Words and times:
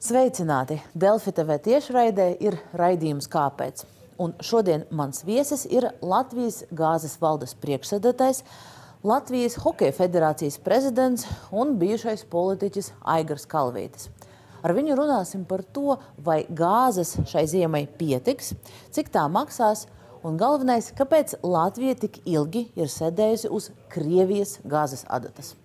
Sveicināti! 0.00 0.78
Delfi 0.96 1.28
TV 1.36 1.58
tiešraidē 1.60 2.30
ir 2.40 2.54
raidījums 2.72 3.26
Kāpēc? 3.28 3.82
Un 4.16 4.32
šodien 4.40 4.86
mans 4.96 5.20
viesis 5.28 5.66
ir 5.68 5.90
Latvijas 6.00 6.62
gāzes 6.72 7.18
valdes 7.20 7.52
priekšsēdētājs, 7.60 8.40
Latvijas 9.04 9.58
Hokeja 9.60 9.92
federācijas 9.98 10.56
prezidents 10.64 11.28
un 11.52 11.76
bijušais 11.76 12.24
politiķis 12.32 12.94
Aigars 13.12 13.44
Kalvītis. 13.44 14.08
Ar 14.64 14.72
viņu 14.72 14.96
runāsim 14.96 15.44
par 15.44 15.66
to, 15.68 15.98
vai 16.16 16.46
gāzes 16.48 17.18
šai 17.28 17.44
ziemai 17.52 17.84
pietiks, 18.00 18.54
cik 18.96 19.12
tā 19.12 19.28
maksās, 19.28 19.84
un 20.24 20.40
galvenais, 20.40 20.94
kāpēc 20.96 21.42
Latvija 21.44 22.00
tik 22.06 22.22
ilgi 22.24 22.70
ir 22.72 22.88
sēdējusi 22.88 23.52
uz 23.52 23.68
Krievijas 23.92 24.62
gāzes 24.64 25.04
adatas. 25.12 25.58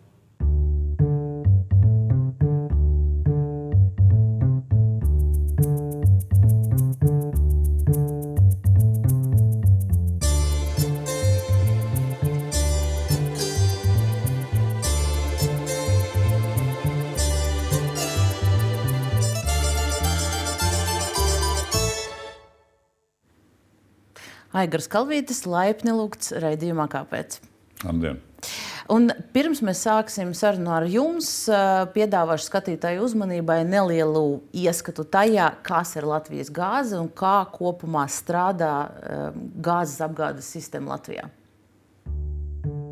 Aigars 24.55 24.87
Kalvītis, 24.87 25.43
laipni 25.49 25.91
lūgts 25.91 26.31
raidījumā 26.39 26.87
Kāpēc? 26.91 27.41
Labdien! 27.83 28.21
Un 28.93 29.09
pirms 29.33 29.59
mēs 29.65 29.81
sāksim 29.83 30.29
sarunu 30.37 30.69
ar 30.75 30.85
jums, 30.87 31.27
piedāvāšu 31.95 32.45
skatītāju 32.45 33.01
uzmanībai 33.07 33.63
nelielu 33.67 34.21
ieskatu 34.55 35.03
tajā, 35.11 35.49
kas 35.65 35.95
ir 35.97 36.05
Latvijas 36.07 36.51
gāze 36.53 36.99
un 36.99 37.09
kā 37.09 37.39
kopumā 37.51 38.05
strādā 38.13 38.73
gāzes 39.65 39.97
apgādes 40.05 40.51
sistēma 40.53 40.93
Latvijā. 40.93 41.25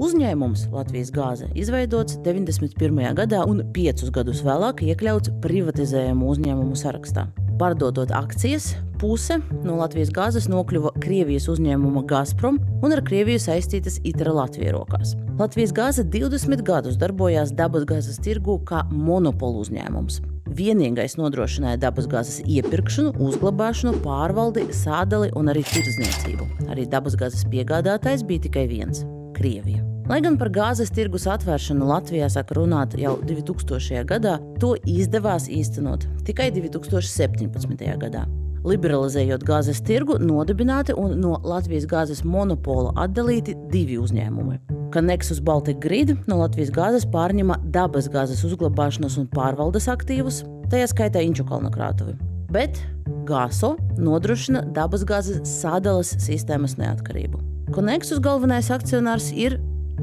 Uzņēmums 0.04 0.66
Latvijas 0.74 1.14
gāze 1.14 1.52
izveidots 1.54 2.18
91. 2.26 3.14
gadā 3.22 3.44
un 3.48 3.62
piecus 3.76 4.10
gadus 4.12 4.42
vēlāk 4.44 4.82
iekļauts 4.90 5.38
privatizējumu 5.46 6.34
uzņēmumu 6.34 6.76
sarakstā. 6.82 7.28
Pārdodot 7.62 8.12
akcijas, 8.18 8.74
puse 9.04 9.36
no 9.66 9.76
Latvijas 9.82 10.12
gāzes 10.16 10.46
nokļuva 10.48 10.94
Krievijas 11.04 11.50
uzņēmuma 11.52 12.06
Gazprom 12.08 12.60
un 12.84 12.94
ar 12.96 13.02
Krieviju 13.04 13.42
saistītas 13.44 13.98
ITRA 14.08 14.32
Latvijas 14.38 14.76
rokās. 14.78 15.16
Latvijas 15.40 15.74
gāze 15.76 16.06
20 16.08 16.64
gadus 16.64 16.96
darbojās 17.02 17.52
dabasgāzes 17.58 18.22
tirgū 18.24 18.62
kā 18.70 18.86
monopolu 18.92 19.66
uzņēmums. 19.66 20.22
Vienīgais 20.54 21.18
nodrošināja 21.20 21.82
dabasgāzes 21.82 22.44
iepirkšanu, 22.48 23.16
uzglabāšanu, 23.28 23.98
pārvaldi, 24.06 24.68
sādali 24.78 25.32
un 25.36 25.52
arī 25.52 25.66
tirdzniecību. 25.68 26.48
Arī 26.70 26.86
dabasgāzes 26.92 27.44
piegādātājs 27.52 28.24
bija 28.30 28.46
tikai 28.46 28.68
viens- 28.72 29.04
Krievija. 29.38 29.84
Lai 30.08 30.22
gan 30.22 30.38
par 30.38 30.50
gāzes 30.50 30.92
tirgus 30.92 31.28
atvēršanu 31.32 31.88
Latvijā 31.88 32.30
saka 32.30 32.56
runāt 32.56 32.96
jau 33.00 33.18
2000. 33.24 34.06
gadā, 34.06 34.38
to 34.60 34.76
izdevās 34.86 35.50
īstenot 35.50 36.08
tikai 36.24 36.52
2017. 36.52 37.98
gadā. 37.98 38.43
Liberalizējot 38.64 39.44
gāzes 39.44 39.82
tirgu, 39.84 40.16
nodibināti 40.24 40.96
un 40.96 41.18
no 41.20 41.36
Latvijas 41.44 41.84
gāzes 41.90 42.24
monopola 42.24 42.94
atdalīti 43.04 43.58
divi 43.72 43.98
uzņēmumi. 44.00 44.60
Kaneksus 44.94 45.42
Baltic 45.44 45.82
Grid 45.84 46.14
no 46.30 46.38
Latvijas 46.40 46.72
gāzes 46.72 47.06
pārņema 47.12 47.58
dabas 47.76 48.08
gāzes 48.14 48.44
uzglabāšanas 48.48 49.18
un 49.20 49.28
pārvaldes 49.34 49.90
aktīvus, 49.92 50.44
tajā 50.72 50.88
skaitā 50.94 51.24
Inču 51.26 51.44
kalnu 51.50 51.72
krātuvi. 51.74 52.16
Bet 52.54 52.80
GASO 53.28 53.74
nodrošina 53.98 54.62
dabasgāzes 54.76 55.42
sadales 55.50 56.14
sistēmas 56.24 56.78
neatkarību. 56.80 57.42
Koneksus 57.74 58.22
galvenais 58.24 58.70
akcionārs 58.72 59.32
ir 59.34 59.58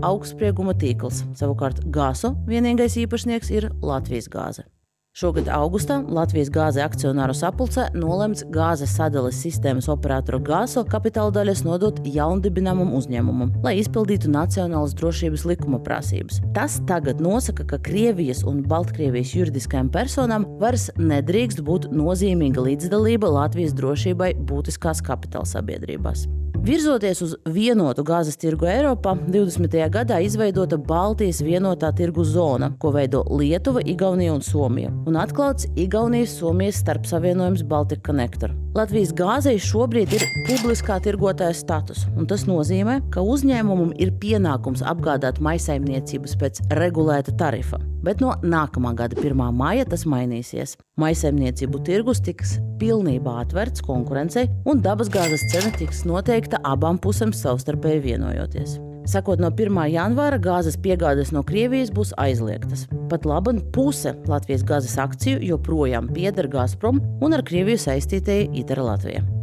augstsprieguma 0.04 0.74
tīkls. 0.76 1.22
Savukārt 1.38 1.80
GASO 1.94 2.34
vienīgais 2.50 2.98
īpašnieks 3.04 3.52
ir 3.54 3.70
Latvijas 3.80 4.28
gāze. 4.32 4.66
Šogad 5.10 5.48
augustā 5.50 5.96
Latvijas 6.06 6.52
gāze 6.54 6.82
akcionāru 6.84 7.34
sapulcē 7.34 7.88
nolemts 7.98 8.44
gāzes 8.54 8.92
sadales 8.94 9.40
sistēmas 9.42 9.88
operatoru 9.90 10.38
GASO 10.46 10.84
kapitāla 10.86 11.34
daļas 11.34 11.64
nodot 11.66 11.98
jaundibināmam 12.06 12.92
uzņēmumam, 12.94 13.50
lai 13.64 13.72
izpildītu 13.80 14.30
nacionālas 14.30 14.94
drošības 15.00 15.48
likuma 15.50 15.80
prasības. 15.82 16.38
Tas 16.54 16.78
tagad 16.86 17.18
nosaka, 17.18 17.66
ka 17.72 17.82
Krievijas 17.90 18.44
un 18.46 18.62
Baltkrievijas 18.70 19.34
juridiskajām 19.34 19.90
personām 19.90 20.46
vairs 20.62 20.92
nedrīkst 21.02 21.64
būt 21.66 21.90
nozīmīga 21.90 22.70
līdzdalība 22.70 23.34
Latvijas 23.34 23.74
drošībai 23.82 24.36
būtiskās 24.46 25.02
kapitāla 25.02 25.50
sabiedrībās. 25.58 26.28
Virzoties 26.60 27.22
uz 27.24 27.30
vienotu 27.48 28.02
gāzes 28.04 28.36
tirgu 28.36 28.66
Eiropā, 28.68 29.14
20. 29.32 29.72
gadā 29.94 30.18
izveidota 30.20 30.76
Baltijas 30.76 31.38
vienotā 31.40 31.88
tirgu 31.96 32.20
zona, 32.28 32.68
ko 32.82 32.90
veido 32.92 33.22
Lietuva, 33.32 33.80
Igaunija 33.80 34.34
un 34.36 34.44
Somija, 34.44 34.90
un 35.08 35.16
atklāts 35.16 35.64
Igaunijas-Somijas 35.80 36.82
starpsavienojums 36.82 37.64
Baltic 37.64 38.04
Connector. 38.04 38.52
Latvijas 38.76 39.14
gāzei 39.16 39.56
šobrīd 39.56 40.12
ir 40.18 40.26
publiskā 40.50 41.00
tirgotāja 41.00 41.56
status, 41.56 42.04
un 42.12 42.28
tas 42.28 42.44
nozīmē, 42.46 43.00
ka 43.10 43.24
uzņēmumam 43.24 43.96
ir 43.96 44.12
pienākums 44.20 44.84
apgādāt 44.84 45.40
maisaimniecības 45.40 46.36
pēc 46.44 46.60
regulēta 46.76 47.34
tarifa. 47.40 47.80
Bet 48.04 48.20
no 48.20 48.36
nākamā 48.44 48.92
gada 49.00 49.16
1. 49.16 49.48
maija 49.56 49.88
tas 49.88 50.04
mainīsies. 50.04 50.76
Maisaimniecību 51.00 51.80
tirgus 51.86 52.20
tiks 52.24 52.58
pilnībā 52.80 53.38
atvērts 53.44 53.84
konkurencei, 53.84 54.48
un 54.68 54.82
dabasgāzes 54.84 55.46
cena 55.52 55.72
tiks 55.76 56.04
noteikta 56.08 56.60
abām 56.66 57.00
pusēm 57.00 57.32
savstarpēji 57.36 58.04
vienojoties. 58.10 58.78
Sakot, 59.10 59.40
no 59.42 59.48
1. 59.50 59.80
janvāra 59.90 60.38
gāzes 60.38 60.76
piegādes 60.78 61.32
no 61.34 61.42
Krievijas 61.46 61.90
būs 61.94 62.12
aizliegtas. 62.20 62.84
Pat 63.10 63.26
labi, 63.26 63.56
puse 63.74 64.12
Latvijas 64.30 64.62
gāzes 64.68 64.98
akciju 65.00 65.40
joprojām 65.48 66.12
pieder 66.14 66.50
Gazprom 66.52 67.00
un 67.24 67.34
ar 67.34 67.44
Krieviju 67.46 67.80
saistītajai 67.80 68.50
ITER 68.62 68.84
Latvijai. 68.84 69.39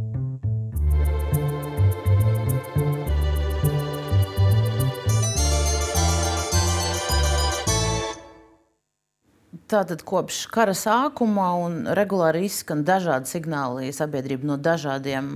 Tātad 9.68 10.00
kopš 10.08 10.46
kara 10.48 10.72
sākuma 10.72 11.50
un 11.60 11.74
regulāri 11.92 12.46
izskan 12.46 12.86
dažādi 12.88 13.28
signāli 13.28 13.90
sabiedrība 13.92 14.48
no 14.48 14.54
dažādiem 14.56 15.26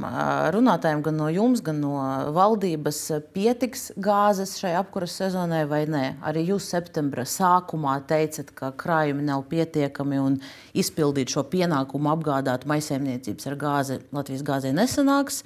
runātājiem, 0.55 1.03
gan 1.05 1.19
no 1.21 1.27
jums, 1.29 1.61
gan 1.61 1.83
no 1.83 1.99
valdības. 2.33 3.01
Pietiks 3.37 3.91
gāzes 4.01 4.55
šai 4.57 4.71
apkuras 4.79 5.19
sezonai 5.21 5.67
vai 5.69 5.83
nē? 5.85 6.05
Arī 6.25 6.47
jūs 6.49 6.71
septembra 6.73 7.27
sākumā 7.29 7.99
teicat, 8.09 8.55
ka 8.57 8.71
krājumi 8.73 9.27
nav 9.27 9.45
pietiekami 9.53 10.23
un 10.25 10.41
izpildīt 10.73 11.37
šo 11.37 11.45
pienākumu 11.53 12.15
apgādāt 12.15 12.65
maisiņniecības 12.73 13.51
ar 13.53 13.59
gāzi 13.67 14.01
Latvijas 14.17 14.47
gāzē 14.49 14.73
nesanāks. 14.73 15.43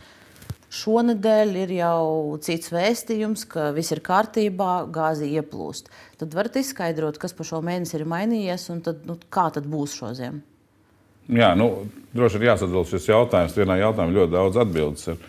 Šonadēļ 0.77 1.55
ir 1.63 1.73
jau 1.79 2.37
cits 2.43 2.73
vēstījums, 2.75 3.47
ka 3.49 3.71
viss 3.77 3.95
ir 3.95 4.03
kārtībā, 4.05 4.73
gāzi 4.93 5.31
ieplūst. 5.39 5.89
Tad 6.21 6.35
varat 6.37 6.59
izskaidrot, 6.61 7.21
kas 7.23 7.37
pa 7.37 7.47
šo 7.47 7.63
mēnesi 7.65 7.97
ir 7.99 8.05
mainījies 8.11 8.69
un 8.75 8.83
tad, 8.85 9.05
nu, 9.09 9.17
kā 9.33 9.49
tad 9.55 9.69
būs 9.71 9.95
šo 9.97 10.13
ziemu? 10.19 10.43
Jā, 11.33 11.55
nu, 11.59 11.87
droši 12.15 12.39
vien 12.39 12.53
jāsadala 12.53 12.87
šis 12.87 13.09
jautājums. 13.09 13.57
Vienā 13.59 13.81
jautājumā 13.81 14.15
ļoti 14.21 14.35
daudz 14.37 14.61
atbildes 14.63 15.09
ir. 15.11 15.25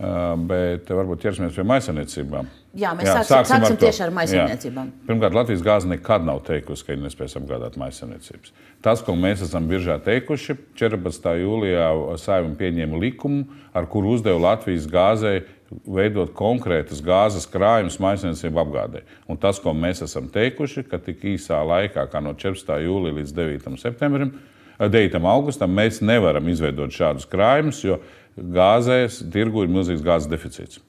Bet 0.00 0.88
varbūt 0.88 1.20
ķersimies 1.20 1.56
pie 1.58 1.64
maisiņniecībām. 1.68 2.46
Jā, 2.80 2.94
mēs 2.96 3.08
jā, 3.08 3.14
sāksim, 3.18 3.50
sāksim, 3.50 3.64
ar 3.66 3.80
tieši 3.82 4.02
ar 4.06 4.12
maisiņniecībām. 4.16 4.90
Pirmkārt, 5.08 5.34
Latvijas 5.36 5.64
gāze 5.66 5.90
nekad 5.90 6.24
nav 6.24 6.38
teikusi, 6.46 6.86
ka 6.86 6.94
ir 6.94 7.02
nespējas 7.02 7.36
apgādāt 7.36 7.76
maisiņniecības. 7.82 8.54
Tas, 8.80 9.02
ko 9.04 9.12
mēs 9.18 9.42
esam 9.44 9.66
biržā 9.68 9.98
teikuši, 10.06 10.56
14. 10.80 11.28
jūlijā 11.42 11.88
saimnieks 12.22 12.60
pieņēma 12.62 13.00
likumu, 13.02 13.42
ar 13.76 13.90
kuru 13.92 14.14
uzdeva 14.16 14.40
Latvijas 14.46 14.86
gāzei 14.88 15.42
veidot 15.84 16.32
konkrētas 16.38 17.02
gāzes 17.04 17.44
krājumus 17.50 17.98
maisiņniecību 18.00 18.62
apgādē. 18.62 19.02
Un 19.28 19.36
tas, 19.42 19.60
ko 19.60 19.74
mēs 19.76 20.00
esam 20.06 20.30
teikuši, 20.32 20.86
ka 20.88 21.02
tik 21.02 21.26
īsā 21.34 21.60
laikā, 21.60 22.06
kā 22.08 22.24
no 22.24 22.32
14. 22.38 22.72
jūlija 22.86 23.18
līdz 23.20 23.36
9. 23.36 23.76
septembrim, 23.82 24.32
9. 24.80 25.20
augustam, 25.28 25.74
mēs 25.76 26.00
nevaram 26.00 26.46
izveidot 26.48 26.94
šādus 26.94 27.28
krājumus, 27.28 27.82
jo 27.84 27.98
gāzēs 28.36 29.24
tirgu 29.32 29.64
ir 29.64 29.72
milzīgs 29.72 30.04
gāzes 30.04 30.30
deficīts. 30.30 30.80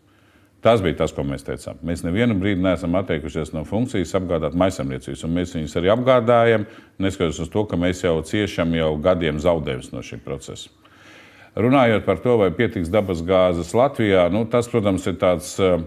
Tas 0.61 0.81
bija 0.83 0.99
tas, 0.99 1.13
ko 1.13 1.23
mēs 1.25 1.41
teicām. 1.41 1.79
Mēs 1.81 2.03
nevienu 2.05 2.35
brīdi 2.37 2.61
neesam 2.61 2.93
atteikušies 2.99 3.49
no 3.55 3.63
funkcijas 3.65 4.13
apgādāt 4.19 4.53
maisaimniecības, 4.61 5.23
un 5.25 5.33
mēs 5.33 5.55
viņus 5.57 5.73
arī 5.79 5.89
apgādājam, 5.89 6.67
neskatoties 7.01 7.39
uz 7.47 7.49
to, 7.49 7.63
ka 7.65 7.79
mēs 7.81 8.03
jau 8.03 8.19
ciešam 8.29 8.75
jau 8.77 8.91
gadiem 9.01 9.41
zaudējumus 9.41 9.89
no 9.95 10.03
šī 10.05 10.19
procesa. 10.21 10.69
Runājot 11.57 12.05
par 12.05 12.21
to, 12.21 12.37
vai 12.39 12.51
pietiks 12.55 12.93
dabas 12.93 13.23
gāzes 13.25 13.73
Latvijā, 13.75 14.27
nu, 14.31 14.45
tas, 14.47 14.69
protams, 14.71 15.07
ir 15.09 15.17
tāds 15.19 15.55
uh, 15.59 15.81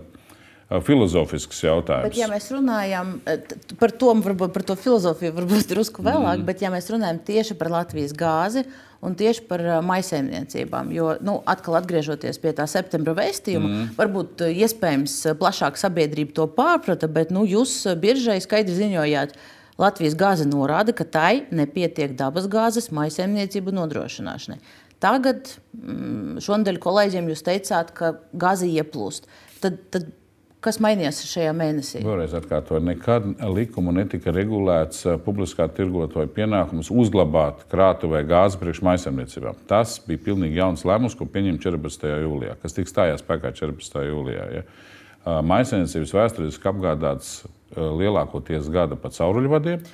filozofisks 0.84 1.60
jautājums. 1.64 2.08
Bet, 2.08 2.18
ja 2.18 2.28
mēs 2.30 2.48
runājam 2.54 3.18
par 3.80 3.92
to, 3.92 4.12
varbūt 4.24 4.54
par 4.54 4.64
to 4.66 4.76
filozofiju, 4.80 5.34
varbūt 5.36 5.70
drusku 5.70 6.04
vēlāk, 6.04 6.40
mm. 6.40 6.46
bet 6.48 6.64
ja 6.64 6.72
mēs 6.72 6.88
runājam 6.92 7.20
tieši 7.26 7.56
par 7.60 7.72
Latvijas 7.72 8.14
gāzi 8.16 8.64
un 9.04 9.16
tieši 9.18 9.44
par 9.48 9.60
maisaimniecībām, 9.84 10.92
jo, 10.96 11.10
nu, 11.24 11.36
atkal 11.50 11.76
atgriežoties 11.80 12.40
pie 12.40 12.54
tā 12.56 12.64
septembra 12.70 13.12
vēstījuma, 13.18 13.68
mm. 13.68 13.90
varbūt 13.98 14.46
iespējams 14.48 15.18
plašāk 15.40 15.76
sabiedrība 15.80 16.32
to 16.40 16.48
pārprata, 16.56 17.10
bet 17.12 17.34
nu, 17.34 17.44
jūs 17.48 17.82
biržai 18.00 18.40
skaidri 18.44 18.78
ziņojāt. 18.80 19.36
Latvijas 19.74 20.14
gāze 20.14 20.44
norāda, 20.46 20.92
ka 20.94 21.02
tai 21.02 21.48
nepietiek 21.50 22.12
dabas 22.14 22.44
gāzes 22.46 22.92
maisaimniecību 22.94 23.72
nodrošināšanai. 23.74 24.60
Tagad, 25.02 25.50
mm, 25.74 26.38
šonadēļ 26.44 26.78
kolēģiem 26.80 27.32
jūs 27.32 27.42
teicāt, 27.44 27.90
ka 27.98 28.14
gāze 28.30 28.68
ieplūst. 28.70 29.26
Tad, 29.60 29.80
tad 29.90 30.12
Kas 30.64 30.78
mainījās 30.80 31.18
šajā 31.28 31.50
mēnesī? 31.52 32.00
Vēlreiz 32.06 32.32
atkārtoju, 32.38 32.80
nekad 32.86 33.26
likumu 33.52 33.92
netika 33.92 34.32
regulēts 34.32 35.02
eh, 35.04 35.18
publiskā 35.20 35.66
tirgotāja 35.76 36.30
pienākums 36.32 36.88
uzglabāt 36.88 37.66
krātuvē 37.68 38.22
gāzi 38.24 38.56
priekš 38.62 38.80
maisaimniecībām. 38.86 39.58
Tas 39.68 39.98
bija 40.06 40.22
pilnīgi 40.30 40.56
jauns 40.62 40.86
lēmums, 40.88 41.18
ko 41.18 41.28
pieņēma 41.28 41.60
14. 41.60 42.08
jūlijā, 42.24 42.56
kas 42.62 42.78
tika 42.78 42.92
stājās 42.94 43.20
spēkā 43.20 43.52
14. 43.60 44.06
jūlijā. 44.08 44.46
Ja. 44.56 44.64
Eh, 44.64 45.42
maisaimniecības 45.52 46.16
vēsturiski 46.16 46.72
apgādāts 46.72 47.34
eh, 47.44 47.84
lielākoties 48.00 48.72
gada 48.72 48.96
pa 48.96 49.12
cauruļvadiem. 49.12 49.84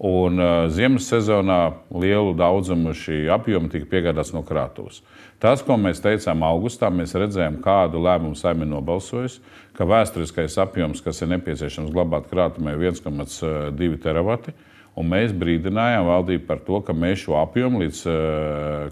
Un 0.00 0.40
uh, 0.40 0.64
ziemas 0.72 1.04
sezonā 1.10 1.74
lielu 1.92 2.32
daudzumu 2.32 2.94
šī 2.96 3.26
apjoma 3.34 3.68
tika 3.68 3.84
piegādāts 3.90 4.30
no 4.32 4.40
krātuves. 4.48 5.02
Tas, 5.40 5.60
ko 5.64 5.76
mēs 5.76 6.00
teicām 6.00 6.40
augustā, 6.48 6.88
mēs 6.88 7.12
redzējām, 7.20 7.58
kādu 7.64 8.00
lēmumu 8.00 8.36
saimē 8.36 8.64
nobalsojusi, 8.68 9.42
ka 9.76 9.84
vēsturiskais 9.88 10.56
apjoms, 10.64 11.02
kas 11.04 11.20
ir 11.20 11.28
nepieciešams 11.34 11.92
glabāt 11.92 12.30
krātumē, 12.32 12.78
ir 12.78 12.94
1,2 12.94 13.98
teravati. 14.00 14.56
Un 14.96 15.06
mēs 15.12 15.34
brīdinājām 15.36 16.08
valdību 16.08 16.46
par 16.48 16.64
to, 16.64 16.80
ka 16.84 16.96
mēs 16.96 17.26
šo 17.26 17.36
apjomu 17.42 17.84
līdz 17.84 18.00
uh, 18.08 18.16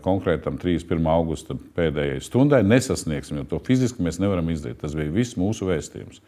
konkrētam 0.04 0.60
31. 0.60 1.08
augusta 1.12 1.56
pēdējai 1.76 2.20
stundai 2.24 2.60
nesasniegsim, 2.68 3.40
jo 3.40 3.48
to 3.48 3.62
fiziski 3.64 4.04
mēs 4.04 4.20
nevaram 4.20 4.52
izdarīt. 4.52 4.82
Tas 4.84 4.92
bija 4.96 5.12
viss 5.12 5.40
mūsu 5.40 5.72
vēstījums. 5.72 6.20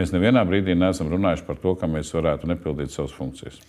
Mēs 0.00 0.16
nevienā 0.16 0.40
brīdī 0.48 0.72
neesam 0.72 1.12
runājuši 1.12 1.46
par 1.46 1.60
to, 1.60 1.76
ka 1.76 1.88
mēs 1.88 2.16
varētu 2.16 2.48
nepildīt 2.48 2.96
savas 2.96 3.12
funkcijas. 3.12 3.60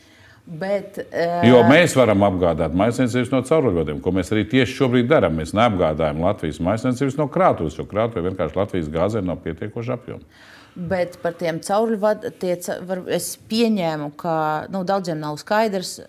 Bet, 0.43 0.97
uh... 0.99 1.43
Jo 1.47 1.61
mēs 1.69 1.93
varam 1.95 2.25
apgādāt 2.27 2.73
maisiņcības 2.75 3.29
no 3.31 3.39
cauruļvadiem, 3.47 4.01
ko 4.03 4.11
mēs 4.15 4.33
arī 4.35 4.43
tieši 4.51 4.75
šobrīd 4.75 5.07
darām. 5.07 5.37
Mēs 5.39 5.53
neapgādājam 5.55 6.19
Latvijas 6.23 6.59
maisiņcības 6.63 7.15
no 7.21 7.29
krātuves, 7.31 7.77
jo 7.79 7.85
krātuvē 7.87 8.27
vienkārši 8.27 8.59
Latvijas 8.59 8.89
gāzē 8.91 9.23
nav 9.23 9.39
pietiekoši 9.45 9.93
apjoma. 9.95 10.43
Bet 10.73 11.19
par 11.21 11.35
tiem 11.37 11.59
caurvadiem 11.61 12.31
es 13.13 13.27
pieņēmu, 13.49 14.07
ka 14.17 14.35
nu, 14.73 14.81
daudziem 14.89 15.19
nav 15.21 15.37
skaidrs, 15.37 15.99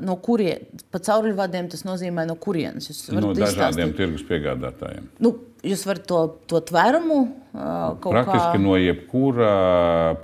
no 0.00 0.16
kurienes 0.24 0.86
pa 0.88 1.00
caurvadiem 1.04 1.68
tas 1.72 1.84
nozīmē, 1.84 2.24
no 2.28 2.38
kurienes. 2.40 2.88
No 3.12 3.34
dažādiem 3.36 3.92
tirgus 3.98 4.24
piegādātājiem. 4.28 5.10
Nu, 5.20 5.34
jūs 5.66 5.84
varat 5.88 6.08
to, 6.08 6.22
to 6.48 6.62
tvērumu 6.72 7.18
uh, 7.20 7.92
Praktiski 8.00 8.56
kā... 8.56 8.62
no 8.64 8.78
jebkura 8.80 9.52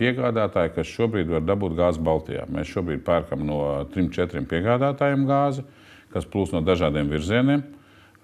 piegādātāja, 0.00 0.72
kas 0.78 0.88
šobrīd 0.88 1.28
var 1.36 1.44
dabūt 1.46 1.76
gāzi 1.78 2.02
Baltijā. 2.08 2.48
Mēs 2.52 2.72
šobrīd 2.72 3.04
pērkam 3.06 3.44
no 3.46 3.60
trim, 3.92 4.08
četriem 4.14 4.48
piegādātājiem 4.48 5.28
gāzi, 5.28 5.66
kas 6.14 6.24
plūs 6.24 6.56
no 6.56 6.64
dažādiem 6.64 7.12
virzieniem 7.12 7.68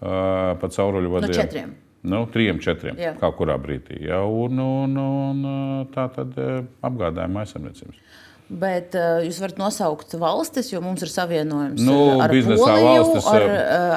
pa 0.01 0.69
cauruļvadiem. 0.73 1.31
No 1.31 1.37
četriem. 1.37 1.75
Nu, 2.05 2.27
trim, 2.29 2.59
četriem 2.61 2.99
Jā. 3.01 3.15
kaut 3.17 3.39
kurā 3.39 3.57
brīdī. 3.61 4.03
Ja, 4.05 4.21
un, 4.29 4.59
un, 4.61 4.99
un 5.01 5.87
tā 5.95 6.05
tad 6.13 6.37
apgādājuma 6.85 7.45
aizsardzības. 7.45 8.01
Bet 8.45 8.93
uh, 8.99 9.23
jūs 9.25 9.39
varat 9.41 9.57
nosaukt 9.57 10.13
valstis, 10.21 10.69
jo 10.69 10.83
mums 10.85 11.01
ir 11.03 11.09
savienojums 11.09 11.81
nu, 11.81 11.97
ar 12.21 12.29
Poliju, 12.29 12.59
valstis, 12.61 13.29
ar, 13.31 13.47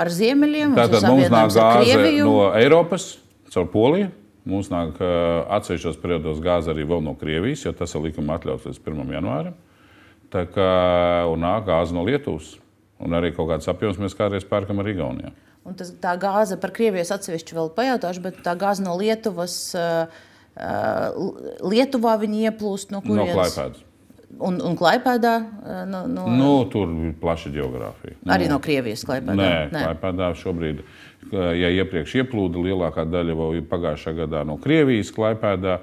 ar 0.06 0.12
Ziemeļiem. 0.14 0.78
Tātad 0.78 1.04
mums 1.10 1.28
nāk 1.34 1.52
gāze 1.52 1.98
no 2.24 2.38
Eiropas 2.56 3.10
caur 3.52 3.68
Poliju. 3.74 4.14
Mums 4.48 4.70
nāk 4.72 5.02
uh, 5.04 5.44
atsevišķos 5.58 6.00
periodos 6.00 6.40
gāze 6.40 6.72
arī 6.72 6.86
no 7.04 7.12
Krievijas, 7.20 7.66
jo 7.66 7.74
tas 7.76 7.92
ir 7.92 8.06
likuma 8.06 8.38
atļauts 8.38 8.70
līdz 8.70 8.80
1. 8.80 9.12
janvārim. 9.18 9.58
Tā 10.32 10.46
kā 10.48 10.70
nāk 11.36 11.68
gāze 11.68 11.96
no 11.96 12.06
Lietuvas. 12.08 12.56
Un 13.04 13.14
arī 13.14 13.34
kaut 13.36 13.52
kāds 13.52 13.68
apjoms 13.70 14.00
mēs 14.02 14.16
kādreiz 14.18 14.48
pērkam 14.48 14.80
arī 14.82 14.96
Igaunijā. 14.96 15.34
Un 15.68 15.76
tas, 15.76 15.92
tā 16.00 16.14
gāze 16.20 16.56
par 16.62 16.72
Krievijas 16.76 17.12
atsevišķi 17.16 17.58
vēl 17.58 17.74
pajautāšu, 17.76 18.24
bet 18.24 18.40
tā 18.46 18.54
gāze 18.60 18.86
no 18.86 18.96
Lietuvas, 19.00 19.58
Lietuvā 20.56 22.16
viņi 22.22 22.48
ieplūst 22.48 22.96
no 22.96 23.04
kurienes? 23.04 23.36
No 23.36 23.42
Klaipēdas. 23.42 23.84
Un, 24.44 24.58
un 24.64 24.76
Klaipēdā? 24.78 25.34
No, 25.90 26.02
no... 26.12 26.26
Nu, 26.32 26.50
tur 26.72 26.90
ir 26.92 27.14
plaša 27.20 27.52
geogrāfija. 27.54 28.18
Arī 28.32 28.50
no, 28.50 28.58
no 28.58 28.64
Krievijas 28.64 29.04
Klaipēdā? 29.08 29.38
Nē, 29.40 29.52
Nē. 29.74 29.84
Klaipēdā 29.86 30.32
šobrīd, 30.40 30.82
ja 31.34 31.72
iepriekš 31.82 32.18
ieplūda 32.22 32.64
lielākā 32.68 33.08
daļa 33.08 33.38
vēl 33.40 33.64
pagājušā 33.72 34.16
gadā 34.24 34.44
no 34.48 34.58
Krievijas 34.64 35.12
Klaipēdā, 35.16 35.80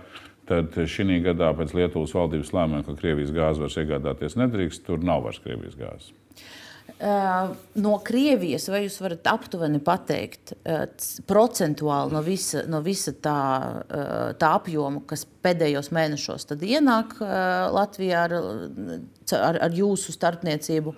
tad 0.48 0.76
šī 0.76 1.20
gadā 1.24 1.52
pēc 1.56 1.72
Lietuvas 1.76 2.12
valdības 2.16 2.52
lēmuma, 2.56 2.84
ka 2.84 2.96
Krievijas 3.00 3.32
gāzi 3.36 3.64
vairs 3.64 3.80
iegādāties 3.80 4.36
nedrīkst, 4.40 4.84
tur 4.88 5.04
nav 5.04 5.24
vairs 5.28 5.40
Krievijas 5.44 5.76
gāzes. 5.80 6.12
No 7.74 7.94
Krievijas, 8.06 8.68
vai 8.70 8.84
jūs 8.84 8.96
varat 9.02 9.26
aptuveni 9.28 9.80
pateikt, 9.82 10.52
procentuāli 11.28 12.14
no 12.14 12.20
visa, 12.24 12.62
no 12.70 12.78
visa 12.84 13.12
tā, 13.12 13.40
tā 14.40 14.52
apjoma, 14.60 15.02
kas 15.10 15.26
pēdējos 15.44 15.90
mēnešos 15.92 16.46
ienāk 16.54 17.16
Latvijā 17.74 18.22
ar, 18.28 18.36
ar, 19.40 19.58
ar 19.66 19.74
jūsu 19.74 20.14
starpniecību, 20.14 20.94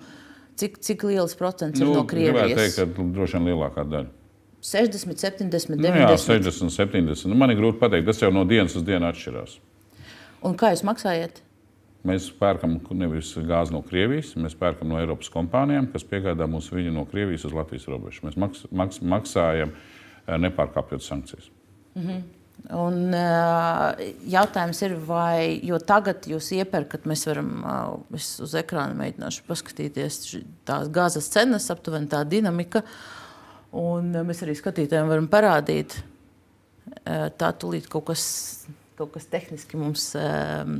cik, 0.61 0.77
cik 0.85 1.07
liels 1.09 1.35
procents 1.39 1.81
nu, 1.81 1.89
ir 1.89 1.99
no 1.99 2.05
Krievijas? 2.07 2.53
Gribētu 2.53 2.61
teikt, 2.61 2.77
ka 2.77 3.09
droši 3.17 3.39
vien 3.39 3.49
lielākā 3.49 3.87
daļa. 3.89 4.13
60, 4.67 5.17
70, 5.17 5.81
90. 5.81 5.81
Nu, 5.81 6.03
jā, 6.03 6.13
60, 6.19 6.73
70. 6.77 7.25
Nu, 7.31 7.39
man 7.39 7.53
ir 7.53 7.59
grūti 7.59 7.81
pateikt, 7.81 8.07
tas 8.09 8.21
jau 8.21 8.31
no 8.33 8.45
dienas 8.47 8.75
uz 8.77 8.85
dienu 8.85 9.09
atšķirās. 9.09 9.57
Un 10.45 10.55
kā 10.59 10.71
jūs 10.73 10.85
maksājat? 10.85 11.41
Mēs 12.07 12.29
pērkam 12.39 12.77
nevis 12.95 13.33
gāzi 13.49 13.73
no 13.75 13.81
Krievijas, 13.83 14.31
mēs 14.39 14.55
pērkam 14.57 14.91
no 14.91 14.99
Eiropas 15.01 15.29
kompānijām, 15.33 15.89
kas 15.91 16.05
piegādā 16.07 16.47
mums 16.47 16.69
viņu 16.71 16.93
no 16.95 17.03
Krievijas 17.09 17.47
uz 17.49 17.55
Latvijas 17.55 17.87
robežu. 17.91 18.23
Mēs 18.27 18.39
maks, 18.39 18.63
maks, 18.71 19.01
maksājam 19.03 19.73
eh, 19.73 20.37
nepārkāpjot 20.39 21.03
sankcijas. 21.03 21.51
Mm 21.97 22.07
-hmm. 22.07 22.25
Un, 22.73 23.13
uh, 23.13 23.93
jautājums 24.27 24.81
ir, 24.81 24.95
vai 25.07 25.61
tagad 25.85 26.25
jūs 26.27 26.49
iepērkat, 26.57 27.05
mēs 27.05 27.27
varam 27.29 27.51
uh, 27.61 28.17
uz 28.17 28.55
ekrāna 28.57 28.97
mēģināšu 28.97 29.45
paskatīties 29.47 30.17
tās 30.65 30.89
gāzes 30.89 31.29
cenas, 31.29 31.69
aptuveni 31.71 32.09
tā 32.11 32.23
dinamika. 32.27 32.81
Un 33.71 34.11
mēs 34.25 34.41
arī 34.43 34.55
skatītājiem 34.57 35.07
varam 35.07 35.27
parādīt, 35.27 36.01
tā 37.37 37.51
tūlīt 37.59 37.87
kaut 37.91 38.05
kas 38.09 38.23
kaut 38.97 39.13
kas 39.13 39.27
tehniski 39.29 39.77
mums 39.77 40.09
um, 40.17 40.73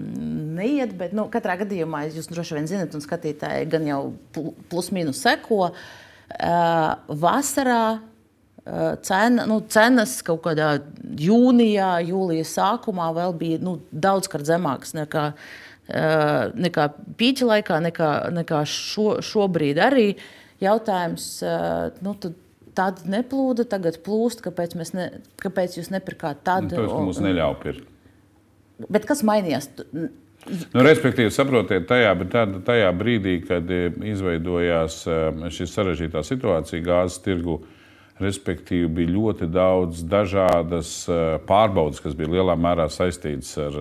neiet, 0.57 0.95
bet 0.97 1.13
nu, 1.17 1.27
katrā 1.33 1.57
gadījumā 1.61 2.07
jūs 2.07 2.29
droši 2.31 2.57
vien 2.57 2.69
zinat, 2.69 2.95
un 2.97 3.03
skatītāji 3.03 3.67
gan 3.69 3.85
jau 3.85 4.01
plus-minus 4.71 5.21
seko. 5.25 5.67
Uh, 6.27 6.95
vasarā 7.21 7.83
uh, 7.97 8.95
cena, 9.05 9.45
nu, 9.47 9.61
cenas 9.71 10.17
kaut 10.25 10.41
kādā 10.47 10.73
jūnijā, 11.21 11.91
jūlijas 12.09 12.55
sākumā 12.57 13.11
vēl 13.15 13.37
bija 13.37 13.61
nu, 13.63 13.77
daudzkārt 13.93 14.49
zemākas 14.49 14.95
nekā, 14.97 15.27
uh, 15.37 16.41
nekā 16.57 16.89
pīķa 17.21 17.51
laikā, 17.53 17.79
nekā, 17.85 18.11
nekā 18.41 18.65
šo, 18.71 19.19
šobrīd 19.23 19.79
arī. 19.85 20.09
Jautājums, 20.57 21.35
nu, 22.01 22.15
tad, 22.17 22.33
tad 22.73 23.03
neplūda, 23.05 23.67
tagad 23.69 23.99
plūst. 24.01 24.41
Kāpēc, 24.41 24.73
ne, 24.97 25.05
kāpēc 25.37 25.77
jūs 25.77 25.91
nepirkāt 25.93 26.41
tādu? 26.47 26.73
Nu, 26.73 26.87
tas 26.87 26.97
mums 26.97 27.21
neļauj 27.21 27.55
pirkt. 27.61 27.93
Bet 28.85 29.07
kas 29.09 29.23
mainījās? 29.25 29.71
Nu, 30.47 30.83
respektīvi, 30.85 31.31
saprotiet, 31.33 31.87
tajā, 31.89 32.13
tādā, 32.31 32.61
tajā 32.67 32.91
brīdī, 32.95 33.39
kad 33.43 33.67
e, 33.73 33.89
izveidojās 34.13 35.01
e, 35.09 35.17
šī 35.53 35.67
sarežģītā 35.71 36.21
situācija 36.23 36.85
gāzes 36.85 37.19
tirgu, 37.25 37.59
respektīvi, 38.21 38.87
bija 39.01 39.13
ļoti 39.15 39.49
daudz 39.51 40.03
dažādas 40.07 40.91
e, 41.09 41.19
pārbaudas, 41.49 42.01
kas 42.03 42.15
bija 42.17 42.37
lielā 42.37 42.55
mērā 42.59 42.87
saistītas 42.93 43.57
ar, 43.65 43.79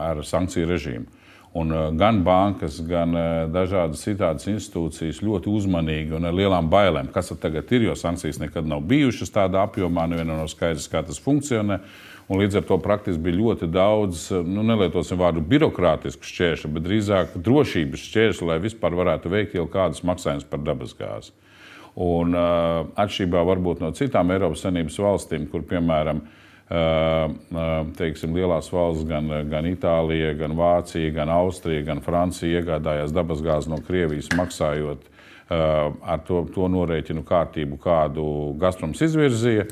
ar 0.00 0.22
sankciju 0.26 0.70
režīmu. 0.72 1.20
Un 1.60 1.68
gan 2.00 2.22
bankas, 2.24 2.78
gan 2.88 3.12
dažādas 3.52 4.00
citādas 4.06 4.46
institūcijas 4.48 5.18
ļoti 5.20 5.50
uzmanīgi 5.52 6.16
un 6.16 6.24
ar 6.24 6.32
lielām 6.32 6.70
bailēm, 6.72 7.10
kas 7.12 7.28
tagad 7.36 7.68
ir, 7.76 7.90
jo 7.90 7.96
sankcijas 8.00 8.40
nekad 8.40 8.64
nav 8.64 8.80
bijušas 8.88 9.34
tādā 9.34 9.60
apjomā, 9.66 10.06
nevienam 10.08 10.40
nav 10.40 10.48
skaidrs, 10.48 10.88
kā 10.88 11.04
tas 11.04 11.20
funkcionē. 11.20 11.82
Un 12.30 12.38
līdz 12.40 12.60
ar 12.60 12.66
to 12.68 12.78
praktiski 12.80 13.20
bija 13.24 13.38
ļoti 13.40 13.68
daudz, 13.72 14.28
nu, 14.46 14.62
nelietosim 14.66 15.18
vārdu 15.20 15.42
birokrātisku 15.44 16.28
šķēršļu, 16.28 16.70
bet 16.76 16.86
drīzāk 16.86 17.34
drošības 17.36 18.04
šķēršļu, 18.08 18.48
lai 18.48 18.60
vispār 18.62 18.94
varētu 18.96 19.32
veikt 19.32 19.56
jau 19.58 19.66
kādus 19.70 20.04
maksājumus 20.06 20.46
par 20.48 20.62
dabasgāzi. 20.64 21.34
Un 22.02 22.32
uh, 22.32 22.86
atšķirībā 23.02 23.42
varbūt 23.50 23.82
no 23.82 23.90
citām 23.96 24.30
Eiropas 24.32 24.62
Savienības 24.64 25.02
valstīm, 25.02 25.50
kur 25.52 25.66
piemēram 25.68 26.22
teiksim, 27.98 28.34
lielās 28.36 28.70
valsts, 28.72 29.04
gan, 29.08 29.28
gan 29.50 29.66
Itālija, 29.68 30.32
gan 30.38 30.54
Vācija, 30.56 31.10
gan 31.12 31.28
Austrija, 31.28 31.82
gan 31.84 32.00
Francija 32.00 32.60
iegādājās 32.60 33.12
dabasgāzi 33.12 33.68
no 33.72 33.80
Krievijas, 33.84 34.30
maksājot 34.36 35.08
ar 35.52 36.22
to, 36.26 36.46
to 36.54 36.68
norēķinu 36.72 37.24
kārtību, 37.28 37.76
kādu 37.82 38.24
Gazproms 38.60 39.02
izvirzīja. 39.04 39.66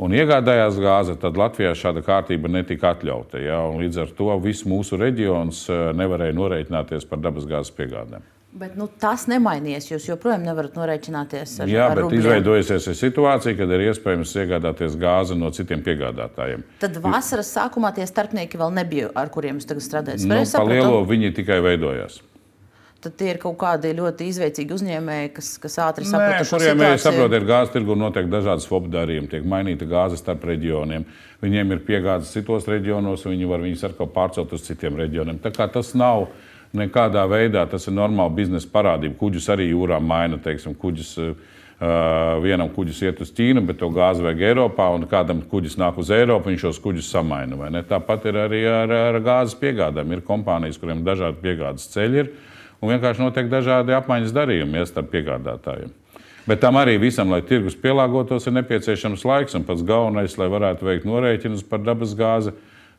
Un 0.00 0.14
iegādājās 0.16 0.78
gāzi, 0.80 1.16
tad 1.20 1.36
Latvijā 1.36 1.74
šāda 1.78 2.00
kārtība 2.02 2.48
netika 2.50 2.94
atļauta. 2.94 3.38
Ja? 3.42 3.60
Līdz 3.76 4.06
ar 4.06 4.14
to 4.16 4.32
viss 4.42 4.64
mūsu 4.66 4.96
reģions 4.98 5.66
nevarēja 5.98 6.36
norēķināties 6.38 7.04
par 7.10 7.20
dabasgāzes 7.22 7.74
piegādēm. 7.76 8.24
Bet 8.52 8.74
nu, 8.76 8.84
tas 9.00 9.24
nemainīs. 9.32 9.86
Jūs 9.88 10.10
joprojām 10.10 10.42
nevarat 10.44 10.74
norēķināties 10.76 11.54
ar 11.64 11.70
Jā, 11.72 11.86
ar 11.86 11.94
bet 11.96 12.04
rubļiem. 12.04 12.20
izveidojusies 12.20 12.88
situācija, 12.98 13.56
kad 13.56 13.70
ir 13.72 13.84
iespējams 13.86 14.34
iegādāties 14.42 14.98
gāzi 15.00 15.38
no 15.40 15.48
citiem 15.56 15.80
piegādātājiem. 15.86 16.66
Tad 16.82 16.98
vasaras 17.00 17.48
sākumā 17.56 17.94
tie 17.96 18.04
starpnieki 18.08 18.60
vēl 18.60 18.74
nebija, 18.76 19.08
ar 19.16 19.32
kuriem 19.32 19.56
jūs 19.56 19.70
tagad 19.70 19.86
strādājat. 19.86 20.26
Nu, 20.26 20.34
pareizi 20.34 20.52
pa 20.52 20.58
sapratu? 20.58 20.76
lielo 20.84 21.00
viņi 21.08 21.32
tikai 21.40 21.62
veidojās. 21.64 22.20
Tad 23.02 23.16
tie 23.18 23.32
ir 23.32 23.38
kaut 23.42 23.56
kādi 23.58 23.90
ļoti 23.98 24.28
izveicīgi 24.30 24.76
uzņēmēji, 24.76 25.30
kas, 25.34 25.46
kas 25.58 25.74
ātri 25.82 26.06
saprot 26.06 26.46
kuriem 26.52 26.78
ir 26.78 26.92
situāciju. 26.92 27.02
saprotiet, 27.02 27.46
gāzes 27.48 27.72
tirgu 27.74 27.96
notiek 27.98 28.28
dažādas 28.30 28.66
fobu 28.70 28.92
darījumi, 28.92 29.26
tiek 29.32 29.48
mainīta 29.48 29.88
gāze 29.90 30.20
starp 30.20 30.44
reģioniem. 30.46 31.02
Viņiem 31.42 31.74
ir 31.74 31.80
piegādes 31.88 32.30
citos 32.30 32.68
reģionos, 32.70 33.24
un 33.26 33.34
viņi 33.34 33.48
var 33.50 33.64
viņus 33.64 33.82
atkal 33.88 34.06
pārcelt 34.14 34.54
uz 34.54 34.62
citiem 34.68 35.00
reģioniem. 35.02 35.40
Tā 35.42 35.50
kā 35.56 35.66
tas 35.74 35.90
nav 35.98 36.28
nekādā 36.78 37.24
veidā, 37.26 37.64
tas 37.66 37.88
ir 37.90 37.96
normāli 37.96 38.36
biznesa 38.38 38.70
parādība. 38.70 39.18
Kuģus 39.18 39.50
arī 39.50 39.66
jūrā 39.72 39.98
maina, 39.98 40.38
teiksim, 40.42 40.78
kuģus. 40.78 41.16
Uh, 41.18 41.58
vienam 42.38 42.68
kuģis 42.70 43.00
iet 43.02 43.20
uz 43.24 43.32
Ķīnu, 43.34 43.64
bet 43.66 43.80
to 43.80 43.88
gāzi 43.90 44.22
vajag 44.22 44.44
Eiropā, 44.52 44.86
un 44.94 45.02
kādam 45.10 45.40
kuģis 45.50 45.74
nāk 45.80 45.96
uz 45.98 46.12
Eiropu, 46.14 46.52
viņš 46.52 46.60
šos 46.68 46.78
kuģus 46.84 47.08
samaina. 47.10 47.82
Tāpat 47.88 48.28
ir 48.30 48.38
arī 48.38 48.60
ar, 48.70 48.92
ar 49.10 49.18
gāzes 49.24 49.58
piegādēm. 49.58 50.14
Ir 50.14 50.22
kompānijas, 50.22 50.78
kuriem 50.78 51.02
dažādi 51.02 51.42
piegādes 51.42 51.88
ceļi, 51.90 52.22
ir, 52.22 52.30
un 52.82 52.92
vienkārši 52.92 53.22
notiek 53.22 53.48
dažādi 53.52 53.94
apmaiņas 53.96 54.34
darījumi 54.34 54.82
starp 54.90 55.12
piegādātājiem. 55.14 55.94
Bet 56.42 56.58
tam 56.58 56.74
arī 56.80 56.96
visam, 56.98 57.30
lai 57.30 57.38
tirgus 57.46 57.76
pielāgotos, 57.78 58.48
ir 58.48 58.56
nepieciešams 58.56 59.22
laiks. 59.22 59.54
Un 59.54 59.66
pats 59.66 59.84
galvenais, 59.86 60.34
lai 60.40 60.48
varētu 60.50 60.88
veikt 60.88 61.06
norēķinus 61.06 61.62
par 61.70 61.84
dabas 61.86 62.16
gāzi, 62.18 62.50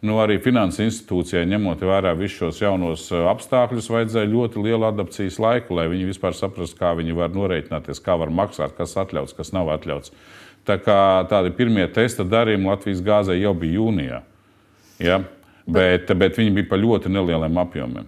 nu, 0.04 0.16
arī 0.24 0.38
finanses 0.44 0.86
institūcijai, 0.86 1.44
ņemot 1.52 1.84
vērā 1.84 2.14
visus 2.20 2.40
šos 2.40 2.62
jaunos 2.64 3.10
eh, 3.12 3.26
apstākļus, 3.34 3.90
vajadzēja 3.92 4.32
ļoti 4.32 4.64
lielu 4.64 4.88
adaptācijas 4.88 5.42
laiku, 5.44 5.76
lai 5.76 5.90
viņi 5.92 6.08
vispār 6.12 6.36
saprastu, 6.40 6.80
kā 6.80 6.94
viņi 7.00 7.16
var 7.20 7.36
norēķināties, 7.36 8.04
kā 8.04 8.16
var 8.20 8.32
maksāt, 8.32 8.78
kas 8.80 8.96
atļauts, 9.04 9.36
kas 9.36 9.52
nav 9.56 9.72
atļauts. 9.76 10.16
Tā 10.64 10.80
kā 10.80 10.98
tādi 11.28 11.52
pirmie 11.56 11.84
testa 11.92 12.24
darījumi 12.24 12.72
Latvijas 12.72 13.04
gāzē 13.04 13.36
jau 13.36 13.52
bija 13.60 13.82
jūnijā. 13.82 14.22
Ja? 15.04 15.20
Bet, 15.68 16.12
bet 16.20 16.40
viņi 16.40 16.56
bija 16.56 16.70
par 16.72 16.80
ļoti 16.80 17.12
nelieliem 17.12 17.60
apjomiem. 17.60 18.08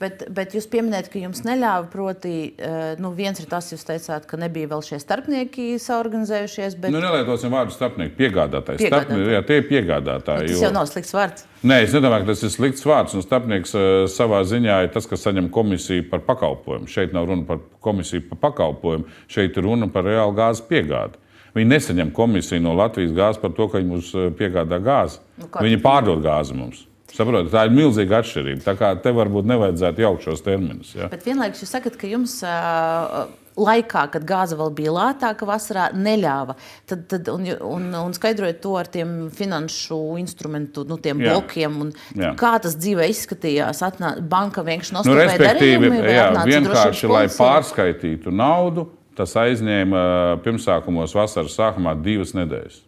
Bet, 0.00 0.24
bet 0.34 0.52
jūs 0.56 0.66
pieminējat, 0.68 1.06
ka 1.12 1.20
jums 1.22 1.44
neļāva, 1.46 1.86
proti, 1.92 2.54
eh, 2.58 2.96
nu, 2.98 3.12
viens 3.14 3.38
ir 3.38 3.46
tas, 3.46 3.68
jūs 3.72 3.84
teicāt, 3.86 4.26
ka 4.26 4.36
nebija 4.36 4.66
vēl 4.72 4.82
šie 4.82 4.98
starpnieki 4.98 5.76
saorganizējušies. 5.78 6.74
Bet, 6.82 6.90
Nu, 6.90 6.98
nelietosim 7.00 7.52
vārdu 7.54 7.70
starpnieku, 7.76 8.16
piegādātājs. 8.18 8.80
Piegādātāji. 8.82 8.90
Starpnie- 8.90 9.32
Jā, 9.36 9.42
tie 9.46 9.56
ir 9.60 9.68
piegādātāji. 9.70 10.48
tas 10.48 10.50
jo- 10.50 10.66
jau 10.66 10.72
nav 10.72 10.86
slikts 10.90 11.14
vārds. 11.14 11.44
Nē, 11.64 11.82
es 11.84 11.92
nedomāju, 11.94 12.26
ka 12.26 12.26
tas 12.34 12.42
ir 12.42 12.50
slikts 12.50 12.82
vārds. 12.84 13.14
Un 13.14 13.22
starpnieks 13.22 13.74
eh, 13.74 14.06
savā 14.10 14.42
ziņā 14.44 14.82
ir 14.84 14.88
tas, 14.92 15.06
kas 15.06 15.22
saņem 15.24 15.48
komisiju 15.50 16.10
par 16.10 16.20
pakalpojumu. 16.20 16.86
Šeit 16.88 17.12
nav 17.14 17.26
runa 17.28 17.46
par 17.46 17.58
komisiju 17.80 18.28
par 18.30 18.50
pakalpojumu, 18.50 19.04
šeit 19.28 19.56
ir 19.56 19.62
runa 19.62 19.86
par 19.92 20.02
reālu 20.04 20.34
gāzes 20.34 20.60
piegādi. 20.68 21.14
Viņi 21.54 21.70
nesaņem 21.70 22.10
komisiju 22.12 22.60
no 22.60 22.74
Latvijas 22.74 23.12
gāzes 23.14 23.40
par 23.40 23.50
to, 23.50 23.68
ka 23.68 23.78
viņi 23.78 23.86
mums 23.88 24.12
eh, 24.14 24.30
piegādā 24.30 24.82
gāzi. 24.82 25.18
Nu, 25.38 25.46
kā 25.46 25.60
viņi 25.62 25.80
pārdod 25.80 26.20
gāzi 26.20 26.52
mums. 26.52 26.86
Saprotat, 27.14 27.52
tā 27.52 27.68
ir 27.68 27.74
milzīga 27.74 28.18
atšķirība. 28.22 28.64
Tā 28.64 28.74
kā 28.78 28.90
te 28.98 29.12
varbūt 29.14 29.46
nevajadzētu 29.46 30.02
jaukt 30.02 30.26
šos 30.26 30.42
terminus. 30.42 30.94
Ja? 30.98 31.06
Bet 31.12 31.22
vienlaikus 31.26 31.62
jūs 31.62 31.70
sakat, 31.76 31.94
ka 32.00 32.08
jums 32.10 32.40
uh, 32.42 33.28
laikā, 33.54 34.06
kad 34.10 34.24
gāze 34.26 34.56
vēl 34.58 34.72
bija 34.74 34.94
lētāka, 34.94 35.46
vasarā 35.46 35.88
neļāva. 35.94 36.56
Tad, 36.90 37.04
tad, 37.10 37.30
un, 37.30 37.46
un, 37.68 37.86
un 38.00 38.16
skaidrojot 38.16 38.58
to 38.64 38.72
ar 38.80 38.90
tiem 38.90 39.12
finanšu 39.34 39.98
instrumentu, 40.22 40.82
nu, 40.88 40.98
tiem 41.02 41.22
Jā. 41.22 41.36
blokiem. 41.36 41.76
Un, 41.84 41.92
Jā. 42.18 42.32
kā 42.40 42.56
tas 42.64 42.74
dzīvē 42.80 43.06
izskatījās? 43.12 43.84
Atnā, 43.86 44.16
banka 44.18 44.64
vienkārši 44.66 44.96
Nu, 44.96 45.02
nostāvēja 45.02 45.28
respektīvi, 45.30 45.92
darījumi, 45.92 46.16
jā, 46.16 46.26
vienkārši, 46.50 47.12
lai 47.12 47.26
pārskaitītu 47.30 48.34
naudu, 48.34 48.88
tas 49.14 49.36
aizņēma 49.38 50.02
pirmsākumos 50.42 51.14
vasaras 51.14 51.54
sākumā 51.60 51.94
divas 52.02 52.34
nedēļas. 52.34 52.82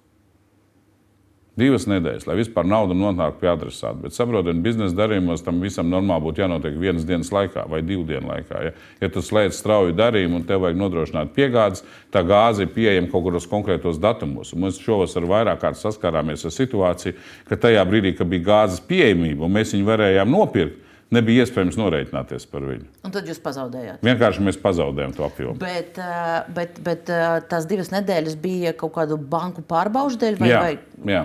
Divas 1.57 1.87
nedēļas, 1.89 2.27
lai 2.29 2.35
vispār 2.37 2.67
nauda 2.69 2.93
nonāktu 2.93 3.41
pie 3.41 3.49
adresāta. 3.49 3.97
Bet, 4.03 4.13
saprotiet, 4.13 4.59
biznesa 4.61 4.93
darījumos 4.99 5.41
tam 5.45 5.63
visam 5.65 5.89
normāli 5.89 6.27
būtu 6.27 6.43
jānotiek 6.43 6.75
vienas 6.77 7.07
dienas 7.09 7.31
laikā 7.33 7.65
vai 7.73 7.81
divu 7.81 8.05
dienu 8.05 8.29
laikā. 8.29 8.59
Ja, 8.67 8.73
ja 9.01 9.09
tu 9.13 9.23
slēdz 9.25 9.57
strauju 9.57 9.95
darījumu 9.97 10.43
un 10.43 10.45
tev 10.45 10.67
vajag 10.67 10.77
nodrošināt 10.83 11.33
piegādes, 11.37 11.81
tā 12.13 12.21
gāze 12.29 12.67
ir 12.67 12.75
pieejama 12.75 13.09
kaut 13.09 13.25
kādos 13.31 13.49
konkrētos 13.49 14.01
datumos. 14.03 14.53
Un 14.53 14.67
mēs 14.67 14.83
šovasar 14.85 15.25
vairāk 15.31 15.63
kārt 15.63 15.81
saskārāmies 15.81 16.45
ar 16.45 16.53
situāciju, 16.53 17.17
ka 17.49 17.57
tajā 17.65 17.87
brīdī, 17.89 18.13
kad 18.19 18.29
bija 18.29 18.51
gāzes 18.51 18.85
pieejamība 18.85 19.49
un 19.49 19.57
mēs 19.57 19.73
viņu 19.73 19.89
varējām 19.89 20.37
nopirkt, 20.37 20.85
nebija 21.17 21.47
iespējams 21.47 21.81
norēķināties 21.81 22.47
par 22.53 22.69
viņu. 22.69 22.87
Un 23.07 23.17
tad 23.17 23.33
jūs 23.33 23.41
pazaudējāt. 23.41 24.05
Vienkārši 24.05 24.45
mēs 24.45 24.61
pazaudējām 24.61 25.17
to 25.17 25.25
apjomu. 25.25 25.57
Bet, 25.63 25.97
uh, 26.03 26.45
bet, 26.53 26.81
bet 26.85 27.09
uh, 27.09 27.41
tās 27.49 27.65
divas 27.71 27.93
nedēļas 27.95 28.37
bija 28.45 28.77
kaut 28.77 28.97
kādu 28.99 29.17
banku 29.17 29.65
pārbaudu 29.65 30.21
dēļ, 30.21 30.41
vai, 30.43 30.53
Jā, 30.53 30.63
vai 30.67 31.15
jā. 31.15 31.25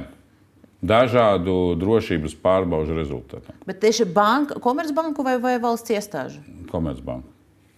Dažādu 0.82 1.76
drošības 1.78 2.34
pārbaužu 2.42 2.96
rezultātā. 2.98 3.54
Bet 3.70 3.84
tieši 3.84 4.08
banka, 4.10 4.58
komercbanku 4.64 5.22
vai, 5.26 5.36
vai 5.42 5.60
valsts 5.62 5.94
iestāžu? 5.94 6.42
Komercbanka. 6.72 7.30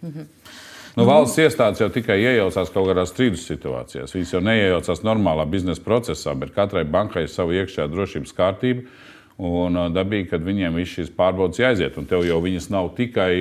Mhm. 0.04 0.30
Nu, 0.94 1.08
valsts 1.10 1.40
iestādes 1.42 1.82
jau 1.82 1.90
tikai 1.90 2.20
iejaucās 2.22 2.70
kaut 2.70 2.86
kādās 2.92 3.10
strīdus 3.10 3.48
situācijās. 3.50 4.14
Viņas 4.14 4.34
jau 4.36 4.42
neiejaucās 4.46 5.02
normālā 5.02 5.48
biznesa 5.50 5.82
procesā, 5.82 6.36
bet 6.38 6.54
katrai 6.54 6.84
bankai 6.86 7.26
ir 7.26 7.34
sava 7.34 7.56
iekšējā 7.58 7.88
drošības 7.90 8.36
kārtība. 8.38 8.86
Un 9.44 9.80
ā, 9.82 9.88
dabīgi, 9.90 10.30
kad 10.30 10.46
viņiem 10.46 10.78
viss 10.78 10.94
šīs 10.94 11.10
pārbaudas 11.18 11.58
jāiziet, 11.58 11.98
un 11.98 12.06
tev 12.06 12.22
jau 12.28 12.38
viņas 12.44 12.70
nav 12.70 12.92
tikai 12.94 13.32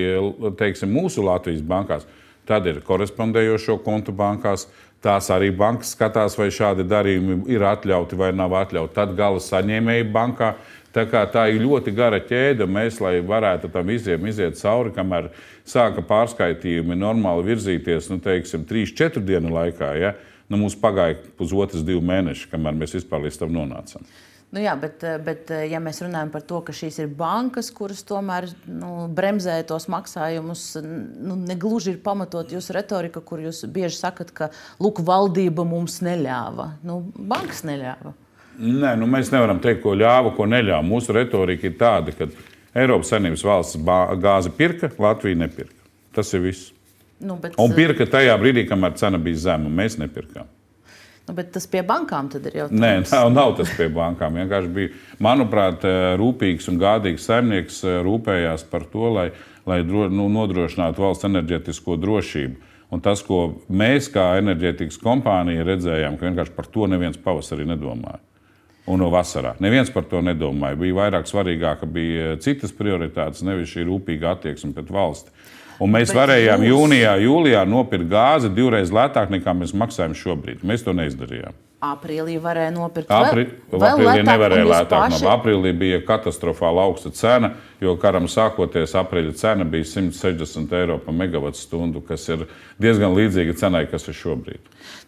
teiksim, 0.56 0.88
mūsu 0.96 1.22
Latvijas 1.26 1.60
bankās, 1.60 2.06
tad 2.48 2.66
ir 2.70 2.80
korespondējošo 2.86 3.76
kontu 3.84 4.16
bankās. 4.16 4.70
Tās 5.02 5.32
arī 5.34 5.48
bankas 5.50 5.96
skatās, 5.96 6.36
vai 6.38 6.46
šādi 6.54 6.84
darījumi 6.86 7.40
ir 7.50 7.64
atļauti 7.66 8.18
vai 8.18 8.30
nav 8.38 8.54
atļauti. 8.60 8.94
Tad 8.94 9.16
gala 9.18 9.42
saņēmēji 9.42 10.06
bankā. 10.14 10.52
Tā, 10.92 11.06
tā 11.32 11.46
ir 11.50 11.64
ļoti 11.64 11.94
gara 11.96 12.20
ķēde. 12.22 12.68
Mēs, 12.70 13.00
lai 13.02 13.16
varētu 13.26 13.72
tam 13.72 13.88
visiem 13.90 14.28
iziet 14.30 14.60
cauri, 14.60 14.92
kamēr 14.94 15.30
sāka 15.66 16.04
pārskaitījumi 16.06 16.98
normāli 17.00 17.48
virzīties, 17.50 18.10
nu, 18.12 18.20
teiksim, 18.22 18.66
3-4 18.68 19.24
dienu 19.26 19.54
laikā, 19.56 19.90
ja, 19.98 20.12
nu, 20.46 20.60
mums 20.60 20.76
pagāja 20.78 21.16
pusotras, 21.38 21.82
divi 21.86 22.02
mēneši, 22.06 22.50
kamēr 22.52 22.76
mēs 22.78 22.94
vispār 23.00 23.24
līdz 23.24 23.40
tam 23.42 23.56
nonācām. 23.56 24.06
Nu 24.52 24.60
jā, 24.60 24.74
bet, 24.76 25.00
bet, 25.24 25.48
ja 25.64 25.78
mēs 25.80 26.02
runājam 26.04 26.28
par 26.32 26.42
to, 26.44 26.58
ka 26.60 26.74
šīs 26.76 26.98
ir 27.00 27.12
bankas, 27.16 27.70
kuras 27.72 28.02
tomēr 28.04 28.50
nu, 28.68 29.06
bremzē 29.08 29.54
tos 29.64 29.86
maksājumus, 29.88 30.66
nu, 30.84 31.38
negluži 31.48 31.94
ir 31.94 32.02
pamatot 32.04 32.52
jūsu 32.52 32.76
retorika, 32.76 33.22
kur 33.24 33.40
jūs 33.40 33.62
bieži 33.72 33.96
sakat, 33.96 34.34
ka 34.36 34.50
lūk, 34.82 35.00
valdība 35.08 35.64
mums 35.64 36.02
neļāva. 36.04 36.68
Nu, 36.84 37.00
bankas 37.16 37.64
neļāva. 37.64 38.12
Nē, 38.60 38.92
nu, 39.00 39.08
mēs 39.08 39.32
nevaram 39.32 39.62
teikt, 39.64 39.80
ko 39.86 39.96
ļāva, 39.96 40.34
ko 40.36 40.44
neļāva. 40.44 40.84
Mūsu 40.84 41.16
retorika 41.16 41.70
ir 41.70 41.78
tāda, 41.80 42.12
ka 42.12 42.28
Eiropas 42.76 43.08
Savienības 43.14 43.48
valsts 43.48 43.80
gāzi 44.20 44.52
pirka, 44.56 44.92
Latvija 45.00 45.46
nepirka. 45.46 45.80
Tas 46.12 46.28
ir 46.36 46.44
viss. 46.44 46.74
Nu, 47.24 47.38
bet, 47.40 47.56
Un 47.56 47.72
pirka 47.72 48.04
tajā 48.04 48.36
brīdī, 48.36 48.66
kamēr 48.68 48.98
cena 49.00 49.16
bija 49.22 49.46
zema. 49.48 49.72
Mēs 49.72 49.96
nepirkām. 49.96 50.44
Nu, 51.28 51.34
bet 51.36 51.52
tas 51.54 51.66
pie 51.70 51.82
bankām 51.86 52.30
ir 52.38 52.58
jau 52.58 52.66
Nē, 52.72 52.92
nav, 53.10 53.30
nav 53.34 53.54
tas 53.58 53.70
pie 53.76 53.88
bankām. 53.92 54.36
Vienkārši 54.40 54.72
bija, 54.74 54.92
manuprāt, 55.22 55.84
eh, 55.86 56.16
rūpīgs 56.20 56.68
un 56.72 56.80
gādīgs 56.82 57.28
saimnieks 57.28 57.82
eh, 57.84 58.00
rūpējās 58.06 58.66
par 58.70 58.86
to, 58.90 59.08
lai, 59.14 59.30
lai 59.68 59.82
dro, 59.86 60.08
nu, 60.10 60.28
nodrošinātu 60.32 61.04
valsts 61.04 61.28
enerģētisko 61.30 61.98
drošību. 62.02 62.68
Un 62.92 63.00
tas, 63.00 63.22
ko 63.24 63.62
mēs 63.72 64.10
kā 64.12 64.34
enerģētikas 64.42 65.00
kompānija 65.00 65.64
redzējām, 65.64 66.18
ka 66.18 66.28
vienkārši 66.28 66.52
par 66.56 66.68
to 66.68 66.88
neviens 66.90 67.16
pavasarī 67.16 67.64
nedomāja. 67.64 68.20
Un 68.90 68.98
no 68.98 69.08
vasarā. 69.14 69.54
Neviens 69.62 69.92
par 69.94 70.04
to 70.10 70.18
nedomāja. 70.26 70.76
Bija 70.76 70.96
vairāk 70.98 71.28
svarīgāka 71.30 71.86
bija 71.86 72.34
citas 72.42 72.74
prioritātes, 72.74 73.44
nevis 73.46 73.70
šī 73.70 73.86
rūpīga 73.86 74.34
attieksme 74.34 74.74
pret 74.74 74.90
valsti. 74.92 75.30
Un 75.82 75.90
mēs 75.90 76.12
Bet 76.12 76.18
varējām 76.20 76.62
jūs- 76.62 76.70
jūnijā, 76.76 77.12
jūlijā 77.26 77.64
nopirkt 77.66 78.08
gāzi 78.12 78.52
divreiz 78.54 78.92
lētāk 78.94 79.32
nekā 79.34 79.54
mēs 79.58 79.72
maksājam 79.74 80.14
šobrīd. 80.14 80.62
Mēs 80.62 80.84
to 80.86 80.92
neizdarījām. 80.94 81.52
Aprīlī 81.82 82.36
varēja 82.38 82.70
nopirkt 82.70 83.08
Apri, 83.10 83.42
vēl, 83.72 83.80
vēl 83.80 83.88
aprīlī 83.88 84.04
lētāk, 84.06 84.26
nevarēja 84.28 84.66
lētāk. 84.70 85.00
paši- 85.10 85.22
No 85.24 85.30
aprīlī 85.32 85.72
bija 85.80 85.98
katastrofāli 86.06 86.78
augsta 86.78 87.10
cena, 87.10 87.50
jo 87.80 87.96
karam 87.96 88.28
sākoties 88.30 88.94
aprīļa 88.94 89.34
cena 89.34 89.64
bija 89.64 89.82
160 89.84 90.70
eiro 90.78 90.98
par 91.02 91.12
megawatu 91.14 91.58
stundu, 91.58 92.00
kas 92.06 92.28
ir 92.28 92.46
diezgan 92.80 93.16
līdzīga 93.16 93.56
cenai, 93.58 93.90
kas 93.90 94.06
ir 94.06 94.14
šobrīd. 94.14 94.60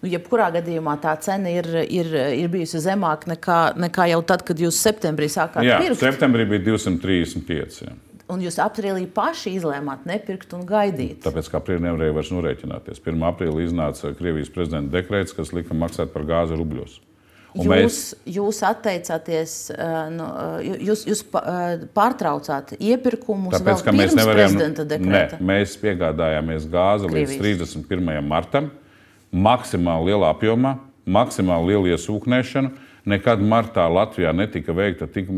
Nu, 0.03 0.11
jebkurā 0.11 0.51
gadījumā 0.53 0.99
tā 1.01 1.15
cena 1.21 1.47
ir, 1.49 1.65
ir, 1.89 2.07
ir 2.43 2.49
bijusi 2.49 2.83
zemāka 2.83 3.27
nekā, 3.37 3.77
nekā 3.77 4.09
jau 4.11 4.23
tad, 4.27 4.43
kad 4.45 4.57
jūs 4.59 4.75
septembrī 4.75 5.31
sākāt 5.31 5.63
Jā, 5.63 5.79
pirkt. 5.79 6.01
septembrī 6.03 6.49
bija 6.49 6.65
235. 6.65 7.83
Jā. 7.87 7.93
Un 8.33 8.41
jūs 8.41 8.57
aprīlī 8.63 9.05
paši 9.13 9.53
izlēmāt 9.59 10.07
nepirkt 10.09 10.55
un 10.57 10.63
gaidīt. 10.69 11.19
Tāpēc 11.27 11.51
kā 11.53 11.59
aprīlī 11.61 11.85
nevarēja 11.85 12.15
vairs 12.17 12.31
norēķināties. 12.33 13.03
1. 13.05 13.25
aprīlī 13.29 13.67
iznāca 13.69 14.15
Krievijas 14.17 14.53
prezidenta 14.55 14.97
dekrets, 14.97 15.35
kas 15.37 15.53
lika 15.53 15.77
maksāt 15.77 16.15
par 16.15 16.25
gāzi 16.29 16.57
rubļos. 16.57 17.03
Un 17.55 17.69
Jūs, 17.71 17.99
jūs 18.27 18.59
atteicāties, 18.67 19.53
uh, 19.77 20.09
no, 20.11 20.25
uh, 20.59 20.79
jūs, 20.83 21.05
jūs 21.07 21.21
uh, 21.39 21.85
pārtraucāt 21.95 22.73
iepirkumus 22.81 23.55
Tāpēc, 23.55 23.85
vēl 23.87 23.95
mēs 23.95 24.09
pirms 24.09 24.17
nevarējām, 24.19 24.57
prezidenta 24.57 24.83
ne, 24.83 24.89
dekreta. 24.91 25.39
mēs 25.53 25.77
piegādājāmies 25.85 26.67
gāzi 26.73 27.13
līdz 27.13 27.37
Krievijas. 27.37 27.77
31. 27.77 28.27
martam, 28.27 28.73
maksimāli 29.31 30.11
lielā 30.11 30.33
apjomā, 30.35 30.75
maksimāli 31.07 31.71
liela 31.75 31.95
iesūknēšana. 31.95 32.75
Nekad 33.05 33.43
martā 33.45 33.85
Latvijā 33.93 34.31
netika 34.33 34.73
veikta 34.73 35.05
tik 35.13 35.29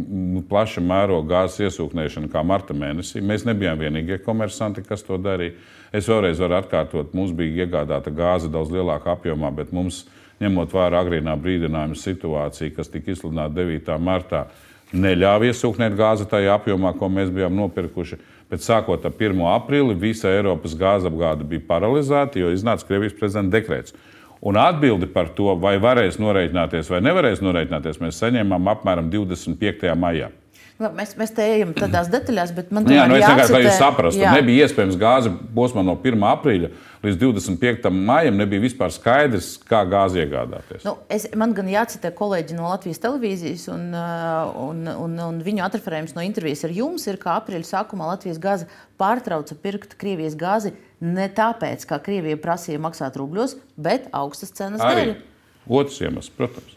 plaša 0.46 0.82
mēroga 0.86 1.26
gāzes 1.32 1.64
iesūknēšana 1.66 2.30
kā 2.30 2.44
marta 2.46 2.76
mēnesī. 2.78 3.18
Mēs 3.18 3.42
nebijām 3.48 3.80
vienīgie 3.82 4.20
komersanti, 4.22 4.84
kas 4.86 5.02
to 5.02 5.18
darīja. 5.18 5.56
Es 5.90 6.06
vēlreiz 6.06 6.38
varu 6.38 6.60
atkārtot, 6.60 7.10
mums 7.16 7.34
bija 7.34 7.64
iegādāta 7.64 8.12
gāze 8.14 8.50
daudz 8.52 8.70
lielākā 8.70 9.16
apjomā, 9.16 9.50
bet 9.56 9.74
mums, 9.74 10.04
ņemot 10.38 10.78
vērā 10.78 11.02
agrīnā 11.02 11.34
brīdinājuma 11.42 11.98
situāciju, 11.98 12.74
kas 12.76 12.92
tika 12.92 13.10
izsludināta 13.10 13.58
9. 13.58 13.98
martā, 13.98 14.46
neļāva 14.94 15.50
iesūknēt 15.50 15.98
gāzi 15.98 16.26
tajā 16.30 16.54
apjomā, 16.60 16.94
ko 16.94 17.10
mēs 17.10 17.34
bijām 17.34 17.56
nopirkuši. 17.58 18.20
Bet 18.50 18.62
sākot 18.62 19.02
ar 19.02 19.14
1. 19.18 19.42
aprīli 19.56 19.98
visa 19.98 20.30
Eiropas 20.30 20.76
gāzapgāde 20.78 21.42
bija 21.50 21.66
paralizēta, 21.66 22.38
jo 22.38 22.52
iznāca 22.54 22.86
Krievijas 22.86 23.18
prezidenta 23.18 23.58
dekrets. 23.58 23.96
Un 24.40 24.58
atbildi 24.60 25.08
par 25.12 25.30
to, 25.36 25.54
vai 25.60 25.76
varēs 25.80 26.18
norēķināties 26.20 26.90
vai 26.92 27.00
nevarēs 27.04 27.40
norēķināties, 27.44 28.00
mēs 28.02 28.20
saņēmām 28.20 28.68
apmēram 28.74 29.08
25. 29.12 29.94
maijā. 29.96 30.28
Labi, 30.76 30.98
mēs, 30.98 31.14
mēs 31.16 31.30
te 31.32 31.40
ejam 31.54 31.70
tādās 31.72 32.10
detaļās, 32.12 32.50
bet 32.52 32.68
man 32.74 32.84
Jā, 32.84 33.06
nu 33.08 33.14
es 33.16 33.22
vienkārši 33.24 33.52
lai 33.54 33.60
jūs 33.62 33.70
jācitē- 33.70 33.78
saprastu, 33.80 34.20
jā. 34.20 34.32
nebija 34.36 34.66
iespējams 34.66 34.98
gāzi 35.00 35.30
posmā 35.56 35.80
no 35.86 35.94
1. 35.96 36.20
aprīļa 36.28 36.68
līdz 37.06 37.16
25. 37.22 37.88
maijam. 37.94 38.36
Nebija 38.36 38.60
vispār 38.60 38.92
skaidrs, 38.92 39.54
kā 39.64 39.80
gāzi 39.88 40.20
iegādāties. 40.20 40.84
Nu, 40.84 40.98
es, 41.08 41.24
man 41.34 41.54
gan 41.56 41.70
jācitē 41.72 42.10
kolēģi 42.18 42.58
no 42.58 42.68
Latvijas 42.68 43.00
televīzijas, 43.00 43.64
un, 43.72 43.86
uh, 43.96 44.50
un, 44.66 44.82
un, 44.92 45.14
un 45.30 45.38
viņu 45.46 45.64
atreferējums 45.64 46.12
no 46.18 46.24
intervijas 46.26 46.66
ar 46.68 46.74
jums 46.76 47.06
ir, 47.08 47.16
ka 47.22 47.38
aprīļa 47.40 47.70
sākumā 47.70 48.10
Latvijas 48.12 48.42
gāze 48.42 48.68
pārtrauca 49.00 49.56
pirkt 49.62 49.96
Krievijas 49.96 50.36
gāzi 50.36 50.74
ne 51.00 51.28
tāpēc, 51.32 51.86
ka 51.88 52.00
Krievija 52.04 52.36
prasīja 52.36 52.82
maksāt 52.84 53.16
rubļos, 53.16 53.56
bet 53.80 54.10
augstas 54.12 54.52
cenas 54.52 54.84
Arī 54.84 55.06
dēļ. 55.08 55.16
otrs 55.80 56.02
iemesls, 56.04 56.28
protams. 56.36 56.76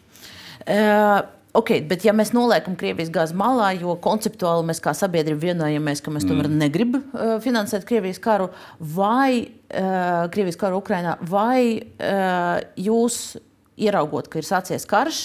Uh, 0.70 1.24
Okay, 1.60 1.82
bet, 1.84 2.06
ja 2.08 2.14
mēs 2.16 2.30
noliekam 2.32 2.78
Krievijas 2.80 3.10
gāzi 3.12 3.36
malā, 3.38 3.74
jo 3.76 3.96
konceptuāli 4.00 4.68
mēs 4.70 4.80
kā 4.84 4.94
sabiedrība 4.96 5.50
vienojamies, 5.50 6.02
ka 6.06 6.14
mēs 6.14 6.28
tomēr 6.28 6.48
mm. 6.48 6.62
negribam 6.62 7.04
uh, 7.10 7.34
finansēt 7.44 7.88
Krievijas 7.90 8.22
karu 8.24 8.48
vai 8.80 9.44
uh, 9.44 10.30
Krievijas 10.32 10.60
karu 10.62 10.80
Ukrajinā, 10.80 11.18
vai 11.28 11.82
uh, 11.82 12.62
jūs 12.80 13.40
ieraugot, 13.80 14.30
ka 14.32 14.40
ir 14.40 14.48
sācies 14.48 14.88
karš, 14.88 15.20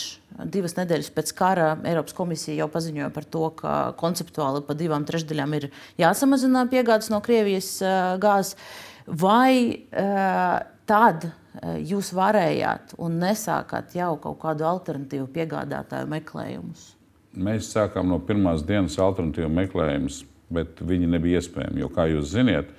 divas 0.50 0.74
nedēļas 0.78 1.12
pēc 1.14 1.30
kara 1.38 1.68
Eiropas 1.86 2.16
komisija 2.16 2.64
jau 2.64 2.68
paziņoja 2.72 3.12
par 3.14 3.28
to, 3.30 3.44
ka 3.60 3.76
konceptuāli 4.00 4.64
pa 4.66 4.74
divām 4.78 5.06
trešdaļām 5.06 5.56
ir 5.60 5.68
jāsamazina 6.02 6.66
piegādes 6.72 7.12
no 7.14 7.22
Krievijas 7.22 7.76
uh, 7.84 8.16
gāzes, 8.22 8.58
vai 9.06 9.54
uh, 9.92 10.58
tad 10.90 11.30
jūs 11.62 12.12
varējāt 12.16 12.96
un 12.98 13.18
nesākāt 13.22 13.94
jau 13.98 14.14
kaut 14.22 14.40
kādu 14.42 14.66
alternatīvu 14.68 15.28
piegādātāju 15.34 16.10
meklējumus? 16.10 16.92
Mēs 17.34 17.72
sākām 17.74 18.08
no 18.10 18.20
pirmās 18.22 18.62
dienas 18.66 18.98
alternatīvu 19.02 19.50
meklējumus, 19.50 20.22
bet 20.54 20.82
viņi 20.82 21.10
nebija 21.16 21.42
iespējami. 21.42 21.82
Jo, 21.82 21.90
kā 21.90 22.06
jūs 22.10 22.30
zināt, 22.34 22.70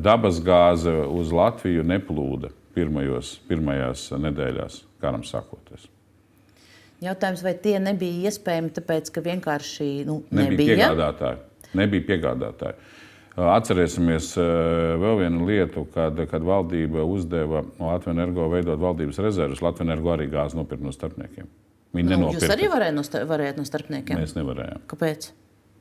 dabas 0.00 0.40
gāze 0.44 0.92
uz 1.04 1.32
Latviju 1.34 1.84
neplūda 1.84 2.52
pirmajos, 2.76 3.34
pirmajās 3.48 4.06
nedēļās, 4.16 4.82
karam 5.02 5.24
sākoties. 5.26 5.88
Jautājums, 7.00 7.42
vai 7.44 7.54
tie 7.56 7.78
nebija 7.80 8.28
iespējami, 8.28 8.72
tāpēc, 8.76 9.08
ka 9.14 9.22
vienkārši 9.24 9.88
nu, 10.08 10.20
Nebija 10.28 10.50
nebija? 10.50 10.74
piegādātāji. 10.76 11.38
Nebija 11.80 12.06
piegādātāji. 12.10 12.76
Atcerēsimies 13.40 14.30
eh, 14.36 14.46
vēl 15.00 15.18
vienu 15.22 15.46
lietu, 15.48 15.84
kad, 15.94 16.18
kad 16.30 16.42
valdība 16.46 17.04
uzdeva 17.06 17.62
Latvijas 17.78 18.14
energo 18.14 18.48
veidot 18.52 18.80
valdības 18.82 19.20
rezerves. 19.24 19.62
Latvijas 19.64 19.86
energo 19.88 20.12
arī 20.14 20.26
gāzi 20.32 20.58
nopirkt 20.58 20.82
no 20.84 20.92
starpniekiem. 20.94 21.46
Viņi 21.94 22.06
Nu, 22.06 22.16
jūs 22.16 22.18
nenopirka. 22.38 22.54
arī 22.56 22.68
varējāt 22.70 22.94
no, 22.94 23.02
sta- 23.06 23.54
no 23.56 23.64
starpniekiem. 23.66 24.18
Mēs 24.20 24.34
nevarējām. 24.36 24.82
Kāpēc? 24.90 25.30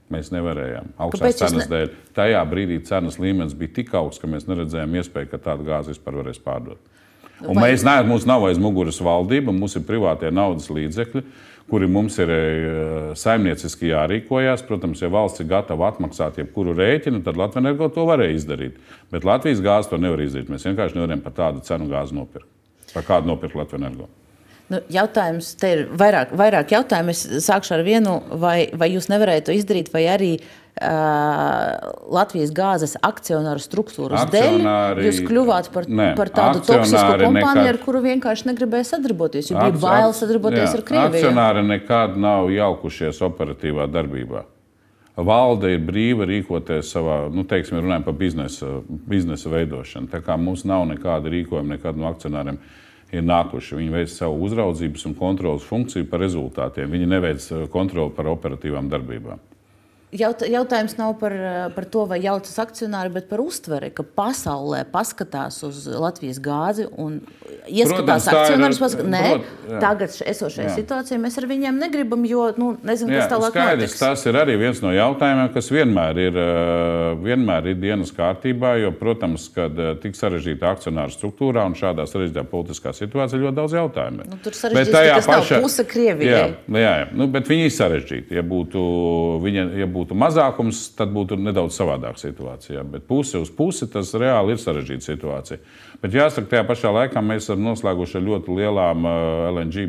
Mēs 0.10 0.32
nevarējām. 0.34 0.88
Augstās 0.98 1.36
jūs 1.36 1.42
cenas 1.44 1.70
ne- 1.70 1.76
dēļ. 1.76 1.92
Tajā 2.18 2.40
brīdī 2.50 2.80
cenas 2.86 3.20
līmenis 3.22 3.54
bija 3.54 3.74
tik 3.76 3.94
augsts, 3.94 4.20
ka 4.22 4.28
mēs 4.28 4.48
neredzējām 4.50 4.96
iespēju, 5.02 5.30
ka 5.30 5.38
tādu 5.38 5.68
gāzi 5.68 5.94
vispār 5.94 6.18
varēs 6.24 6.40
pārdot. 6.42 6.78
Un 7.46 7.56
Vai- 7.56 7.72
mēs 7.72 7.84
neesam, 7.86 8.08
mums 8.08 8.26
nav 8.26 8.44
aiz 8.50 8.58
muguras 8.58 8.98
valdība, 9.00 9.54
mums 9.54 9.76
ir 9.76 9.84
privātie 9.84 10.32
naudas 10.34 10.68
līdzekļi, 10.68 11.24
kuri 11.70 11.88
mums 11.92 12.18
ir 12.22 12.32
eh, 12.34 13.10
saimnieciski 13.20 13.92
jārīkojas. 13.92 14.66
Protams, 14.68 15.02
ja 15.04 15.12
valsts 15.14 15.44
ir 15.44 15.50
gatava 15.52 15.90
atmaksāt 15.92 16.40
jebkuru 16.42 16.76
rēķinu, 16.78 17.24
tad 17.26 17.40
Latvijas 17.40 17.64
energo 17.64 17.90
to 17.94 18.06
varēja 18.10 18.38
izdarīt. 18.38 18.80
Bet 19.14 19.28
Latvijas 19.28 19.64
gāzi 19.66 19.94
to 19.94 20.02
nevar 20.02 20.24
izdarīt. 20.24 20.52
Mēs 20.54 20.68
vienkārši 20.70 21.00
nevaram 21.00 21.26
par 21.26 21.38
tādu 21.38 21.66
cenu 21.66 21.90
gāzi 21.92 22.18
nopirkt. 22.18 22.50
Par 22.94 23.06
kādu 23.08 23.32
nopirkt 23.32 23.58
Latvijas 23.60 23.84
energo? 23.84 24.10
Nu, 24.70 24.84
jautājums, 24.94 25.56
te 25.58 25.70
ir 25.74 25.80
vairāk, 25.98 26.36
vairāk 26.38 26.76
jautājumu. 26.76 27.14
Es 27.16 27.46
sākšu 27.48 27.80
ar 27.80 27.86
vienu, 27.88 28.20
vai, 28.38 28.68
vai 28.78 28.92
jūs 28.94 29.10
nevarējāt 29.10 29.48
to 29.48 29.56
izdarīt, 29.58 29.90
vai 29.90 30.04
arī 30.14 30.36
uh, 30.38 30.52
Latvijas 30.80 32.52
gāzes 32.56 32.96
akcionāru 33.04 33.62
struktūras 33.64 34.26
Akcionāri- 34.26 35.02
dēļ 35.04 35.08
jūs 35.10 35.20
kļuvāt 35.28 35.72
par, 35.74 35.84
Nē, 35.86 36.16
par 36.16 36.30
tādu 36.34 36.62
toksisku 36.66 37.18
kompāniju, 37.20 37.34
nekad- 37.40 37.70
ar 37.74 37.78
kuru 37.84 38.02
vienkārši 38.02 38.48
negribēja 38.52 38.86
sadarboties. 38.94 39.50
Jo 39.52 39.58
bija 39.58 39.74
Akci- 39.74 39.82
bail 39.82 40.14
sadarboties 40.14 40.70
jā, 40.70 40.74
ar 40.78 40.82
Krieviju. 40.82 41.24
Akcionāri 41.24 41.66
nekad 41.68 42.18
nav 42.18 42.48
jaukušies 42.50 43.20
operatīvā 43.22 43.88
darbībā. 43.92 44.44
Valde 45.18 45.74
ir 45.74 45.80
brīva 45.84 46.24
rīkoties 46.26 46.94
savā, 46.96 47.30
nu, 47.34 47.44
teiksim, 47.44 47.82
runājot 47.84 48.06
par 48.06 48.14
biznesa, 48.14 48.82
biznesa 48.88 49.50
veidošanu. 49.50 50.08
Tā 50.08 50.22
kā 50.22 50.38
mums 50.40 50.64
nav 50.64 50.88
nekāda 50.88 51.28
rīkojuma 51.28 51.76
nekad 51.76 51.98
no 51.98 52.08
akcionāriem 52.14 52.58
ir 53.12 53.22
nākuši. 53.24 53.76
Viņi 53.76 53.92
veic 53.92 54.08
savu 54.10 54.40
uzraudzības 54.48 55.06
un 55.06 55.16
kontrolas 55.16 55.62
funkciju 55.68 56.10
par 56.10 56.20
rezultātiem. 56.22 56.88
Viņi 56.88 57.08
neveic 57.08 57.52
eh, 57.52 57.68
kontroli 57.68 58.12
par 58.16 58.26
operatīvām 58.26 58.88
darbībām. 58.90 59.40
Jaut, 60.10 60.42
jautājums 60.42 60.96
nav 60.98 61.12
par, 61.22 61.34
par 61.76 61.86
to, 61.86 62.08
vai 62.10 62.18
jaucas 62.24 62.56
akcionāri, 62.64 63.12
bet 63.14 63.28
par 63.30 63.44
uztveri, 63.44 63.92
ka 63.94 64.02
pasaulē 64.02 64.80
paskatās 64.90 65.60
uz 65.68 65.84
Latvijas 65.86 66.40
gāzi 66.42 66.88
un 66.98 67.20
ieskatās 67.70 68.26
Protams, 68.26 68.30
akcionārus. 68.34 68.80
Paskat... 68.82 69.06
Nē, 69.06 69.22
prot- 69.28 69.76
tagad 69.84 70.16
esošajā 70.32 70.66
Jā. 70.66 70.74
situācijā 70.80 71.20
mēs 71.22 71.38
ar 71.38 71.46
viņiem 71.52 71.78
negribam, 71.84 72.26
jo 72.26 72.48
nu, 72.58 72.72
nezinām, 72.90 73.14
Jā, 73.14 73.28
kas 73.28 73.34
tālāk 73.36 73.54
skaidrs, 73.54 73.84
notiks. 73.86 74.00
tas 74.02 74.26
ir 74.32 74.40
arī 74.42 74.56
viens 74.64 74.82
no 74.82 74.96
jautājumiem, 74.96 75.52
kas 75.54 75.70
vienmēr 75.76 76.22
ir, 76.26 76.42
eh, 76.42 77.12
vienmēr 77.28 77.70
ir 77.70 77.78
dienas 77.86 78.10
kārtībā. 78.18 78.74
Jo, 78.82 78.90
protams, 78.98 79.46
kad 79.54 79.78
eh, 79.78 79.94
tik 80.02 80.18
sarežģīta 80.18 80.74
akcionāra 80.74 81.14
struktūrā 81.14 81.68
un 81.70 81.78
šādā 81.78 82.08
sarežģītā 82.10 82.48
politiskā 82.50 82.96
situācijā 82.98 83.38
ir 83.38 83.46
ļoti 83.46 83.60
daudz 83.62 83.78
jautājumu. 83.78 84.26
Nu, 84.26 84.42
tur 84.42 84.58
tas 84.58 85.30
nav 85.30 85.62
puse 85.62 85.86
Krievijai. 85.86 86.34
Jā, 86.34 86.44
jā, 86.82 86.98
jā. 87.04 87.08
Nu, 87.14 87.30
bet 87.30 87.46
viņi 87.46 87.70
ir 87.70 87.78
sarežģīti. 87.78 88.40
Ja 88.40 88.42
būtu, 88.42 88.82
viņa, 89.46 89.70
ja 89.78 89.86
būtu 89.86 89.99
mazākums, 90.18 90.82
tad 90.98 91.12
būtu 91.16 91.38
nedaudz 91.40 91.76
savādāka 91.80 92.22
situācija. 92.22 92.84
Bet 92.88 93.08
puse 93.10 93.40
uz 93.42 93.52
pusi 93.54 93.88
tas 93.92 94.14
reāli 94.14 94.56
ir 94.56 94.62
sarežģīta 94.62 95.06
situācija. 95.06 95.60
Bet 96.02 96.16
jāsaka, 96.16 96.48
tajā 96.54 96.64
pašā 96.70 96.94
laikā 96.96 97.24
mēs 97.26 97.48
esam 97.48 97.64
noslēguši 97.66 98.20
ar 98.20 98.26
ļoti 98.28 98.56
lielām 98.60 99.06
eh, 99.10 99.20
LNG, 99.52 99.86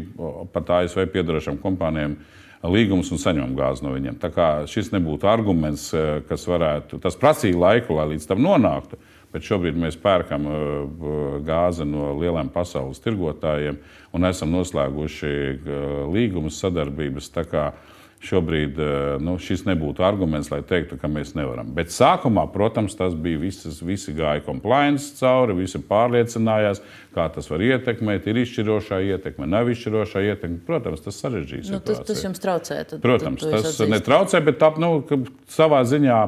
pat 0.55 0.75
ASV 0.81 1.07
piedarošām 1.15 1.61
kompānijām 1.63 2.19
līgumus 2.67 3.13
un 3.15 3.21
saņemam 3.23 3.55
gāzi 3.57 3.87
no 3.87 3.95
viņiem. 3.95 4.19
Tā 4.21 4.33
kā 4.35 4.49
šis 4.69 4.93
nebūtu 4.97 5.31
arguments, 5.31 5.91
eh, 5.95 6.21
kas 6.29 6.49
varētu, 6.51 7.01
tas 7.03 7.19
prasīja 7.21 7.61
laiku, 7.61 7.97
lai 7.99 8.11
līdz 8.15 8.29
tam 8.31 8.43
nonāktu. 8.45 9.01
Bet 9.31 9.47
šobrīd 9.47 9.77
mēs 9.79 9.95
pērkam 9.95 10.47
uh, 10.51 10.55
gāzi 11.47 11.85
no 11.87 12.09
lieliem 12.19 12.49
pasaules 12.51 12.99
tirgotājiem 12.99 13.77
un 14.11 14.27
esam 14.27 14.51
noslēguši 14.51 15.31
līgumus, 16.11 16.59
sadarbības. 16.59 17.29
Šobrīd 18.21 18.77
eh, 18.77 19.15
nu, 19.25 19.39
šis 19.41 19.63
nebūtu 19.65 20.05
arguments, 20.05 20.51
lai 20.53 20.61
teiktu, 20.67 20.99
ka 21.01 21.09
mēs 21.09 21.33
nevaram. 21.39 21.71
Bet 21.73 21.89
sākumā, 21.95 22.43
protams, 22.53 22.93
tas 22.99 23.15
bija 23.17 23.41
visas, 23.41 23.79
visi 23.81 24.13
gāja 24.17 24.43
compliance 24.45 25.15
cauri, 25.17 25.57
visi 25.63 25.81
pārliecinājās, 25.89 26.83
kā 27.17 27.25
tas 27.33 27.49
var 27.49 27.65
ietekmēt, 27.65 28.29
ir 28.29 28.43
izšķirošā 28.43 29.01
ietekme, 29.15 29.49
nav 29.49 29.73
izšķirošā 29.73 30.27
ietekme. 30.35 30.61
Protams, 30.69 31.01
tas 31.07 31.17
sarežģīs. 31.25 31.73
Nu, 31.73 31.81
tas, 31.81 32.03
tas 32.05 32.21
jums 32.27 32.45
traucē. 32.45 32.83
Tad, 32.93 33.01
protams, 33.01 33.47
tad, 33.47 33.65
tas 33.65 33.81
netraucē, 33.89 34.45
bet 34.45 34.61
tā, 34.61 34.69
nu, 34.85 34.93
savā 35.57 35.81
ziņā 35.89 36.21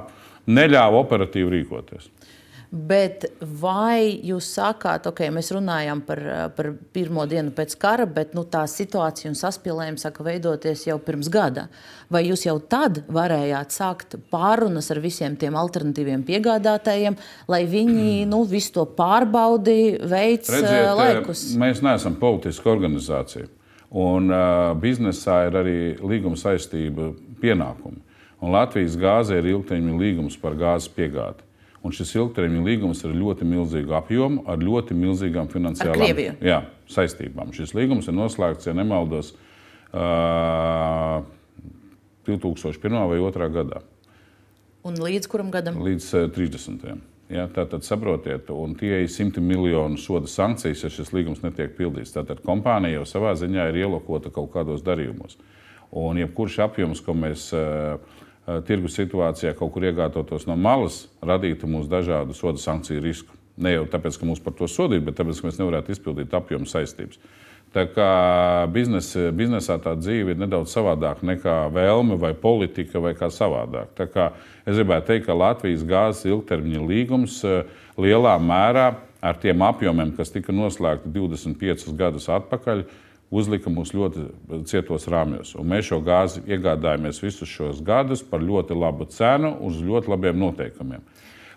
neļāva 0.49 1.05
operatīvi 1.05 1.59
rīkoties. 1.59 2.09
Bet 2.73 3.27
vai 3.61 4.15
jūs 4.25 4.47
sākāt, 4.55 5.05
ok, 5.11 5.27
mēs 5.37 5.51
runājam 5.53 5.99
par, 6.07 6.21
par 6.57 6.71
pirmo 6.97 7.27
dienu 7.29 7.53
pēc 7.53 7.75
kara, 7.77 8.07
bet 8.09 8.33
nu, 8.33 8.47
tā 8.49 8.63
situācija 8.65 9.29
un 9.29 9.37
saspīlējumi 9.37 10.01
sāka 10.01 10.25
veidoties 10.25 10.87
jau 10.87 10.97
pirms 11.05 11.29
gada. 11.29 11.67
Vai 12.09 12.23
jūs 12.25 12.47
jau 12.47 12.55
tad 12.65 13.03
varējāt 13.13 13.77
sākt 13.77 14.17
pārunas 14.33 14.89
ar 14.89 15.03
visiem 15.05 15.37
tiem 15.37 15.61
alternatīviem 15.61 16.25
piegādātājiem, 16.25 17.21
lai 17.53 17.61
viņi 17.69 18.25
nu, 18.33 18.41
visu 18.49 18.73
to 18.79 18.87
pārbaudi, 18.97 19.99
veids 20.09 20.57
Redziet, 20.57 20.95
laikus? 20.97 21.45
Mēs 21.61 21.85
neesam 21.85 22.17
politiska 22.17 22.73
organizācija. 22.73 23.53
Un 23.93 24.33
uh, 24.33 24.73
biznesā 24.81 25.43
ir 25.51 25.61
arī 25.61 25.79
līguma 26.01 26.41
saistība 26.41 27.13
pienākumi. 27.45 28.01
Un 28.41 28.57
Latvijas 28.57 28.97
gāze 28.97 29.37
ir 29.37 29.53
ilgtermiņa 29.59 30.01
līgums 30.01 30.41
par 30.41 30.57
gāzes 30.57 30.89
piegādi. 30.97 31.45
Un 31.83 31.91
šis 31.95 32.13
ilgtermiņa 32.15 32.63
līgums 32.63 33.01
ir 33.03 33.15
ļoti 33.19 33.47
milzīgu 33.49 33.95
apjomu, 33.99 34.45
ar 34.47 34.61
ļoti 34.63 34.95
milzīgām 34.95 35.49
finansiālām 35.51 36.39
jā, 36.39 36.61
saistībām. 36.91 37.51
Šis 37.57 37.75
līgums 37.75 38.07
ir 38.07 38.15
noslēgts, 38.15 38.69
ja 38.71 38.75
nemaldos, 38.79 39.33
uh, 39.91 41.25
2001. 42.29 43.01
vai 43.11 43.19
2002. 43.19 43.51
gadā. 43.57 43.83
Un 44.87 44.99
līdz 44.99 45.27
kuram 45.31 45.51
gadam? 45.55 45.83
Līdz 45.83 46.07
uh, 46.21 46.29
30. 46.35 47.03
Ja, 47.33 47.47
tātad 47.49 47.83
saprotiet, 47.87 48.51
un 48.53 48.75
tie 48.77 49.03
ir 49.03 49.11
simti 49.11 49.41
miljonu 49.41 49.97
soda 49.99 50.29
sankcijas, 50.29 50.83
ja 50.85 50.91
šis 50.93 51.15
līgums 51.17 51.43
netiek 51.43 51.75
pildīts. 51.79 52.13
Tātad 52.15 52.43
kompānija 52.45 53.01
jau 53.01 53.07
savā 53.09 53.33
ziņā 53.41 53.71
ir 53.71 53.83
ielokota 53.87 54.31
kaut 54.35 54.53
kādos 54.55 54.85
darījumos. 54.87 55.39
Un 55.97 56.21
jebkurš 56.21 56.59
apjoms, 56.67 57.01
ko 57.05 57.15
mēs 57.17 57.49
uh, 57.57 57.97
tirgus 58.67 58.97
situācijā 58.99 59.55
kaut 59.59 59.73
kur 59.75 59.87
iegādātos 59.87 60.49
no 60.49 60.57
malas, 60.59 61.07
radītu 61.23 61.71
mums 61.71 61.91
dažādu 61.91 62.35
soda 62.35 62.59
sankciju 62.59 63.05
risku. 63.05 63.39
Ne 63.63 63.75
jau 63.75 63.87
tāpēc, 63.91 64.17
ka 64.19 64.27
mūs 64.27 64.41
par 64.43 64.57
to 64.59 64.67
sodītu, 64.71 65.05
bet 65.07 65.19
tāpēc, 65.21 65.39
ka 65.41 65.49
mēs 65.49 65.61
nevarētu 65.61 65.95
izpildīt 65.95 66.35
apjomu 66.35 66.67
saistības. 66.67 67.21
Tā 67.73 67.87
kā 67.89 68.09
biznes, 68.69 69.15
biznesā 69.33 69.79
tā 69.81 69.95
dzīve 69.97 70.35
ir 70.35 70.41
nedaudz 70.43 70.75
savādāka 70.75 71.25
nekā 71.25 71.55
vēlme 71.73 72.19
vai 72.21 72.35
politika 72.37 73.01
vai 73.01 73.15
kā 73.17 73.31
savādāk. 73.33 73.95
Tā 73.97 74.09
kā 74.13 74.27
es 74.67 74.77
gribētu 74.77 75.09
teikt, 75.09 75.25
ka 75.29 75.37
Latvijas 75.37 75.87
gāzes 75.89 76.27
ilgtermiņa 76.29 76.83
līgums 76.91 77.39
eh, 77.49 77.63
lielā 77.97 78.35
mērā 78.45 78.91
ar 79.25 79.41
tiem 79.41 79.65
apjomiem, 79.65 80.13
kas 80.19 80.35
tika 80.35 80.53
noslēgti 80.53 81.15
25 81.15 81.97
gadus 81.97 82.29
atpakaļ, 82.35 82.85
uzlika 83.33 83.73
mūs 83.73 83.95
ļoti 83.97 84.27
cietos 84.69 85.09
rāmjos. 85.11 85.55
Un 85.59 85.71
mēs 85.73 85.89
šo 85.89 86.03
gāzi 86.05 86.45
iegādājāmies 86.47 87.23
visus 87.23 87.51
šos 87.51 87.81
gadus 87.85 88.25
par 88.27 88.45
ļoti 88.45 88.77
labu 88.77 89.09
cenu, 89.11 89.55
uz 89.65 89.81
ļoti 89.83 90.13
labiem 90.13 90.39
noteikumiem. 90.43 91.03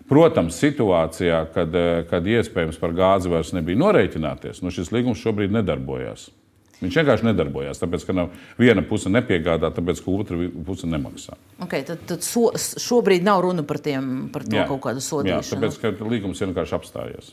Protams, 0.06 0.58
situācijā, 0.62 1.40
kad, 1.54 1.72
kad 2.10 2.26
iespējams 2.30 2.78
par 2.78 2.94
gāzi 2.94 3.30
vairs 3.30 3.50
nebija 3.56 3.80
norēķināties, 3.82 4.62
nu 4.62 4.70
šis 4.74 4.92
līgums 4.94 5.22
šobrīd 5.22 5.54
nedarbojas. 5.54 6.28
Viņš 6.76 6.96
vienkārši 7.00 7.24
nedarbojās, 7.24 7.78
tāpēc 7.80 8.02
ka 8.04 8.14
nav 8.16 8.32
viena 8.60 8.82
puse 8.84 9.08
nepiegādā, 9.08 9.70
tāpēc 9.72 10.02
ka 10.04 10.12
otra 10.12 10.36
puse 10.66 10.88
nemaksā. 10.90 11.38
Okay, 11.64 11.86
tad 11.88 12.02
tad 12.08 12.24
so, 12.24 12.50
šobrīd 12.52 13.24
nav 13.24 13.40
runa 13.46 13.64
par, 13.64 13.80
tiem, 13.80 14.28
par 14.32 14.44
to 14.44 14.58
jā, 14.58 14.66
kaut 14.68 14.82
kādu 14.84 15.00
sodīšanu. 15.00 15.40
Jā, 15.40 15.70
tāpēc 15.72 15.80
ka 15.80 16.10
līgums 16.12 16.42
vienkārši 16.44 16.76
apstājies. 16.76 17.32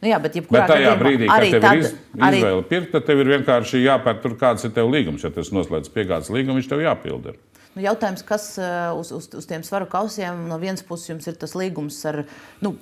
Nu, 0.00 0.08
jā, 0.10 0.18
bet, 0.22 0.38
bet 0.48 0.70
tajā 0.70 0.94
brīdī, 1.00 1.28
kad 1.28 1.46
tev 1.46 1.64
tad, 1.64 1.76
ir 1.76 1.84
iz, 1.84 1.92
izvēle 2.16 2.56
arī... 2.56 2.66
pirkt, 2.70 2.90
tad 2.94 3.06
tev 3.08 3.22
ir 3.22 3.32
vienkārši 3.36 3.82
jāpēr, 3.84 4.18
tur, 4.22 4.36
kāds 4.40 4.66
ir 4.68 4.74
tev 4.76 4.90
līgums. 4.92 5.26
Ja 5.26 5.32
tas 5.34 5.52
noslēdz 5.54 5.92
piegādes 5.94 6.32
līgumu, 6.32 6.60
viņš 6.60 6.70
tev 6.72 6.84
jāpilda. 6.84 7.36
Nu, 7.74 7.84
jautājums, 7.84 8.24
kas 8.26 8.46
uh, 8.58 8.90
uz, 8.98 9.12
uz, 9.14 9.28
uz 9.38 9.46
tiem 9.46 9.62
svaru 9.66 9.86
kausiem 9.90 10.48
no 10.50 10.58
vienas 10.58 10.82
puses 10.86 11.12
jums 11.12 11.28
ir 11.30 11.36
tas 11.38 11.54
līgums 11.58 12.00
ar 12.10 12.24
nu, 12.64 12.74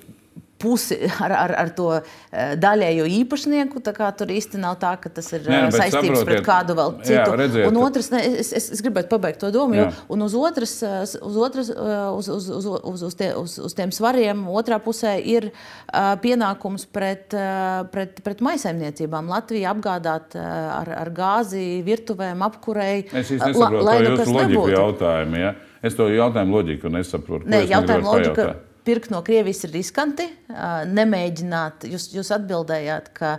pusi 0.59 0.97
ar, 1.23 1.33
ar, 1.33 1.53
ar 1.63 1.71
to 1.75 1.87
eh, 1.97 2.55
daļējo 2.59 3.07
īpašnieku. 3.19 3.81
Tur 4.19 4.33
īsti 4.33 4.59
nav 4.61 4.77
tā, 4.81 4.93
ka 5.01 5.11
tas 5.13 5.31
ir 5.35 5.45
Nē, 5.47 5.61
nu, 5.67 5.73
saistīts 5.75 6.25
pret 6.27 6.43
kādu 6.45 6.75
vēl 6.77 6.95
citu. 7.01 7.15
Jā, 7.15 7.25
redziet, 7.39 7.67
un 7.69 7.79
otrs, 7.81 8.11
ne, 8.13 8.21
es, 8.41 8.51
es, 8.55 8.69
es 8.75 8.83
gribētu 8.83 9.11
pabeigt 9.11 9.41
to 9.41 9.51
domu, 9.55 9.77
jo 9.79 9.87
uz 10.15 10.35
otras, 10.37 10.75
eh, 10.83 10.97
uz, 11.25 11.39
otras, 11.47 11.71
eh, 11.73 11.95
uz, 12.15 12.29
uz, 12.35 12.49
uz, 12.59 12.69
uz, 12.75 13.05
uz, 13.09 13.17
tie, 13.19 13.31
uz, 13.39 13.55
uz 13.69 13.77
tiem 13.77 13.93
svariem 13.95 14.45
otrā 14.51 14.79
pusē 14.83 15.15
ir 15.19 15.49
uh, 15.49 16.13
pienākums 16.21 16.85
pret, 16.91 17.33
uh, 17.37 17.85
pret, 17.93 18.19
pret 18.25 18.43
maisaimniecībām. 18.45 19.29
Latvija 19.31 19.73
apgādāt 19.73 20.37
uh, 20.37 20.45
ar, 20.79 20.93
ar 21.05 21.13
gāzi, 21.15 21.81
virtuvēm, 21.85 22.43
apkurei. 22.49 23.05
Es 23.09 23.31
īsti 23.31 23.53
nesaprotu, 23.53 23.85
lai 23.87 23.99
nu 24.05 24.15
kas 24.19 24.33
nebūtu. 24.35 24.71
Jautājumu, 24.75 25.43
ja? 25.43 25.53
Es 25.85 25.95
to 25.95 26.09
jautājumu 26.11 26.59
loģiku 26.59 26.91
nesaprotu. 26.91 27.47
Nē, 27.49 27.63
jautājumu 27.69 28.11
loģika. 28.11 28.35
Pajautāt? 28.41 28.68
Pirkt 28.89 29.13
no 29.13 29.21
Krievijas 29.25 29.63
ir 29.67 29.75
riskanti. 29.75 30.25
Nemēģināt, 30.89 31.85
jūs, 31.91 32.09
jūs 32.15 32.31
atbildējāt, 32.33 33.11
ka 33.17 33.37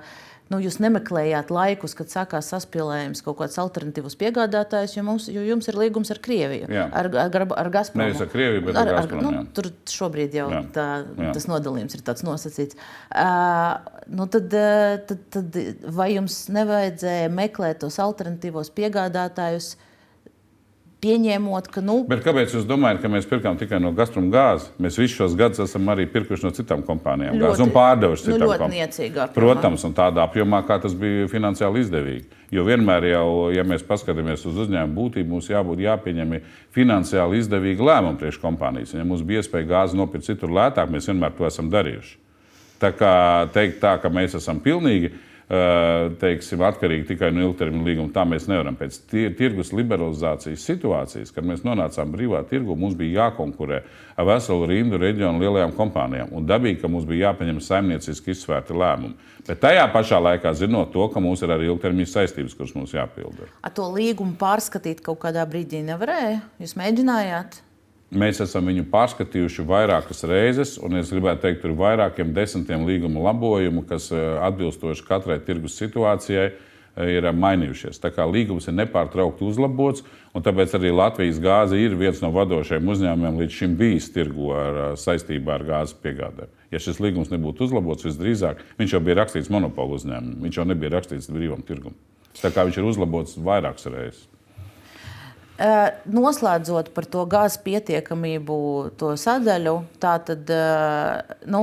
nu, 0.50 0.58
jūs 0.62 0.80
nemeklējāt 0.82 1.50
laikus, 1.54 1.94
kad 1.98 2.10
sākās 2.10 2.50
saspīlējums 2.50 3.22
kaut 3.26 3.38
kāds 3.38 3.58
alternatīvs 3.62 4.16
piegādātājs, 4.18 4.96
jo, 4.96 5.04
mums, 5.06 5.28
jo 5.30 5.42
jums 5.46 5.70
ir 5.70 5.78
līgums 5.78 6.10
ar 6.14 6.22
Krieviju, 6.22 6.70
jā. 6.70 6.86
ar, 7.00 7.10
ar, 7.22 7.44
ar 7.62 7.70
Gazpromu. 7.74 8.06
Nevis 8.06 8.24
ar 8.24 8.32
Krieviju, 8.32 8.64
bet 8.66 8.78
ar, 8.78 8.90
ar, 8.90 8.98
Gazpromu, 8.98 9.34
nu, 9.36 9.44
tur 9.54 9.70
šobrīd 9.90 10.34
jau 10.40 10.48
jā. 10.54 10.64
Tā, 10.74 10.88
jā. 11.06 11.34
tas 11.36 11.46
nodalījums 11.50 11.94
ir 11.98 12.02
tāds 12.06 12.26
nosacīts. 12.26 12.78
Uh, 13.10 14.02
nu 14.10 14.26
tad, 14.30 14.58
tad, 15.10 15.22
tad 15.36 15.60
vai 15.98 16.10
jums 16.16 16.42
nevajadzēja 16.54 17.30
meklēt 17.34 17.82
tos 17.84 18.02
alternatīvos 18.02 18.74
piegādātājus? 18.74 19.74
Uh, 19.76 19.86
pieņēmot, 21.00 21.68
ka. 21.72 21.82
Nu, 21.84 22.00
Bet 22.08 22.22
kāpēc 22.24 22.54
jūs 22.54 22.66
domājat, 22.68 23.00
ka 23.02 23.10
mēs 23.12 23.28
pirkām 23.28 23.58
tikai 23.60 23.80
no 23.82 23.92
Gazprom 23.96 24.28
gāzi? 24.32 24.68
Mēs 24.82 24.98
visus 25.00 25.16
šos 25.18 25.36
gadus 25.38 25.62
esam 25.64 25.88
arī 25.92 26.06
pirkuši 26.10 26.46
no 26.46 26.52
citām 26.56 26.84
kompānijām 26.86 27.38
ļoti, 27.38 27.46
gāzi 27.46 27.64
un 27.64 27.72
pārdevuši 27.74 28.26
nu, 28.26 28.34
citām 28.34 28.52
kompānijām. 28.52 29.32
Protams, 29.34 29.86
un 29.88 29.96
tādā 29.96 30.24
apjomā, 30.26 30.62
kā 30.68 30.80
tas 30.82 30.96
bija 30.98 31.28
finansiāli 31.32 31.84
izdevīgi. 31.84 32.40
Jo 32.50 32.64
vienmēr, 32.66 33.06
jau, 33.12 33.26
ja 33.54 33.64
mēs 33.66 33.84
paskatāmies 33.86 34.42
uz 34.50 34.58
uzņēmumu 34.64 34.96
būtību, 34.96 35.30
mums 35.30 35.50
jābūt 35.50 35.84
jāpieņem 35.84 36.36
finansiāli 36.74 37.38
izdevīgi 37.40 37.86
lēmumi 37.86 38.18
priekš 38.20 38.40
kompānijas. 38.42 38.96
Ja 38.96 39.06
mums 39.06 39.22
bija 39.26 39.44
iespēja 39.44 39.70
gāzi 39.70 39.98
nopirkt 40.00 40.26
citur 40.26 40.52
lētāk, 40.56 40.90
mēs 40.90 41.06
vienmēr 41.12 41.36
to 41.38 41.46
esam 41.46 41.70
darījuši. 41.72 42.16
Tā 42.80 42.94
kā 42.96 43.14
teikt, 43.54 43.78
tā, 43.82 43.98
ka 44.00 44.10
mēs 44.12 44.34
esam 44.38 44.58
pilnīgi 44.64 45.12
teiksim, 45.50 46.62
atkarīgi 46.62 47.08
tikai 47.08 47.32
no 47.34 47.42
ilgtermiņa 47.48 47.86
līguma. 47.86 48.12
Tā 48.14 48.22
mēs 48.28 48.46
nevaram. 48.50 48.76
Pēc 48.78 49.00
tirgus 49.10 49.72
liberalizācijas 49.74 50.62
situācijas, 50.68 51.32
kad 51.34 51.46
mēs 51.46 51.64
nonācām 51.66 52.12
brīvā 52.14 52.44
tirgu, 52.50 52.76
mums 52.78 52.94
bija 52.98 53.24
jākonkurē 53.24 53.80
ar 54.14 54.28
veselu 54.28 54.68
rindu 54.70 55.00
reģionu 55.02 55.42
lielajām 55.42 55.74
kompānijām. 55.78 56.30
Un 56.38 56.46
dabīgi, 56.46 56.78
ka 56.82 56.90
mums 56.92 57.08
bija 57.08 57.30
jāpieņem 57.30 57.58
saimnieciski 57.66 58.30
izsvērti 58.34 58.76
lēmumi. 58.78 59.16
Bet 59.48 59.62
tajā 59.64 59.88
pašā 59.90 60.20
laikā 60.22 60.52
zinot 60.54 60.92
to, 60.94 61.08
ka 61.10 61.22
mums 61.24 61.42
ir 61.42 61.50
arī 61.56 61.66
ilgtermiņa 61.72 62.12
saistības, 62.12 62.54
kuras 62.54 62.76
mums 62.76 62.94
jāpilda. 62.94 63.50
Ar 63.66 63.74
to 63.74 63.88
līgumu 63.90 64.38
pārskatīt 64.38 65.02
kaut 65.02 65.18
kādā 65.24 65.42
brīdī 65.50 65.82
nevarēja? 65.88 66.44
Jūs 66.62 66.76
mēģinājāt? 66.78 67.58
Mēs 68.10 68.40
esam 68.42 68.66
viņu 68.66 68.88
pārskatījuši 68.90 69.62
vairākas 69.68 70.24
reizes, 70.26 70.72
un 70.82 70.98
es 70.98 71.12
gribētu 71.14 71.44
teikt, 71.44 71.60
tur 71.62 71.70
ir 71.70 71.78
vairākiem 71.78 72.32
desmitiem 72.34 72.82
līguma 72.88 73.22
labojumu, 73.28 73.84
kas 73.86 74.08
eh, 74.10 74.24
atbilstoši 74.48 75.04
katrai 75.06 75.36
tirgus 75.46 75.76
situācijai 75.78 76.48
eh, 76.48 77.12
ir 77.14 77.28
mainījušies. 77.30 78.00
Tā 78.02 78.10
kā 78.16 78.26
līgums 78.26 78.66
ir 78.66 78.74
nepārtraukti 78.80 79.46
uzlabots, 79.46 80.02
un 80.34 80.42
tāpēc 80.42 80.74
arī 80.74 80.90
Latvijas 80.90 81.38
gāze 81.44 81.78
ir 81.78 81.94
viens 82.00 82.18
no 82.24 82.32
vadošajiem 82.34 82.90
uzņēmumiem 82.96 83.38
līdz 83.44 83.60
šim 83.60 83.78
bijis 83.78 84.10
tirgu 84.10 84.50
ar, 84.58 84.80
eh, 84.88 84.90
saistībā 84.98 85.60
ar 85.60 85.68
gāzes 85.70 85.94
piegādēm. 86.02 86.50
Ja 86.74 86.82
šis 86.82 86.98
līgums 86.98 87.30
nebūtu 87.30 87.68
uzlabots, 87.68 88.08
visdrīzāk 88.10 88.66
viņš 88.82 88.98
jau 88.98 89.04
bija 89.06 89.20
rakstīts 89.22 89.54
monopolu 89.54 90.00
uzņēmumam, 90.00 90.42
viņš 90.48 90.58
jau 90.58 90.66
nebija 90.66 90.96
rakstīts 90.98 91.30
brīvam 91.30 91.62
tirgumam. 91.62 91.94
Tā 92.42 92.50
kā 92.50 92.66
viņš 92.66 92.82
ir 92.82 92.90
uzlabots 92.90 93.38
vairākas 93.38 93.86
reizes. 93.86 94.29
Eh, 95.60 95.88
noslēdzot 96.08 96.88
par 96.96 97.04
to 97.04 97.26
gāzes 97.28 97.58
pietiekamību, 97.60 98.54
to 98.96 99.12
sadaļu, 99.20 99.74
tātad, 100.00 100.48
eh, 100.48 101.34
nu, 101.52 101.60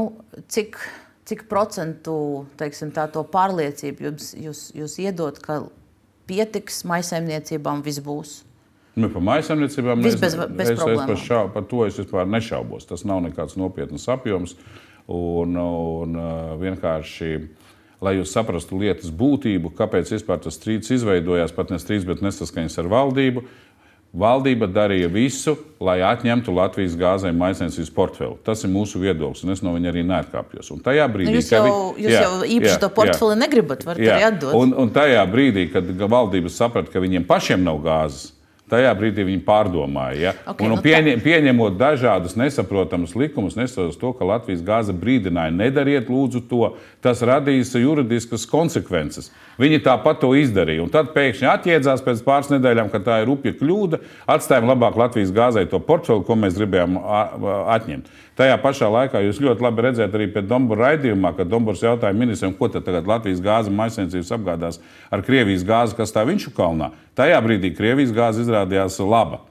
cik, 0.53 0.77
cik 1.25 1.47
procentu 1.49 2.45
teiksim, 2.61 2.91
tā, 2.93 3.07
pārliecību 3.09 4.05
jums, 4.05 4.27
jūs, 4.37 4.61
jūs 4.77 4.99
iedot, 5.01 5.41
ka 5.41 5.63
pietiks 6.29 6.83
maisaimniecībām 6.85 7.81
viss 7.81 8.03
būs? 8.05 8.43
Nu, 8.97 9.09
par 9.09 9.25
maisaimniecībām 9.25 10.05
es, 10.05 10.19
bez, 10.21 10.37
bez 10.37 10.69
es, 10.75 10.77
es 10.77 11.01
par, 11.01 11.17
šā, 11.17 11.41
par 11.53 11.65
to 11.69 11.83
es 11.85 11.97
vispār 11.97 12.29
nešaubos. 12.29 12.85
Tas 12.89 13.01
nav 13.05 13.23
nekāds 13.25 13.57
nopietns 13.57 14.05
apjoms. 14.13 14.53
Un, 15.07 15.57
un 15.57 16.17
eh, 16.21 16.55
vienkārši, 16.61 17.31
lai 18.05 18.19
jūs 18.19 18.33
saprastu 18.33 18.77
lietas 18.77 19.09
būtību, 19.09 19.73
kāpēc 19.77 20.13
vispār 20.13 20.41
tas 20.43 20.57
strīds 20.59 20.93
izveidojās, 20.93 21.55
pat 21.55 21.73
ne 21.73 21.81
strīds, 21.81 22.05
bet 22.05 22.21
nesaskaņas 22.25 22.77
ar 22.83 22.89
valdību, 22.93 23.45
Valdība 24.17 24.69
darīja 24.71 25.09
visu, 25.11 25.53
lai 25.83 25.99
atņemtu 26.05 26.53
Latvijas 26.55 26.95
gāzē 26.97 27.33
maisiņas 27.35 27.91
portfeli. 27.93 28.37
Tas 28.45 28.63
ir 28.63 28.71
mūsu 28.71 29.01
viedoklis, 29.01 29.43
un 29.43 29.53
es 29.53 29.61
no 29.65 29.73
viņa 29.75 29.91
arī 29.91 30.05
neatkāpjos. 30.07 30.71
Un 30.73 30.79
tajā 30.85 31.05
brīdī, 31.11 31.33
nu, 31.33 31.41
jūs 31.41 31.51
jau, 31.51 31.61
vi... 31.65 32.05
jūs 32.05 32.15
jā, 32.15 32.21
jau 32.23 32.39
īpaši 32.47 32.71
jā, 32.71 32.79
to 32.81 32.89
portfeli 32.95 33.35
jā, 33.35 33.41
negribat, 33.43 33.83
varat 33.85 34.01
jā. 34.01 34.15
arī 34.15 34.27
atdot. 34.29 34.55
Un, 34.57 34.73
un 34.79 34.93
tajā 34.95 35.27
brīdī, 35.29 35.67
kad 35.73 35.91
valdība 36.07 36.51
saprata, 36.53 36.93
ka 36.93 37.03
viņiem 37.03 37.27
pašiem 37.27 37.67
nav 37.67 37.83
gāzes, 37.83 38.31
Tajā 38.67 38.89
brīdī 38.99 39.23
viņi 39.23 39.39
pārdomāja. 39.47 40.17
Ja? 40.19 40.31
Okay, 40.51 40.67
un, 40.67 40.73
nu 40.75 40.83
pieņem, 40.83 41.21
pieņemot 41.23 41.77
dažādus 41.79 42.35
nesaprotamus 42.35 43.13
likumus, 43.15 43.55
nesaprotot 43.55 43.95
to, 44.01 44.11
ka 44.19 44.27
Latvijas 44.27 44.63
gāze 44.67 44.91
brīdināja, 44.91 45.55
nedariet 45.55 46.11
lūdzu 46.11 46.43
to, 46.49 46.73
tas 47.03 47.23
radīs 47.23 47.71
juridiskas 47.79 48.43
konsekvences. 48.51 49.31
Viņi 49.57 49.79
tāpat 49.85 50.19
to 50.19 50.33
izdarīja. 50.35 50.83
Un 50.83 50.91
tad 50.91 51.13
pēkšņi 51.15 51.47
atjēdzās 51.53 52.03
pēc 52.03 52.21
pāris 52.27 52.51
nedēļām, 52.51 52.91
ka 52.91 53.01
tā 53.07 53.21
ir 53.23 53.31
rupja 53.31 53.55
kļūda. 53.55 54.01
Atstājām 54.35 54.67
labāk 54.67 54.99
Latvijas 54.99 55.31
gāzei 55.33 55.63
to 55.71 55.79
portfeli, 55.79 56.27
ko 56.27 56.35
mēs 56.35 56.59
gribējām 56.59 56.99
atņemt. 57.77 58.11
Tajā 58.37 58.59
pašā 58.61 58.91
laikā 58.93 59.23
jūs 59.25 59.39
ļoti 59.41 59.63
labi 59.65 59.87
redzējāt 59.87 60.13
arī 60.13 60.27
pēc 60.35 60.45
Dombora 60.45 60.91
raidījumā, 60.91 61.31
kad 61.39 61.49
Dombors 61.49 61.81
jautāja 61.81 62.13
ministram, 62.13 62.53
ko 62.53 62.67
tad 62.69 62.85
tagad 62.85 63.07
Latvijas 63.09 63.41
gāze 63.41 63.73
maisiņcības 63.73 64.29
apgādās 64.35 64.77
ar 65.09 65.23
Krievijas 65.25 65.65
gāzi, 65.65 65.97
kas 65.97 66.13
tā 66.13 66.27
viņš 66.27 66.51
kalnā. 66.53 66.91
Tajā 67.17 67.37
brīdī 67.43 67.73
Krievijas 67.75 68.13
gāze 68.15 68.43
izrādījās 68.45 68.99
laba. 69.01 69.43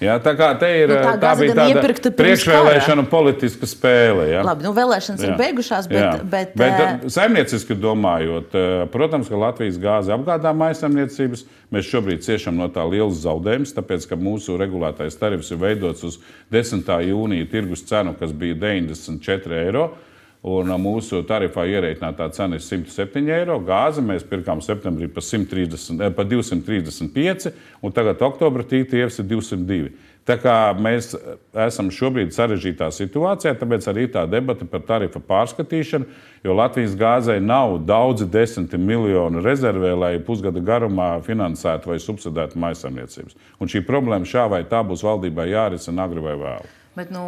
Jā, 0.00 0.14
tā 0.24 0.32
kā 0.32 0.46
te 0.56 0.68
ir 0.80 0.88
nu, 0.88 0.96
tā, 0.96 1.10
tā 1.20 1.30
bija 1.36 1.54
tāda 1.58 2.12
priekšvēlēšana 2.16 3.02
politiska 3.10 3.68
spēle. 3.68 4.30
Jā. 4.30 4.40
Labi, 4.46 4.64
nu 4.64 4.72
vēlēšanas 4.72 5.20
jā. 5.20 5.28
ir 5.28 5.34
beigušās, 5.36 5.88
bet. 5.90 6.00
Jā. 6.00 6.12
bet, 6.24 6.54
bet 6.56 6.78
uh... 6.80 7.10
saimnieciski 7.12 7.76
domājot, 7.76 8.56
protams, 8.94 9.28
ka 9.28 9.40
Latvijas 9.42 9.76
gāze 9.82 10.14
apgādā 10.16 10.54
maisaimniecības. 10.56 11.44
Mēs 11.74 11.90
šobrīd 11.92 12.24
ciešam 12.24 12.56
no 12.56 12.70
tā 12.72 12.86
liels 12.88 13.20
zaudējums, 13.26 13.74
tāpēc, 13.76 14.08
ka 14.08 14.16
mūsu 14.18 14.56
regulētais 14.60 15.20
tarifs 15.20 15.52
ir 15.52 15.60
veidots 15.60 16.06
uz 16.08 16.16
10. 16.54 16.88
jūnija 17.10 17.50
tirgus 17.52 17.84
cenu, 17.90 18.16
kas 18.16 18.32
bija 18.32 18.56
94 18.56 19.60
eiro. 19.66 19.90
Un 20.40 20.72
mūsu 20.80 21.18
tarifā 21.28 21.66
ierēķinātā 21.68 22.30
cena 22.32 22.56
ir 22.56 22.62
107 22.64 23.26
eiro. 23.28 23.58
Gāzi 23.60 24.00
mēs 24.00 24.24
pirkām 24.24 24.62
septembrī 24.64 25.10
par, 25.12 25.24
130, 25.26 26.00
par 26.16 26.28
235, 26.30 27.50
un 27.84 27.92
tagad 27.92 28.24
oktobra 28.24 28.64
tīklietis 28.64 29.20
ir 29.20 29.28
202. 29.34 29.90
Tā 30.24 30.36
kā 30.40 30.54
mēs 30.76 31.10
esam 31.66 31.90
šobrīd 31.92 32.32
sarežģītā 32.32 32.88
situācijā, 32.92 33.52
tāpēc 33.60 33.88
arī 33.92 34.06
tā 34.12 34.24
debata 34.30 34.64
par 34.68 34.84
tarifu 34.88 35.20
pārskatīšanu, 35.28 36.08
jo 36.44 36.56
Latvijas 36.56 36.96
gāzei 36.96 37.40
nav 37.44 37.78
daudzi 37.88 38.28
desmiti 38.30 38.80
miljoni 38.80 39.44
rezervē, 39.44 39.94
lai 39.96 40.12
pusgada 40.24 40.60
garumā 40.64 41.14
finansētu 41.26 41.92
vai 41.92 42.00
subsidētu 42.00 42.60
maisaimniecības. 42.60 43.36
Un 43.60 43.72
šī 43.72 43.84
problēma 43.84 44.28
šā 44.28 44.48
vai 44.52 44.64
tā 44.68 44.84
būs 44.86 45.04
valdībai 45.04 45.50
jārisina 45.52 46.08
agri 46.08 46.24
vai 46.24 46.36
vēlu. 46.40 46.76
Bet 46.98 47.12
nu, 47.14 47.22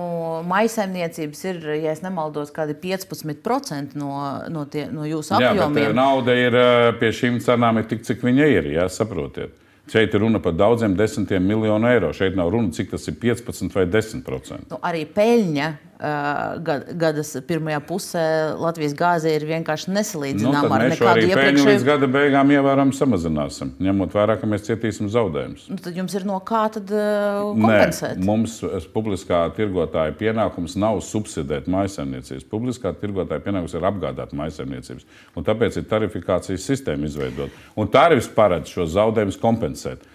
maisaimniecības 0.51 1.45
ir, 1.47 1.59
ja 1.85 1.93
nemaldos, 2.03 2.51
kādi 2.55 2.75
15% 2.83 3.95
no, 3.95 4.11
no, 4.51 4.65
tie, 4.67 4.89
no 4.91 5.07
jūsu 5.07 5.37
apjomiem. 5.39 5.63
Jā, 5.63 5.69
bet 5.77 5.95
nauda 5.97 6.35
ir 6.35 6.57
pie 6.99 7.13
šīm 7.15 7.39
cenām 7.45 7.79
ir 7.79 7.87
tik, 7.91 8.03
cik 8.09 8.25
viņa 8.27 8.49
ir. 8.57 8.73
Jā, 8.75 8.89
saprotiet. 8.91 9.55
Šeit 9.93 10.15
ir 10.15 10.23
runa 10.23 10.39
par 10.43 10.55
daudziem 10.55 10.95
desmitiem 10.99 11.47
miljonu 11.47 11.89
eiro. 11.91 12.13
Šeit 12.15 12.37
nav 12.39 12.51
runa, 12.55 12.71
cik 12.75 12.93
tas 12.95 13.07
ir 13.11 13.17
15 13.23 13.75
vai 13.75 13.87
10 13.91 14.23
procenti. 14.27 14.69
Nu, 14.71 14.79
arī 14.83 15.03
peļņa 15.11 15.71
gadas 16.03 17.31
pirmajā 17.47 17.79
pusē 17.87 18.25
Latvijas 18.59 18.95
gāze 18.99 19.31
ir 19.37 19.45
vienkārši 19.47 19.93
nesalīdzināma 19.95 20.67
nu, 20.67 20.75
ar 20.75 20.85
nekādu 20.91 21.27
iepriekšēju. 21.29 21.69
Līdz 21.69 21.87
gada 21.87 22.09
beigām 22.11 22.51
ievērojami 22.51 22.97
samazināsim, 22.97 23.71
ņemot 23.83 24.17
vērā, 24.17 24.37
ka 24.41 24.49
mēs 24.51 24.67
cietīsim 24.67 25.11
zaudējumus. 25.13 25.69
Nu, 25.71 25.79
tad 25.85 25.99
jums 26.01 26.17
ir 26.19 26.27
no 26.27 26.41
kā 26.47 26.65
tad, 26.75 26.91
uh, 26.91 27.53
kompensēt? 27.55 28.19
Nē, 28.19 28.27
mums 28.27 28.59
publiskā 28.95 29.45
tirgotāja 29.57 30.17
pienākums 30.19 30.75
nav 30.81 30.99
subsidēt 31.07 31.71
maisaimniecības. 31.71 32.49
Publiskā 32.51 32.95
tirgotāja 32.99 33.45
pienākums 33.47 33.77
ir 33.79 33.87
apgādāt 33.93 34.35
maisaimniecības. 34.39 35.07
Un 35.39 35.47
tāpēc 35.47 35.79
ir 35.79 35.87
tarifikācijas 35.91 36.67
sistēma 36.67 37.07
izveidota. 37.07 37.55
Un 37.79 37.91
tarifs 37.95 38.31
paredz 38.35 38.75
šo 38.75 38.91
zaudējumus 38.91 39.39
kompensēt. 39.43 40.09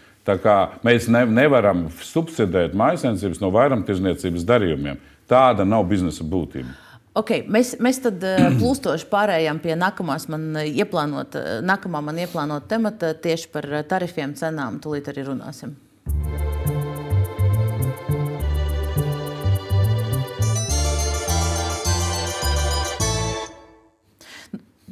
Mēs 0.83 1.05
ne, 1.07 1.21
nevaram 1.31 1.85
subsidēt 2.03 2.73
maisaimniecības 2.75 3.39
no 3.39 3.53
vairumtirdzniecības 3.55 4.43
darījumiem. 4.49 4.99
Tāda 5.27 5.65
nav 5.67 5.87
biznesa 5.89 6.25
būtība. 6.27 6.75
Okay, 7.17 7.41
mēs, 7.49 7.73
mēs 7.81 7.99
tad 8.03 8.21
uh, 8.23 8.47
plūstoši 8.59 9.09
pārējām 9.11 9.61
pie 9.63 9.75
nākamās 9.79 10.29
man 10.31 10.51
ieplānot, 10.63 11.39
nākamā 11.65 12.03
man 12.05 12.21
ieplānota 12.23 12.75
temata 12.77 13.13
tieši 13.17 13.51
par 13.53 13.69
tarifiem, 13.89 14.37
cenām. 14.37 14.81
Tūlīt 14.83 15.09
arī 15.11 15.27
runāsim. 15.31 15.75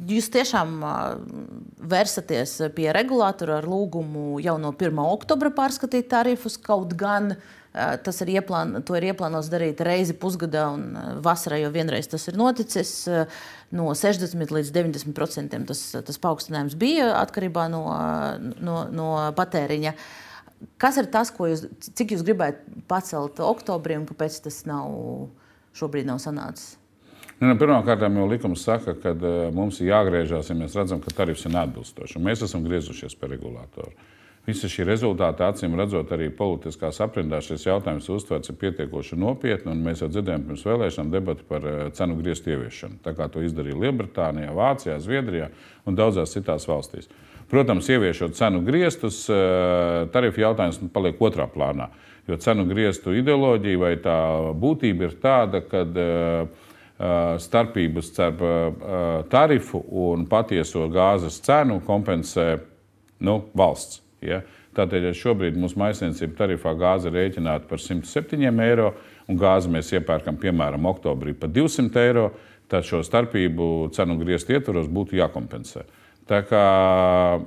Jūs 0.06 0.28
tiešām 0.30 0.76
vērsaties 1.90 2.52
pie 2.76 2.90
regulātora 2.94 3.58
ar 3.58 3.66
lūgumu 3.66 4.38
jau 4.44 4.54
no 4.60 4.70
1. 4.76 5.00
oktobra 5.02 5.50
pārskatīt 5.54 6.06
tarifus, 6.12 6.58
kaut 6.62 6.92
gan 6.98 7.32
tas 7.76 8.20
ir, 8.24 8.30
ieplān, 8.38 8.78
ir 8.80 9.06
ieplānots 9.10 9.50
darīt 9.52 9.82
reizi 9.84 10.14
pusgadā, 10.16 10.68
un 10.76 11.18
vasarā 11.24 11.58
jau 11.60 11.72
vienreiz 11.74 12.08
tas 12.12 12.24
ir 12.30 12.38
noticis. 12.38 12.92
No 13.74 13.90
60 13.98 14.54
līdz 14.56 14.72
90% 14.76 15.58
tas, 15.72 15.82
tas 16.06 16.22
paaugstinājums 16.22 16.78
bija 16.78 17.10
atkarībā 17.18 17.66
no, 17.72 17.82
no, 18.62 18.78
no 18.92 19.10
patēriņa. 19.36 19.96
Kas 20.80 20.96
ir 21.02 21.10
tas, 21.12 21.34
jūs, 21.34 21.66
cik 21.98 22.14
jūs 22.14 22.24
gribētu 22.24 22.86
pacelt 22.88 23.42
oktobrī, 23.44 23.98
un 24.00 24.08
kāpēc 24.08 24.40
tas 24.46 24.62
nav, 24.68 24.88
šobrīd 25.76 26.08
nav 26.08 26.22
sanācis? 26.22 26.78
Nu, 27.36 27.50
nu, 27.50 27.56
Pirmkārt, 27.60 28.00
jau 28.00 28.28
likums 28.30 28.62
saka, 28.64 28.94
ka 28.96 29.12
mums 29.52 29.82
ir 29.82 29.90
jāgriežas, 29.90 30.48
ja 30.48 30.56
mēs 30.56 30.76
redzam, 30.78 31.02
ka 31.04 31.12
tarifs 31.12 31.44
ir 31.44 31.52
neatbilstošs. 31.52 32.16
Mēs 32.22 32.46
esam 32.46 32.64
griezušies 32.64 33.16
pie 33.20 33.34
regulātora. 33.34 33.92
Visi 34.46 34.68
šie 34.70 34.84
rezultāti, 34.86 35.42
acīm 35.42 35.74
redzot, 35.74 36.12
arī 36.14 36.28
politiskās 36.30 37.00
aprindās 37.02 37.48
šis 37.48 37.64
jautājums 37.66 38.06
uztverts 38.14 38.52
pietiekoši 38.60 39.18
nopietni. 39.18 39.74
Mēs 39.82 40.04
jau 40.04 40.08
dzirdējām 40.12 40.44
pirms 40.46 40.62
vēlēšanām 40.68 41.10
debatu 41.10 41.46
par 41.48 41.66
eh, 41.66 41.80
cenu 41.98 42.14
griestu 42.20 42.54
ieviešanu. 42.54 43.00
Tā 43.02 43.16
kā 43.18 43.26
to 43.32 43.42
izdarīja 43.42 43.80
Lielbritānijā, 43.82 44.52
Vācijā, 44.54 45.00
Zviedrijā 45.02 45.50
un 45.84 45.98
daudzās 45.98 46.36
citās 46.36 46.68
valstīs. 46.70 47.10
Protams, 47.50 47.90
ieviešot 47.90 48.38
cenu 48.38 48.62
griestus, 48.66 49.24
eh, 49.26 50.06
tarifu 50.14 50.46
jautājums 50.46 50.78
paliek 50.94 51.18
otrā 51.26 51.50
plānā. 51.50 51.90
Jo 52.30 52.38
cenu 52.42 52.68
griestu 52.70 53.18
ideoloģija 53.18 53.82
vai 53.82 53.92
tā 54.02 54.16
būtība 54.62 55.10
ir 55.10 55.18
tāda, 55.26 55.64
ka 55.66 55.82
eh, 55.82 56.65
starpības 56.96 58.06
starp 58.08 58.40
tarifu 59.28 59.82
un 60.06 60.24
patieso 60.30 60.86
gāzes 60.88 61.42
cenu 61.44 61.80
kompensē 61.84 62.54
nu, 63.20 63.42
valsts. 63.56 64.00
Ja? 64.24 64.40
Tātad 64.76 65.04
ja 65.04 65.12
šobrīd 65.16 65.56
mūsu 65.56 65.78
maisiņcība 65.80 66.36
tarifā 66.36 66.74
gāze 66.76 67.08
ir 67.08 67.16
rēķināta 67.16 67.68
par 67.68 67.80
107 67.80 68.60
eiro, 68.64 68.90
un 69.28 69.38
gāzi 69.40 69.70
mēs 69.72 69.92
iepērkam 69.96 70.36
piemēram 70.40 70.88
oktobrī 70.88 71.32
par 71.36 71.52
200 71.52 72.02
eiro. 72.04 72.30
Tad 72.66 72.82
šo 72.82 72.98
starpību 73.06 73.92
cenu 73.94 74.16
griezt 74.18 74.48
ietvaros 74.50 74.88
būtu 74.90 75.20
jākompensē. 75.20 75.84
Tā 76.26 76.40
kā 76.42 76.62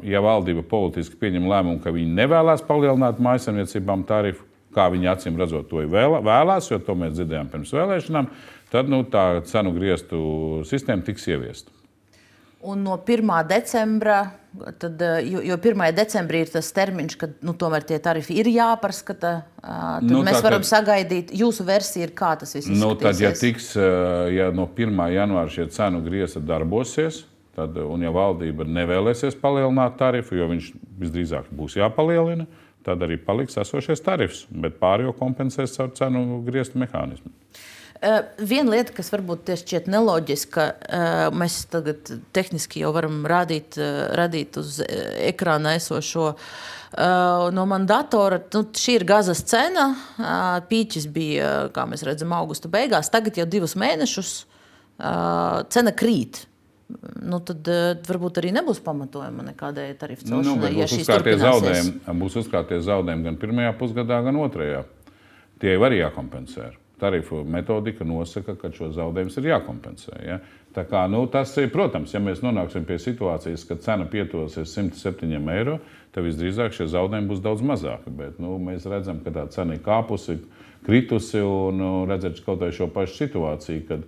ja 0.08 0.22
valdība 0.24 0.64
politiski 0.64 1.20
pieņem 1.20 1.50
lēmumu, 1.52 1.82
ka 1.84 1.92
viņi 1.92 2.16
nevēlas 2.16 2.64
palielināt 2.64 3.20
maisaimniecībām 3.20 4.06
tarifu, 4.08 4.46
kā 4.72 4.86
viņi 4.94 5.10
acīm 5.12 5.36
redzot 5.40 5.68
to 5.68 5.84
vēlās, 5.92 6.70
jo 6.72 6.80
to 6.80 6.96
mēs 6.96 7.18
dzirdējām 7.18 7.50
pirms 7.52 7.74
vēlēšanām, 7.76 8.30
tad 8.72 8.90
nu, 8.92 9.04
tā 9.10 9.42
cenu 9.50 9.74
grieztu 9.76 10.22
sistēma 10.70 11.06
tiks 11.06 11.28
ieviesta. 11.30 11.74
Un 12.60 12.82
no 12.84 12.98
1. 13.08 13.30
decembra, 13.48 14.34
tad, 14.78 15.02
eh, 15.02 15.22
jo, 15.32 15.40
jo 15.48 15.56
1. 15.64 15.94
decembrī 15.96 16.42
ir 16.44 16.50
tas 16.52 16.68
termiņš, 16.76 17.16
kad 17.16 17.38
nu, 17.48 17.54
tomēr 17.56 17.86
tie 17.88 18.02
tarifi 18.04 18.36
ir 18.42 18.50
jāpārskata. 18.52 19.32
Tad 19.64 20.04
nu, 20.04 20.20
mēs 20.28 20.42
varam 20.44 20.66
tad, 20.66 20.68
sagaidīt, 20.68 21.32
jūsu 21.40 21.64
versija 21.68 22.10
ir, 22.10 22.12
kā 22.12 22.34
tas 22.40 22.52
viss 22.58 22.68
nu, 22.68 22.92
tad, 23.00 23.16
ja, 23.24 23.32
tiks, 23.32 23.72
ja 24.36 24.50
no 24.52 24.68
1. 24.76 24.92
janvāra 25.16 25.56
šie 25.56 25.70
cenu 25.72 26.04
griezti 26.04 26.44
darbosies, 26.44 27.24
tad, 27.56 27.80
un 27.80 28.04
ja 28.04 28.12
valdība 28.12 28.68
nevēlēsies 28.68 29.40
palielināt 29.40 29.96
tarifu, 30.00 30.36
jo 30.36 30.50
viņš 30.52 30.74
visdrīzāk 31.00 31.48
būs 31.56 31.80
jāpalielina, 31.80 32.50
tad 32.84 33.04
arī 33.08 33.16
paliks 33.24 33.56
esošais 33.60 34.04
tarifs, 34.04 34.46
bet 34.52 34.80
pārējo 34.84 35.16
kompensēs 35.16 35.76
caur 35.78 35.96
cenu 35.96 36.42
grieztu 36.48 36.80
mehānismu. 36.82 37.32
Uh, 38.00 38.22
viena 38.48 38.78
lieta, 38.78 38.94
kas 38.96 39.10
varbūt 39.12 39.50
šķiet 39.60 39.90
neloģiska, 39.92 40.66
uh, 40.72 41.24
mēs 41.36 41.66
tagad 41.68 42.08
tehniski 42.32 42.80
jau 42.86 42.94
varam 42.96 43.26
rādīt, 43.28 43.76
uh, 43.76 44.14
radīt 44.16 44.56
uz 44.62 44.78
ekrāna 44.88 45.76
esošo 45.76 46.34
no 47.54 47.64
man 47.70 47.84
datora. 47.86 48.40
Nu, 48.56 48.64
šī 48.74 48.96
ir 48.98 49.04
gazas 49.06 49.44
cena. 49.46 49.92
Pīķis 50.66 51.04
bija, 51.14 51.50
kā 51.76 51.84
mēs 51.86 52.02
redzam, 52.08 52.34
augusta 52.34 52.66
beigās. 52.72 53.12
Tagad 53.14 53.38
jau 53.38 53.46
divus 53.46 53.76
mēnešus 53.78 54.32
cena 55.70 55.94
krīt. 55.94 56.48
nu, 57.22 57.38
tad 57.46 57.70
varbūt 58.10 58.42
arī 58.42 58.50
nebūs 58.56 58.82
pamatojuma 58.82 59.46
nekādai 59.52 59.92
tarifu 60.02 60.26
Nu, 60.26 60.40
nu, 60.42 60.56
celšanai. 60.58 60.64
bet 60.66 60.78
būs 60.80 60.98
uzkrātie 60.98 61.38
zaudējumi, 61.38 62.20
būs 62.24 62.38
uzkrātie 62.42 62.80
zaudējumi 62.82 63.28
gan 63.30 63.38
pirmajā 63.38 63.78
pusgadā, 63.78 64.24
gan 64.26 64.40
otrajā. 64.42 64.82
Tie 65.62 65.76
jau 65.76 65.86
arī 65.86 66.02
jākompensē. 66.02 66.72
Tarifu 67.00 67.44
metodika 67.48 68.06
nosaka, 68.08 68.56
ka 68.60 68.72
šo 68.76 68.92
zaudējumus 68.96 69.38
ir 69.40 69.50
jākompensē. 69.54 70.18
Ja? 70.26 70.40
Tā 70.76 70.84
kā, 70.86 71.06
nu, 71.10 71.24
tas 71.32 71.56
ir, 71.58 71.72
protams, 71.74 72.14
ja 72.14 72.22
mēs 72.22 72.44
nonāksim 72.46 72.86
pie 72.86 73.00
situācijas, 73.02 73.66
ka 73.66 73.80
cena 73.82 74.06
pietosies 74.10 74.76
107 74.76 75.50
eiro, 75.56 75.80
tad 76.14 76.28
visdrīzāk 76.28 76.76
šie 76.76 76.90
zaudējumi 76.92 77.32
būs 77.32 77.44
daudz 77.46 77.64
mazāki. 77.66 78.14
Bet 78.14 78.38
nu, 78.44 78.58
mēs 78.62 78.86
redzam, 78.90 79.24
ka 79.26 79.34
tā 79.34 79.48
cena 79.56 79.78
ir 79.78 79.84
kāpusi, 79.86 80.38
kritusi 80.86 81.42
un 81.44 81.82
nu, 81.82 81.92
redzēt 82.10 82.44
kaut 82.46 82.62
vai 82.62 82.72
šo 82.76 82.90
pašu 82.94 83.24
situāciju. 83.24 83.86
Kad, 83.90 84.06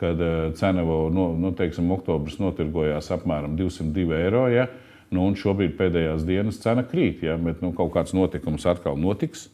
kad 0.00 0.20
eh, 0.24 0.36
cena 0.58 0.84
vēl, 0.86 1.12
nu, 1.14 1.30
nu, 1.38 1.52
teiksim, 1.56 1.90
oktobris 1.94 2.40
notirgojās 2.40 3.12
apmēram 3.14 3.54
202 3.60 4.18
eiro. 4.24 4.48
Ja? 4.50 4.66
Nu, 5.10 5.26
un 5.26 5.38
šobrīd 5.38 5.76
pēdējās 5.78 6.26
dienas 6.26 6.60
cena 6.62 6.84
krīt, 6.86 7.24
ja? 7.26 7.36
bet 7.38 7.62
nu, 7.64 7.74
kaut 7.76 7.92
kāds 7.94 8.16
notikums 8.16 8.66
atkal 8.70 8.98
notiks. 8.98 9.48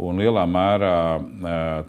Un 0.00 0.20
lielā 0.22 0.46
mērā 0.48 0.94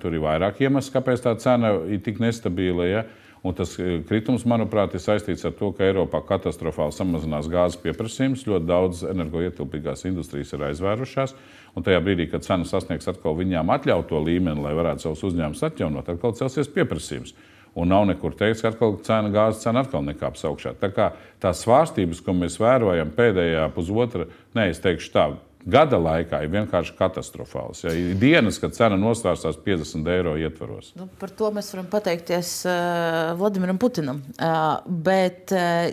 tur 0.02 0.16
ir 0.18 0.24
vairāk 0.26 0.60
iemeslu, 0.66 0.92
kāpēc 0.98 1.24
tā 1.24 1.36
cena 1.40 1.72
ir 1.88 2.02
tik 2.04 2.20
nestabila. 2.20 2.88
Ja? 2.90 3.04
Un 3.42 3.56
tas 3.58 3.72
kritums, 4.06 4.44
manuprāt, 4.46 4.94
ir 4.94 5.02
saistīts 5.02 5.48
ar 5.48 5.56
to, 5.58 5.72
ka 5.74 5.88
Eiropā 5.88 6.20
katastrofāli 6.28 6.94
samazinās 6.94 7.48
gāzes 7.50 7.80
pieprasījums. 7.82 8.44
Ļoti 8.46 8.68
daudz 8.70 9.06
energoietilpīgās 9.10 10.06
industrijas 10.10 10.52
ir 10.54 10.68
aizvērušās. 10.68 11.34
Un 11.74 11.88
tajā 11.88 12.04
brīdī, 12.06 12.28
kad 12.30 12.46
cena 12.46 12.68
sasniegs 12.68 13.10
atkal 13.10 13.38
viņām 13.40 13.72
atļautu 13.74 14.20
līmeni, 14.28 14.62
lai 14.62 14.76
varētu 14.78 15.08
savus 15.08 15.24
uzņēmumus 15.32 15.66
atjaunot, 15.72 16.12
atkal 16.12 16.36
celsies 16.38 16.70
pieprasījums. 16.76 17.34
Un 17.80 17.88
nav 17.90 18.04
nekur 18.10 18.36
teikts, 18.36 18.62
ka 18.62 18.74
atkal 18.74 18.98
cena, 19.08 19.32
gāzes 19.32 19.64
cena 19.64 19.86
atkal 19.86 20.04
nekāps 20.04 20.44
augšā. 20.46 20.76
Tā 20.82 20.92
kā 20.92 21.14
tās 21.42 21.64
svārstības, 21.64 22.20
ko 22.26 22.36
mēs 22.36 22.60
vērojam 22.60 23.14
pēdējā 23.16 23.70
pusotra, 23.74 24.28
ne 24.58 24.68
es 24.70 24.84
teikšu 24.84 25.14
tā, 25.16 25.30
gada 25.66 26.00
laikā 26.02 26.42
ir 26.44 26.52
vienkārši 26.54 26.96
katastrofāls. 26.98 27.84
Ja, 27.86 27.94
ir 27.96 28.16
dienas, 28.20 28.60
kad 28.62 28.76
cena 28.78 28.98
nostāstās 29.00 29.60
50 29.62 30.08
eiro 30.14 30.36
ietvaros. 30.40 30.94
Nu, 31.00 31.08
par 31.20 31.34
to 31.38 31.52
mēs 31.56 31.72
varam 31.76 31.90
pateikties 31.92 32.54
uh, 32.70 33.34
Vladimiram 33.40 33.80
Putinam. 33.82 34.24
Uh, 34.38 34.80
bet 34.88 35.54
uh, 35.56 35.92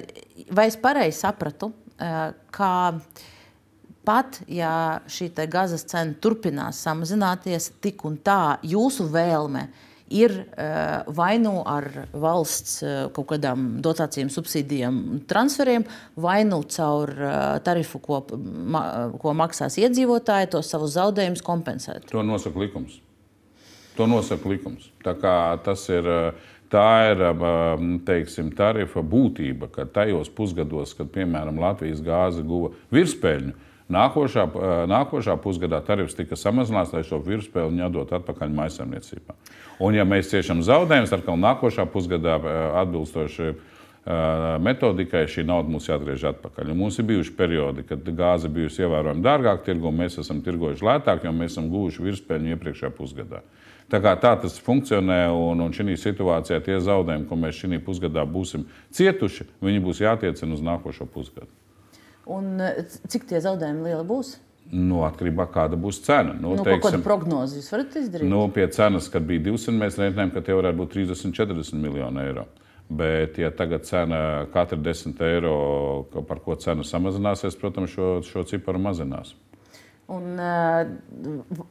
vai 0.55 0.69
es 0.71 0.79
pareizi 0.81 1.21
sapratu, 1.21 1.73
uh, 1.73 2.21
ka 2.55 2.73
pat 4.09 4.41
ja 4.49 5.03
šī 5.11 5.33
gazas 5.53 5.85
cena 5.89 6.17
turpinās 6.17 6.81
samazināties, 6.85 7.73
tik 7.85 8.07
un 8.09 8.17
tā 8.25 8.57
jūsu 8.65 9.11
vēlme 9.13 9.69
ir 9.69 9.88
ir 10.11 10.33
uh, 10.33 11.15
vai 11.15 11.39
nu 11.39 11.61
ar 11.67 11.87
valsts 12.13 12.81
uh, 12.83 13.09
kaut 13.15 13.29
kādām 13.33 13.79
dotācijām, 13.85 14.31
subsīdijām, 14.33 15.01
transferiem, 15.31 15.87
vai 16.17 16.41
nu 16.49 16.63
caur 16.69 17.13
uh, 17.13 17.37
tarifu, 17.65 18.01
ko, 18.03 18.23
ko 19.21 19.35
maksās 19.37 19.79
iedzīvotāji, 19.83 20.53
to 20.55 20.63
savus 20.67 20.97
zaudējumus 20.97 21.45
kompensēt. 21.45 22.09
To 22.13 22.25
nosaka 22.27 22.61
likums. 22.63 23.01
To 23.99 24.07
nosaka 24.07 24.49
likums. 24.49 24.91
Tas 25.03 25.89
ir, 25.91 26.07
tā 26.71 26.91
ir 27.11 27.23
teiksim, 28.07 28.53
tarifa 28.55 29.03
būtība, 29.03 29.71
ka 29.75 29.89
tajos 29.91 30.31
pusgados, 30.31 30.93
kad 30.95 31.11
piemēram 31.15 31.59
Latvijas 31.59 32.05
gāze 32.05 32.45
guva 32.47 32.71
virspēļņu, 32.95 33.57
Nākošā, 33.89 34.45
nākošā 34.89 35.39
pusgadā 35.41 35.79
tarifs 35.85 36.17
tika 36.17 36.37
samazināts, 36.37 36.93
lai 36.93 37.01
šo 37.09 37.23
virspeļņu 37.25 37.87
atdot 37.87 38.11
atpakaļ 38.19 38.51
maisaimniecībā. 38.59 39.37
Un, 39.79 39.95
ja 39.95 40.05
mēs 40.09 40.31
ciešam 40.33 40.63
zaudējumus, 40.67 41.13
tad 41.13 41.29
nākošā 41.39 41.87
pusgadā 41.93 42.39
atbilstoši 42.83 43.53
metodikai 44.65 45.27
šī 45.29 45.45
nauda 45.47 45.69
mums 45.69 45.89
jāatgriež 45.89 46.25
atpakaļ. 46.31 46.73
Un 46.73 46.81
mums 46.81 46.97
ir 46.99 47.07
bijuši 47.11 47.35
periodi, 47.37 47.85
kad 47.87 48.07
gāze 48.17 48.49
bijusi 48.49 48.83
ievērojami 48.87 49.25
dārgāka 49.25 49.67
tirgu, 49.67 49.91
un 49.91 50.01
mēs 50.01 50.19
esam 50.23 50.41
tirgojuši 50.45 50.87
lētāk, 50.89 51.27
jo 51.27 51.35
mēs 51.37 51.53
esam 51.53 51.69
guvuši 51.73 52.07
virspeļņu 52.07 52.55
iepriekšējā 52.55 52.93
pusgadā. 52.97 53.43
Tā, 53.89 54.01
tā 54.21 54.35
tas 54.41 54.59
funkcionē, 54.61 55.21
un, 55.33 55.63
un 55.65 55.77
šī 55.77 55.97
situācijā 55.97 56.59
tie 56.65 56.81
zaudējumi, 56.85 57.29
ko 57.29 57.39
mēs 57.41 57.61
šī 57.61 57.81
pusgadā 57.85 58.25
būsim 58.29 58.67
cietuši, 58.93 59.49
viņi 59.65 59.85
būs 59.85 60.03
jātiecina 60.05 60.57
uz 60.57 60.65
nākošo 60.65 61.09
pusgadu. 61.13 61.49
Un 62.29 62.61
eh, 62.61 62.85
cik 63.09 63.25
tie 63.29 63.41
zaudējumi 63.45 63.89
lieli 63.89 64.05
būs? 64.09 64.37
Nu, 64.69 65.01
atkarībā 65.07 65.47
no 65.47 65.53
kāda 65.53 65.79
būs 65.81 66.03
cena. 66.05 66.35
Nu, 66.37 66.53
nu, 66.59 66.65
teiksim, 66.65 66.83
kādu 66.85 67.05
prognozi 67.05 67.63
jūs 67.63 67.71
varat 67.73 67.95
izdarīt? 67.97 68.29
Nu, 68.29 68.43
pie 68.53 68.67
cenas, 68.75 69.09
kad 69.13 69.25
bija 69.29 69.47
200, 69.47 69.77
mēs 69.81 69.97
rēķinājām, 69.97 70.33
ka 70.35 70.43
tie 70.45 70.57
varētu 70.59 70.81
būt 70.83 70.95
30, 70.97 71.33
40 71.39 71.81
miljoni 71.81 72.25
eiro. 72.27 72.45
Bet, 72.89 73.37
ja 73.41 73.49
tagad 73.53 73.85
cena 73.89 74.21
katra 74.53 74.77
10 74.81 75.23
eiro, 75.25 75.55
par 76.29 76.43
ko 76.45 76.57
cena 76.61 76.85
samazināsies, 76.85 77.57
protams, 77.61 77.95
šo, 77.97 78.11
šo 78.29 78.45
ciparu 78.49 78.81
mazinās. 78.85 79.35
Un, 80.09 80.37
eh, 80.41 80.93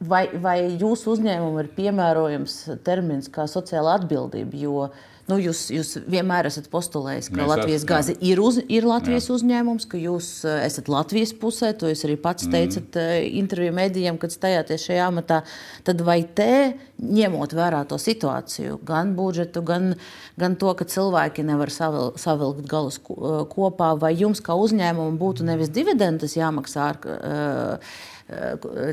vai, 0.06 0.24
vai 0.38 0.58
jūsu 0.78 1.14
uzņēmumam 1.14 1.62
ir 1.62 1.70
piemērojams 1.74 2.58
termins 2.86 3.30
kā 3.34 3.48
sociāla 3.50 3.96
atbildība? 3.98 4.58
Jo 4.58 4.76
uh, 4.86 5.00
Nu, 5.28 5.36
jūs, 5.36 5.66
jūs 5.72 5.90
vienmēr 6.08 6.48
esat 6.48 6.70
postulējis, 6.72 7.28
ka 7.28 7.42
Mēs 7.42 7.50
Latvijas 7.50 7.82
esam, 7.82 7.90
gāze 7.90 8.14
ir, 8.24 8.40
uz, 8.40 8.60
ir 8.64 8.86
Latvijas 8.88 9.28
jā. 9.28 9.36
uzņēmums, 9.36 9.84
ka 9.90 10.00
jūs 10.00 10.28
eh, 10.48 10.62
esat 10.64 10.88
Latvijas 10.88 11.34
pusē. 11.36 11.74
To 11.76 11.90
jūs 11.90 12.04
arī 12.08 12.16
pats 12.22 12.46
mm. 12.48 12.54
teicat 12.56 12.98
mm. 12.98 13.28
intervijā 13.42 13.74
medijiem, 13.76 14.18
kad 14.20 14.32
stājāties 14.32 14.88
šajā 14.88 15.08
amatā. 15.12 15.42
Tad 15.84 16.00
vai 16.06 16.22
te, 16.24 16.78
ņemot 17.04 17.52
vērā 17.58 17.84
to 17.90 18.00
situāciju, 18.00 18.80
gan 18.88 19.12
budžetu, 19.18 19.62
gan, 19.68 19.92
gan 20.40 20.56
to, 20.60 20.72
ka 20.78 20.88
cilvēki 20.88 21.44
nevar 21.46 21.72
savil, 21.74 22.14
savilkt 22.20 22.64
galus 22.70 22.96
eh, 22.98 23.40
kopā, 23.52 23.92
vai 24.00 24.14
jums 24.16 24.40
kā 24.44 24.56
uzņēmumam 24.56 25.20
būtu 25.20 25.44
nevis 25.48 25.74
dividendes 25.76 26.38
jāmaksā? 26.40 26.88
Ar, 26.88 27.02
uh, 27.04 27.18
Eh, 27.28 27.78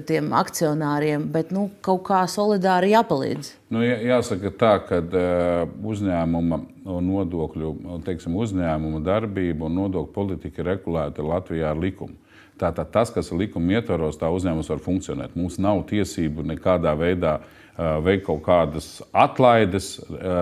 tiem 0.08 0.30
akcionāriem, 0.36 1.26
bet 1.32 1.50
nu, 1.52 1.68
kaut 1.84 2.06
kā 2.08 2.22
solidāri 2.32 2.94
jāpalīdz. 2.94 3.50
Nu, 3.74 3.82
jāsaka 3.84 4.52
tā, 4.56 4.76
ka 4.88 5.02
eh, 5.04 5.66
uzņēmuma 5.92 6.62
nodokļu, 6.86 7.74
teiksim, 8.06 8.38
uzņēmuma 8.40 9.02
darbība 9.04 9.68
un 9.68 9.76
nodokļu 9.82 10.14
politika 10.16 10.64
ir 10.64 10.72
regulēta 10.76 11.26
Latvijā 11.26 11.74
ar 11.74 11.82
likumu. 11.82 12.16
Tātad 12.56 12.88
tas, 12.94 13.12
kas 13.12 13.34
ir 13.34 13.42
likuma 13.42 13.76
ietvaros, 13.76 14.16
tā 14.16 14.30
uzņēmums 14.32 14.72
var 14.72 14.80
funkcionēt. 14.80 15.36
Mums 15.36 15.58
nav 15.60 15.82
tiesību 15.90 16.46
nekādā 16.48 16.94
veidā 16.96 17.34
uh, 17.42 17.66
veikt 17.76 18.24
kaut 18.30 18.46
kādas 18.46 19.02
atlaides, 19.12 19.98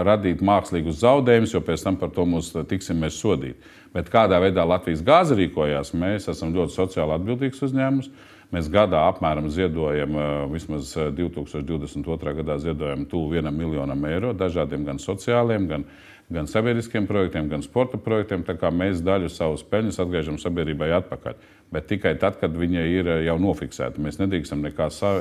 radīt 0.05 0.43
mākslīgus 0.45 0.99
zaudējumus, 1.01 1.55
jo 1.55 1.61
pēc 1.65 1.85
tam 1.87 1.97
par 1.97 2.11
to 2.13 2.25
mums 2.29 2.51
tiksimies 2.69 3.17
sodīt. 3.17 3.57
Bet 3.93 4.11
kādā 4.13 4.37
veidā 4.41 4.65
Latvijas 4.65 5.01
gāze 5.05 5.37
rīkojās, 5.37 5.95
mēs 5.97 6.29
esam 6.29 6.53
ļoti 6.53 6.75
sociāli 6.75 7.17
atbildīgs 7.17 7.65
uzņēmums. 7.65 8.11
Mēs 8.53 8.67
gadā 8.69 9.07
apmēram 9.09 9.47
ziedojam, 9.49 10.13
vismaz 10.51 10.91
2022. 11.17 12.33
gadā 12.37 12.59
ziedojam 12.61 13.07
tuvu 13.09 13.31
vienam 13.31 13.55
miljonam 13.57 14.05
eiro 14.05 14.29
dažādiem 14.37 14.83
gan 14.85 14.99
sociāliem, 15.01 15.65
gan, 15.71 15.85
gan 16.29 16.49
sabiedriskiem 16.51 17.07
projektiem, 17.09 17.49
gan 17.49 17.65
sporta 17.65 17.97
projektiem. 17.97 18.43
Tā 18.45 18.53
kā 18.61 18.69
mēs 18.69 19.01
daļu 19.01 19.31
savus 19.33 19.65
peļņas 19.71 19.97
atgriežam 20.03 20.37
sabiedrībai 20.37 20.91
atpakaļ. 20.99 21.41
Bet 21.73 21.89
tikai 21.89 22.13
tad, 22.21 22.37
kad 22.37 22.53
viņi 22.53 22.85
ir 22.93 23.09
jau 23.25 23.39
nofiksēti. 23.41 24.03
Mēs 24.05 24.21
nedrīkstam 24.21 24.61
nekā, 24.67 24.91
sa, 24.93 25.15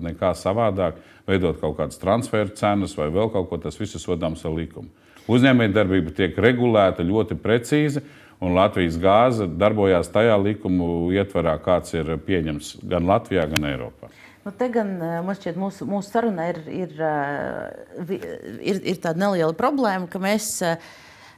nekā 0.00 0.32
savādāk 0.40 0.96
veidot 1.28 1.60
kaut 1.60 1.76
kādas 1.82 2.00
transferu 2.00 2.56
cenas 2.56 2.96
vai 2.96 3.10
vēl 3.12 3.28
kaut 3.36 3.50
ko. 3.52 3.60
Tas 3.60 3.76
viss 3.76 4.00
ir 4.00 4.06
sodāms 4.06 4.48
ar 4.48 4.56
likumu. 4.56 4.88
Uzņēmējdarbība 5.28 6.16
tiek 6.16 6.40
regulēta 6.40 7.04
ļoti 7.04 7.36
precīzi 7.38 8.00
un 8.42 8.56
Latvijas 8.58 8.98
gāze 9.00 9.46
darbojās 9.46 10.10
tajā 10.12 10.34
likumu 10.42 11.12
ietvarā, 11.14 11.54
kāds 11.62 11.94
ir 11.94 12.10
pieņemts 12.26 12.74
gan 12.90 13.06
Latvijā, 13.08 13.46
gan 13.52 13.68
Eiropā. 13.70 14.10
Nu, 14.42 14.50
te 14.58 14.66
gan 14.74 14.96
eh, 14.98 15.20
man 15.22 15.38
šķiet, 15.38 15.58
mūsu, 15.60 15.86
mūsu 15.86 16.10
sarunā 16.10 16.48
ir, 16.50 16.60
ir, 16.66 16.98
eh, 16.98 18.12
ir, 18.58 18.82
ir 18.94 19.00
tāda 19.02 19.28
neliela 19.28 19.54
problēma, 19.54 20.10
ka 20.10 20.22
mēs 20.22 20.56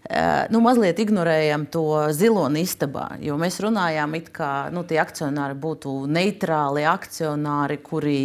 Eh, 0.05 0.47
nu, 0.53 0.61
mazliet 0.61 0.99
ignorējam 1.01 1.63
to 1.73 1.87
ziloni 2.13 2.61
istabā. 2.67 3.07
Mēs 3.41 3.57
runājām, 3.65 4.19
ka 4.37 4.49
nu, 4.75 4.83
tie 4.85 4.99
akcionāri 5.01 5.57
būtu 5.57 5.95
neitrāli 6.13 6.85
akcionāri, 6.85 7.79
kuri, 7.81 8.19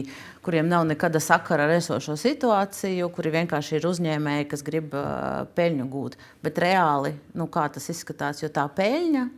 kuriem 0.50 0.66
nav 0.66 0.88
nekāda 0.90 1.22
sakara 1.22 1.70
ar 1.70 1.76
esošo 1.78 2.18
situāciju, 2.18 3.12
kuri 3.14 3.36
vienkārši 3.38 3.78
ir 3.78 3.86
uzņēmēji, 3.94 4.50
kas 4.50 4.66
grib 4.66 4.96
uh, 4.98 5.46
peļņu 5.54 5.86
gūt. 5.94 6.18
Bet 6.42 6.58
reāli, 6.60 7.14
nu, 7.38 7.46
kā 7.54 7.70
tas 7.70 7.86
izskatās, 7.94 8.42
jo 8.42 8.50
tā 8.50 8.66
peļņa 8.74 9.30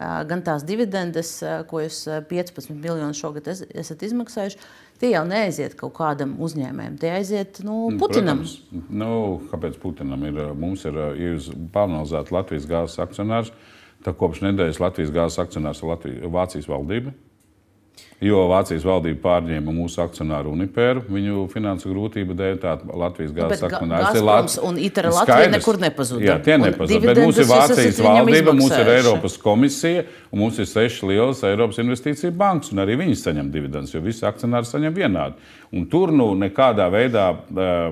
gan 0.00 0.40
tās 0.44 0.64
dividendes, 0.64 1.34
ko 1.68 1.82
jūs 1.82 2.06
15 2.30 2.72
miljonus 2.72 3.20
šogad 3.20 3.50
esat 3.52 4.04
izmaksājuši, 4.06 4.60
tie 5.00 5.12
jau 5.12 5.24
neaiziet 5.28 5.76
kaut 5.78 5.92
kādam 5.98 6.34
uzņēmējam. 6.42 6.96
Tie 7.00 7.10
aiziet 7.12 7.60
nu, 7.66 7.90
mm, 7.90 7.98
Putinam. 8.00 8.40
Protams, 8.40 8.88
nu, 8.88 9.10
kāpēc 9.50 9.76
Putinam 9.82 10.24
ir? 10.28 10.40
Mums 10.56 10.86
ir, 10.88 10.96
ja 10.96 11.10
jūs 11.34 11.50
panalizētu 11.74 12.34
Latvijas 12.34 12.68
gāzes 12.70 13.02
akcionārs, 13.04 13.52
tad 14.06 14.16
kopš 14.20 14.42
nedēļas 14.46 14.80
Latvijas 14.82 15.12
gāzes 15.14 15.42
akcionārs 15.44 15.82
ir 15.82 15.92
Latvijas, 15.92 16.32
Vācijas 16.38 16.70
valdība. 16.72 17.12
Jo 18.22 18.44
Vācijas 18.46 18.84
valdība 18.86 19.18
pārņēma 19.24 19.72
mūsu 19.74 19.98
akcionāru 20.04 20.52
Unipēru 20.54 21.00
viņu 21.10 21.48
finansu 21.50 21.90
grūtību 21.90 22.36
dēļ. 22.38 22.58
Tā 22.62 22.76
Latvijas 22.86 23.32
gāzes 23.34 23.64
akcionārs 23.66 24.14
ir 24.14 24.26
Latvijas 24.28 24.58
un 24.62 24.78
Itra 24.78 25.10
Latvija 25.10 25.48
nekur 25.50 25.80
nepazuda. 25.82 26.22
Jā, 26.28 26.36
tie 26.46 26.54
nepazuda. 26.62 27.00
Bet 27.08 27.18
mums 27.18 27.40
ir 27.42 27.48
Vācijas 27.50 27.98
valdība, 28.06 28.54
mums 28.54 28.76
ir 28.78 28.92
Eiropas 28.94 29.34
komisija 29.42 30.06
un 30.30 30.44
mums 30.44 30.62
ir 30.62 30.70
seši 30.70 31.10
lielas 31.10 31.42
Eiropas 31.50 31.82
investīcija 31.82 32.30
bankas. 32.30 32.70
Un 32.70 32.84
arī 32.84 33.00
viņi 33.02 33.18
saņem 33.18 33.50
dividendus, 33.50 33.96
jo 33.96 34.04
visi 34.06 34.22
akcionāri 34.28 34.70
saņem 34.70 34.94
vienādi. 35.02 35.50
Un 35.74 35.90
tur 35.90 36.14
nu 36.14 36.30
nekādā 36.38 36.86
veidā 36.94 37.26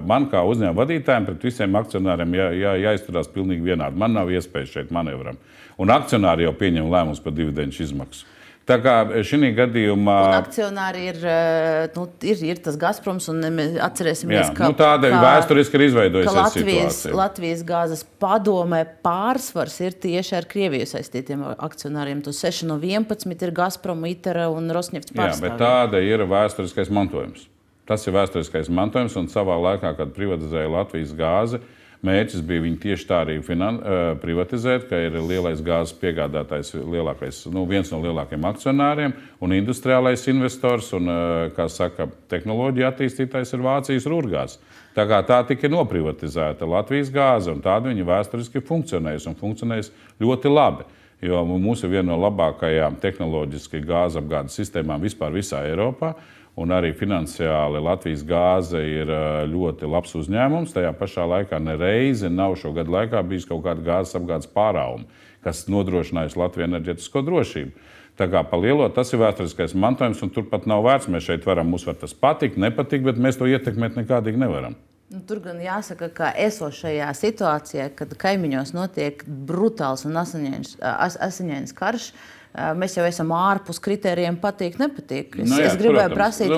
man 0.07 0.31
kā 0.31 0.47
uzņēmuma 0.47 0.79
vadītājiem 0.85 1.27
pret 1.27 1.51
visiem 1.51 1.79
akcionāriem 1.81 2.39
jā, 2.39 2.51
jā, 2.55 2.81
jāizturās 2.87 3.35
pilnīgi 3.35 3.73
vienādi. 3.73 3.99
Man 3.99 4.15
nav 4.15 4.31
iespējas 4.31 4.77
šeit 4.79 4.95
manevram. 4.95 5.43
Un 5.81 5.91
akcionāri 5.91 6.47
jau 6.47 6.55
pieņem 6.55 6.87
lēmumus 6.93 7.25
par 7.25 7.35
dividendžu 7.35 7.89
izmaksu. 7.89 8.29
Tā 8.71 8.77
kā 8.83 8.95
šī 9.27 9.51
gadījumā. 9.57 10.17
Un 10.29 10.37
akcionāri 10.39 11.03
ir, 11.11 11.19
eh, 11.27 11.89
nu, 11.97 12.07
ir, 12.23 12.43
ir 12.53 12.61
tas 12.63 12.79
Gazproms, 12.81 13.27
un 13.33 13.43
atcerēsimies, 13.83 14.39
jā, 14.39 14.55
ka 14.57 14.71
nu, 14.71 14.77
tāda 14.79 15.11
kā, 15.11 15.21
vēsturiski 15.25 15.79
ir 15.79 15.85
izveidojusies 15.89 16.39
Latvijas, 16.39 17.01
situācija. 17.01 17.17
Latvijas 17.19 17.65
gāzes 17.67 18.05
padomē 18.23 18.85
pārsvars 19.05 19.81
ir 19.83 19.99
tieši 20.07 20.37
ar 20.39 20.49
Krieviju 20.51 20.87
saistītiem 20.93 21.43
akcionāriem. 21.57 22.23
Tu 22.25 22.35
6 22.37 22.69
no 22.71 22.79
11 22.81 23.47
ir 23.47 23.55
Gazprom, 23.57 24.07
Itera 24.11 24.47
un 24.55 24.71
Rosnefts 24.75 25.13
pārstāvji. 25.13 25.43
Jā, 25.43 25.49
bet 25.49 25.61
tāda 25.61 26.05
ir 26.05 26.25
vēsturiskais 26.31 26.93
mantojums. 26.95 27.49
Tas 27.91 28.07
ir 28.07 28.15
vēsturiskais 28.15 28.71
mantojums, 28.71 29.19
un 29.19 29.27
savā 29.33 29.57
laikā, 29.59 29.97
kad 29.99 30.15
privatizēja 30.15 30.71
Latvijas 30.71 31.11
gāzi, 31.19 31.59
uh, 31.59 31.77
Mērķis 32.01 32.41
bija 32.49 32.65
viņu 32.65 32.79
tieši 32.81 33.05
tā 33.11 33.19
arī 33.27 33.35
finan, 33.45 33.77
privatizēt, 34.23 34.87
ka 34.89 34.97
ir 35.05 35.19
lielais 35.21 35.61
gāzes 35.61 35.93
piegādātājs, 36.01 36.73
lielākais, 36.81 37.43
nu, 37.53 37.67
viens 37.69 37.91
no 37.93 37.99
lielākajiem 38.01 38.47
akcionāriem 38.49 39.13
un 39.45 39.53
industriālais 39.53 40.25
investors 40.33 40.89
un, 40.97 41.11
kā 41.57 41.69
saka, 41.69 42.09
tehnoloģija 42.33 42.89
attīstītājs 42.95 43.53
ir 43.53 43.67
Vācijas 43.67 44.09
rūrgās. 44.09 44.57
Tā 44.97 45.05
kā 45.07 45.21
tā 45.29 45.43
tika 45.51 45.69
noprivatizēta 45.71 46.67
Latvijas 46.67 47.13
gāze, 47.13 47.53
un 47.53 47.61
tāda 47.63 47.93
viņa 47.93 48.09
vēsturiski 48.09 48.65
funkcionējusi 48.65 49.29
un 49.31 49.39
funkcionējusi 49.39 50.25
ļoti 50.25 50.57
labi. 50.57 50.89
Jo 51.21 51.43
mums 51.45 51.85
ir 51.85 51.93
viena 51.93 52.15
no 52.15 52.17
labākajām 52.23 52.97
tehnoloģiski 53.03 53.83
gāzes 53.85 54.23
apgādes 54.23 54.57
sistēmām 54.57 55.03
vispār 55.05 55.37
visā 55.37 55.67
Eiropā. 55.69 56.15
Un 56.61 56.75
arī 56.77 56.91
finansiāli 56.93 57.81
Latvijas 57.81 58.21
gāze 58.29 58.81
ir 58.85 59.09
ļoti 59.49 59.89
labs 59.89 60.13
uzņēmums. 60.19 60.75
Tajā 60.75 60.91
pašā 60.99 61.25
laikā 61.31 61.61
nereizi 61.63 62.29
nav 62.29 62.59
šo 62.61 62.75
gadu 62.77 62.93
laikā 62.93 63.23
bijis 63.25 63.47
kaut 63.49 63.63
kāda 63.65 63.85
gāzes 63.87 64.19
apgādes 64.19 64.51
pārauma, 64.53 65.07
kas 65.47 65.65
nodrošinājusi 65.73 66.37
Latvijas 66.37 66.69
enerģetisko 66.69 67.23
drošību. 67.25 67.87
Tā 68.21 68.27
kā 68.29 68.43
pa 68.45 68.59
lielo 68.61 68.85
tas 68.93 69.09
ir 69.15 69.23
vēsturiskais 69.23 69.73
mantojums, 69.73 70.21
un 70.21 70.33
turpat 70.35 70.67
nav 70.69 70.85
vērts. 70.85 71.09
Mēs 71.09 71.31
šeit 71.31 71.47
varam, 71.49 71.71
mums 71.73 71.87
var 71.89 71.97
tas 72.03 72.13
patikt, 72.13 72.61
nepatikt, 72.61 73.07
bet 73.07 73.21
mēs 73.23 73.41
to 73.41 73.49
ietekmēt 73.49 73.97
nekādīgi 73.97 74.43
nevaram. 74.43 74.77
Nu, 75.11 75.23
tur 75.27 75.41
gan 75.43 75.63
jāsaka, 75.65 76.11
ka 76.15 76.29
esošajā 76.39 77.09
situācijā, 77.17 77.89
kad 77.97 78.13
kaimiņos 78.21 78.75
notiek 78.77 79.25
brutāls 79.49 80.05
un 80.07 80.21
asiņains 80.21 81.75
karš, 81.81 82.11
uh, 82.13 82.40
mēs 82.55 82.97
jau 82.99 83.05
esam 83.07 83.35
ārpus 83.37 83.81
kritērijiem, 83.83 84.39
patīk, 84.43 84.79
nepatīk. 84.81 85.39
Es, 85.39 85.51
nu, 85.51 85.59
jā, 85.61 85.71
es 85.71 85.79
gribēju 85.81 86.15
protams. 86.15 86.19
prasīt, 86.19 86.51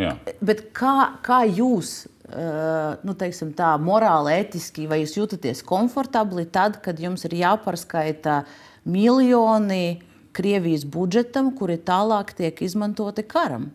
nu, 0.00 0.56
kā, 0.76 0.94
kā 1.26 1.42
jūs 1.48 1.94
nu, 3.02 3.14
teiksim, 3.18 3.50
tā, 3.58 3.72
morāli, 3.82 4.36
etiski, 4.44 4.86
vai 4.90 5.00
jūs 5.02 5.16
jūtaties 5.18 5.64
komfortabli 5.66 6.46
tad, 6.52 6.78
kad 6.84 7.00
jums 7.02 7.26
ir 7.28 7.40
jāpārskaita 7.42 8.44
miljoni 8.86 10.00
Krievijas 10.30 10.84
budžetam, 10.86 11.50
kuri 11.58 11.74
tālāk 11.82 12.30
tiek 12.38 12.60
izmantoti 12.62 13.24
karam? 13.26 13.70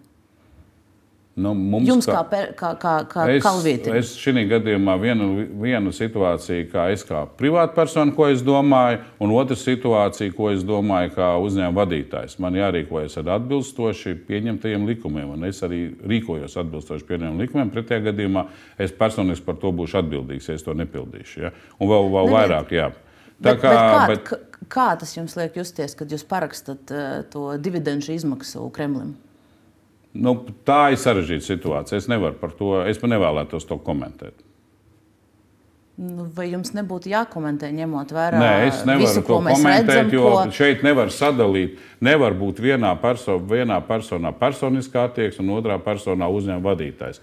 Nu, 1.35 1.51
mums, 1.51 1.83
Jums 1.83 2.05
kā, 2.07 2.21
kā, 2.31 2.41
kā, 2.55 2.69
kā, 2.79 2.91
kā 3.11 3.23
es, 3.33 3.41
kalvietim? 3.43 3.95
Es 3.99 4.13
šī 4.15 4.45
gadījumā 4.47 4.93
vienu, 5.01 5.25
vienu 5.59 5.91
situāciju, 5.91 6.69
kā 6.71 6.85
es 6.93 7.01
kā 7.03 7.25
privātpersona, 7.35 8.13
ko 8.15 8.29
es 8.31 8.39
domāju, 8.45 9.01
un 9.19 9.33
otru 9.35 9.57
situāciju, 9.59 10.31
ko 10.37 10.53
es 10.53 10.63
domāju 10.63 11.11
kā 11.17 11.33
uzņēmuma 11.43 11.81
vadītājs. 11.81 12.37
Man 12.39 12.55
jārīkojas 12.55 13.19
ar 13.19 13.33
atbilstoši 13.35 14.15
pieņemtajiem 14.29 14.87
likumiem, 14.87 15.33
un 15.35 15.43
es 15.49 15.59
arī 15.67 15.81
rīkojos 16.07 16.55
atbilstoši 16.63 17.07
pieņemtajiem 17.11 17.43
likumiem. 17.43 17.75
Pretējā 17.75 18.07
gadījumā 18.07 18.45
es 18.87 18.95
personiski 18.95 19.49
par 19.49 19.59
to 19.59 19.73
būšu 19.75 19.99
atbildīgs, 20.05 20.47
ja 20.47 20.55
es 20.55 20.63
to 20.63 20.77
nepildīšu. 20.79 21.43
Ja? 21.43 21.51
Un 21.81 21.91
vēl, 21.91 22.09
vēl 22.15 22.31
ne, 22.31 22.35
vairāk, 22.37 22.73
jā. 22.79 22.87
Tā 23.35 23.51
bet, 23.51 23.59
kā, 23.59 23.75
bet 23.75 24.23
kā, 24.31 24.39
bet... 24.39 24.65
kā 24.71 24.87
tas 25.03 25.11
jums 25.19 25.35
liek 25.35 25.59
justies, 25.59 25.99
kad 25.99 26.15
jūs 26.15 26.23
parakstat 26.31 26.95
uh, 26.95 27.21
to 27.27 27.49
dividendžu 27.59 28.15
izmaksu 28.15 28.71
Kremlim? 28.71 29.17
Nu, 30.15 30.37
tā 30.67 30.93
ir 30.95 30.99
sarežģīta 31.01 31.43
situācija. 31.43 31.99
Es 31.99 32.09
nevaru 32.11 32.37
par 32.39 32.53
to, 32.55 32.77
es 32.87 33.01
nevēlētos 33.03 33.67
to 33.67 33.77
komentēt. 33.83 34.45
Nu, 35.95 36.25
vai 36.35 36.49
jums 36.49 36.73
nebūtu 36.75 37.07
jākomentē, 37.07 37.69
ņemot 37.71 38.09
vērā 38.11 38.39
Nē, 38.39 38.49
es 38.67 38.81
nevaru 38.83 39.05
visu, 39.05 39.21
to 39.23 39.37
komentēt, 39.37 39.87
redzam, 39.87 40.09
jo 40.11 40.31
ko... 40.33 40.41
šeit 40.55 40.81
nevar 40.83 41.11
sadalīt. 41.15 41.77
Nevar 42.03 42.35
būt 42.35 42.59
vienā, 42.63 42.91
perso 42.99 43.37
vienā 43.39 43.77
personā 43.87 44.33
personiskā 44.35 45.05
attieksme 45.07 45.45
un 45.45 45.53
otrā 45.55 45.77
personā 45.83 46.27
uzņēmuma 46.35 46.67
vadītājs. 46.67 47.21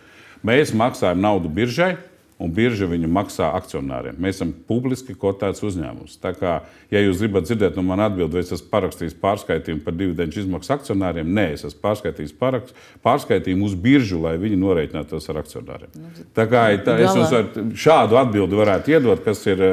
Mēs 0.49 0.73
maksājam 0.77 1.21
naudu 1.21 1.53
biržai, 1.53 1.99
un 2.43 2.53
birža 2.55 2.89
viņu 2.91 3.09
maksā 3.13 3.53
akcionāriem. 3.57 4.19
Mēs 4.23 4.39
esam 4.39 4.53
publiski 4.69 5.15
kotēts 5.19 5.63
uzņēmums. 5.65 6.19
Tā 6.23 6.35
kā, 6.37 6.57
ja 6.93 7.03
jūs 7.05 7.23
gribat 7.23 7.47
dzirdēt 7.47 7.79
no 7.79 7.85
manas 7.87 8.11
atbildības, 8.11 8.35
vai 8.35 8.43
es 8.45 8.53
esmu 8.59 8.73
parakstījis 8.73 9.17
pārskaitījumu 9.23 9.85
par 9.87 9.97
dividendžu 9.99 10.43
izmaksu 10.43 10.75
akcionāriem, 10.77 11.33
nē, 11.39 11.47
es 11.57 11.67
esmu 11.69 11.81
pārskaitījis 11.87 12.37
parakst, 12.41 12.77
pārskaitījumu 13.07 13.71
uz 13.71 13.79
biržu, 13.87 14.21
lai 14.27 14.35
viņi 14.43 14.61
norēķinātos 14.61 15.31
ar 15.31 15.43
akcionāriem. 15.45 15.95
Nu, 15.97 16.13
tā 16.37 16.49
kā 16.51 16.67
tā, 16.85 16.99
es 17.01 17.17
jums 17.17 17.75
šādu 17.79 18.19
atbildi 18.21 18.59
varētu 18.59 18.97
iedot, 18.97 19.25
kas 19.25 19.45
ir 19.47 19.67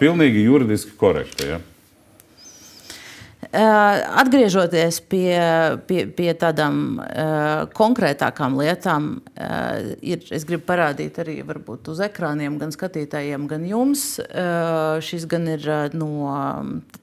pilnīgi 0.00 0.46
juridiski 0.46 0.96
korekta. 1.00 1.54
Ja? 1.54 1.62
Atgriežoties 3.52 5.02
pie, 5.12 5.36
pie, 5.84 6.06
pie 6.08 6.30
tādām 6.40 6.96
uh, 6.96 7.66
konkrētākām 7.76 8.56
lietām, 8.56 9.10
uh, 9.20 9.92
ir, 10.00 10.24
es 10.32 10.46
gribu 10.48 10.64
parādīt 10.70 11.18
arī 11.20 11.34
varbūt, 11.44 11.90
uz 11.92 12.00
ekrāniem 12.00 12.56
gan 12.56 12.72
skatītājiem, 12.72 13.44
gan 13.50 13.66
jums. 13.68 14.06
Šis 15.04 15.28
gan 15.28 15.50
ir 15.52 15.68
no, 15.92 16.08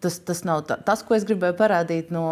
tas, 0.02 0.18
tas 0.26 0.42
nav 0.48 0.66
tā, 0.66 0.80
tas, 0.82 1.06
ko 1.06 1.14
es 1.20 1.28
gribēju 1.30 1.58
parādīt 1.60 2.10
no 2.14 2.26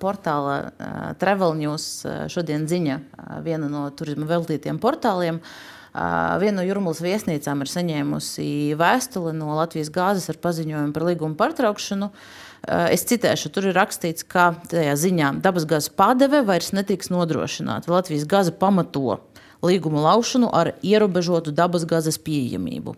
portāla 0.00 0.72
Travel 1.20 1.58
News. 1.60 2.06
Šodien 2.32 2.64
ziņa 2.70 3.00
viena 3.44 3.68
no 3.68 3.90
turisma 3.92 4.28
veltītiem 4.30 4.80
portāliem. 4.80 5.44
Viena 5.90 6.60
no 6.60 6.64
jūrmālas 6.64 7.02
viesnīcām 7.04 7.64
ir 7.64 7.68
saņēmusi 7.68 8.50
vēstuli 8.78 9.34
no 9.36 9.56
Latvijas 9.58 9.90
gāzes 9.92 10.30
ar 10.32 10.38
paziņojumu 10.40 10.94
par 10.96 11.10
līguma 11.10 11.36
pārtraukšanu. 11.36 12.08
Uh, 12.08 12.46
Eh, 12.49 12.49
es 12.68 13.04
citēšu, 13.08 13.52
tur 13.54 13.70
ir 13.70 13.76
rakstīts, 13.78 14.26
ka 14.28 14.50
tajā 14.70 14.94
ziņā 15.00 15.34
dabasgāzes 15.44 15.92
padeve 15.96 16.42
vairs 16.46 16.72
netiks 16.76 17.12
nodrošināta. 17.12 17.92
Latvijas 17.92 18.26
gāze 18.28 18.52
pamato 18.52 19.20
līgumu 19.64 20.02
laušanu 20.04 20.50
ar 20.56 20.74
ierobežotu 20.84 21.54
dabasgāzes 21.56 22.20
pieejamību. 22.24 22.96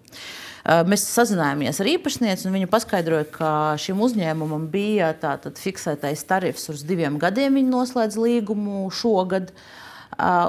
Eh, 0.63 0.83
mēs 0.87 1.07
sazinājāmies 1.11 1.81
ar 1.83 1.91
īpašnieci, 1.97 2.47
un 2.47 2.59
viņa 2.59 2.71
paskaidroja, 2.71 3.29
ka 3.35 3.53
šim 3.83 4.03
uzņēmumam 4.03 4.69
bija 4.71 5.11
tātad 5.19 5.59
fiksētais 5.59 6.23
tarifs 6.27 6.69
uz 6.71 6.85
diviem 6.87 7.19
gadiem. 7.23 7.59
Viņi 7.59 7.73
noslēdz 7.73 8.19
līgumu 8.19 8.85
šogad. 8.95 9.51
Uh, 9.51 9.81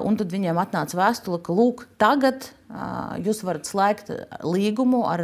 un 0.03 0.17
tad 0.19 0.33
viņiem 0.33 0.57
atnāca 0.59 0.97
vēstule, 0.97 1.39
ka 1.43 1.53
lūk, 1.55 1.85
tagad 2.01 2.49
jūs 3.23 3.43
varat 3.45 3.69
slēgt 3.69 4.11
līgumu 4.43 5.03
ar 5.07 5.23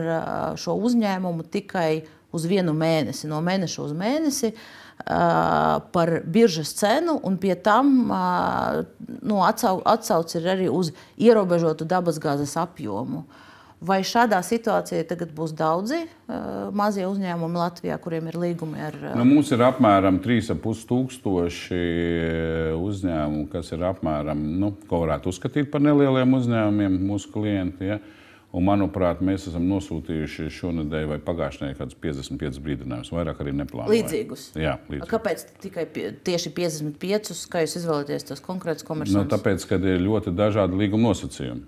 šo 0.59 0.77
uzņēmumu 0.77 1.47
tikai 1.51 2.05
uz 2.35 2.45
vienu 2.49 2.75
mēnesi, 2.77 3.27
no 3.29 3.41
mēneša 3.45 3.83
uz 3.83 3.97
mēnesi. 3.97 4.53
Par 4.99 6.09
biržas 6.27 6.73
cenu, 6.75 7.15
un 7.23 7.37
pie 7.39 7.55
tam 7.63 7.91
nu, 8.09 9.39
atsau, 9.45 9.79
atsauc 9.87 10.33
ir 10.35 10.49
arī 10.55 10.67
uz 10.71 10.91
ierobežotu 11.17 11.87
dabasgāzes 11.87 12.57
apjomu. 12.59 13.23
Vai 13.79 14.01
šādā 14.03 14.41
situācijā 14.43 15.05
tagad 15.07 15.29
būs 15.31 15.53
daudzi 15.55 16.01
mazie 16.75 17.05
uzņēmumi 17.07 17.61
Latvijā, 17.61 17.95
kuriem 18.03 18.27
ir 18.27 18.35
līgumi 18.41 18.83
ar? 18.83 18.97
Nu, 19.15 19.23
mums 19.23 19.53
ir 19.55 19.63
apmēram 19.63 20.19
3,5 20.19 20.83
tūkstoši 20.89 21.79
uzņēmumu, 22.75 23.47
kas 23.53 23.71
ir 23.71 23.87
apmēram, 23.87 24.43
nu, 24.59 24.73
ko 24.91 25.05
varētu 25.05 25.31
uzskatīt 25.31 25.71
par 25.71 25.85
nelieliem 25.87 26.35
uzņēmumiem, 26.41 26.99
mūsu 27.07 27.31
klienti. 27.31 27.93
Ja? 27.93 28.01
Uh, 28.03 28.18
Un, 28.49 28.65
manuprāt, 28.65 29.19
mēs 29.21 29.43
esam 29.51 29.67
nosūtījuši 29.69 30.47
šonadēļ 30.55 31.03
vai 31.11 31.17
pagājušajā 31.21 31.67
nedēļā 31.67 31.77
kādus 31.77 31.97
55 32.01 32.61
brīdinājumus. 32.65 33.11
Vairāk 33.13 33.43
arī 33.43 33.53
neplānojam. 33.59 33.93
Līdzīgus. 33.93 34.45
Jā, 34.57 34.79
līdzīgus. 34.89 35.09
Kāpēc 35.11 35.43
tikai 35.61 35.83
pie, 35.93 36.07
tieši 36.25 36.53
55? 36.57 37.43
Kā 37.53 37.61
jūs 37.61 37.77
izvēlaties 37.83 38.25
tos 38.31 38.41
konkrētus 38.41 38.87
komerciālus? 38.87 39.27
Nu, 39.27 39.29
tāpēc, 39.29 39.67
ka 39.69 39.77
ir 39.77 40.01
ļoti 40.01 40.33
dažādi 40.33 40.81
līguma 40.81 41.11
nosacījumi. 41.11 41.67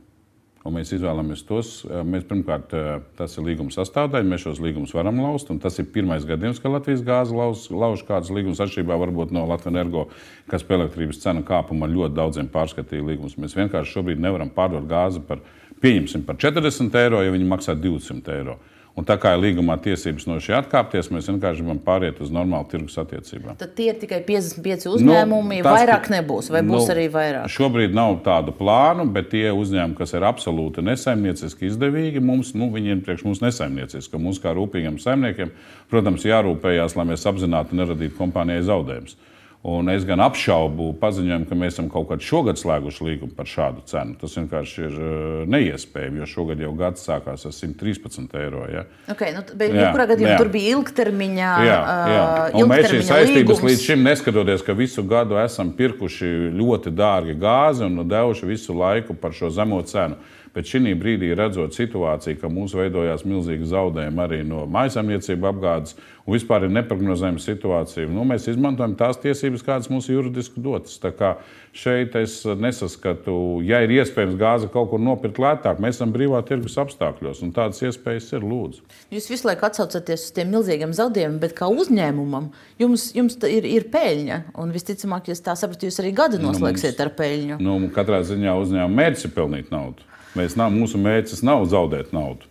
Un 0.62 0.76
mēs 0.76 0.92
izvēlamies 0.94 1.42
tos. 1.46 1.70
Mēs, 2.06 2.26
pirmkārt, 2.30 2.74
tas 3.18 3.38
ir 3.38 3.46
līguma 3.48 3.74
sastāvdaļa. 3.74 4.30
Mēs 4.30 4.44
šos 4.44 4.60
līgumus 4.62 4.94
varam 4.94 5.22
laust. 5.22 5.50
Tas 5.62 5.78
ir 5.82 5.88
pirmais 5.94 6.26
gadījums, 6.30 6.62
kad 6.62 6.74
Latvijas 6.74 7.02
gāze 7.06 7.34
lauž, 7.34 7.64
lauž 7.74 8.04
kādas 8.06 8.30
līgumus 8.34 8.62
atšķirībā 8.62 8.98
no 9.34 9.48
Latvijas 9.50 9.72
energo, 9.74 10.04
kas 10.50 10.66
pēc 10.66 10.78
elektrības 10.84 11.22
cenu 11.24 11.42
kāpuma 11.46 11.90
ļoti 11.90 12.18
daudziem 12.18 12.52
pārskatīja 12.54 13.08
līgumus. 13.08 13.40
Mēs 13.42 13.58
vienkārši 13.58 13.98
šobrīd 13.98 14.22
nevaram 14.22 14.54
pārdot 14.54 14.86
gāzi 14.90 15.24
par, 15.26 15.42
pieņemsim, 15.82 16.26
par 16.28 16.38
40 16.42 17.00
eiro, 17.02 17.24
ja 17.26 17.34
viņi 17.34 17.50
maksā 17.50 17.78
200 17.78 18.38
eiro. 18.38 18.60
Un 18.92 19.06
tā 19.08 19.16
kā 19.16 19.32
ir 19.38 19.40
līgumā 19.40 19.78
tiesības 19.80 20.26
no 20.28 20.36
šī 20.44 20.52
atkāpties, 20.58 21.08
mēs 21.16 21.30
vienkārši 21.32 21.64
gribam 21.64 21.78
pāriet 21.86 22.18
uz 22.24 22.32
normālu 22.34 22.68
tirgus 22.74 22.98
attiecībām. 23.00 23.56
Tad 23.60 23.72
tie 23.78 23.88
ir 23.94 24.02
tikai 24.02 24.20
55 24.28 24.90
uzņēmumi, 24.92 25.62
nu, 25.62 25.64
tas, 25.64 25.78
vairāk 25.78 26.10
nebūs, 26.12 26.50
vai 26.52 26.60
būs 26.68 26.90
nu, 26.90 26.92
arī 26.92 27.06
vairāk? 27.14 27.48
Šobrīd 27.56 27.96
nav 27.96 28.18
tādu 28.26 28.52
plānu, 28.58 29.08
bet 29.16 29.32
tie 29.32 29.46
uzņēmumi, 29.56 29.96
kas 29.96 30.12
ir 30.18 30.28
absolūti 30.28 30.84
nesaimnieciski 30.84 31.70
izdevīgi, 31.72 32.20
mums, 32.20 32.52
nu, 32.52 32.68
viņiem 32.76 33.06
priekš 33.08 33.24
mums 33.30 33.44
nesaimnieciski, 33.46 34.20
mums 34.20 34.44
kā 34.44 34.52
rūpīgiem 34.60 35.00
saimniekiem, 35.00 35.56
protams, 35.94 36.28
jārūpējas, 36.28 37.00
lai 37.00 37.08
mēs 37.14 37.24
apzināti 37.32 37.80
neradītu 37.80 38.20
kompānijai 38.20 38.68
zaudējumus. 38.68 39.16
Un 39.62 39.92
es 39.94 40.02
gan 40.10 40.18
apšaubu 40.26 40.88
paziņojumu, 40.98 41.46
ka 41.46 41.56
mēs 41.58 41.76
esam 41.76 41.90
kaut 41.94 42.08
kad 42.10 42.24
šogad 42.26 42.58
slēguši 42.58 43.04
līgumu 43.06 43.36
par 43.38 43.46
šādu 43.46 43.84
cenu. 43.86 44.16
Tas 44.18 44.34
vienkārši 44.40 44.82
ir 44.88 44.96
uh, 44.96 45.12
neiespējami, 45.54 46.18
jo 46.24 46.30
šogad 46.32 46.64
jau 46.64 46.72
gads 46.80 47.06
sākās 47.06 47.46
ar 47.46 47.54
113 47.54 48.34
eiro. 48.42 48.64
Ja? 48.74 48.88
Okay, 49.14 49.36
nu, 49.36 49.44
bet, 49.54 49.76
jā, 49.78 49.92
kurā 49.94 50.08
gadījumā 50.10 50.34
jā. 50.34 50.40
tur 50.42 50.50
bija 50.56 50.74
ilgtermiņā? 50.80 51.52
Jā, 51.68 51.78
jā. 52.10 52.26
Uh, 52.58 52.66
mēs 52.74 52.90
šīs 52.90 53.08
saistības 53.12 53.62
līdz 53.68 53.86
šim 53.86 54.06
neskatoties, 54.10 54.66
ka 54.66 54.74
visu 54.82 55.06
gadu 55.06 55.38
esam 55.44 55.70
pirkuši 55.78 56.32
ļoti 56.58 56.98
dārgi 56.98 57.38
gāzi 57.38 57.86
un 57.86 58.02
devuši 58.10 58.50
visu 58.50 58.74
laiku 58.82 59.14
par 59.14 59.38
šo 59.38 59.54
zemo 59.54 59.84
cenu. 59.86 60.18
Bet 60.56 60.68
šī 60.68 60.96
brīdī, 61.00 61.30
redzot 61.38 61.76
situāciju, 61.78 62.40
ka 62.42 62.50
mums 62.52 62.74
veidojās 62.76 63.24
milzīgi 63.24 63.70
zaudējumi 63.72 64.24
arī 64.26 64.42
no 64.44 64.66
maisaimniecību 64.68 65.48
apgādes 65.48 65.96
un 66.26 66.36
vispār 66.36 66.66
ir 66.68 66.74
neparedzējama 66.76 67.42
situācija, 67.42 68.10
nu, 68.12 68.24
mēs 68.28 68.48
izmantojam 68.52 68.94
tās 69.00 69.20
tiesības, 69.22 69.64
kādas 69.66 69.90
mums 69.92 70.10
juridiski 70.12 70.62
dotas. 70.64 70.98
Tā 71.02 71.12
kā 71.16 71.32
šeit 71.76 72.16
es 72.20 72.42
nesaskatu, 72.46 73.34
ja 73.66 73.82
ir 73.86 73.94
iespējams 73.96 74.38
gāzi 74.40 74.70
kaut 74.74 74.92
kur 74.92 75.02
nopirkt 75.02 75.40
lētāk, 75.42 75.82
mēs 75.82 75.98
esam 75.98 76.14
brīvā 76.14 76.44
tirgus 76.48 76.78
apstākļos, 76.82 77.42
un 77.46 77.56
tādas 77.56 77.82
iespējas 77.88 78.30
ir 78.36 78.46
lūdzu. 78.46 78.84
Jūs 79.16 79.32
visu 79.32 79.50
laiku 79.50 79.68
atsaucaties 79.70 80.28
uz 80.28 80.36
tiem 80.36 80.52
milzīgiem 80.54 80.94
zaudējumiem, 80.98 81.40
bet 81.42 81.56
kā 81.58 81.72
uzņēmumam 81.72 82.52
jums, 82.82 83.10
jums 83.18 83.40
ir, 83.48 83.68
ir 83.68 83.90
peļņa. 83.94 84.44
Un 84.62 84.76
visticamāk, 84.76 85.32
jūs 85.32 85.44
tā 85.46 85.56
saprotat, 85.60 85.88
jūs 85.90 86.04
arī 86.04 86.14
gadu 86.18 86.42
nu, 86.42 86.52
noslēgsiet 86.52 86.94
nu, 86.94 86.98
mums, 87.00 87.04
ar 87.08 87.16
peļņu. 87.18 87.60
Nu, 87.64 87.80
katrā 87.96 88.22
ziņā 88.28 88.56
uzņēmuma 88.62 89.02
mērķis 89.02 89.30
ir 89.30 89.36
pelnīt 89.36 89.74
naudu. 89.74 90.11
Mēs 90.38 90.56
nav, 90.60 90.72
mūsu 90.72 91.02
mērķis 91.02 91.44
nav 91.44 91.66
zaudēt 91.72 92.16
naudu. 92.16 92.48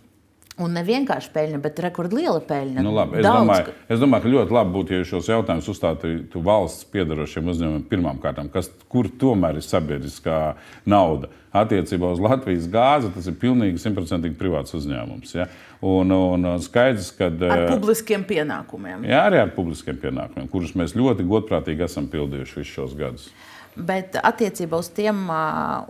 Un 0.61 0.75
ne 0.75 0.81
vienkārši 0.85 1.31
peļņa, 1.33 1.59
bet 1.63 1.79
rekordliela 1.81 2.41
peļņa. 2.45 2.83
Nu, 2.83 2.91
labi, 2.93 3.17
es, 3.21 3.25
Daudz, 3.25 3.39
domāju, 3.39 3.75
es 3.87 4.01
domāju, 4.01 4.25
ka 4.25 4.31
ļoti 4.33 4.55
labi 4.57 4.73
būtu, 4.75 4.93
ja 4.93 5.07
šos 5.07 5.29
jautājumus 5.31 5.69
uzstātu 5.71 6.41
valsts 6.43 6.87
piedarošiem 6.91 7.51
uzņēmumiem 7.53 7.85
pirmām 7.89 8.19
kārtām, 8.21 8.49
kas, 8.51 8.67
kur 8.91 9.09
tomēr 9.21 9.57
ir 9.61 9.65
sabiedriskā 9.65 10.41
nauda. 10.89 11.31
Attiecībā 11.55 12.11
uz 12.13 12.21
Latvijas 12.23 12.67
gāzi 12.71 13.09
tas 13.15 13.25
ir 13.27 13.35
pilnīgi 13.39 13.79
simtprocentīgi 13.81 14.37
privāts 14.39 14.75
uzņēmums. 14.77 15.33
Ja? 15.35 15.47
Un, 15.83 16.13
un 16.13 16.47
skaidrs, 16.63 17.09
ka. 17.17 17.31
Ar 17.31 17.65
eh, 17.65 17.71
publiskiem 17.71 18.23
pienākumiem. 18.27 19.07
Jā, 19.09 19.25
arī 19.31 19.41
ar 19.41 19.55
publiskiem 19.55 19.97
pienākumiem, 20.03 20.51
kurus 20.51 20.75
mēs 20.79 20.95
ļoti 20.99 21.25
godprātīgi 21.27 21.87
esam 21.87 22.07
pildījuši 22.11 22.61
visus 22.61 22.75
šos 22.77 22.95
gadus. 22.99 23.31
Bet 23.75 24.17
attiecībā 24.19 24.75
uz 24.81 24.89
tiem, 24.91 25.21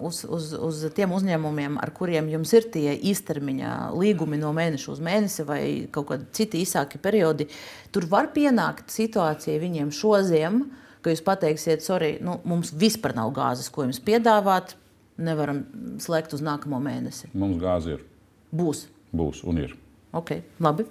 uz, 0.05 0.21
uz, 0.29 0.51
uz 0.53 0.82
tiem 0.93 1.15
uzņēmumiem, 1.17 1.79
ar 1.82 1.89
kuriem 1.95 2.27
jums 2.29 2.51
ir 2.53 2.67
tie 2.73 2.93
īstermiņa 3.09 3.71
līgumi 3.97 4.38
no 4.38 4.51
mēneša 4.53 4.91
uz 4.93 5.01
mēnesi 5.01 5.45
vai 5.47 5.61
kaut 5.93 6.11
kādi 6.11 6.29
citi 6.38 6.61
īsāki 6.61 7.01
periodi, 7.01 7.49
tur 7.89 8.05
var 8.11 8.29
pienākt 8.36 8.93
situācija 8.93 9.57
viņiem 9.63 9.89
šodien, 9.97 10.61
ka 11.01 11.09
jūs 11.09 11.25
pateiksiet, 11.25 11.82
sorry, 11.82 12.19
nu, 12.21 12.38
mums 12.45 12.69
vispār 12.77 13.17
nav 13.17 13.34
gāzes, 13.34 13.71
ko 13.73 13.88
jums 13.88 14.01
piedāvāt, 14.05 14.75
nevaram 15.17 15.63
slēgt 16.01 16.38
uz 16.38 16.45
nākamo 16.45 16.77
mēnesi. 16.84 17.32
Mums 17.34 17.57
gāze 17.61 17.97
ir. 17.97 18.05
Būs. 18.53 18.86
Būs 19.09 19.41
un 19.47 19.65
ir. 19.65 19.73
Okay, 20.12 20.41
labi. 20.59 20.84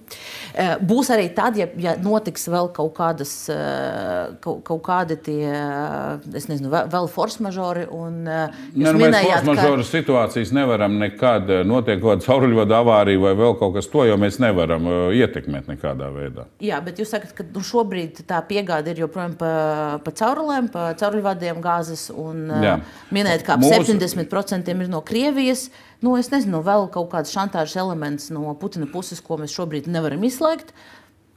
Eh, 0.57 0.79
būs 0.81 1.11
arī 1.13 1.27
tad, 1.37 1.59
ja, 1.61 1.67
ja 1.77 1.93
notiks 2.01 2.47
vēl 2.49 2.71
kaut 2.73 2.95
kādas, 2.97 3.33
eh, 3.53 4.31
kaut, 4.41 4.63
kaut 4.65 4.81
kādi 4.87 5.19
tie, 5.21 5.45
eh, 5.45 6.39
nezinu, 6.49 6.71
vēl 6.73 7.09
force 7.13 7.43
majeure. 7.45 7.83
Nu, 7.91 8.95
mēs 8.97 9.19
force 9.21 9.45
majeure 9.45 9.85
ka... 9.85 9.89
situācijas 9.91 10.55
nevaram 10.57 10.97
nekad, 11.03 11.53
notiek 11.69 12.01
kaut 12.01 12.15
kāda 12.15 12.29
cauruļvada 12.31 12.79
avārija 12.81 13.21
vai 13.27 13.35
vēl 13.43 13.59
kaut 13.61 13.77
kas 13.77 13.91
to, 13.93 14.07
jo 14.09 14.17
mēs 14.21 14.41
nevaram 14.41 14.89
ietekmēt 15.13 15.69
nekādā 15.69 16.09
veidā. 16.17 16.49
Jā, 16.65 16.81
bet 16.81 17.05
jūs 17.05 17.13
sakat, 17.13 17.37
ka 17.37 17.45
nu, 17.45 17.61
šobrīd 17.61 18.25
tā 18.25 18.41
piegāde 18.49 18.95
ir 18.95 19.05
joprojām 19.05 19.37
pa, 19.37 19.53
pa 20.01 20.17
caurulēm, 20.17 20.73
pa 20.73 20.95
cauruļvadiem 20.97 21.61
gāzes 21.61 22.09
un 22.09 22.49
Jā. 22.65 22.79
minēt, 23.13 23.45
ka 23.45 23.59
ap 23.59 23.69
Mūsu... 23.69 23.85
70% 23.85 24.73
ir 24.73 24.89
no 24.89 25.05
Krievijas. 25.05 25.69
Uh, 25.69 25.87
nu, 26.05 26.15
es 26.21 26.31
nezinu, 26.33 26.63
vēl 26.65 26.89
kaut 26.95 27.11
kāds 27.13 27.35
šantāžas 27.35 27.77
elements 27.81 28.31
no 28.35 28.55
Putina 28.61 28.89
puses, 28.91 29.21
ko 29.25 29.39
mēs 29.41 29.55
šobrīd 29.57 29.91
nevaram 29.91 30.25
izslēgt. 30.27 30.75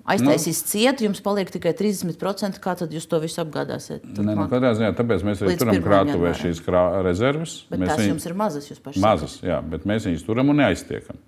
Aiztaisīs 0.03 0.59
nu, 0.59 0.67
cietu, 0.67 1.05
jums 1.05 1.21
paliek 1.23 1.51
tikai 1.51 1.71
30%. 1.79 2.59
Kā 2.63 2.73
tad 2.79 2.91
jūs 2.91 3.05
to 3.07 3.21
visu 3.23 3.39
apgādāsiet? 3.43 4.03
Nē, 4.03 4.33
nu, 4.35 4.47
kādā 4.51 4.73
ziņā 4.75 4.89
tāpēc 4.97 5.21
mēs 5.23 5.43
arī 5.45 5.53
turam 5.61 5.77
krātuvē 5.85 6.33
šīs 6.41 6.59
krā, 6.65 6.81
rezerves. 7.05 7.61
Bet 7.69 7.79
mēs 7.79 7.93
tās 7.93 8.01
viņu, 8.01 8.11
jums 8.11 8.25
ir 8.27 8.35
mazas, 8.41 8.67
jūs 8.71 8.81
paši 8.83 9.03
mazas, 9.03 9.37
jā, 9.47 9.61
bet 9.71 9.87
mēs 9.87 10.09
viņus 10.09 10.25
turam 10.27 10.51
un 10.51 10.59
neaiztiekam. 10.59 11.21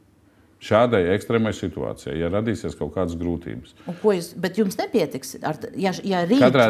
Šādai 0.65 1.05
ekstrēmai 1.13 1.53
situācijai, 1.55 2.17
ja 2.19 2.27
radīsies 2.33 2.75
kaut 2.79 2.91
kādas 2.95 3.15
grūtības. 3.19 3.75
Jūs, 4.01 4.29
bet 4.43 4.59
jums 4.59 4.75
nepietiks, 4.79 5.35
ar, 5.45 5.59
ja, 5.79 5.93
ja, 6.03 6.25
rīt, 6.27 6.41
Katrā... 6.43 6.67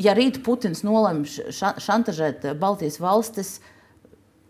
ja 0.00 0.16
rīt 0.16 0.40
Putins 0.46 0.84
nolemj 0.86 1.26
šantažēt 1.52 2.52
Baltijas 2.60 3.00
valstis, 3.02 3.56
uh, 3.58 3.71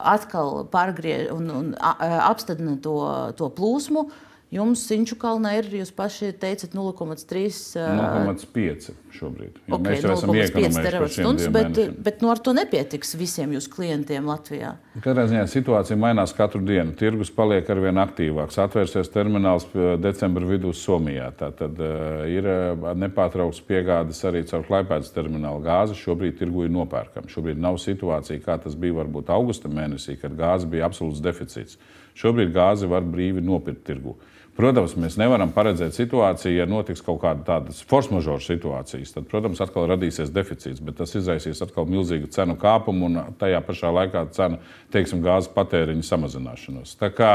atkal 0.02 0.64
pārgriež 0.72 1.30
un, 1.34 1.50
un 1.50 1.72
apstādina 1.78 2.76
to, 2.82 2.96
to 3.38 3.48
plūsmu. 3.56 4.06
Jums 4.52 4.82
Sinču 4.84 5.16
kalnā 5.16 5.54
ir, 5.56 5.68
jūs 5.80 5.88
paši 5.96 6.28
teicat, 6.36 6.74
0,3. 6.76 7.54
0,5 7.72 8.90
šobrīd. 9.16 9.54
Okay, 9.64 9.80
mēs 9.86 10.02
jau 10.04 10.10
esam 10.12 10.32
iekonomējuši, 10.36 11.52
bet, 11.54 11.68
mēnešiem. 11.70 11.94
bet 12.04 12.20
nu, 12.20 12.28
ar 12.28 12.40
to 12.44 12.52
nepietiks 12.56 13.14
visiem 13.16 13.54
jūsu 13.56 13.70
klientiem 13.72 14.26
Latvijā. 14.28 14.74
Katrā 15.00 15.24
ziņā 15.30 15.46
situācija 15.48 15.96
mainās 15.96 16.34
katru 16.36 16.60
dienu. 16.68 16.92
Tirgus 17.00 17.32
paliek 17.32 17.70
ar 17.72 17.80
vien 17.80 18.00
aktīvāks. 18.02 18.58
Atvērsies 18.60 19.08
termināls 19.14 19.64
decembra 20.04 20.44
vidū 20.50 20.74
Somijā. 20.76 21.30
Tātad 21.40 21.80
ir 22.28 22.50
nepārtraukts 23.00 23.62
piegādes 23.68 24.20
arī 24.28 24.44
caur 24.50 24.66
Klaipēdas 24.68 25.14
terminālu 25.16 25.64
gāzi. 25.64 25.96
Šobrīd 25.96 26.36
tirgu 26.42 26.66
ir 26.66 26.74
nopērkama. 26.76 27.32
Šobrīd 27.32 27.60
nav 27.60 27.80
situācija, 27.80 28.44
kā 28.44 28.58
tas 28.60 28.76
bija 28.76 29.00
varbūt 29.00 29.32
augusta 29.32 29.72
mēnesī, 29.72 30.18
kad 30.20 30.36
gāze 30.36 30.68
bija 30.68 30.90
absolūts 30.90 31.24
deficīts. 31.24 31.80
Šobrīd 32.20 32.52
gāzi 32.52 32.84
var 32.92 33.00
brīvi 33.08 33.40
nopirkt 33.40 33.86
tirgu. 33.88 34.18
Protams, 34.52 34.92
mēs 35.00 35.14
nevaram 35.16 35.48
paredzēt 35.54 35.96
situāciju, 35.96 36.58
ja 36.58 36.66
notiks 36.68 37.00
kaut 37.04 37.22
kāda 37.22 37.40
tāda 37.46 37.72
force 37.88 38.12
majeure 38.12 38.42
situācijas. 38.44 39.14
Tad, 39.14 39.24
protams, 39.30 39.62
atkal 39.64 39.88
radīsies 39.88 40.32
deficīts, 40.34 40.82
bet 40.84 40.98
tas 41.00 41.16
izraisīs 41.16 41.64
atkal 41.64 41.88
milzīgu 41.88 42.28
cenu 42.34 42.58
kāpumu 42.60 43.08
un 43.08 43.20
tajā 43.40 43.62
pašā 43.64 43.94
laikā 43.96 44.26
cenu, 44.36 44.60
teiksim, 44.92 45.24
gāzes 45.24 45.48
patēriņa 45.56 46.04
samazināšanos. 46.10 46.98
Tā 47.00 47.08
kā 47.16 47.32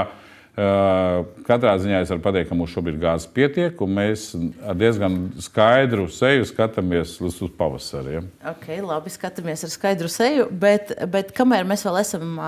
Katrā 0.57 1.76
ziņā 1.78 1.99
es 2.01 2.09
varu 2.09 2.24
pateikt, 2.26 2.47
ka 2.49 2.55
mums 2.57 2.72
šobrīd 2.74 2.95
gāzes 2.97 3.30
pietiek, 3.30 3.78
un 3.86 3.91
mēs 3.93 4.32
ar 4.65 4.74
diezgan 4.80 5.20
skaidru 5.45 6.07
seju 6.09 6.47
skatāmies 6.49 7.11
uz 7.22 7.38
pavasari. 7.59 8.15
Ja? 8.15 8.24
Okay, 8.55 8.80
labi, 8.82 9.13
skatāmies 9.13 9.68
ar 9.68 9.70
skaidru 9.70 10.09
seju, 10.09 10.47
bet, 10.49 10.95
bet 11.13 11.30
kamēr 11.38 11.68
mēs 11.70 11.86
vēl 11.86 11.99
esam 12.01 12.41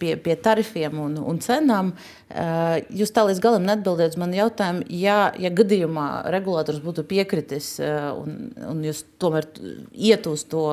pie, 0.00 0.16
pie 0.26 0.34
tarifiem 0.42 0.98
un, 1.06 1.14
un 1.22 1.38
cenām, 1.38 1.94
Jūs 2.34 3.12
tā 3.14 3.22
līdz 3.28 3.38
galam 3.38 3.66
neatbildējat 3.68 4.16
uz 4.16 4.18
manu 4.18 4.34
jautājumu. 4.34 4.82
Ja, 4.90 5.30
ja 5.38 5.50
gadījumā 5.54 6.06
regulators 6.34 6.80
būtu 6.82 7.04
piekritis 7.06 7.76
un, 7.78 8.48
un 8.58 8.80
jūs 8.82 9.04
tomēr 9.22 9.46
iet 9.94 10.26
uz 10.26 10.42
to 10.50 10.64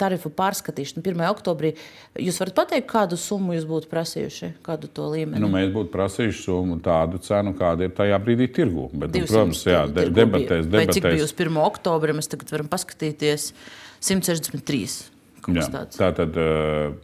tarifu 0.00 0.32
pārskatīšanu 0.32 1.04
1. 1.04 1.20
oktobrī, 1.28 1.74
jūs 2.16 2.40
varat 2.40 2.56
pateikt, 2.56 2.88
kādu 2.88 3.18
summu 3.20 3.58
jūs 3.58 3.66
būtu 3.68 3.90
prasījuši, 3.92 4.54
kādu 4.64 4.88
to 4.88 5.10
līmeni? 5.12 5.42
Nu, 5.44 5.50
mēs 5.52 5.68
būtu 5.74 5.92
prasījuši 5.92 6.46
summu 6.46 6.78
tādu 6.84 7.20
cenu, 7.26 7.52
kāda 7.58 7.90
ir 7.90 7.92
tajā 7.96 8.20
brīdī 8.22 8.48
tirgu. 8.56 8.88
Bet, 8.94 9.12
nu, 9.12 9.26
protams, 9.28 9.66
jā, 9.68 9.84
de, 9.90 10.08
debatēs, 10.08 10.64
debatēs. 10.64 10.80
Vai 10.80 10.96
cik 10.96 11.10
bija 11.10 11.28
uz 11.28 11.36
1. 11.36 11.60
oktobra, 11.66 12.16
mēs 12.16 12.32
tagad 12.32 12.56
varam 12.56 12.72
paskatīties 12.72 13.50
163 14.00 15.15
Tā 15.94 16.08
tad, 16.16 16.34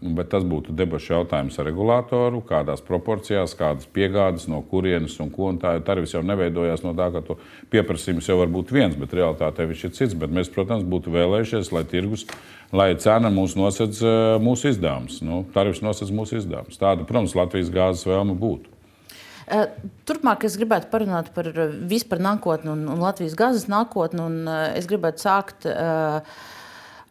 bet 0.03 0.31
tas 0.33 0.47
būtu 0.49 0.75
debašu 0.75 1.13
jautājums 1.15 1.59
ar 1.61 1.69
regulātoru, 1.69 2.41
kādās 2.49 2.83
proporcijās, 2.83 3.55
kādas 3.59 3.87
piegādes, 3.87 4.49
no 4.51 4.63
kurienes 4.67 5.15
un 5.23 5.31
ko. 5.31 5.51
Un 5.53 5.61
tā 5.63 5.77
tarifs 5.87 6.17
jau 6.17 6.25
neveidojās 6.27 6.83
no 6.83 6.95
tā, 6.99 7.11
ka 7.15 7.23
tu 7.27 7.39
pieprasījums 7.71 8.29
jau 8.29 8.41
var 8.41 8.51
būt 8.51 8.75
viens, 8.75 8.99
bet 8.99 9.15
realitātē 9.15 9.69
viņš 9.71 9.87
ir 9.87 9.95
cits. 10.01 10.19
Bet 10.19 10.35
mēs, 10.35 10.51
protams, 10.53 10.83
būtu 10.89 11.15
vēlējušies, 11.15 11.71
lai 11.77 11.85
tirgus, 11.89 12.27
lai 12.75 12.91
cena 13.03 13.31
mūs 13.31 13.55
nosedz 13.59 14.03
mūsu 14.43 14.73
izdevumus. 14.75 15.23
Nu, 15.23 15.45
tarifs 15.55 15.85
nosedz 15.85 16.11
mūsu 16.15 16.41
izdevumus. 16.43 16.81
Tāda, 16.83 17.07
protams, 17.07 17.39
Latvijas 17.39 17.71
gāzes 17.75 18.09
vēlme 18.11 18.35
būtu. 18.39 18.73
Turpmāk 20.09 20.47
es 20.47 20.55
gribētu 20.57 20.89
parunāt 20.93 21.33
par 21.35 21.49
vispār 21.91 22.23
nākotni 22.23 22.71
un, 22.73 22.87
un 22.89 23.03
Latvijas 23.03 23.35
gāzes 23.39 23.67
nākotni. 23.71 24.25
Es 24.79 24.87
gribētu 24.91 25.25
sākt 25.25 25.67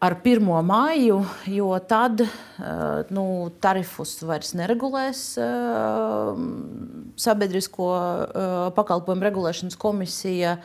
ar 0.02 0.16
1. 0.18 0.48
māju, 0.66 1.22
jo 1.46 1.70
tad 1.86 2.24
nu, 3.14 3.26
tarifus 3.62 4.16
vairs 4.26 4.56
neregulēs 4.58 5.22
Sabiedrisko 7.22 7.90
pakalpojumu 8.78 9.28
regulēšanas 9.30 9.78
komisija. 9.82 10.58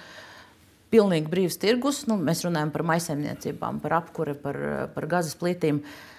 Pilnīgi 0.86 1.28
brīvs 1.28 1.58
tirgus. 1.60 2.04
Nu, 2.08 2.14
mēs 2.16 2.44
runājam 2.46 2.70
par 2.72 2.84
maisaimniecībām, 2.86 3.80
par 3.82 3.98
apkuri, 3.98 4.36
par, 4.38 4.56
par 4.94 5.08
gazas 5.10 5.34
plītīm. 5.36 5.80
Uh, 5.82 6.15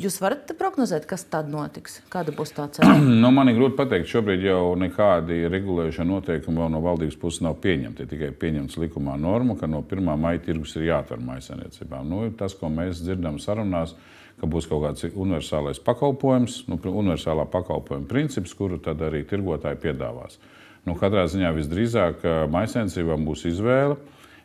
Jūs 0.00 0.14
varat 0.22 0.48
prognozēt, 0.56 1.04
kas 1.04 1.26
tad 1.28 1.50
notiks? 1.52 1.98
Kāda 2.12 2.32
būs 2.32 2.54
tā 2.56 2.64
cena? 2.72 2.94
nu, 2.96 3.28
man 3.34 3.50
ir 3.50 3.58
grūti 3.58 3.76
pateikt. 3.76 4.08
Šobrīd 4.08 4.46
jau 4.46 4.72
nekādi 4.80 5.42
regulējuša 5.52 6.06
noteikumi 6.08 6.64
no 6.72 6.80
valdības 6.84 7.18
puses 7.20 7.42
nav 7.44 7.58
pieņemti. 7.60 8.06
Tikai 8.08 8.30
pieņemts 8.40 8.78
likumā 8.80 9.18
norma, 9.20 9.58
ka 9.60 9.68
no 9.68 9.82
1. 9.84 10.08
maija 10.16 10.40
tirgus 10.46 10.72
ir 10.78 10.88
jāatver 10.88 11.20
maisainiecībām. 11.26 12.08
Nu, 12.08 12.22
tas, 12.38 12.56
ko 12.56 12.72
mēs 12.72 13.04
dzirdam 13.04 13.36
sarunās, 13.42 13.92
ka 14.40 14.48
būs 14.48 14.70
kaut 14.70 14.86
kāds 14.86 15.04
universālais 15.12 15.82
pakalpojums, 15.84 16.62
nu, 16.72 16.80
universālā 16.80 17.44
pakalpojuma 17.52 18.08
princips, 18.08 18.56
kuru 18.56 18.80
tad 18.80 19.04
arī 19.04 19.26
tirgotāji 19.28 19.82
piedāvās. 19.84 20.40
Nu, 20.88 20.96
katrā 20.98 21.28
ziņā 21.30 21.52
visdrīzāk 21.54 22.24
maisainiecībām 22.50 23.28
būs 23.28 23.44
izvēle 23.52 24.00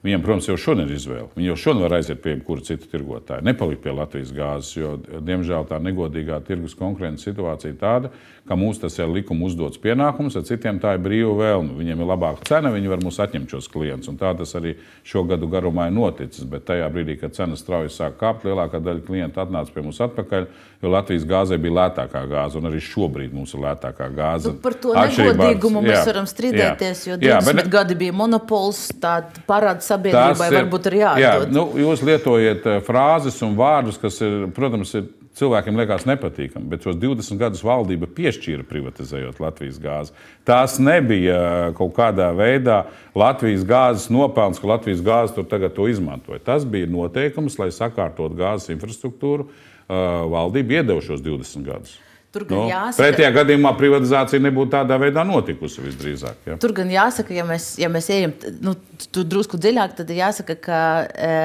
Viņam, 0.06 0.22
protams, 0.24 0.48
jau 0.48 0.58
šodien 0.62 0.86
ir 0.86 0.98
izvēle. 1.00 1.28
Viņi 1.36 1.50
jau 1.50 1.58
šodien 1.58 1.84
var 1.88 1.98
aiziet 1.98 2.22
pie 2.22 2.36
jebkura 2.36 2.64
cita 2.68 2.89
tirgotāja, 2.91 3.43
nepalikt 3.45 3.82
pie 3.84 3.95
Latvijas 3.98 4.30
gāzes, 4.36 4.76
jo, 4.78 4.93
diemžēl, 5.26 5.66
tā 5.70 5.80
negodīgā 5.82 6.38
tirgus 6.45 6.78
konkurences 6.78 7.26
situācija 7.26 7.74
ir 7.74 7.80
tāda, 7.82 8.12
ka 8.48 8.56
mums 8.56 8.80
tas 8.80 8.95
ir 9.00 9.10
likuma 9.12 9.48
uzdots 9.50 9.80
pienākums, 9.82 10.38
ar 10.39 10.45
citiem 10.48 10.80
tā 10.80 10.93
ir 10.95 11.02
brīva 11.04 11.34
vēlme. 11.41 11.76
Viņiem 11.82 12.04
ir 12.04 12.08
labāka 12.08 12.45
cena, 12.48 12.72
viņi 12.72 12.91
var 12.93 13.02
mums 13.04 13.20
atņemt 13.26 13.52
šos 13.52 13.68
klientus. 13.74 14.14
Tā 14.22 14.32
tas 14.39 14.54
arī 14.56 14.78
šo 15.08 15.26
gadu 15.28 15.50
garumā 15.52 15.89
ir 15.89 15.98
noticis. 15.98 16.45
Bet 16.48 16.68
tajā 16.70 16.88
brīdī, 16.93 17.18
kad 17.20 17.36
cenas 17.36 17.60
strauji 17.66 17.91
sāk 17.91 18.16
kāpt, 18.22 18.45
lielākā 18.48 18.80
daļa 18.84 19.04
klientu 19.08 19.43
atnāca 19.43 19.74
pie 19.76 19.84
mums 19.84 20.00
atpakaļ, 20.06 20.48
jo 20.84 20.93
Latvijas 20.93 21.26
gāzē 21.28 21.58
bija 21.60 21.76
lētākā 21.82 22.24
gāze, 22.32 22.62
un 22.62 22.70
arī 22.70 22.80
šobrīd 22.86 23.36
mums 23.36 23.52
ir 23.58 23.64
lētākā 23.66 24.08
gāze. 24.16 24.54
Nu, 24.54 24.62
par 24.64 24.78
to 24.80 24.95
negodīgumu 24.95 25.84
mēs 25.84 25.98
jā, 25.98 26.06
varam 26.12 26.30
strīdēties, 26.30 27.04
jā, 27.04 27.12
jo 27.12 27.20
20 27.26 27.28
jā, 27.28 27.41
bet, 27.60 27.72
gadi 27.74 28.00
bija 28.00 28.16
monopols, 28.16 28.86
tāda 29.02 29.43
parāda 29.50 29.84
sabiedrībai 29.98 30.50
ir, 30.50 30.58
varbūt 30.62 30.89
ir 30.89 30.98
jādod. 31.02 31.24
Jā, 31.24 31.34
nu, 31.52 31.68
jūs 31.82 32.04
lietojat 32.06 32.68
eh, 32.68 32.82
frāzes 32.86 33.39
un 33.45 33.58
vārdus, 33.58 34.00
kas, 34.02 34.20
ir, 34.26 34.48
protams, 34.56 34.93
ir 34.98 35.10
cilvēkiem 35.38 35.78
liekas 35.78 36.08
nepatīkami, 36.10 36.66
bet 36.72 36.86
šos 36.86 36.98
20 37.02 37.41
gadus 37.41 37.64
valdība 37.66 38.10
piešķīra 38.18 38.66
privatizējot 38.68 39.41
Latvijas 39.43 39.78
gāzi. 39.82 40.16
Tās 40.48 40.78
nebija 40.82 41.38
eh, 41.38 41.70
kaut 41.78 41.93
kādā 41.98 42.32
veidā 42.38 42.84
Latvijas 43.18 43.66
gāzes 43.68 44.10
nopelns, 44.14 44.62
ka 44.62 44.72
Latvijas 44.72 45.04
gāze 45.06 45.38
tur 45.38 45.48
tagad 45.50 45.76
to 45.78 45.89
izmantoja. 45.91 46.41
Tas 46.43 46.66
bija 46.66 46.89
noteikums, 46.89 47.60
lai 47.62 47.70
sakārtotu 47.76 48.39
gāzes 48.39 48.74
infrastruktūru. 48.74 49.50
Eh, 49.88 49.95
valdība 50.34 50.82
iedeva 50.82 51.04
šos 51.04 51.24
20 51.26 51.68
gadus. 51.68 51.98
Tur 52.36 52.43
gan 52.43 52.59
nu, 52.59 52.63
jāsaka, 52.67 52.99
pretējā 52.99 53.30
gadījumā 53.38 53.71
privatizācija 53.80 54.43
nebūtu 54.43 54.73
tādā 54.73 54.97
veidā 54.99 55.23
notikusi 55.28 55.84
visdrīzāk. 55.86 56.41
Ja? 56.49 56.57
Tur 56.59 56.73
gan 56.75 56.89
jāsaka, 56.91 57.32
ja 57.34 57.45
mēs, 57.47 57.69
ja 57.80 57.88
mēs 57.91 58.09
ejam 58.11 58.34
nu, 58.65 58.73
drusku 59.15 59.59
dziļāk, 59.63 59.95
tad 59.95 60.11
jāsaka, 60.11 60.57
ka 60.59 60.82
e, 61.07 61.38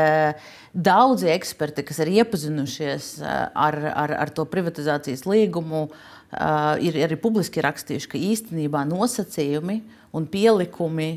daudzi 0.74 1.30
eksperti, 1.36 1.84
kas 1.86 2.02
ir 2.02 2.10
iepazinušies 2.16 3.12
e, 3.22 3.36
ar, 3.66 3.78
ar, 3.92 4.16
ar 4.24 4.34
to 4.34 4.44
privatizācijas 4.50 5.22
līgumu, 5.30 5.86
e, 5.86 6.50
ir 6.90 6.98
arī 7.06 7.20
publiski 7.20 7.62
rakstījuši, 7.62 8.10
ka 8.10 8.26
īstenībā 8.32 8.82
nosacījumi 8.90 9.78
un 10.18 10.26
pielikumi 10.34 11.12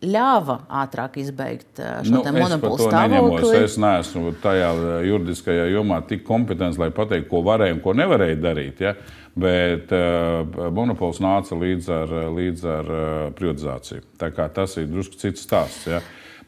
ļāva 0.00 0.56
ātrāk 0.80 1.18
izbeigt 1.20 1.80
uh, 1.80 2.00
šo 2.06 2.22
nu, 2.24 2.32
monopolu 2.36 2.78
stāvokli. 2.88 3.50
Es 3.60 3.76
neesmu 3.80 4.32
tajā 4.42 4.70
uh, 4.72 4.92
juridiskajā 5.04 5.66
jomā 5.74 6.00
tik 6.08 6.24
kompetents, 6.26 6.80
lai 6.80 6.88
pateiktu, 6.94 7.28
ko 7.32 7.42
varēja 7.46 7.76
un 7.76 7.82
ko 7.84 7.94
nevarēja 7.98 8.38
darīt. 8.40 8.80
Ja? 8.86 8.94
Bet 9.40 9.92
uh, 9.94 10.70
monopols 10.74 11.20
nāca 11.22 11.58
līdz 11.58 11.92
ar, 12.00 12.16
līdz 12.38 12.64
ar 12.78 12.94
uh, 12.94 13.04
privatizāciju. 13.36 14.06
Tas 14.40 14.80
ir 14.80 14.88
drusku 14.90 15.20
cits 15.20 15.44
stāsts. 15.44 15.86
Ja? 15.92 16.00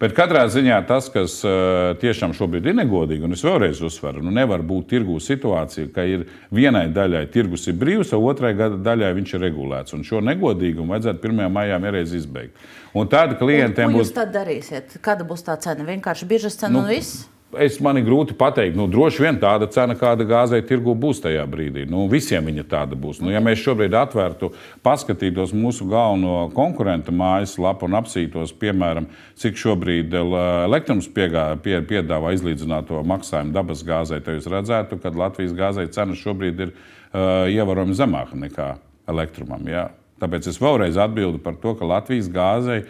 Bet 0.03 0.17
katrā 0.17 0.49
ziņā 0.51 0.81
tas, 0.89 1.07
kas 1.15 1.37
uh, 1.47 1.93
tiešām 2.01 2.33
šobrīd 2.35 2.65
ir 2.67 2.75
negodīgi, 2.75 3.23
un 3.23 3.37
es 3.37 3.45
vēlreiz 3.47 3.79
uzsveru, 3.87 4.25
nu 4.25 4.33
nevar 4.35 4.65
būt 4.67 4.89
tirgu 4.91 5.21
situācija, 5.23 5.93
ka 5.95 6.03
ir 6.09 6.25
vienai 6.51 6.89
daļai 6.91 7.29
tirgus 7.31 7.69
ir 7.71 7.77
brīvs, 7.79 8.11
o 8.17 8.19
otrai 8.27 8.51
daļai 8.57 9.13
viņš 9.21 9.37
ir 9.37 9.45
regulēts. 9.47 9.95
Un 9.95 10.03
šo 10.09 10.19
negodīgumu 10.27 10.97
vajadzētu 10.97 11.31
1. 11.31 11.45
maijā 11.55 11.79
mierīgi 11.85 12.19
izbeigt. 12.19 12.67
Un 12.93 13.09
tad 13.09 13.39
klientiem 13.41 13.93
būs. 13.93 13.95
Ko 13.95 14.05
jūs 14.05 14.17
tad 14.17 14.35
darīsiet? 14.35 14.99
Kāda 15.05 15.25
būs 15.29 15.47
tā 15.47 15.57
cena? 15.63 15.87
Vienkārši 15.89 16.29
biržas 16.29 16.59
cena 16.61 16.77
nu, 16.77 16.85
un 16.85 16.93
viss? 16.93 17.23
es 17.61 17.79
man 17.85 17.99
ir 18.01 18.07
grūti 18.07 18.35
pateikt, 18.39 18.77
nu, 18.79 18.87
droši 18.91 19.25
vien 19.27 19.39
tāda 19.41 19.67
cena, 19.73 19.95
kāda 19.99 20.25
gāzei 20.29 20.63
tirgu 20.67 20.95
būs 20.99 21.21
tajā 21.25 21.45
brīdī. 21.51 21.85
Nu, 21.91 22.07
visiem 22.11 22.47
viņa 22.49 22.65
tāda 22.69 22.97
būs. 22.99 23.21
Nu, 23.23 23.33
ja 23.33 23.43
mēs 23.45 23.61
šobrīd 23.63 23.95
atvērtu, 23.99 24.53
paskatītos 24.85 25.55
mūsu 25.57 25.87
galveno 25.91 26.49
konkurenta 26.57 27.13
mājaslapu 27.15 27.89
un 27.89 27.99
apsītos, 28.01 28.55
piemēram, 28.61 29.09
cik 29.41 29.61
šobrīd 29.61 30.17
elektrums 30.17 31.11
piegā, 31.13 31.51
pie, 31.63 31.79
piedāvā 31.89 32.35
izlīdzināto 32.37 33.03
maksājumu 33.09 33.57
dabas 33.57 33.85
gāzei, 33.87 34.23
tad 34.25 34.39
jūs 34.39 34.51
redzētu, 34.53 35.01
ka 35.03 35.15
Latvijas 35.25 35.57
gāzei 35.57 35.91
cena 35.93 36.17
šobrīd 36.19 36.67
ir 36.67 36.73
uh, 36.73 37.51
ievērojami 37.53 37.99
zemāka 37.99 38.39
nekā 38.47 38.73
elektrumam. 39.13 39.69
Ja? 39.69 39.91
Tāpēc 40.23 40.47
es 40.53 40.61
vēlreiz 40.63 40.99
atbildu 41.03 41.43
par 41.43 41.59
to, 41.59 41.75
ka 41.79 41.89
Latvijas 41.89 42.31
gāzei 42.33 42.85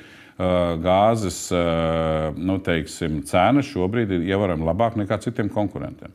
gāzes 0.82 1.38
nu, 2.36 2.58
teiksim, 2.64 3.20
cena 3.28 3.62
šobrīd 3.64 4.14
ir 4.16 4.30
ievērojami 4.32 4.66
labāka 4.66 5.00
nekā 5.00 5.20
citiem 5.22 5.50
konkurentiem. 5.52 6.14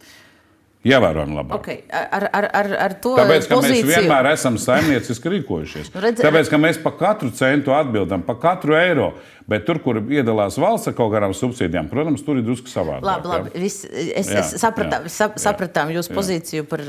Ievērojami 0.86 1.34
labāk. 1.36 1.58
Okay. 1.58 1.80
Ar, 1.90 2.28
ar, 2.32 2.46
ar, 2.54 2.68
ar 2.86 2.94
to 3.02 3.16
Tāpēc, 3.18 3.48
ka 3.50 3.58
pozīciju... 3.58 3.88
mēs 3.88 3.98
vienmēr 3.98 4.30
esam 4.34 4.60
saimnieciski 4.62 5.34
rīkojušies. 5.38 5.90
Nu, 5.98 6.04
redz... 6.04 6.22
Tāpēc, 6.22 6.52
ka 6.52 6.60
mēs 6.62 6.78
par 6.84 6.94
katru 7.00 7.32
centu 7.34 7.74
atbildam, 7.74 8.22
par 8.28 8.38
katru 8.42 8.76
eiro. 8.78 9.08
Bet 9.50 9.64
tur, 9.66 9.80
kur 9.82 9.98
iedalās 10.12 10.58
valsts 10.60 10.92
ar 10.92 10.96
kaut 10.98 11.14
kādām 11.14 11.34
subsīdijām, 11.36 11.88
protams, 11.90 12.22
tur 12.26 12.38
ir 12.38 12.46
drusku 12.46 12.70
savādāk. 12.70 13.06
Labi, 13.08 13.32
labi. 13.32 13.54
Vis, 13.64 13.80
es, 13.88 14.28
jā, 14.28 14.44
es 14.44 14.52
sapratām, 14.62 15.08
jā, 15.08 15.14
sap, 15.16 15.38
sapratām 15.40 15.94
jūsu 15.96 16.12
jā. 16.12 16.18
pozīciju 16.20 16.68
par 16.68 16.84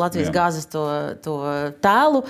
Latvijas 0.00 0.30
jā. 0.30 0.34
gāzes 0.34 0.68
to, 0.72 0.84
to 1.24 1.36
tēlu, 1.84 2.24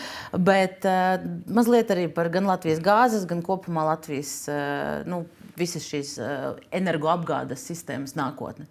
bet 0.50 0.86
uh, 0.88 1.22
mazliet 1.46 1.94
arī 1.94 2.08
par 2.12 2.32
gan 2.34 2.50
Latvijas 2.50 2.82
gāzes, 2.84 3.28
gan 3.30 3.44
kopumā 3.46 3.86
Latvijas 3.92 4.34
uh, 4.50 5.06
nu, 5.08 5.22
visas 5.58 5.86
šīs 5.86 6.16
uh, 6.18 6.50
energoapgādes 6.74 7.62
sistēmas 7.70 8.18
nākotni. 8.18 8.66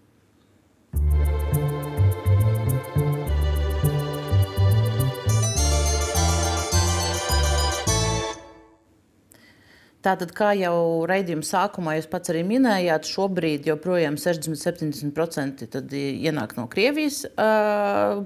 Tātad, 10.05 10.29
kā 10.37 10.51
jau 10.53 11.05
raidījuma 11.09 11.43
sākumā 11.43 11.95
jūs 11.97 12.07
pats 12.11 12.29
arī 12.31 12.43
minējāt, 12.47 13.07
šobrīd 13.09 13.65
joprojām 13.67 14.15
60-70% 14.21 15.65
ienāk 15.97 16.53
no 16.59 16.67
Krievijas 16.71 17.23
ar, 17.41 18.21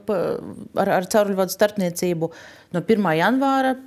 ar 0.84 1.08
cauruļvadu 1.16 1.56
starpniecību. 1.56 2.32
No 2.76 2.84
1. 2.84 3.08
janvāra 3.22 3.78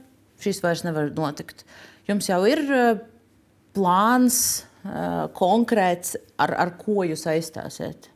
šis 0.42 0.62
vairs 0.64 0.84
nevar 0.86 1.12
notikt. 1.14 1.66
Jums 2.08 2.30
jau 2.32 2.40
ir 2.48 2.64
plāns 3.76 4.38
konkrēts, 5.36 6.16
ar, 6.40 6.56
ar 6.64 6.74
ko 6.80 7.04
jūs 7.04 7.28
aizstāsiet? 7.30 8.10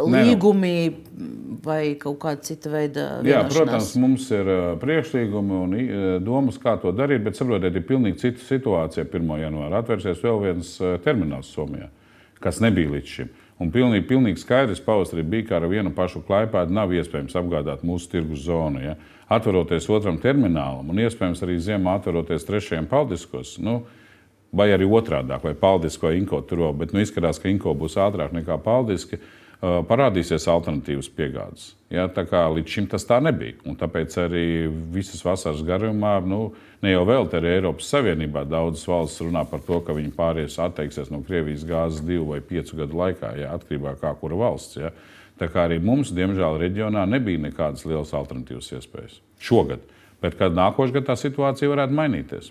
Līgumi 0.00 0.74
vai 1.62 1.94
kaut 2.00 2.18
kāda 2.22 2.42
cita 2.46 2.72
veida? 2.72 3.06
Jā, 3.26 3.42
protams, 3.50 3.92
mums 4.00 4.26
ir 4.34 4.48
priekšlīgumi 4.82 5.58
un 5.58 5.76
domas, 6.24 6.58
kā 6.62 6.74
to 6.82 6.92
darīt, 6.96 7.22
bet 7.26 7.38
saprotiet, 7.38 7.76
ir 7.76 7.86
pilnīgi 7.86 8.22
cita 8.24 8.44
situācija 8.48 9.06
1. 9.06 9.32
janvārā. 9.44 9.82
Atvērsies 9.82 10.22
vēl 10.24 10.42
viens 10.46 10.74
termināls 11.04 11.52
Somijā, 11.54 11.88
kas 12.42 12.60
nebija 12.64 12.92
līdz 12.96 13.16
šim. 13.16 13.32
Un 13.62 13.70
pilnīgi, 13.70 14.08
pilnīgi 14.08 14.42
skaidrs 14.42 14.82
pavasarī 14.82 15.22
bija, 15.22 15.46
ka 15.50 15.58
ar 15.60 15.68
vienu 15.70 15.92
pašu 15.94 16.24
klaipēdu 16.26 16.74
nav 16.74 16.90
iespējams 16.96 17.36
apgādāt 17.38 17.84
mūsu 17.86 18.08
tirgus 18.10 18.42
zonu. 18.48 18.80
Ja? 18.82 18.96
Atveroties 19.30 19.86
otram 19.92 20.18
terminālam 20.22 20.90
un 20.90 20.98
iespējams 21.04 21.44
arī 21.46 21.60
ziemā 21.62 22.00
atveroties 22.00 22.48
trešajam 22.48 22.88
paldiskos. 22.90 23.54
Nu, 23.62 23.84
vai 24.50 24.72
arī 24.74 24.88
otrādi, 24.88 25.36
vai 25.44 25.54
paldisko 25.54 26.10
inko 26.16 26.42
tur 26.48 26.64
vēl, 26.64 26.74
bet 26.80 26.96
nu, 26.96 27.04
izskatās, 27.04 27.38
ka 27.38 27.52
inko 27.52 27.76
būs 27.78 27.94
ātrāk 28.02 28.34
nekā 28.34 28.58
paldiski. 28.64 29.20
Uh, 29.20 29.38
parādīsies 29.62 30.48
alternatīvas 30.50 31.08
piegādes. 31.14 31.68
Ja, 31.92 32.08
līdz 32.08 32.72
šim 32.72 32.86
tas 32.90 33.04
tā 33.06 33.20
nebija. 33.22 33.54
Un 33.68 33.76
tāpēc 33.78 34.16
arī 34.18 34.66
visas 34.94 35.22
vasaras 35.22 35.62
garumā, 35.66 36.16
nu, 36.26 36.54
ne 36.82 36.94
jau 36.94 37.04
vēl 37.06 37.28
te 37.30 37.38
arī 37.38 37.52
Eiropas 37.58 37.90
Savienībā, 37.92 38.42
daudzas 38.48 38.88
valstis 38.88 39.22
runā 39.22 39.44
par 39.46 39.62
to, 39.66 39.78
ka 39.86 39.94
viņi 39.94 40.14
pāries 40.16 40.58
atteiksies 40.58 41.12
no 41.12 41.20
Krievijas 41.26 41.66
gāzes 41.68 42.02
divu 42.06 42.32
vai 42.32 42.40
piecu 42.40 42.80
gadu 42.80 42.98
laikā, 42.98 43.34
ja, 43.38 43.52
atkarībā 43.54 43.94
no 43.94 44.02
kā 44.02 44.14
kura 44.18 44.40
valsts. 44.40 44.80
Ja. 44.80 44.90
Tā 45.38 45.46
kā 45.52 45.68
arī 45.68 45.78
mums, 45.82 46.10
diemžēl, 46.14 46.58
reģionā 46.62 47.04
nebija 47.10 47.44
nekādas 47.46 47.86
lielas 47.86 48.12
alternatīvas 48.16 48.72
iespējas 48.74 49.20
šogad. 49.42 49.84
Bet 50.22 50.36
kad 50.38 50.54
nākošais 50.54 50.94
gads 50.96 51.08
tā 51.10 51.18
situācija 51.18 51.70
varētu 51.70 51.98
mainīties. 51.98 52.50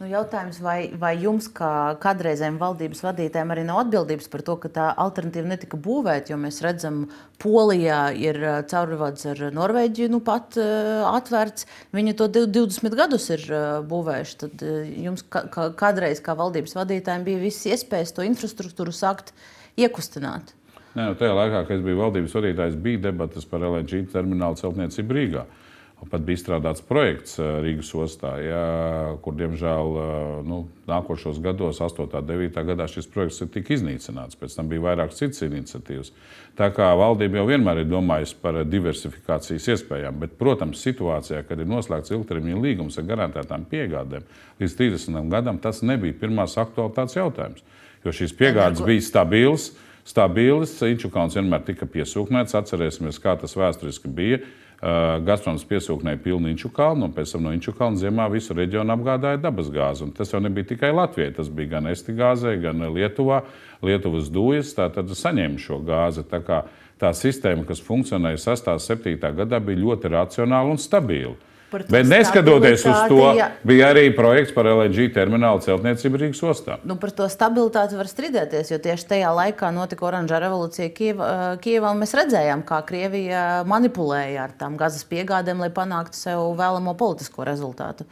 Nu, 0.00 0.08
jautājums, 0.10 0.56
vai, 0.58 0.88
vai 0.98 1.12
jums, 1.22 1.46
kā 1.54 1.94
kādreizējiem 2.02 2.56
valdības 2.58 3.02
vadītājiem, 3.04 3.52
arī 3.54 3.62
nav 3.68 3.84
atbildības 3.84 4.26
par 4.32 4.42
to, 4.42 4.56
ka 4.58 4.70
tā 4.74 4.88
alternatīva 4.90 5.52
netika 5.52 5.78
būvēta? 5.78 6.32
Jo 6.32 6.38
mēs 6.42 6.58
redzam, 6.64 7.04
Polijā 7.38 8.00
ir 8.18 8.40
caurvads 8.70 9.28
ar 9.30 9.44
Norvēģiju 9.54 10.10
nu 10.10 10.18
pat 10.26 10.58
uh, 10.58 11.06
atvērts. 11.12 11.68
Viņi 11.94 12.16
to 12.18 12.26
20 12.34 12.98
gadus 12.98 13.28
ir 13.36 13.46
uh, 13.52 13.62
būvējuši. 13.86 14.38
Tad 14.42 14.66
uh, 14.66 14.82
jums 15.06 15.22
kā, 15.30 15.44
kā, 15.54 15.70
kādreiz, 15.78 16.18
kā 16.24 16.34
valdības 16.42 16.74
vadītājiem, 16.80 17.26
bija 17.30 17.44
visas 17.46 17.76
iespējas 17.76 18.16
to 18.16 18.26
infrastruktūru 18.26 18.94
sākt 18.94 19.30
iekustināt. 19.78 20.56
Nē, 20.98 21.12
nu, 21.12 21.18
tajā 21.20 21.38
laikā, 21.38 21.68
kad 21.68 21.78
es 21.78 21.86
biju 21.86 22.02
valdības 22.02 22.34
vadītājs, 22.40 22.80
bija 22.82 23.06
debatas 23.06 23.46
par 23.46 23.62
LNG 23.62 24.08
terminālu 24.10 24.58
celtniecību 24.58 25.22
Rīgā. 25.22 25.46
Uh, 25.46 25.60
Pat 26.10 26.20
bija 26.20 26.36
izstrādāts 26.36 26.82
projekts 26.84 27.38
eh, 27.40 27.46
Rīgas 27.64 27.88
ostā, 27.96 28.34
ja, 28.42 28.62
kur, 29.24 29.34
diemžēl, 29.38 29.92
eh, 29.98 30.24
nu, 30.46 30.58
nākošos 30.90 31.38
gados, 31.42 31.80
8. 31.82 32.04
un 32.20 32.26
9. 32.28 32.58
gadā, 32.68 32.86
šis 32.90 33.08
projekts 33.10 33.40
tika 33.54 33.72
iznīcināts. 33.74 34.36
Pēc 34.38 34.56
tam 34.58 34.68
bija 34.70 34.84
vairākas 34.84 35.22
citas 35.22 35.46
iniciatīvas. 35.46 36.12
Tā 36.58 36.68
kā 36.76 36.90
valdība 36.98 37.40
jau 37.40 37.46
vienmēr 37.48 37.80
ir 37.82 37.88
domājusi 37.90 38.36
par 38.42 38.60
diversifikācijas 38.68 39.70
iespējām, 39.74 40.18
bet, 40.20 40.36
protams, 40.38 40.82
situācijā, 40.84 41.40
kad 41.48 41.62
ir 41.62 41.70
noslēgts 41.72 42.12
ilgtermiņa 42.14 42.60
līgums 42.66 43.00
ar 43.00 43.08
garantētām 43.08 43.64
piegādēm, 43.70 44.28
līdz 44.60 44.76
30. 44.82 45.24
gadam 45.32 45.58
tas 45.62 45.80
nebija 45.82 46.18
pirmās 46.20 46.58
aktualitātes 46.60 47.16
jautājums. 47.16 47.64
Jo 48.04 48.12
šīs 48.12 48.36
piegādes 48.36 48.84
bija 48.84 49.02
stabilas, 49.02 49.70
stabilas 50.04 50.76
Inčukāns 50.84 51.38
vienmēr 51.38 51.64
tika 51.64 51.88
piesūknēts. 51.88 52.56
Atcerēsimies, 52.58 53.18
kā 53.22 53.38
tas 53.40 53.56
vēsturiski 53.56 54.12
bija. 54.12 54.42
Uh, 54.82 55.16
Gazproms 55.24 55.62
piesūknēja 55.64 56.18
pilnu 56.20 56.50
Inču 56.50 56.68
kalnu, 56.74 57.06
un 57.06 57.12
pēc 57.14 57.30
tam 57.32 57.46
no 57.46 57.52
Inču 57.54 57.72
kalna 57.76 57.96
ziemā 57.96 58.26
visu 58.32 58.56
reģionu 58.56 58.92
apgādāja 58.92 59.40
dabasgāzi. 59.40 60.10
Tas 60.16 60.34
jau 60.34 60.42
nebija 60.44 60.74
tikai 60.74 60.90
Latvijai, 60.92 61.30
tas 61.36 61.48
bija 61.48 61.76
gan 61.76 61.88
Estigāzē, 61.92 62.56
gan 62.60 62.84
Lietuvā. 62.92 63.40
Lietuvas 63.84 64.28
dūjas 64.34 64.74
tātad 64.76 65.08
saņēma 65.14 65.62
šo 65.62 65.78
gāzi. 65.86 66.26
Tā, 66.28 66.42
kā, 66.44 66.60
tā 67.00 67.14
sistēma, 67.16 67.64
kas 67.68 67.80
funkcionēja 67.86 68.42
6. 68.44 68.70
un 68.74 68.84
7. 68.84 69.32
gadā, 69.40 69.62
bija 69.64 69.82
ļoti 69.86 70.12
racionāla 70.12 70.74
un 70.74 70.82
stabila. 70.82 71.36
Bet 71.90 72.06
neskatoties 72.08 72.84
uz 72.86 73.00
to, 73.10 73.20
ja... 73.38 73.50
bija 73.66 73.90
arī 73.92 74.06
projekts 74.16 74.54
par 74.54 74.68
LNG 74.70 75.08
terminālu 75.14 75.62
celtniecību 75.64 76.20
Rīgas 76.22 76.42
ostā. 76.46 76.78
Nu, 76.86 76.96
par 77.00 77.14
to 77.16 77.26
stabilitāti 77.32 77.98
var 77.98 78.10
strīdēties, 78.10 78.70
jo 78.72 78.78
tieši 78.84 79.08
tajā 79.14 79.32
laikā 79.34 79.72
notika 79.74 80.08
oranžā 80.10 80.40
revolūcija 80.44 80.92
Kievā 80.94 81.90
un 81.90 82.00
mēs 82.02 82.14
redzējām, 82.18 82.64
kā 82.68 82.80
Krievija 82.86 83.64
manipulēja 83.68 84.46
ar 84.48 84.56
tām 84.58 84.78
gazas 84.80 85.06
piegādēm, 85.10 85.62
lai 85.64 85.72
panāktu 85.74 86.18
sev 86.18 86.46
vēlamo 86.58 86.96
politisko 86.98 87.46
rezultātu. 87.48 88.06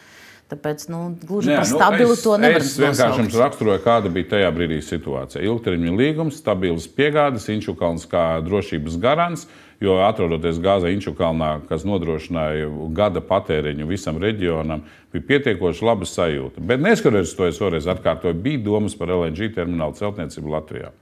Tāpēc 0.52 0.82
nu, 0.92 0.98
gluži 1.24 1.54
par 1.54 1.64
nu, 1.64 1.70
stabilu 1.70 2.12
es, 2.12 2.22
to 2.26 2.34
nevar 2.36 2.60
būt. 2.60 2.66
Es 2.68 2.74
vienkārši 2.76 3.22
jums 3.22 3.36
raksturoju, 3.40 3.80
kāda 3.86 4.10
bija 4.12 4.34
tajā 4.34 4.50
brīdī 4.52 4.82
situācija. 4.84 5.40
Ilgtermiņa 5.48 5.92
līgums, 5.96 6.40
stabils 6.42 6.88
piegādes, 6.92 7.48
Inčukalns 7.54 8.04
kā 8.10 8.26
drošības 8.44 8.98
garants. 9.00 9.46
Jo 9.82 9.96
atrodoties 10.04 10.60
Gāzē 10.62 10.92
Inčukalnā, 10.94 11.64
kas 11.66 11.82
nodrošināja 11.88 12.68
gada 12.94 13.18
patēriņu 13.26 13.88
visam 13.88 14.20
reģionam, 14.22 14.84
bija 15.10 15.26
pietiekoši 15.32 15.88
laba 15.88 16.06
sajūta. 16.06 16.62
Bet 16.68 16.84
neskatoties 16.84 17.32
to, 17.34 17.48
es 17.48 17.58
vēlreiz 17.58 17.88
atkārtoju, 17.90 18.36
bija 18.44 18.60
domas 18.68 18.94
par 18.98 19.10
LNG 19.10 19.50
terminālu 19.56 19.96
celtniecību 19.98 20.54
Latvijā. 20.54 20.92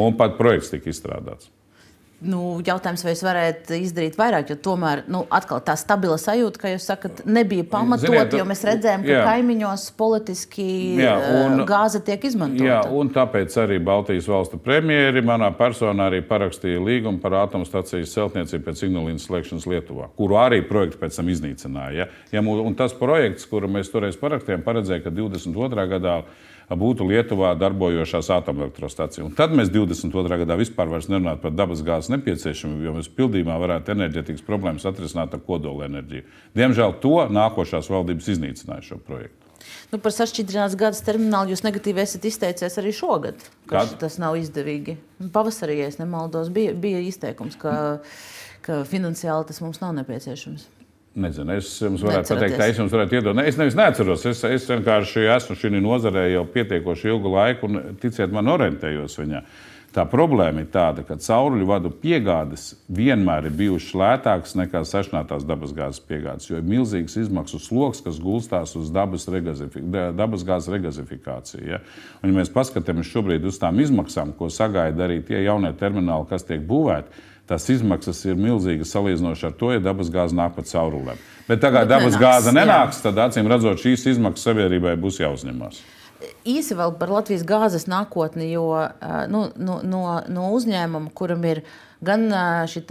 Un 0.00 0.16
pat 0.18 0.34
projekts 0.40 0.72
tika 0.72 0.90
izstrādāts. 0.90 1.52
Nu, 2.24 2.40
jautājums, 2.64 3.02
vai 3.04 3.12
es 3.12 3.20
varētu 3.24 3.74
izdarīt 3.76 4.14
vairāk, 4.16 4.52
jo 4.52 4.56
tomēr 4.64 5.02
nu, 5.10 5.24
tā 5.66 5.74
stabila 5.76 6.16
sajūta, 6.20 6.60
ka 6.62 6.70
jūs 6.72 6.86
sakat, 6.88 7.24
nebija 7.26 7.66
pamatot, 7.68 8.06
Ziniet, 8.06 8.36
jo 8.38 8.46
mēs 8.48 8.62
redzējām, 8.64 9.04
ka 9.04 9.12
jā. 9.12 9.24
kaimiņos 9.26 9.84
politiski 9.98 10.66
jā, 11.02 11.16
eh, 11.18 11.34
un, 11.42 11.64
gāze 11.68 12.00
tiek 12.06 12.24
izmantota. 12.24 12.68
Jā, 12.70 12.78
un 12.88 13.10
tāpēc 13.12 13.58
arī 13.60 13.80
Baltijas 13.84 14.28
valstu 14.30 14.60
premjeri 14.62 15.24
manā 15.26 15.50
personā 15.58 16.08
arī 16.08 16.22
parakstīja 16.24 16.80
līgumu 16.84 17.20
par 17.24 17.36
atomstacijas 17.42 18.14
celtniecību 18.14 18.70
pēc 18.70 18.86
Ignalīnas 18.88 19.28
slēgšanas 19.28 19.68
Lietuvā, 19.74 20.08
kuru 20.16 20.40
arī 20.40 20.62
projektu 20.68 21.02
pēc 21.02 21.20
tam 21.20 21.28
iznīcināja. 21.34 21.92
Ja? 21.98 22.08
Ja, 22.38 22.46
un 22.46 22.78
tas 22.78 22.96
projekts, 22.96 23.50
kuru 23.50 23.68
mēs 23.74 23.92
toreiz 23.92 24.16
parakstījām, 24.20 24.64
paredzēja, 24.64 25.04
ka 25.04 25.12
22. 25.12 25.88
gadā 25.96 26.18
būtu 26.70 27.06
Lietuvā 27.08 27.52
darbojošās 27.60 28.30
atomelektrostacijas. 28.38 29.32
Tad 29.36 29.54
mēs 29.56 29.72
22. 29.74 30.40
gadā 30.44 30.56
vispār 30.58 30.90
nerunājam 30.94 31.40
par 31.42 31.54
dabasgāzes 31.54 32.12
nepieciešamību, 32.14 32.84
jo 32.86 32.96
mēs 32.98 33.10
pildījumā 33.12 33.56
varētu 33.60 33.94
enerģētikas 33.94 34.46
problēmas 34.46 34.86
atrisināt 34.88 35.34
ar 35.36 35.42
kodolenerģiju. 35.44 36.26
Diemžēl 36.56 36.98
to 37.04 37.16
nākošās 37.34 37.90
valdības 37.92 38.30
iznīcināja 38.36 38.88
šo 38.90 39.00
projektu. 39.04 39.44
Nu, 39.92 40.00
par 40.02 40.12
sašķidrināts 40.12 40.76
gada 40.78 40.98
terminālu 41.06 41.54
jūs 41.54 41.64
negatīvi 41.64 42.02
esat 42.02 42.24
izteicies 42.28 42.78
arī 42.80 42.92
šogad. 42.94 43.44
Tas 43.70 44.18
nav 44.20 44.36
izdevīgi. 44.40 44.96
Pavasarī, 45.32 45.78
ja 45.80 45.90
nemaldos, 46.00 46.50
bija, 46.54 46.74
bija 46.76 47.00
izteikums, 47.04 47.56
ka, 47.60 47.74
ka 48.66 48.82
finansiāli 48.88 49.48
tas 49.48 49.62
mums 49.64 49.80
nav 49.84 49.94
nepieciešams. 50.00 50.66
Nezinu, 51.14 51.52
es 51.54 51.68
jums 51.78 52.02
varētu 52.02 52.32
pateikt, 52.34 52.56
ka 52.58 52.66
es 52.66 52.78
jums 52.80 52.94
varētu 52.94 53.20
iedot. 53.20 53.36
Ne, 53.38 53.44
es 53.46 53.58
nevis 53.58 53.76
neatceros, 53.78 54.24
es, 54.26 54.40
es 54.48 54.64
vienkārši 54.66 55.28
esmu 55.36 55.54
šī 55.60 55.70
nozarē 55.76 56.24
jau 56.32 56.42
pietiekoši 56.50 57.12
ilgu 57.12 57.30
laiku 57.36 57.70
un, 57.70 57.78
ticiet 58.02 58.34
man, 58.34 58.50
orientējos 58.50 59.14
viņā. 59.20 59.44
Tā 59.94 60.02
problēma 60.10 60.64
ir 60.64 60.72
tāda, 60.74 61.04
ka 61.06 61.14
cauruļu 61.22 61.68
vadu 61.68 61.92
piegādes 62.02 62.72
vienmēr 62.90 63.46
ir 63.46 63.54
bijušas 63.54 63.92
lētākas 64.00 64.56
nekā 64.58 64.80
sašķinātās 64.90 65.44
dabasgāzes 65.46 66.02
piegādes, 66.02 66.48
jo 66.48 66.58
ir 66.58 66.66
milzīgs 66.66 67.14
izmaksu 67.20 67.60
sloks, 67.62 68.02
kas 68.02 68.18
gulstās 68.18 68.74
uz 68.74 68.90
dabas 68.90 69.28
dabasgāzes 69.30 70.72
regazifikāciju. 70.74 71.62
Ja? 71.76 71.78
Un, 72.24 72.32
ja 72.32 72.40
mēs 72.40 72.50
paskatāmies 72.50 73.12
šobrīd 73.12 73.46
uz 73.46 73.60
tām 73.62 73.78
izmaksām, 73.84 74.34
ko 74.34 74.50
sagaida 74.50 75.06
arī 75.06 75.20
tie 75.22 75.44
jaunie 75.44 75.70
termināli, 75.78 76.26
kas 76.32 76.48
tiek 76.50 76.66
būvēti, 76.66 77.22
tās 77.50 77.66
izmaksas 77.72 78.22
ir 78.28 78.38
milzīgas 78.40 78.92
salīdzinoši 78.94 79.48
ar 79.48 79.56
to, 79.58 79.72
ja 79.74 79.82
dabasgāze 79.84 80.36
nāk 80.36 80.56
pa 80.56 80.64
caurulēm. 80.68 81.20
Bet 81.48 81.60
tagad 81.64 81.90
dabasgāze 81.90 82.54
nenāks, 82.56 83.02
tad 83.04 83.20
acīm 83.26 83.50
redzot, 83.50 83.82
šīs 83.82 84.06
izmaksas 84.14 84.48
sabiedrībai 84.48 84.96
būs 85.00 85.20
jāuzņemās. 85.20 85.82
Īsi 86.48 86.76
vēl 86.76 86.94
par 86.96 87.10
Latvijas 87.12 87.42
gāzes 87.44 87.84
nākotni, 87.90 88.46
jo 88.54 88.68
nu, 89.28 89.46
no, 89.56 89.80
no, 89.84 90.04
no 90.32 90.46
uzņēmuma, 90.56 91.12
kuram 91.16 91.44
ir 91.48 91.60
gan 92.04 92.28
šī 92.70 92.84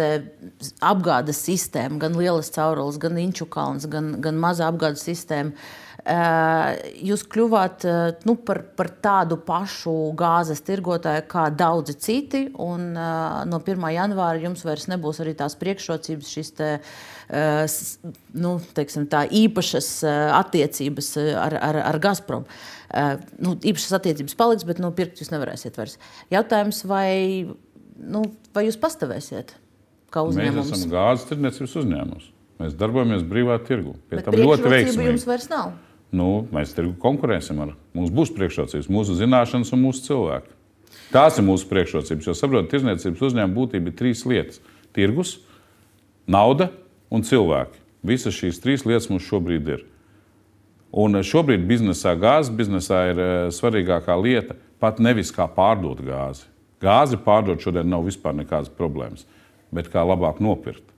apgādes 0.86 1.42
sistēma, 1.48 1.98
gan 2.02 2.18
lielas 2.20 2.52
caurules, 2.54 3.00
gan 3.02 3.18
inču 3.22 3.48
kalns, 3.50 3.88
gan, 3.90 4.16
gan 4.22 4.38
maza 4.42 4.68
apgādes 4.70 5.06
sistēma, 5.08 5.54
jūs 6.04 7.22
kļuvāt 7.32 7.86
nu, 8.28 8.36
par, 8.44 8.60
par 8.76 8.90
tādu 9.04 9.38
pašu 9.40 9.94
gāzes 10.20 10.60
tirgotāju 10.68 11.24
kā 11.32 11.46
daudzi 11.56 11.96
citi. 11.96 12.42
Un, 12.60 12.92
no 13.48 13.60
1. 13.64 13.86
janvāra 13.96 14.42
jums 14.44 14.66
vairs 14.68 14.90
nebūs 14.92 15.22
arī 15.24 15.36
tās 15.40 15.56
priekšrocības, 15.60 16.32
šīs 16.36 16.52
te, 16.58 16.70
nu, 18.36 18.58
teiksim, 18.76 19.08
tā, 19.08 19.24
īpašas 19.32 19.90
attiecības 20.42 21.14
ar, 21.40 21.56
ar, 21.72 21.80
ar 21.94 22.00
Gazprom. 22.04 22.44
Nu, 23.40 23.56
īpašas 23.56 23.96
attiecības 24.02 24.36
paliks, 24.40 24.68
bet 24.68 24.84
nu, 24.84 24.92
pirkt 24.96 25.24
jūs 25.24 25.32
nevarēsiet 25.32 25.80
vairs. 25.80 25.96
Jautājums, 26.34 26.84
vai, 26.90 27.48
nu, 27.96 28.26
vai 28.54 28.68
jūs 28.68 28.80
pastāvēsiet? 28.82 29.56
Mēs 30.14 30.60
esam 30.68 30.92
gāzes 30.92 31.26
tirdzniecības 31.32 31.80
uzņēmums. 31.80 32.30
Mēs 32.60 32.76
darbojamies 32.78 33.24
brīvā 33.26 33.56
tirgu. 33.66 33.96
Pie 34.12 34.20
tam 34.22 34.36
ļoti 34.38 34.70
veiksmīgi. 34.70 35.10
Jums 35.10 35.26
vairs 35.32 35.50
nav 35.50 35.72
nu, 36.16 36.46
mēs 36.54 36.76
tirgu 36.78 36.96
konkurēsim 37.02 37.62
ar. 37.64 37.74
Mums 37.98 38.14
būs 38.14 38.34
priekšrocības, 38.36 38.90
mūsu 38.92 39.18
zināšanas 39.18 39.74
un 39.76 39.82
mūsu 39.84 40.06
cilvēki. 40.08 40.54
Tās 41.14 41.38
ir 41.38 41.46
mūsu 41.46 41.68
priekšrocības. 41.70 42.30
Jo 42.30 42.36
saprotat, 42.38 42.70
tirdzniecības 42.72 43.26
uzņēmuma 43.30 43.58
būtība 43.58 43.92
ir 43.92 43.98
trīs 43.98 44.24
lietas- 44.30 44.62
tirgus, 44.96 45.40
nauda 46.28 46.72
un 47.12 47.22
cilvēki. 47.22 47.82
Visas 48.04 48.34
šīs 48.34 48.62
trīs 48.62 48.86
lietas 48.86 49.10
mums 49.10 49.24
šobrīd 49.24 49.68
ir. 49.68 49.86
Un 50.94 51.14
šobrīd 51.14 51.66
biznesā, 51.66 52.14
gāzes 52.20 52.54
biznesā 52.54 53.10
ir 53.12 53.20
eh, 53.20 53.50
svarīgākā 53.50 54.14
lieta 54.22 54.56
pat 54.80 55.00
nevis 55.00 55.32
kā 55.32 55.48
pārdot 55.50 56.02
gāzi. 56.04 56.46
Gāzi 56.82 57.18
pārdot 57.18 57.62
šodien 57.64 57.88
nav 57.90 58.04
vispār 58.04 58.36
nekādas 58.36 58.70
problēmas, 58.70 59.26
bet 59.72 59.90
kā 59.90 60.04
labāk 60.06 60.42
nopirkt. 60.44 60.93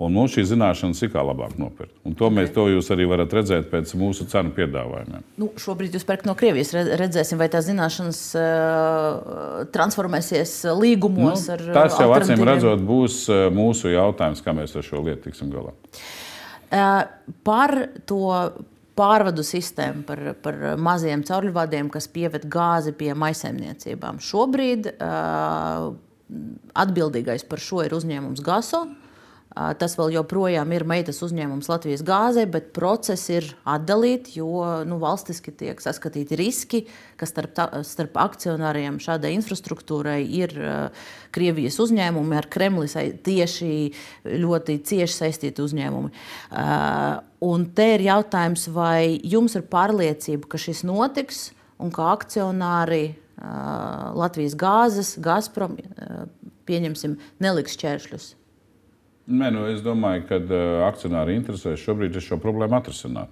Un 0.00 0.14
mums 0.16 0.32
šī 0.32 0.46
zināšanas 0.48 1.02
ir 1.04 1.10
kā 1.12 1.20
labāk 1.20 1.58
nopirkt. 1.60 1.92
Un 2.08 2.14
to, 2.16 2.30
mēs, 2.32 2.48
to 2.54 2.64
jūs 2.70 2.86
arī 2.94 3.04
varat 3.10 3.34
redzēt 3.36 3.66
pēc 3.68 3.92
mūsu 4.00 4.24
cenu 4.30 4.54
piedāvājumiem. 4.56 5.26
Nu, 5.40 5.50
šobrīd 5.60 5.98
jūs 5.98 6.06
pērkat 6.08 6.30
no 6.30 6.32
Krievijas. 6.40 6.72
Redzēsim, 6.72 7.36
vai 7.40 7.50
tās 7.52 7.66
zināšanas 7.68 8.22
uh, 8.40 9.66
transformēsies 9.74 10.54
līgumos. 10.78 11.44
Nu, 11.50 11.58
ar, 11.58 11.66
tas 11.76 12.00
jau 12.00 12.08
acīm 12.16 12.44
redzot, 12.48 12.80
būs 12.88 13.22
mūsu 13.52 13.92
jautājums, 13.92 14.40
kā 14.46 14.56
mēs 14.56 14.72
ar 14.80 14.88
šo 14.88 15.04
lietu 15.04 15.28
tiksim 15.28 15.52
galā. 15.52 15.76
Uh, 16.70 17.04
par 17.44 17.76
to 18.08 18.24
pārvadu 18.96 19.44
sistēmu, 19.44 20.04
par, 20.08 20.22
par 20.40 20.58
maziem 20.80 21.26
caurļvadiem, 21.28 21.92
kas 21.92 22.08
pieved 22.08 22.48
gāzi 22.48 22.96
pie 22.96 23.12
maisaimniecībām. 23.18 24.20
Šobrīd 24.24 24.94
uh, 24.94 25.90
atbildīgais 26.78 27.44
par 27.48 27.62
šo 27.62 27.84
ir 27.84 27.94
uzņēmums 27.96 28.40
GASO. 28.44 28.84
Tas 29.50 29.96
vēl 29.98 30.12
joprojām 30.14 30.70
ir 30.70 30.84
meitas 30.86 31.16
uzņēmums 31.26 31.66
Latvijas 31.66 32.04
gāzē, 32.06 32.44
bet 32.46 32.68
procesi 32.76 33.32
ir 33.40 33.48
atdalīti, 33.66 34.36
jo 34.38 34.62
nu, 34.86 35.00
valstiski 35.02 35.50
tiek 35.50 35.82
saskatīti 35.82 36.38
riski, 36.38 36.80
ka 37.18 37.26
starp, 37.26 37.58
starp 37.86 38.14
akcionāriem 38.22 39.00
šādai 39.02 39.34
infrastruktūrai 39.40 40.20
ir 40.22 40.54
Krievijas 41.34 41.80
uzņēmumi, 41.82 42.38
ar 42.38 42.46
Kremli 42.52 42.86
tieši 43.26 43.72
ļoti 44.38 44.78
cieši 44.86 45.18
saistīti 45.18 45.66
uzņēmumi. 45.66 46.14
Un 47.50 47.68
te 47.74 47.90
ir 47.96 48.06
jautājums, 48.06 48.70
vai 48.70 49.18
jums 49.18 49.58
ir 49.58 49.66
pārliecība, 49.66 50.46
ka 50.46 50.62
šis 50.62 50.86
notiks 50.86 51.48
un 51.82 51.90
ka 51.90 52.12
akcionāri 52.14 53.16
Latvijas 54.14 54.54
gāzes, 54.54 55.16
Gazprom, 55.18 55.80
pieņemsim, 56.70 57.18
neliks 57.42 57.74
šķēršļus? 57.74 58.36
Nē, 59.28 59.50
nu, 59.52 59.66
es 59.70 59.82
domāju, 59.84 60.24
ka 60.30 60.40
uh, 60.40 60.80
akcionāri 60.88 61.36
interesēs 61.38 61.82
šobrīd 61.84 62.16
šo 62.24 62.40
problēmu 62.40 62.78
atrisināt. 62.78 63.30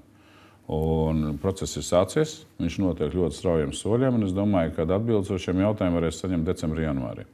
Un 0.69 1.39
process 1.41 1.79
ir 1.81 1.85
sācies, 1.87 2.43
viņš 2.61 2.75
notiek 2.83 3.15
ļoti 3.17 3.39
straujiem 3.39 3.71
soļiem, 3.73 4.19
un 4.19 4.27
es 4.27 4.35
domāju, 4.37 4.75
ka 4.77 4.85
atbildes 4.85 5.33
uz 5.33 5.41
šiem 5.41 5.63
jautājumiem 5.65 5.97
varēs 5.97 6.21
saņemt 6.21 6.51
decembrī, 6.51 6.85
janvārī. 6.85 7.25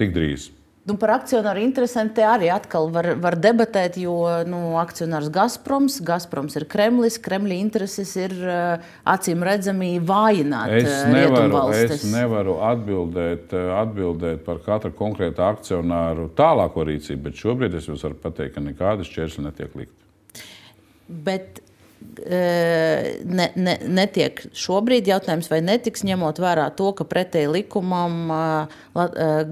Tik 0.00 0.10
drīz. 0.16 0.48
Nu, 0.88 0.94
par 0.96 1.10
akcionāru 1.18 1.60
interesēm 1.60 2.08
te 2.16 2.22
arī 2.24 2.46
atkal 2.48 2.86
var, 2.92 3.10
var 3.20 3.34
debatēt, 3.36 3.98
jo 4.00 4.14
nu, 4.48 4.60
akcionārs 4.80 5.28
Gazproms, 5.34 5.98
Gazproms 6.06 6.56
ir 6.56 6.64
Kremlis, 6.70 7.18
Kremļa 7.20 7.58
intereses 7.58 8.14
ir 8.16 8.32
uh, 8.40 8.86
acīm 9.04 9.44
redzami 9.44 9.90
vājināt. 10.00 10.72
Es 10.78 10.88
uh, 10.88 11.12
nevaru, 11.12 11.60
es 11.76 12.06
nevaru 12.08 12.56
atbildēt, 12.70 13.52
uh, 13.52 13.74
atbildēt 13.82 14.40
par 14.48 14.62
katru 14.64 14.94
konkrētu 14.96 15.44
akcionāru 15.44 16.30
tālāko 16.38 16.88
rīcību, 16.88 17.26
bet 17.28 17.44
šobrīd 17.44 17.76
es 17.76 17.90
jums 17.90 18.08
varu 18.08 18.16
pateikt, 18.24 18.56
ka 18.56 18.64
nekādas 18.64 19.12
šķēršļi 19.12 19.44
netiek 19.44 19.76
likt. 19.82 19.96
Bet 21.08 21.60
ne, 22.28 23.46
ne, 23.56 23.74
netiek 23.98 24.42
šobrīd 24.56 25.08
jautājums, 25.10 25.48
vai 25.52 25.60
netiks 25.64 26.04
ņemot 26.08 26.40
vērā 26.42 26.68
to, 26.78 26.92
ka 26.98 27.06
pretēji 27.08 27.50
likumam 27.54 28.32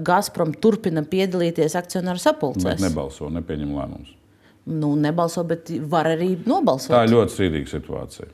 Gazprom 0.07 0.53
turpina 0.61 1.03
piedalīties 1.07 1.77
akcionāru 1.79 2.21
sapulcēs. 2.21 2.81
Nebalso, 2.83 3.31
nepieņem 3.33 3.75
lēmumus. 3.77 4.15
Nu, 4.67 4.95
nebalso, 4.99 5.45
bet 5.47 5.71
var 5.87 6.09
arī 6.11 6.33
nobalsot. 6.43 6.91
Tā 6.91 7.05
ir 7.07 7.13
ļoti 7.13 7.37
strīdīga 7.37 7.71
situācija 7.77 8.33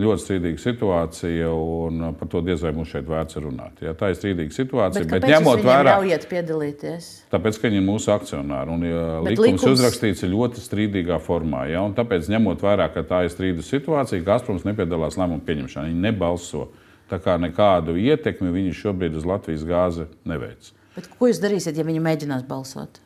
ļoti 0.00 0.22
strīdīga 0.24 0.60
situācija, 0.62 1.48
un 1.54 2.08
par 2.18 2.30
to 2.30 2.40
diez 2.44 2.62
vai 2.64 2.72
mums 2.74 2.90
šeit 2.90 3.06
vērts 3.08 3.38
runāt. 3.42 3.82
Ja, 3.84 3.94
tā 3.98 4.10
ir 4.10 4.18
strīdīga 4.18 4.56
situācija. 4.56 5.04
Bet, 5.06 5.22
bet 5.22 5.26
ņemot 5.30 5.62
vērā, 5.64 5.96
ļaujiet 6.00 6.26
piedalīties. 6.30 7.10
Tāpēc, 7.34 7.60
ka 7.60 7.70
viņi 7.70 7.80
ir 7.80 7.86
mūsu 7.86 8.10
akcionāri, 8.14 8.74
un 8.74 8.86
ja 8.88 9.04
likums, 9.22 9.44
likums 9.46 9.66
uzrakstīts 9.70 10.26
ļoti 10.30 10.64
strīdīgā 10.64 11.20
formā. 11.22 11.64
Ja, 11.70 11.84
tāpēc, 11.94 12.30
ņemot 12.34 12.64
vērā, 12.64 12.90
ka 12.94 13.06
tā 13.06 13.24
ir 13.26 13.34
strīdus 13.34 13.70
situācija, 13.70 14.24
Gazproms 14.26 14.66
nepiedalās 14.66 15.18
lēmumu 15.20 15.46
pieņemšanā. 15.46 15.90
Viņi 15.92 16.06
nebalso. 16.08 16.68
Tā 17.10 17.18
kā 17.20 17.36
nekādu 17.36 17.98
ietekmi 18.00 18.50
viņi 18.50 18.78
šobrīd 18.78 19.18
uz 19.20 19.26
Latvijas 19.28 19.66
gāzi 19.68 20.08
neveic. 20.26 20.72
Bet 20.94 21.10
ko 21.10 21.28
jūs 21.28 21.42
darīsiet, 21.42 21.76
ja 21.76 21.84
viņi 21.86 22.00
mēģinās 22.02 22.46
balsot? 22.48 23.02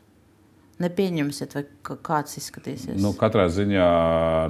Nepieņemsiet, 0.83 1.55
vai 1.57 1.65
kāds 2.07 2.39
izskatīsies? 2.41 2.99
Nu, 3.03 3.13
katrā 3.19 3.49
ziņā 3.53 3.87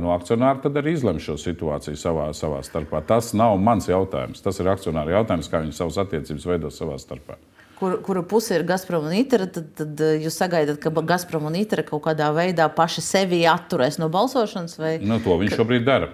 no 0.02 0.12
akcionāra 0.14 0.60
tad 0.64 0.76
arī 0.80 0.94
izlemj 0.96 1.22
šo 1.24 1.36
situāciju 1.40 1.98
savā, 1.98 2.28
savā 2.36 2.60
starpā. 2.66 3.02
Tas 3.06 3.32
nav 3.36 3.56
mans 3.62 3.88
jautājums. 3.88 4.42
Tas 4.44 4.60
ir 4.60 4.70
akcionāra 4.72 5.18
jautājums, 5.18 5.48
kā 5.50 5.62
viņi 5.64 5.76
savas 5.76 6.00
attiecības 6.04 6.48
veido 6.48 6.72
savā 6.74 6.98
starpā. 7.00 7.38
Kur, 7.78 8.00
kura 8.02 8.24
puse 8.26 8.56
ir 8.56 8.64
Gazprom 8.66 9.04
un 9.06 9.14
ITER, 9.14 9.44
tad, 9.54 9.68
tad 9.78 10.00
jūs 10.18 10.34
sagaidat, 10.40 10.80
ka 10.82 10.90
Gazprom 10.90 11.46
un 11.46 11.58
ITER 11.60 11.84
kaut 11.86 12.02
kādā 12.08 12.32
veidā 12.34 12.66
paši 12.74 13.04
sevi 13.06 13.44
atturēs 13.46 14.00
no 14.02 14.10
balsošanas? 14.10 14.74
Vai... 14.80 14.96
Nu, 14.98 15.20
to 15.22 15.36
viņi 15.38 15.54
šobrīd 15.54 15.86
dara. 15.86 16.10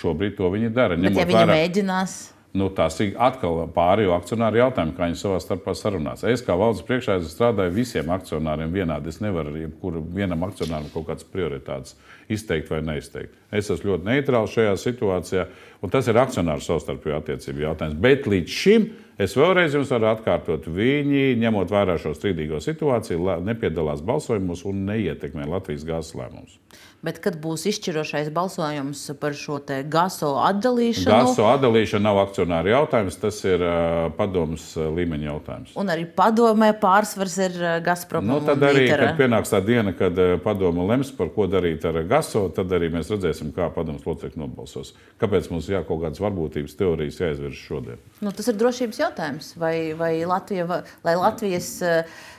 Šobrīd 0.00 0.34
to 0.38 0.50
viņi 0.50 0.72
dara. 0.74 0.98
Bet, 0.98 1.14
ja 1.14 1.28
viņi 1.28 1.38
vērā... 1.44 1.58
mēģinās. 1.60 2.16
Nu, 2.50 2.66
tas 2.74 2.96
ir 2.98 3.12
atkal 3.22 3.60
pārējo 3.70 4.10
akcionāru 4.16 4.58
jautājums, 4.58 4.96
kā 4.96 5.06
viņi 5.06 5.18
savā 5.20 5.36
starpā 5.38 5.70
sarunās. 5.78 6.24
Es 6.26 6.42
kā 6.42 6.56
valdes 6.58 6.82
priekšā 6.88 7.20
strādāju 7.22 7.76
visiem 7.76 8.10
akcionāriem 8.10 8.72
vienādi. 8.74 9.12
Es 9.12 9.20
nevaru 9.22 9.54
jebkuru 9.54 10.02
vienam 10.16 10.42
akcionāram 10.48 10.88
kaut 10.90 11.06
kādas 11.12 11.28
prioritātes 11.30 11.94
izteikt 12.26 12.72
vai 12.72 12.80
neizteikt. 12.88 13.36
Es 13.54 13.70
esmu 13.70 13.92
ļoti 13.92 14.08
neitrāls 14.08 14.56
šajā 14.56 14.74
situācijā, 14.82 15.46
un 15.78 15.94
tas 15.94 16.10
ir 16.10 16.18
akcionāru 16.18 16.66
savstarpēju 16.66 17.20
attiecību 17.20 17.64
jautājums. 17.68 18.02
Bet 18.02 18.26
līdz 18.30 18.58
šim 18.64 18.90
es 19.22 19.38
vēlreiz 19.38 19.78
jums 19.78 19.94
varu 19.94 20.10
atkārtot, 20.10 20.66
viņi, 20.74 21.36
ņemot 21.38 21.70
vērā 21.70 22.00
šo 22.02 22.16
strīdīgo 22.18 22.58
situāciju, 22.66 23.38
nepiedalās 23.46 24.02
balsojumos 24.02 24.66
un 24.66 24.88
neietekmē 24.90 25.46
Latvijas 25.54 25.86
gāzes 25.86 26.18
lēmumus. 26.18 26.58
Bet 27.00 27.16
kad 27.24 27.38
būs 27.40 27.62
izšķirošais 27.70 28.28
balsojums 28.36 29.06
par 29.20 29.32
šo 29.32 29.56
GASO 29.88 30.34
atdalīšanu? 30.44 31.08
GASO 31.08 31.46
atdalīšana 31.48 32.04
nav 32.04 32.18
akcionāra 32.26 32.74
jautājums, 32.74 33.16
tas 33.22 33.38
ir 33.48 33.62
uh, 33.64 34.10
padomus 34.18 34.66
līmeņa 34.76 35.28
jautājums. 35.30 35.72
Un 35.80 35.92
arī 35.92 36.04
padomē 36.04 36.74
pārsvars 36.82 37.36
ir 37.46 37.56
Gazprom. 37.86 38.28
Nu, 38.28 38.40
tad 38.44 38.60
arī, 38.68 38.84
kad 38.90 39.16
pienāks 39.16 39.52
tā 39.54 39.62
diena, 39.64 39.94
kad 39.96 40.18
padoma 40.44 40.84
lems 40.90 41.12
par 41.16 41.32
ko 41.32 41.46
darīt 41.48 41.86
ar 41.88 42.02
GASO, 42.10 42.46
tad 42.56 42.72
arī 42.76 42.90
mēs 42.92 43.08
redzēsim, 43.14 43.54
kā 43.56 43.70
padomus 43.72 44.04
locekļi 44.04 44.42
nobalsos. 44.42 44.92
Kāpēc 45.22 45.48
mums 45.54 45.70
jā, 45.72 45.80
kaut 45.88 46.02
kādas 46.04 46.20
varbūtības 46.20 46.76
teorijas 46.76 47.22
jāizvirz 47.22 47.64
šodien? 47.64 48.04
Nu, 48.20 48.34
tas 48.36 48.52
ir 48.52 48.60
drošības 48.60 49.00
jautājums. 49.00 49.54
Vai, 49.60 49.74
vai, 49.96 50.12
Latvija, 50.28 50.68
vai 51.00 51.16
Latvijas 51.16 51.72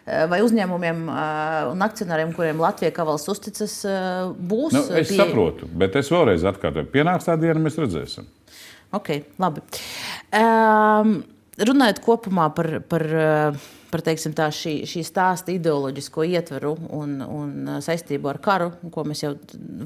vai 0.06 0.42
uzņēmumiem 0.44 1.04
un 1.72 1.86
akcionāriem, 1.86 2.32
kuriem 2.36 2.62
Latvija 2.62 2.94
kā 2.96 3.06
valsts 3.08 3.30
uzticas, 3.32 3.76
būs. 4.52 4.76
Nu, 4.76 4.86
es 5.00 5.12
pie... 5.12 5.18
saprotu, 5.20 5.70
bet 5.82 5.98
es 6.00 6.12
vēlreiz 6.14 6.46
atkārtoju, 6.52 6.92
pienāks 6.94 7.30
tā 7.30 7.38
diena, 7.40 7.60
mēs 7.64 7.80
redzēsim. 7.82 8.28
Ok, 8.96 9.14
labi. 9.40 9.64
Um, 10.36 11.22
runājot 11.62 12.04
kopumā 12.06 12.52
par. 12.56 12.76
par 12.92 13.08
par 13.92 14.04
teiksim, 14.06 14.34
tā, 14.36 14.48
šī, 14.56 14.74
šī 14.90 15.04
stāsta 15.06 15.54
ideoloģisko 15.54 16.26
ietveru 16.32 16.74
un, 16.96 17.18
un 17.26 17.72
saistību 17.84 18.30
ar 18.32 18.40
karu, 18.44 18.70
ko 18.94 19.04
mēs 19.08 19.24
jau 19.26 19.34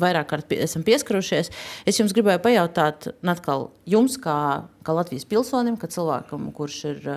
vairāk 0.01 0.29
kārt 0.29 0.53
esam 0.55 0.85
pieskarušies. 0.85 1.51
Es 1.89 1.99
jums 1.99 2.13
gribēju 2.15 2.43
pajautāt, 2.43 3.09
atkal, 3.33 3.69
jums, 3.89 4.19
kā, 4.21 4.37
kā 4.85 4.95
Latvijas 4.95 5.27
pilsonim, 5.29 5.79
kā 5.81 5.89
cilvēkam, 5.91 6.51
kurš 6.55 6.77
ir 6.91 7.09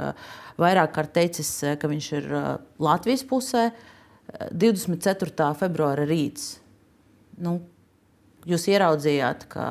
vairāk 0.61 0.94
kārt 0.96 1.14
teicis, 1.18 1.53
ka 1.80 1.90
viņš 1.90 2.11
ir 2.20 2.30
Latvijas 2.82 3.26
pusē, 3.28 3.68
24. 4.53 5.53
februāra 5.61 6.09
rīts 6.09 6.57
nu, 7.43 7.59
jūs 8.49 8.68
ieraudzījāt, 8.72 9.49
ka 9.53 9.64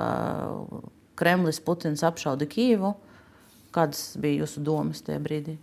Kremlis, 1.17 1.61
Putins 1.63 2.03
apšauda 2.05 2.47
Kīvu. 2.49 2.93
Kādas 3.75 4.11
bija 4.21 4.43
jūsu 4.43 4.63
domas 4.65 5.03
tajā 5.05 5.19
brīdī? 5.21 5.57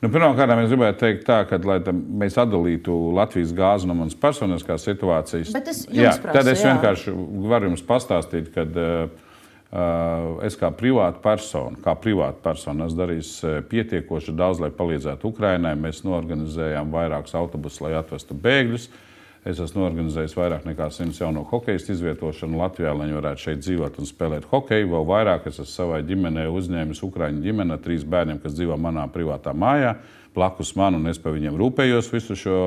Nu, 0.00 0.08
Pirmkārt, 0.08 0.54
es 0.62 0.70
gribētu 0.70 1.02
teikt, 1.02 1.26
tā, 1.28 1.42
ka, 1.44 1.58
lai 1.68 1.76
mēs 1.92 2.38
atdalītu 2.40 2.94
Latvijas 3.12 3.50
gāzi 3.52 3.88
no 3.88 3.98
manas 3.98 4.16
personiskās 4.16 4.86
situācijas, 4.88 5.50
es 5.60 5.82
jā, 5.92 6.14
prasu, 6.22 6.38
tad 6.38 6.48
es 6.48 6.62
jā. 6.64 6.70
vienkārši 6.72 7.12
varu 7.50 7.68
jums 7.68 7.84
pastāstīt, 7.84 8.48
ka 8.54 8.64
uh, 8.64 10.40
es 10.48 10.56
kā 10.56 10.72
privāta 10.72 11.20
persona, 11.20 11.76
kā 11.84 11.92
privāta 12.00 12.40
persona, 12.48 12.88
esmu 12.88 13.02
darījis 13.02 13.34
pietiekoši 13.68 14.34
daudz, 14.40 14.64
lai 14.64 14.72
palīdzētu 14.80 15.34
Ukraiņai. 15.34 15.76
Mēs 15.84 16.00
norganizējām 16.08 16.96
vairākus 16.96 17.36
autobusus, 17.36 17.84
lai 17.84 17.92
atvestu 18.00 18.38
bēgļus. 18.40 18.88
Uh, 18.88 19.06
Es 19.48 19.56
esmu 19.56 19.86
organizējis 19.86 20.34
vairāk 20.36 20.66
nekā 20.68 20.90
100 20.92 21.16
jaunu 21.22 21.46
hokeju 21.48 21.80
izvietošanu 21.94 22.58
Latvijā, 22.60 22.92
lai 22.92 23.06
viņi 23.06 23.16
varētu 23.16 23.44
šeit 23.46 23.62
dzīvot 23.64 23.96
un 23.96 24.08
spēlēt 24.08 24.44
hokeju. 24.50 24.90
Vēl 24.92 25.06
vairāk 25.08 25.46
es 25.48 25.62
esmu 25.62 25.72
savai 25.72 26.00
ģimenei 26.04 26.44
uzņēmis 26.52 27.00
Ukrāņu 27.06 27.40
ģimeni 27.46 27.72
ar 27.72 27.80
trīs 27.80 28.04
bērniem, 28.04 28.42
kas 28.42 28.58
dzīvo 28.58 28.76
manā 28.76 29.06
privātā 29.08 29.54
mājā, 29.56 29.94
blakus 30.36 30.74
man, 30.76 30.98
un 30.98 31.08
es 31.08 31.20
par 31.22 31.32
viņiem 31.32 31.56
rūpējos 31.56 32.10
visu 32.12 32.36
šo 32.36 32.58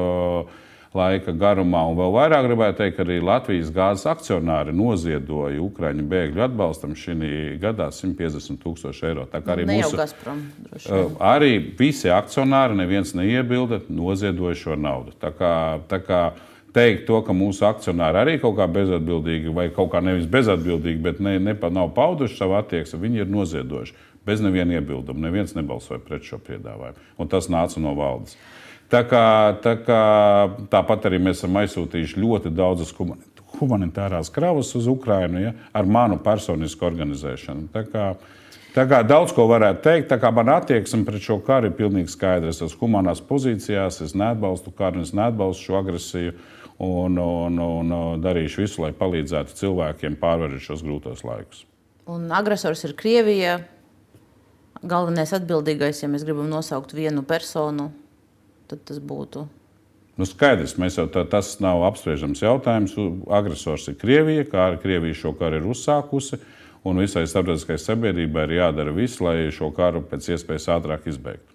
laika 0.98 1.34
garumā. 1.38 1.84
Un 1.90 1.98
vēl 2.00 2.14
vairāk 2.16 2.48
gribētu 2.48 2.80
teikt, 2.80 2.96
ka 2.98 3.06
arī 3.06 3.20
Latvijas 3.22 3.70
gāzes 3.74 4.08
akcionāri 4.10 4.74
noziedoja 4.74 5.62
Ukrāņu 5.62 6.06
bēgļu 6.10 6.44
atbalstam 6.48 6.96
šī 6.98 7.16
gadā 7.62 7.92
150 7.94 8.62
tūkstoši 8.62 9.06
eiro. 9.12 9.28
Tā 9.30 9.44
kā 9.46 9.54
arī, 9.56 9.68
ne 9.70 9.78
mūsu, 9.78 10.00
Gazprom, 10.00 10.42
arī 11.22 11.52
visi 11.78 12.10
akcionāri, 12.14 12.78
neviens 12.82 13.14
neiebilda, 13.18 13.84
noziedoja 13.94 14.58
šo 14.58 14.80
naudu. 14.80 15.14
Tā 15.22 15.34
kā, 15.38 15.54
tā 15.90 16.02
kā 16.02 16.24
teikt 16.74 17.06
to, 17.08 17.20
ka 17.26 17.36
mūsu 17.38 17.68
akcionāri 17.68 18.22
arī 18.22 18.40
kaut 18.42 18.58
kā 18.58 18.68
bezatbildīgi, 18.72 19.54
vai 19.54 19.68
kaut 19.74 19.92
kā 19.94 20.02
nevis 20.04 20.26
bezatbildīgi, 20.32 21.02
bet 21.04 21.22
ne, 21.24 21.38
ne, 21.42 21.56
nav 21.74 21.94
pauduši 21.96 22.40
savu 22.40 22.58
attieksmi, 22.60 23.02
viņi 23.06 23.24
ir 23.24 23.32
noziedojuši. 23.32 23.96
Bez 24.24 24.40
neviena 24.40 24.78
iebilduma. 24.78 25.26
Neviens 25.26 25.52
nebalsoja 25.52 26.00
pret 26.00 26.24
šo 26.24 26.40
piedāvājumu. 26.40 27.02
Un 27.20 27.28
tas 27.32 27.50
nāca 27.52 27.82
no 27.84 27.92
valdes. 27.98 28.38
Tā 28.92 29.02
kā, 29.10 29.24
tā 29.64 29.74
kā, 29.84 30.02
tāpat 30.72 31.10
arī 31.10 31.20
mēs 31.24 31.42
esam 31.42 31.58
aizsūtījuši 31.60 32.22
ļoti 32.22 32.52
daudzas 32.54 32.94
humanitārās 33.58 34.32
kravas 34.34 34.72
uz 34.78 34.88
Ukrajinu 34.92 35.42
ja, 35.42 35.54
ar 35.74 35.90
manu 35.90 36.20
personisku 36.24 36.86
organizēšanu. 36.88 37.68
Tā 37.74 37.84
kā, 37.90 38.06
tā 38.76 38.86
kā 38.90 39.02
daudz 39.08 39.34
ko 39.36 39.48
varētu 39.50 39.84
teikt, 39.88 40.10
tā 40.12 40.20
kā 40.22 40.32
man 40.36 40.54
attieksme 40.56 41.04
pret 41.08 41.26
šo 41.26 41.40
karu 41.44 41.72
ir 41.72 41.78
pilnīgi 41.78 42.14
skaidra. 42.14 42.54
Es 42.54 42.62
esmu 42.62 42.86
humanās 42.86 43.24
pozīcijās, 43.28 44.00
es 44.06 44.16
neatbalstu 44.18 44.72
karu, 44.78 45.04
es 45.04 45.14
neatbalstu 45.18 45.72
šo 45.72 45.80
agresiju 45.82 46.38
un, 46.82 47.18
un, 47.18 47.60
un 47.60 48.24
darīšu 48.24 48.64
visu, 48.64 48.82
lai 48.84 48.94
palīdzētu 48.98 49.58
cilvēkiem 49.60 50.18
pārvarēt 50.22 50.64
šos 50.64 50.84
grūtos 50.86 51.24
laikus. 51.28 51.66
Un 52.10 52.32
agresors 52.36 52.84
ir 52.88 52.96
Krievija. 53.00 53.60
Galvenais 54.84 55.32
atbildīgais, 55.32 56.02
ja 56.04 56.10
mēs 56.12 56.26
gribam 56.28 56.50
nosaukt 56.52 56.92
vienu 56.92 57.22
personu, 57.24 57.88
tad 58.68 58.82
tas 58.90 58.98
būtu. 59.00 59.46
Nu, 60.20 60.28
skaidrs, 60.30 60.76
jau 60.98 61.06
tā, 61.10 61.24
tas 61.26 61.56
nav 61.64 61.86
apspriežams 61.88 62.44
jautājums. 62.44 62.98
Agresors 63.32 63.88
ir 63.90 63.96
Krievija, 64.02 64.44
kā 64.50 64.68
arī 64.68 64.82
Krievija 64.84 65.18
šo 65.24 65.32
karu 65.40 65.62
ir 65.62 65.70
uzsākusi. 65.72 66.42
Un 66.84 67.00
visai 67.00 67.24
starptautiskai 67.32 67.80
sabiedrībai 67.80 68.44
ir 68.50 68.58
jādara 68.58 68.92
viss, 68.92 69.22
lai 69.24 69.48
šo 69.56 69.72
karu 69.74 70.04
pēc 70.04 70.34
iespējas 70.36 70.68
ātrāk 70.76 71.08
izbeigtu. 71.08 71.53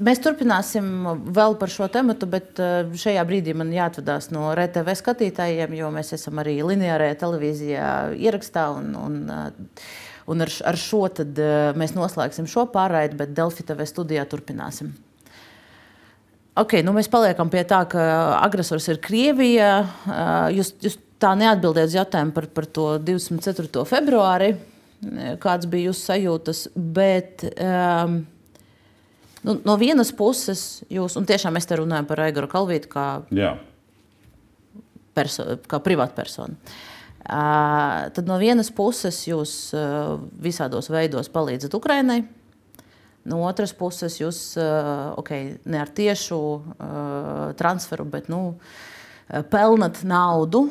Mēs 0.00 0.22
turpināsim 0.24 0.86
vēl 1.36 1.58
par 1.60 1.68
šo 1.68 1.90
tēmu, 1.92 2.14
bet 2.32 2.60
šajā 3.02 3.24
brīdī 3.28 3.52
man 3.52 3.72
jāatvadās 3.74 4.30
no 4.32 4.46
RTV 4.54 4.94
skatītājiem, 4.96 5.74
jo 5.76 5.90
mēs 5.92 6.14
esam 6.16 6.40
arī 6.40 6.56
lineārajā 6.64 7.18
televīzijā 7.20 7.90
ierakstā. 8.16 8.70
Un, 8.78 8.94
un, 8.96 9.20
un 10.32 10.46
ar, 10.46 10.54
ar 10.72 10.80
šo 10.80 11.04
mēs 11.76 11.92
noslēgsim 11.98 12.48
šo 12.48 12.64
pārraidi, 12.72 13.20
bet 13.20 13.36
Delfi 13.36 13.66
TV 13.68 13.84
studijā 13.88 14.24
turpināsim. 14.30 14.94
Okay, 16.60 16.82
nu 16.82 16.92
mēs 16.96 17.08
paliekam 17.08 17.48
pie 17.52 17.62
tā, 17.68 17.84
ka 17.88 18.02
agresors 18.40 18.88
ir 18.90 18.98
Krievija. 19.04 19.70
Jūs, 20.52 20.74
jūs 20.82 20.96
tā 21.22 21.36
neatbildējat 21.38 21.92
uz 21.92 21.96
jautājumu 22.00 22.34
par, 22.36 22.48
par 22.56 22.66
to 22.66 22.86
24. 23.06 23.84
februāri, 23.88 24.50
kāds 25.40 25.68
bija 25.70 25.90
jūsu 25.90 26.08
sajūtas. 26.08 26.64
Bet, 26.74 27.46
um, 27.54 28.22
Nu, 29.46 29.56
no 29.64 29.76
vienas 29.80 30.10
puses, 30.12 30.82
jūs, 30.92 31.16
un 31.16 31.24
tiešām 31.28 31.54
mēs 31.56 31.68
te 31.68 31.78
runājam 31.80 32.08
par 32.08 32.20
Aigaru 32.26 32.48
Kalvītu 32.50 32.90
kā, 32.92 33.06
perso, 35.16 35.46
kā 35.70 35.80
privātpersonu. 35.84 36.58
Uh, 37.20 38.08
tad 38.16 38.26
no 38.26 38.38
vienas 38.40 38.70
puses 38.74 39.20
jūs 39.28 39.52
uh, 39.76 40.16
visādos 40.40 40.88
veidos 40.90 41.28
palīdzat 41.32 41.74
Ukraiņai, 41.76 42.20
no 43.30 43.42
otras 43.46 43.74
puses 43.76 44.16
jūs 44.18 44.40
uh, 44.58 45.12
okay, 45.20 45.54
ne 45.68 45.78
ar 45.82 45.92
tiešu 45.94 46.40
transferu, 47.60 48.04
bet 48.08 48.28
nu, 48.32 48.56
pelnat 49.52 50.00
naudu 50.08 50.64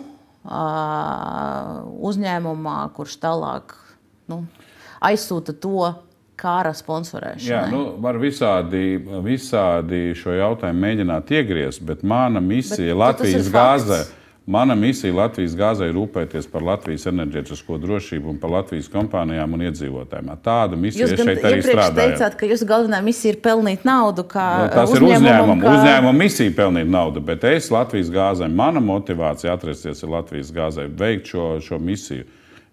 uzņēmumā, 2.10 2.78
kurš 2.98 3.18
tālāk 3.22 3.76
nu, 4.32 4.42
aizsūta 5.06 5.54
to 5.54 5.94
kara 6.40 6.72
sponsorēšanai? 6.76 7.50
Jā, 7.50 7.66
nu, 7.72 7.84
var 8.02 8.20
visādi, 8.22 8.86
visādi 9.26 10.14
šo 10.18 10.38
jautājumu 10.38 10.88
mēģināt 10.88 11.36
iegriezt, 11.36 11.84
bet 11.86 12.06
mana 12.08 12.42
misija 12.44 12.94
bet, 12.94 13.04
Latvijas 13.04 13.52
gāzē. 13.54 14.06
Mana 14.50 14.74
misija 14.74 15.14
Latvijas 15.14 15.54
gāzē 15.54 15.92
ir 15.92 15.94
rūpēties 15.94 16.48
par 16.50 16.64
Latvijas 16.66 17.04
enerģētisko 17.12 17.76
drošību 17.84 18.32
un 18.32 18.40
par 18.42 18.50
Latvijas 18.56 18.88
kompānijām 18.90 19.52
un 19.54 19.62
iedzīvotājiem. 19.68 20.32
Tāda 20.42 20.80
misija 20.80 21.06
jūs 21.06 21.22
šeit 21.22 21.46
arī 21.46 21.60
strādā. 21.62 22.08
Jūs 22.08 22.16
teicāt, 22.16 22.38
ka 22.40 22.50
jūsu 22.50 22.66
galvenā 22.72 23.04
misija 23.06 23.36
ir 23.36 23.38
pelnīt 23.46 23.86
naudu. 23.86 24.26
Nu, 24.26 24.72
tas 24.74 24.96
ir 24.96 25.06
uzņēmuma, 25.06 25.60
kā... 25.62 25.76
uzņēmuma 25.76 26.16
misija 26.24 26.56
pelnīt 26.58 26.90
naudu, 26.90 27.22
bet 27.30 27.46
es 27.52 27.70
Latvijas 27.70 28.10
gāzē, 28.16 28.50
mana 28.50 28.82
motivācija 28.82 29.54
atrasties 29.54 30.02
ir 30.02 30.14
Latvijas 30.16 30.50
gāzē, 30.56 30.90
veikt 30.98 31.30
šo, 31.30 31.52
šo 31.68 31.78
misiju. 31.78 32.26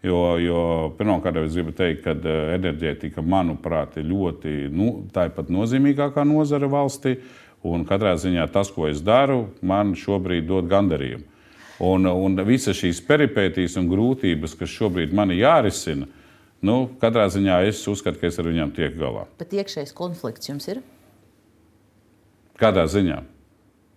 Jo, 0.06 0.36
jo 0.38 0.60
pirmkārt, 0.98 1.38
es 1.40 1.56
gribu 1.56 1.72
teikt, 1.74 2.04
ka 2.04 2.14
eh, 2.14 2.52
enerģētika, 2.54 3.24
manuprāt, 3.26 3.96
ir 3.98 4.06
ļoti 4.06 4.54
nu, 4.70 4.90
tāpat 5.14 5.50
nozīmīgākā 5.52 6.22
nozare 6.28 6.68
valstī. 6.70 7.16
Un 7.66 7.82
katrā 7.88 8.12
ziņā 8.20 8.44
tas, 8.54 8.70
ko 8.70 8.86
es 8.86 9.00
daru, 9.02 9.48
man 9.66 9.96
šobrīd 9.98 10.46
dod 10.46 10.68
gandarījumu. 10.70 11.24
Un, 11.82 12.06
un 12.06 12.38
visas 12.46 12.78
šīs 12.78 13.02
peripētīs 13.04 13.74
un 13.80 13.88
grūtības, 13.90 14.54
kas 14.56 14.70
šobrīd 14.72 15.12
man 15.16 15.34
ir 15.34 15.42
jārisina, 15.42 16.06
nu, 16.64 16.76
katrā 17.02 17.26
ziņā 17.32 17.58
es 17.68 17.82
uzskatu, 17.90 18.20
ka 18.20 18.30
es 18.30 18.38
ar 18.40 18.48
viņiem 18.48 18.72
tieku 18.76 19.00
galā. 19.02 19.26
Bet 19.40 19.56
iekšējais 19.56 19.96
konflikts 19.96 20.52
jums 20.52 20.70
ir? 20.72 20.84
Kādā 22.60 22.86
ziņā? 22.88 23.18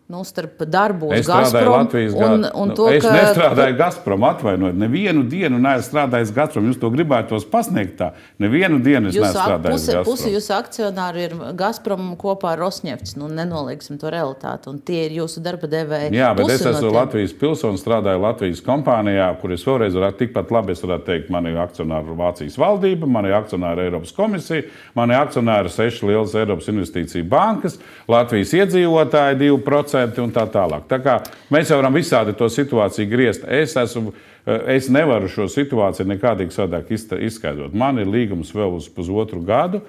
Nu, 0.09 0.23
starp 0.25 0.63
darbu 0.65 1.11
es 1.13 1.27
strādāju 1.27 1.69
Latvijas 1.69 2.13
Banka. 2.17 2.49
Nu, 2.49 2.85
es 2.89 3.03
ka... 3.03 3.11
nestrādāju 3.13 3.75
Gazprom, 3.77 4.23
atvainojiet, 4.25 4.77
nevienu 4.81 5.21
dienu 5.29 5.59
neesmu 5.61 5.85
strādājis 5.85 6.31
Gazprom. 6.33 6.65
Jūs 6.71 6.79
to 6.81 6.89
gribētu 6.89 7.37
pasniegt 7.51 7.93
tā. 7.99 8.07
Nevienu 8.41 8.79
dienu 8.81 9.11
es 9.11 9.19
neesmu 9.19 9.29
strādājis. 9.35 9.85
Puse, 9.85 9.99
puse 10.07 10.31
jūsu 10.33 10.55
akcionāri 10.57 11.27
ir 11.27 11.35
Gazprom 11.59 12.15
kopā 12.17 12.55
ar 12.55 12.63
Rosnefts. 12.63 13.13
Nu, 13.21 13.27
nenolieksim 13.29 13.99
to 14.01 14.09
realitāti. 14.09 14.71
Un 14.73 14.79
tie 14.81 15.03
ir 15.05 15.13
jūsu 15.19 15.43
darba 15.45 15.69
devēji. 15.69 16.09
Jā, 16.17 16.31
bet 16.33 16.55
es 16.55 16.65
esmu 16.65 16.87
no 16.87 16.95
Latvijas 16.97 17.37
pilsonis, 17.37 17.85
strādāju 17.85 18.23
Latvijas 18.25 18.63
kompānijā, 18.65 19.29
kur 19.43 19.53
es 19.53 19.67
vēlreiz 19.69 19.93
varētu 19.93 20.23
tikpat 20.23 20.55
labi, 20.57 20.77
teikt, 21.05 21.29
man 21.29 21.45
ir 21.45 21.61
akcionāri 21.61 22.17
Vācijas 22.17 22.57
valdība, 22.57 23.05
man 23.05 23.29
ir 23.29 23.37
akcionāri 23.37 23.85
Eiropas 23.85 24.17
komisija, 24.17 24.65
man 24.97 25.13
ir 25.13 25.21
akcionāri 25.21 25.69
seši 25.69 26.09
lielas 26.09 26.33
Eiropas 26.33 26.73
investīciju 26.73 27.29
bankas, 27.29 27.77
Latvijas 28.09 28.57
iedzīvotāji 28.57 29.37
2% 29.45 29.98
un 30.23 30.33
tā 30.35 30.45
tālāk. 30.51 30.87
Tā 30.89 30.99
kā 31.03 31.15
mēs 31.53 31.71
varam 31.73 31.95
visādi 31.97 32.35
to 32.37 32.49
situāciju 32.51 33.09
griezt. 33.11 33.45
Es, 33.45 33.75
esmu, 33.79 34.13
eh, 34.45 34.75
es 34.75 34.89
nevaru 34.89 35.29
šo 35.31 35.47
situāciju 35.51 36.07
nekādīgi 36.13 36.55
savādāk 36.55 36.93
izskaidrot. 36.95 37.73
Man 37.73 37.99
ir 37.99 38.07
līgums 38.07 38.53
vēl 38.55 38.77
uz 38.77 38.89
pusotru 38.89 39.41
gadu. 39.45 39.81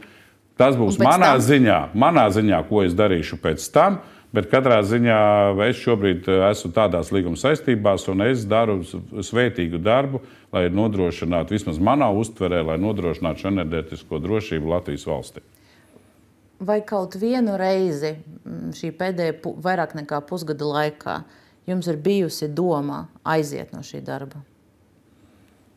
Tas 0.61 0.77
būs 0.77 0.99
manā 1.01 1.37
tam? 1.37 1.45
ziņā, 1.47 1.79
manā 1.95 2.27
ziņā, 2.29 2.65
ko 2.69 2.83
es 2.85 2.95
darīšu 2.95 3.41
pēc 3.41 3.65
tam. 3.73 4.01
Bet 4.31 4.47
katrā 4.47 4.79
ziņā 4.87 5.21
es 5.67 5.79
šobrīd 5.83 6.29
eh, 6.31 6.43
esmu 6.51 6.73
tādās 6.75 7.11
līguma 7.11 7.39
saistībās, 7.41 8.07
un 8.13 8.27
es 8.29 8.45
daru 8.47 8.83
svētīgu 8.85 9.81
darbu, 9.83 10.21
lai 10.55 10.69
nodrošinātu, 10.71 11.57
vismaz 11.57 11.81
manā 11.83 12.13
uztverē, 12.15 12.63
lai 12.67 12.79
nodrošinātu 12.79 13.49
enerģētisko 13.51 14.21
drošību 14.23 14.71
Latvijas 14.71 15.09
valstī. 15.11 15.43
Vai 16.61 16.83
kaut 16.85 17.17
vienu 17.17 17.55
reizi 17.57 18.13
mm, 18.19 18.73
šī 18.77 18.91
pēdējā 18.99 19.55
vairāk 19.65 19.95
nekā 19.97 20.19
pusgada 20.29 20.67
laikā 20.69 21.23
jums 21.71 21.89
ir 21.89 21.97
bijusi 22.05 22.51
doma 22.53 23.07
aiziet 23.25 23.73
no 23.73 23.81
šī 23.87 24.03
darba? 24.05 24.43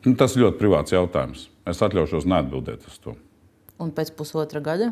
Nu, 0.04 0.18
tas 0.20 0.36
ļoti 0.36 0.60
privāts 0.60 0.92
jautājums. 0.92 1.48
Es 1.70 1.80
atļaušos 1.86 2.28
neatbildēt 2.28 2.84
uz 2.90 3.00
to. 3.00 3.16
Un 3.80 3.94
pēc 3.96 4.12
pusotra 4.18 4.60
gada? 4.64 4.92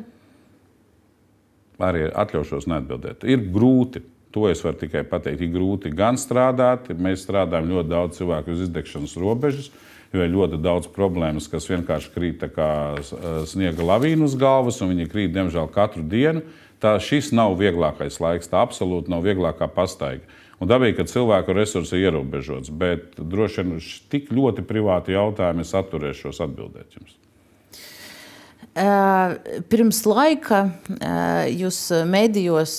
Arī 1.83 2.05
atļaušos 2.07 2.69
neatbildēt. 2.71 3.27
Ir 3.27 3.43
grūti. 3.51 4.05
To 4.31 4.45
es 4.47 4.61
varu 4.63 4.79
tikai 4.79 5.03
pateikt. 5.03 5.43
Ir 5.43 5.51
grūti 5.51 5.91
gan 5.91 6.15
strādāt. 6.15 6.87
Mēs 6.95 7.25
strādājam 7.25 7.67
ļoti 7.73 7.91
daudz 7.91 8.21
cilvēku 8.21 8.55
uz 8.55 8.63
izdegšanas 8.69 9.17
robežas. 9.19 9.67
Uh, 9.67 9.90
jo 10.11 10.25
ir 10.25 10.33
ļoti 10.33 10.59
daudz 10.61 10.89
problēmas, 10.91 11.47
kas 11.51 11.69
vienkārši 11.71 12.11
krīt 12.15 12.43
kā 12.55 12.71
sniega 13.49 13.85
lavīna 13.85 14.27
uz 14.27 14.35
galvas, 14.39 14.81
un 14.83 14.93
viņi 14.93 15.09
krīt, 15.11 15.33
diemžēl, 15.35 15.71
katru 15.71 16.03
dienu. 16.03 16.43
Tā 16.81 16.95
šis 16.97 17.29
nav 17.37 17.53
vieglākais 17.59 18.17
laiks, 18.23 18.49
tā 18.49 18.63
absolūti 18.65 19.11
nav 19.13 19.21
vieglākā 19.27 19.67
pastaiga. 19.71 20.25
Un 20.61 20.69
dabīgi, 20.69 20.97
ka 20.99 21.07
cilvēku 21.09 21.55
resursi 21.57 21.97
ir 21.97 22.09
ierobežots, 22.09 22.73
bet 22.73 23.17
droši 23.17 23.63
vien 23.65 23.81
tik 24.13 24.29
ļoti 24.33 24.65
privāti 24.65 25.15
jautājumi 25.15 25.65
es 25.65 25.73
atturēšos 25.77 26.41
atbildēt 26.45 26.97
jums. 26.97 27.17
Pirms 28.71 29.97
laika 30.07 30.61
jūs 31.51 31.77
mēdījos 32.07 32.75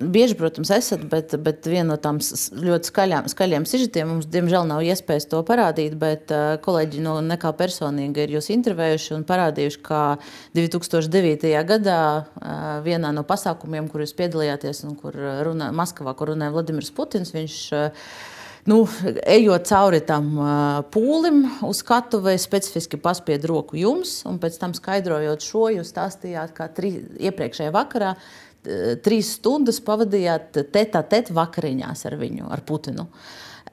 bieži, 0.00 0.36
protams, 0.40 0.70
esat, 0.72 1.02
bet, 1.10 1.34
bet 1.36 1.68
viena 1.68 1.90
no 1.90 1.98
tām 2.00 2.16
ļoti 2.16 2.88
skaļām, 2.88 3.28
skaļiem 3.28 3.66
sižetiem 3.68 4.08
mums, 4.08 4.30
diemžēl, 4.32 4.64
nav 4.70 4.80
iespējas 4.88 5.28
to 5.28 5.42
parādīt, 5.44 5.98
bet 6.00 6.32
kolēģi 6.64 7.04
no 7.04 7.18
nekā 7.28 7.52
personīgi 7.58 8.24
ir 8.24 8.32
jūs 8.38 8.48
intervējuši 8.56 9.12
un 9.18 9.26
parādījuši, 9.28 9.82
kā 9.84 10.02
2009. 10.56 11.52
gadā 11.68 12.00
vienā 12.86 13.12
no 13.12 13.26
pasākumiem, 13.28 13.92
kur 13.92 14.06
jūs 14.06 14.16
piedalījāties 14.16 14.80
un 14.88 14.96
kur 14.96 15.18
runā, 15.44 15.68
Maskavā, 15.76 16.16
kur 16.16 16.32
runāja 16.32 16.56
Vladimirs 16.56 16.88
Putins, 16.96 17.36
viņš 17.36 17.58
nu, 18.70 18.78
ejot 19.26 19.66
cauri 19.66 20.00
tam 20.06 20.30
pūlim 20.94 21.42
uz 21.66 21.82
skatuves, 21.82 22.44
specifiski 22.46 23.00
paspiedu 23.00 23.50
roku 23.50 23.78
jums, 23.80 24.20
un 24.28 24.38
pēc 24.42 24.58
tam 24.60 24.76
skaidrojot 24.76 25.44
šo, 25.44 25.68
jūs 25.78 25.90
stāstījāt, 25.94 26.54
kā 26.56 26.68
tri, 26.74 26.94
iepriekšējā 27.30 27.74
vakarā 27.74 28.16
trīs 29.02 29.32
stundas 29.38 29.80
pavadījāt 29.82 30.60
tētā 30.74 31.02
tēt 31.10 31.32
vakariņās 31.34 32.04
ar 32.06 32.18
viņu, 32.20 32.50
ar 32.52 32.62
Putinu. 32.66 33.08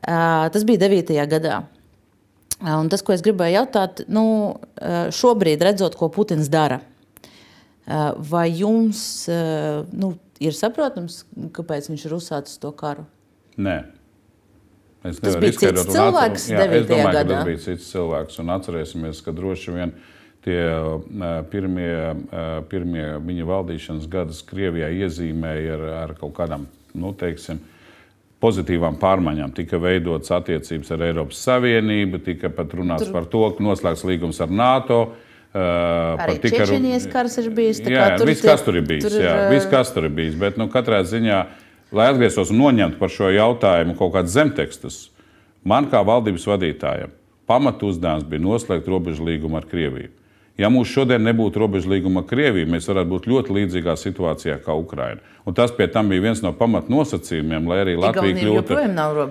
Tas 0.02 0.66
bija 0.66 0.82
9. 0.88 1.14
gadā. 1.30 1.60
Un 2.60 2.90
tas, 2.92 3.04
ko 3.06 3.14
es 3.14 3.22
gribēju 3.24 3.56
jautāt, 3.56 4.02
nu, 4.12 4.24
šobrīd 5.16 5.62
redzot, 5.64 5.96
ko 6.00 6.10
Putins 6.12 6.50
dara, 6.52 6.82
vai 8.32 8.48
jums 8.50 9.04
nu, 9.30 10.12
ir 10.42 10.58
saprotams, 10.58 11.22
kāpēc 11.56 11.88
viņš 11.92 12.10
ir 12.10 12.18
uzsācis 12.18 12.60
to 12.62 12.74
karu? 12.76 13.06
Nē. 13.60 13.78
Es 15.08 15.20
tas 15.24 15.38
bija 15.40 15.56
cits 15.56 15.86
cilvēks, 15.88 16.46
jā, 16.52 16.64
es 16.76 16.88
domāju, 16.90 17.12
gadā. 17.16 17.24
ka 17.24 17.32
tas 17.32 17.46
bija 17.48 17.62
cits 17.64 17.92
cilvēks. 17.94 18.40
Un 18.44 18.52
atcerēsimies, 18.52 19.22
ka 19.24 19.32
droši 19.36 19.76
vien 19.78 19.94
tie 20.44 20.60
pirmie, 21.52 21.94
pirmie 22.72 23.06
viņa 23.24 23.48
valdīšanas 23.48 24.10
gadus 24.12 24.42
Krievijā 24.48 24.90
iezīmēja 25.06 25.78
ar, 25.78 25.86
ar 26.02 26.14
kaut 26.20 26.34
kādām, 26.36 26.68
nu, 27.00 27.14
teiksim, 27.16 27.62
pozitīvām 28.44 29.00
pārmaiņām. 29.00 29.56
Tika 29.56 29.80
veidotas 29.80 30.34
attiecības 30.36 30.92
ar 30.96 31.08
Eiropas 31.08 31.40
Savienību, 31.48 32.20
tika 32.28 32.52
pat 32.52 32.76
runāts 32.76 33.08
Tur... 33.08 33.16
par 33.16 33.32
to, 33.32 33.46
ka 33.56 33.64
noslēgts 33.64 34.04
līgums 34.08 34.44
ar 34.44 34.52
NATO. 34.52 35.02
Uh, 35.50 36.20
Arī 36.22 36.38
Čečenijas 36.44 37.08
kars 37.10 37.40
ir 37.42 37.50
bijis. 37.56 37.80
Jā, 37.82 38.12
viss, 38.22 38.44
kas 38.46 38.62
tur 38.68 38.76
ir 38.78 38.84
bijis. 38.86 39.08
Tur, 39.08 39.16
jā, 39.24 39.34
viss, 39.50 39.66
kas 39.72 39.90
tur 39.96 40.06
ir 40.06 40.14
bijis. 40.14 40.36
Bet, 40.38 40.60
nu, 40.62 40.68
katrā 40.70 41.00
ziņā 41.10 41.40
uh, 41.42 41.66
lai 41.96 42.10
atgrieztos 42.12 42.52
un 42.54 42.62
noņemtu 42.64 43.00
par 43.00 43.14
šo 43.14 43.32
jautājumu 43.34 43.98
kaut 43.98 44.14
kādus 44.18 44.36
zemtekstus, 44.38 45.00
man 45.64 45.90
kā 45.92 46.04
valdības 46.06 46.48
vadītājam 46.50 47.16
pamatu 47.50 47.90
uzdevums 47.90 48.28
bija 48.30 48.44
noslēgt 48.46 48.88
robežu 48.88 49.26
līgumu 49.26 49.58
ar 49.58 49.66
Krieviju. 49.70 50.12
Ja 50.60 50.68
mums 50.70 50.92
šodien 50.92 51.24
nebūtu 51.24 51.62
robežu 51.62 51.90
līguma 51.90 52.22
ar 52.22 52.28
Krieviju, 52.28 52.68
mēs 52.70 52.90
varētu 52.92 53.10
būt 53.14 53.28
ļoti 53.32 53.54
līdzīgā 53.56 53.96
situācijā 53.98 54.58
kā 54.66 54.76
Ukraina. 54.76 55.24
Un 55.48 55.56
tas 55.58 55.72
pie 55.74 55.88
tam 55.90 56.12
bija 56.12 56.26
viens 56.28 56.42
no 56.44 56.52
pamatnosacījumiem, 56.60 57.70
lai 57.72 57.78
arī 57.86 57.96
Latvija 57.98 58.36
kļūtu, 58.42 58.80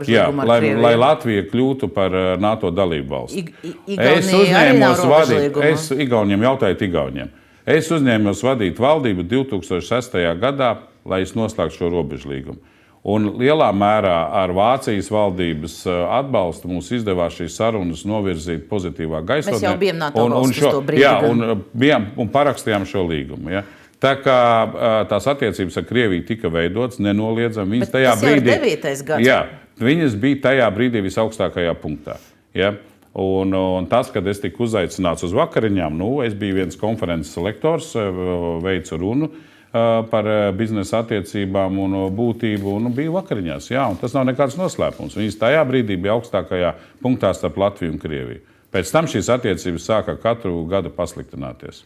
jā, 0.09 0.25
lai, 0.49 0.59
lai 0.81 0.95
Latvija 0.99 1.45
kļūtu 1.51 1.91
par 1.95 2.17
uh, 2.17 2.31
NATO 2.41 2.73
dalību 2.75 3.13
valsti. 3.13 3.45
Es 3.93 4.33
uzņēmos 4.33 5.05
vadīt, 5.13 5.61
es 5.69 5.91
Igauniem 5.93 6.49
jautāju 6.49 6.81
Igauniem. 6.89 7.31
Es 7.69 7.93
uzņēmos 7.93 8.41
vadīt 8.49 8.81
valdību 8.81 9.29
2006. 9.29 10.17
gadā, 10.41 10.73
lai 11.09 11.23
es 11.27 11.35
noslēgtu 11.39 11.83
šo 11.83 11.93
robežu 11.93 12.33
līgumu. 12.33 12.61
Un 13.09 13.29
lielā 13.39 13.69
mērā 13.73 14.17
ar 14.41 14.51
Vācijas 14.57 15.07
valdības 15.13 15.77
uh, 15.87 16.01
atbalstu 16.19 16.69
mums 16.69 16.91
izdevās 16.93 17.37
šīs 17.39 17.55
sarunas 17.61 18.03
novirzīt 18.09 18.67
pozitīvā 18.69 19.23
gaisotnē. 19.27 19.55
Mēs 19.55 19.67
jau 19.69 19.77
bijām 19.81 20.01
NATO 20.03 20.25
un, 20.27 20.35
un 20.41 20.55
šo, 20.55 20.73
brīdi, 20.85 21.05
jā, 21.07 21.15
un, 21.29 21.45
uh, 21.47 21.63
bijām, 21.79 22.11
un 22.19 22.33
parakstījām 22.35 22.85
šo 22.91 23.07
līgumu. 23.09 23.55
Ja. 23.55 23.63
Tā 24.03 24.17
kā 24.23 24.41
uh, 24.67 24.89
tās 25.11 25.31
attiecības 25.31 25.79
ar 25.79 25.87
Krieviju 25.89 26.27
tika 26.27 26.51
veidotas 26.53 27.01
nenoliedzami. 27.03 27.79
Viņas 27.79 27.95
tajā 27.95 28.15
brīdī, 28.21 28.77
jā, 29.25 29.41
viņas 29.83 30.19
bija 30.21 30.43
tajā 30.51 30.69
brīdī 30.75 31.03
visaugstākajā 31.07 31.75
punktā. 31.79 32.19
Ja. 32.59 32.75
Un, 33.19 33.55
un 33.57 33.87
tas, 33.91 34.11
kad 34.15 34.27
es 34.31 34.39
tiku 34.43 34.67
uzaicināts 34.69 35.25
uz 35.27 35.33
vakariņām, 35.35 35.97
nu, 35.99 36.19
es 36.23 36.37
biju 36.39 36.61
viens 36.61 36.79
konferences 36.79 37.39
lektors, 37.41 37.95
eh, 37.99 38.19
veicu 38.63 38.99
runu 39.01 39.31
eh, 39.33 39.48
par 39.73 40.29
biznesa 40.57 41.03
attiecībām 41.03 41.79
un 41.83 41.97
būtību, 42.17 42.77
un 42.79 42.93
biju 42.95 43.17
vakariņās. 43.19 43.71
Jā, 43.73 43.85
tas 44.01 44.15
nav 44.17 44.25
nekāds 44.31 44.57
noslēpums. 44.61 45.19
Viņas 45.19 45.41
tajā 45.41 45.65
brīdī 45.69 45.99
bija 46.01 46.17
augstākajā 46.17 46.75
punktā 47.05 47.35
starp 47.37 47.61
Latviju 47.61 47.93
un 47.93 48.01
Krieviju. 48.01 48.45
Pēc 48.73 48.93
tam 48.93 49.09
šīs 49.09 49.31
attiecības 49.33 49.89
sāka 49.89 50.17
katru 50.21 50.61
gadu 50.69 50.93
pasliktināties. 50.93 51.83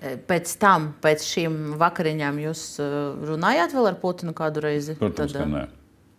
Pēc 0.00 0.52
tam, 0.62 0.94
pēc 1.02 1.24
šīm 1.26 1.58
vakariņām, 1.80 2.38
jūs 2.46 2.62
runājāt 3.28 3.74
vēl 3.76 3.90
ar 3.90 3.98
Putinu 4.00 4.32
kādu 4.36 4.62
reizi? 4.64 4.96
Protams, 4.98 5.34
Tad, 5.34 5.42
ka 5.42 5.50
nē. 5.50 5.64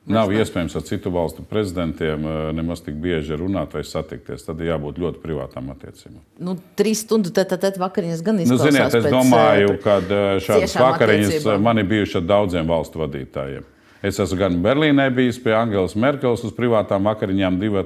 Nav 0.09 0.31
iespējams 0.33 0.73
ar 0.79 0.81
citu 0.81 1.11
valstu 1.13 1.43
prezidentiem 1.45 2.23
eh, 2.25 2.37
nemaz 2.57 2.81
tik 2.81 2.95
bieži 3.03 3.37
runāt 3.37 3.75
vai 3.77 3.83
satikties. 3.85 4.47
Tad 4.47 4.61
ir 4.63 4.71
jābūt 4.71 4.97
ļoti 5.01 5.21
privātām 5.21 5.69
attiecībām. 5.75 6.23
Nu, 6.41 6.55
trīs 6.79 7.03
stundu 7.05 7.29
tēt 7.35 7.77
vakariņas 7.81 8.23
gan 8.25 8.41
izklausās. 8.41 8.65
Nu, 8.65 8.71
ziniet, 8.71 8.95
es 8.97 9.13
domāju, 9.13 9.75
ka 9.83 9.99
eh, 10.01 10.31
šādas 10.41 10.73
vakariņas 10.81 11.45
man 11.61 11.83
ir 11.83 11.89
bijušas 11.91 12.17
ar 12.23 12.25
daudziem 12.33 12.73
valstu 12.73 13.03
vadītājiem. 13.03 13.67
Es 14.01 14.17
esmu 14.17 14.39
gan 14.39 14.55
Berlīnē 14.63 15.11
bijis 15.13 15.37
pie 15.43 15.53
Angelas 15.53 15.93
Merkeles 15.93 16.41
uz 16.47 16.53
privātām 16.57 17.05
vakariņām, 17.05 17.59
divu 17.61 17.83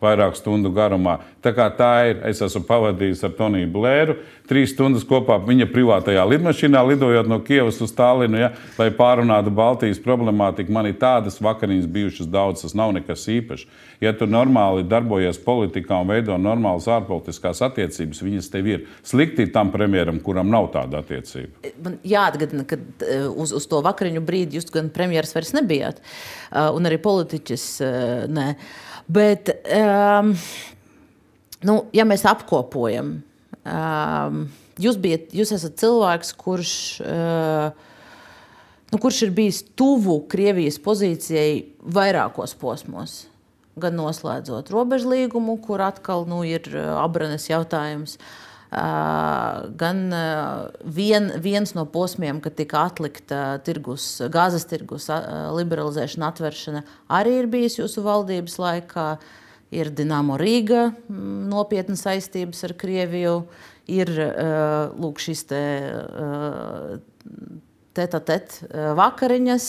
vairāk 0.00 0.38
stundu 0.38 0.72
garumā. 0.72 1.18
Tā 1.44 1.52
kā 1.52 1.66
tā 1.76 1.92
ir, 2.08 2.22
es 2.30 2.40
esmu 2.44 2.64
pavadījis 2.68 3.26
ar 3.28 3.34
Toniju 3.36 3.68
Blēru 3.74 4.16
trīs 4.48 4.72
stundas 4.72 5.04
kopā 5.08 5.36
viņa 5.44 5.68
privātajā 5.68 6.24
lidmašīnā, 6.24 6.80
lidojot 6.88 7.28
no 7.28 7.40
Kievas 7.44 7.80
uz 7.84 7.92
Stalinu, 7.92 8.40
ja, 8.40 8.50
lai 8.78 8.88
pārunātu 8.96 9.52
Baltijas 9.54 10.00
problemātiku. 10.00 10.72
Man 10.72 10.88
ir 10.88 10.96
tādas 11.00 11.36
vakariņas 11.44 11.90
bijušas 11.92 12.30
daudz, 12.32 12.64
tas 12.64 12.76
nav 12.78 12.94
nekas 12.96 13.26
īpašs. 13.28 13.68
Ja 13.98 14.12
tu 14.14 14.28
normāli 14.30 14.84
darbojies 14.86 15.40
politikā 15.42 15.96
un 15.98 16.10
veido 16.12 16.36
normālas 16.38 16.86
ārpolitiskās 16.94 17.58
attiecības, 17.66 18.20
viņas 18.22 18.50
tev 18.52 18.68
ir 18.70 18.84
slikti 19.06 19.48
tam 19.50 19.72
premjeram, 19.74 20.20
kuram 20.22 20.50
nav 20.52 20.68
tāda 20.74 21.00
attiecība. 21.02 21.72
Man 21.82 21.96
jāatgādina, 22.06 22.62
ka 22.68 22.78
eh, 22.78 23.24
uz, 23.26 23.50
uz 23.58 23.66
to 23.66 23.80
vakariņu 23.82 24.22
brīdi 24.26 24.60
jūs 24.60 24.70
gan 24.74 24.92
premjeras 24.94 25.34
vairs 25.34 25.50
nebijāt, 25.56 25.98
uh, 25.98 26.68
un 26.76 26.86
arī 26.86 27.00
politiķis 27.02 27.64
uh, 27.82 27.96
nē. 28.30 28.52
Bet, 29.10 29.50
um, 29.74 30.30
nu, 31.66 31.74
ja 31.96 32.04
mēs 32.06 32.22
apkopojam, 32.28 33.16
um, 33.64 34.44
jūs, 34.78 35.00
bijat, 35.02 35.32
jūs 35.34 35.56
esat 35.56 35.74
cilvēks, 35.82 36.30
kurš, 36.38 36.74
uh, 37.02 37.72
nu, 38.92 39.02
kurš 39.02 39.24
ir 39.26 39.34
bijis 39.34 39.64
tuvu 39.74 40.20
Krievijas 40.30 40.78
pozīcijai 40.86 41.50
vairākos 41.98 42.54
posmos. 42.62 43.24
Gan 43.78 43.96
noslēdzot 43.98 44.70
robežu 44.74 45.14
līgumu, 45.14 45.56
kur 45.62 45.82
atkal 45.86 46.26
nu, 46.28 46.42
ir 46.46 46.66
abranes 46.98 47.48
jautājums, 47.50 48.18
uh, 48.18 48.36
gan 48.70 50.12
vien, 50.84 51.30
viens 51.40 51.72
no 51.74 51.86
posmiem, 51.88 52.40
kad 52.44 52.56
tika 52.58 52.84
atlikta 52.90 53.58
tirgus, 53.64 54.20
gāzes 54.28 54.66
tirgus 54.68 55.08
liberalizēšana, 55.56 56.28
atveršana, 56.28 56.84
arī 57.08 57.38
ir 57.42 57.48
bijis 57.48 57.78
jūsu 57.80 58.04
valdības 58.04 58.58
laikā. 58.60 59.10
Ir 59.68 59.90
Dienāmo 59.92 60.38
Rīga, 60.40 60.94
nopietnas 61.12 62.00
saistības 62.06 62.62
ar 62.64 62.72
Krieviju, 62.80 63.34
ir 63.92 64.08
lūk, 64.96 65.20
šis 65.20 65.42
te 65.50 65.60
teta 67.92 68.20
tet 68.24 68.56
vakariņas 68.72 69.66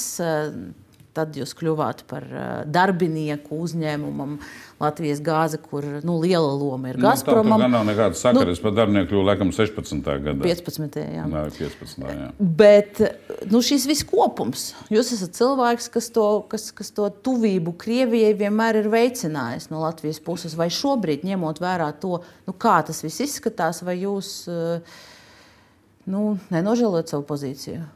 Tad 1.17 1.33
jūs 1.33 1.55
kļuvāt 1.57 2.03
par 2.05 2.25
darbinieku 2.69 3.57
uzņēmumam 3.65 4.35
Latvijas 4.79 5.17
gāze, 5.25 5.57
kur 5.57 5.83
nu, 6.05 6.19
liela 6.21 6.51
loma 6.53 6.91
ir 6.91 6.99
Gazpromam. 7.01 7.57
Nu, 7.57 7.65
tā 7.65 7.69
nav 7.73 7.87
nekāda 7.87 8.19
sakara. 8.19 8.45
Nu, 8.45 8.53
es 8.53 8.61
par 8.61 8.75
darbinieku 8.77 9.09
kļuvu 9.09 9.23
laikam 9.25 9.49
16. 9.55 10.05
gadā. 10.05 10.37
15. 10.45 10.99
Jā. 11.17 11.25
Nā, 11.31 11.43
15. 11.57 12.05
jā. 12.05 12.29
Bet 12.61 13.01
nu, 13.49 13.63
šis 13.65 13.89
viss 13.89 14.05
kopums, 14.07 14.69
jūs 14.93 15.11
esat 15.17 15.33
cilvēks, 15.39 15.89
kas 15.97 16.11
to, 16.13 16.29
kas, 16.51 16.69
kas 16.77 16.93
to 16.93 17.09
tuvību 17.25 17.73
Krievijai 17.81 18.37
vienmēr 18.45 18.83
ir 18.83 18.93
veicinājis 18.93 19.71
no 19.73 19.81
Latvijas 19.81 20.21
puses. 20.23 20.53
Vai 20.59 20.69
šobrīd, 20.71 21.25
ņemot 21.25 21.59
vērā 21.65 21.89
to, 21.99 22.21
nu, 22.45 22.53
kā 22.53 22.79
tas 22.85 23.01
viss 23.03 23.25
izskatās, 23.25 23.81
vai 23.81 23.97
jūs 24.05 24.35
nu, 26.05 26.35
nenožēlojat 26.53 27.17
savu 27.17 27.25
pozīciju? 27.33 27.87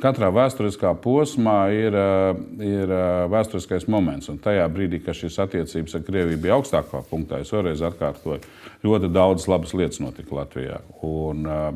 Katrā 0.00 0.30
vēsturiskā 0.32 0.90
posmā 1.02 1.58
ir, 1.74 1.94
eh, 1.94 2.36
ir 2.64 2.90
eh, 2.90 3.24
vēsturiskais 3.30 3.86
moments. 3.88 4.28
Un 4.32 4.38
tajā 4.38 4.66
brīdī, 4.72 5.02
kad 5.04 5.16
šīs 5.18 5.38
attiecības 5.44 5.94
ar 5.98 6.04
Krieviju 6.06 6.40
bija 6.40 6.58
augstākā 6.58 7.02
punktā, 7.10 7.40
es 7.40 7.52
vēlreiz 7.52 7.82
atkārtoju, 7.84 8.40
ļoti 8.84 9.10
daudz 9.12 9.48
labas 9.48 9.74
lietas 9.74 10.00
notika 10.00 10.40
Latvijā. 10.40 10.80
Un, 11.02 11.46
eh, 11.46 11.72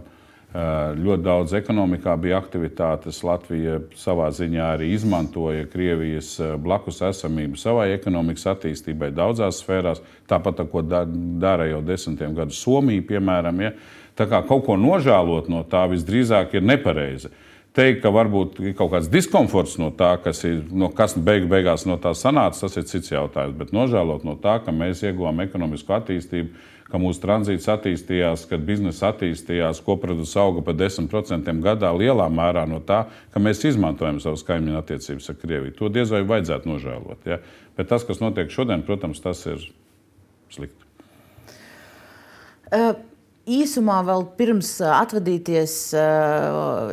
ļoti 0.49 1.23
daudz 1.23 1.53
ekonomikā 1.53 2.15
bija 2.21 2.41
aktivitātes. 2.41 3.23
Latvija 3.23 3.81
savā 3.95 4.31
ziņā 4.33 4.71
arī 4.79 4.93
izmantoja 4.95 5.67
Krievijas 5.69 6.41
blakus 6.59 7.03
esamību 7.05 7.59
savai 7.61 7.93
ekonomikas 7.93 8.47
attīstībai 8.55 9.13
daudzās 9.13 9.61
sfērās, 9.61 10.01
tāpat 10.27 10.65
ko 10.71 10.81
dara 10.83 11.69
jau 11.69 11.83
desmitiem 11.83 12.35
gadu 12.35 12.57
Somija, 12.57 13.03
piemēram. 13.03 13.61
Ja? 13.61 13.73
Tā 14.17 14.27
kā 14.27 14.41
kaut 14.49 14.65
ko 14.65 14.77
nožēlot 14.77 15.49
no 15.49 15.63
tā 15.65 15.85
visdrīzāk 15.93 16.55
ir 16.55 16.63
nepareizi. 16.63 17.29
Teikt, 17.79 18.01
ka 18.03 18.11
varbūt 18.11 18.57
ir 18.65 18.73
kaut 18.75 18.91
kāds 18.91 19.07
diskomforts 19.13 19.77
no 19.79 19.93
tā, 19.95 20.17
kas, 20.19 20.41
ir, 20.49 20.65
no, 20.75 20.89
kas 20.91 21.13
beigu, 21.15 21.47
beigās 21.51 21.85
no 21.87 21.95
tā 22.03 22.11
sanāca, 22.19 22.65
tas 22.65 22.75
ir 22.81 22.89
cits 22.91 23.13
jautājums. 23.13 23.55
Bet 23.61 23.71
nožēlot 23.77 24.25
no 24.27 24.35
tā, 24.43 24.57
ka 24.65 24.75
mēs 24.75 25.05
ieguvām 25.07 25.45
ekonomisku 25.45 25.95
attīstību, 25.95 26.65
ka 26.91 26.99
mūsu 26.99 27.23
tranzīts 27.23 27.69
attīstījās, 27.71 28.49
kad 28.51 28.65
biznesa 28.67 29.13
attīstījās, 29.13 29.83
koprodukts 29.87 30.35
auga 30.41 30.65
par 30.67 30.75
10% 30.81 31.55
gadā, 31.63 31.93
lielā 31.95 32.27
mērā 32.33 32.65
no 32.67 32.81
tā, 32.83 33.05
ka 33.31 33.43
mēs 33.45 33.63
izmantojam 33.71 34.19
savas 34.25 34.43
kaimiņu 34.49 34.81
attiecības 34.81 35.31
ar 35.31 35.39
Krieviju. 35.39 35.77
To 35.79 35.93
diez 35.93 36.11
vai 36.11 36.25
vajadzētu 36.27 36.73
nožēlot. 36.73 37.29
Ja? 37.31 37.39
Bet 37.79 37.93
tas, 37.93 38.09
kas 38.09 38.19
notiek 38.25 38.51
šodien, 38.51 38.83
protams, 38.89 39.23
tas 39.23 39.45
ir 39.47 39.63
slikti. 40.51 40.83
Uh. 42.73 43.08
Īsumā 43.49 43.99
vēl 44.07 44.27
pirms 44.39 44.71
atvadīties, 44.85 45.75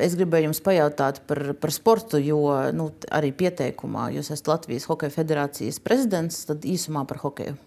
es 0.05 0.17
gribēju 0.19 0.49
jums 0.49 0.63
pajautāt 0.65 1.21
par, 1.29 1.41
par 1.59 1.75
sportu, 1.75 2.21
jo 2.23 2.41
nu, 2.75 2.89
arī 3.11 3.33
pieteikumā 3.35 4.09
jūs 4.15 4.31
esat 4.31 4.53
Latvijas 4.53 4.87
Hokeja 4.89 5.17
federācijas 5.19 5.81
prezidents, 5.83 6.45
tad 6.49 6.67
īsumā 6.67 7.05
par 7.09 7.23
hokeju. 7.25 7.57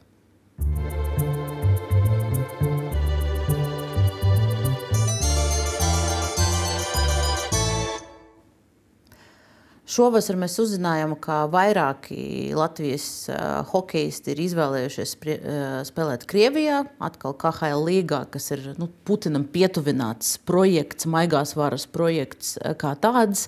Šovasar 9.88 10.36
mēs 10.36 10.58
uzzinājām, 10.60 11.14
ka 11.16 11.46
vairāki 11.48 12.50
Latvijas 12.56 13.06
uh, 13.32 13.62
hokeisti 13.70 14.34
ir 14.34 14.42
izvēlējušies 14.44 15.14
sprie, 15.16 15.36
uh, 15.40 15.78
spēlēt 15.88 16.26
Krievijā, 16.28 16.82
atkal 17.00 17.32
KHL 17.40 17.86
līgā, 17.86 18.26
kas 18.34 18.50
ir 18.52 18.66
nu, 18.76 18.90
Putinam 19.08 19.46
pietuvināts 19.48 20.34
projekts, 20.48 21.08
maigās 21.08 21.56
varas 21.56 21.88
projekts 21.88 22.58
uh, 22.60 22.74
kā 22.76 22.92
tāds. 23.00 23.46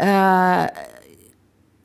Uh, 0.00 0.70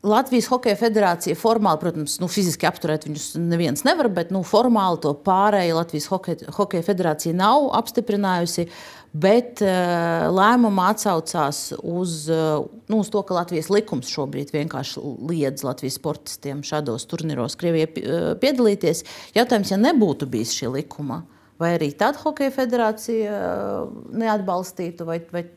Latvijas 0.08 0.48
Hokeja 0.48 0.78
federācija 0.80 1.36
formāli, 1.36 1.82
protams, 1.82 2.22
nu, 2.22 2.30
fiziski 2.32 2.70
apturēt 2.70 3.10
viņus 3.10 3.34
neviens 3.42 3.84
nevar, 3.84 4.08
bet 4.14 4.32
nu, 4.32 4.46
formāli 4.48 5.02
to 5.04 5.12
pārēju 5.26 5.76
Latvijas 5.76 6.08
Hokeja, 6.14 6.54
Hokeja 6.56 6.88
federācija 6.88 7.36
nav 7.36 7.68
apstiprinājusi. 7.82 8.70
Uh, 8.70 8.97
bet 9.24 9.62
uh, 9.66 10.28
lēmumā 10.34 10.92
atsaucās 10.94 11.62
uz, 11.78 12.18
uh, 12.32 12.66
nu, 12.92 13.02
uz 13.02 13.12
to, 13.14 13.22
ka 13.26 13.38
Latvijas 13.38 13.72
likums 13.74 14.12
šobrīd 14.14 14.54
vienkārši 14.56 15.04
liedz 15.30 15.66
Latvijas 15.68 15.98
sportistiem 16.00 16.64
šādos 16.68 17.08
turnīros 17.10 17.58
Krievijai 17.60 17.90
uh, 17.90 18.30
piedalīties. 18.42 19.04
Jautājums, 19.38 19.74
ja 19.74 19.80
nebūtu 19.82 20.30
bijis 20.32 20.56
šī 20.58 20.72
likuma, 20.80 21.24
vai 21.62 21.74
arī 21.78 21.92
tad 21.98 22.20
Hokeja 22.22 22.54
federācija 22.54 23.38
neatbalstītu, 24.14 25.08
vai, 25.08 25.22
vai 25.34 25.48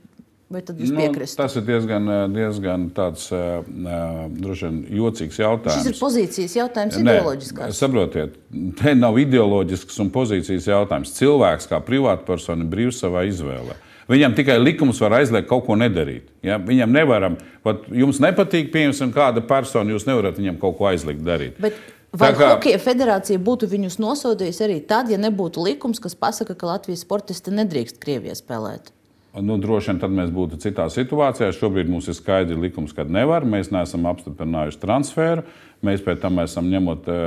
Vai 0.51 0.65
tad 0.67 0.81
jūs 0.83 0.91
piekrītat? 0.91 1.31
Nu, 1.31 1.39
tas 1.39 1.55
ir 1.61 1.63
diezgan, 1.63 2.09
diezgan 2.35 2.89
tāds, 2.95 3.29
uh, 3.31 3.61
vien 3.71 4.81
jocīgs 4.99 5.39
jautājums. 5.39 5.77
Šis 5.79 5.93
ir 5.93 6.01
pozīcijas 6.01 6.57
jautājums, 6.59 6.99
ideoloģiskās. 6.99 7.77
Saprotiet, 7.79 8.35
te 8.81 8.97
nav 8.99 9.21
ideoloģisks 9.23 10.03
un 10.03 10.11
pozīcijas 10.11 10.67
jautājums. 10.73 11.15
Cilvēks 11.21 11.71
kā 11.71 11.79
privātpersona 11.87 12.67
ir 12.67 12.75
brīvs 12.75 12.99
savā 13.05 13.23
izvēlē. 13.31 13.79
Viņam 14.11 14.35
tikai 14.35 14.59
likums 14.59 14.99
var 15.05 15.21
aizliegt 15.21 15.47
kaut 15.47 15.69
ko 15.69 15.79
nedarīt. 15.79 16.27
Ja? 16.43 16.59
Viņam 16.59 16.99
nevaram, 16.99 17.39
pat 17.63 17.87
jums 17.95 18.19
nepatīk, 18.19 18.73
pieņemsim, 18.75 19.15
kāda 19.15 19.47
persona, 19.47 19.95
jūs 19.95 20.09
nevarat 20.11 20.43
viņam 20.43 20.59
kaut 20.59 20.81
ko 20.81 20.91
aizliegt 20.91 21.23
darīt. 21.27 21.63
Bet... 21.63 21.79
Vai 22.11 22.33
kā... 22.35 22.57
Hokeja 22.57 22.81
federācija 22.83 23.39
būtu 23.39 23.69
viņus 23.71 24.01
nosodījusi 24.03 24.65
arī 24.67 24.81
tad, 24.83 25.13
ja 25.15 25.19
nebūtu 25.23 25.63
likums, 25.63 26.03
kas 26.03 26.19
pasaka, 26.19 26.57
ka 26.59 26.73
Latvijas 26.73 27.05
sportisti 27.07 27.55
nedrīkst 27.55 28.03
Krievijā 28.03 28.35
spēlēt? 28.35 28.91
Nu, 29.39 29.55
droši 29.63 29.93
vien 29.93 30.01
tad 30.03 30.11
mēs 30.15 30.31
būtu 30.35 30.59
citā 30.59 30.89
situācijā. 30.91 31.53
Šobrīd 31.55 31.91
mums 31.91 32.09
ir 32.11 32.17
skaidrs 32.19 32.59
likums, 32.59 32.95
ka 32.97 33.05
nevar. 33.07 33.47
Mēs 33.47 33.71
neesam 33.71 34.09
apstiprinājuši 34.11 34.81
transferu. 34.83 35.45
Mēs 35.87 36.03
pēc 36.03 36.19
tam 36.25 36.43
esam 36.43 36.67
ņemot 36.73 37.07
eh, 37.07 37.21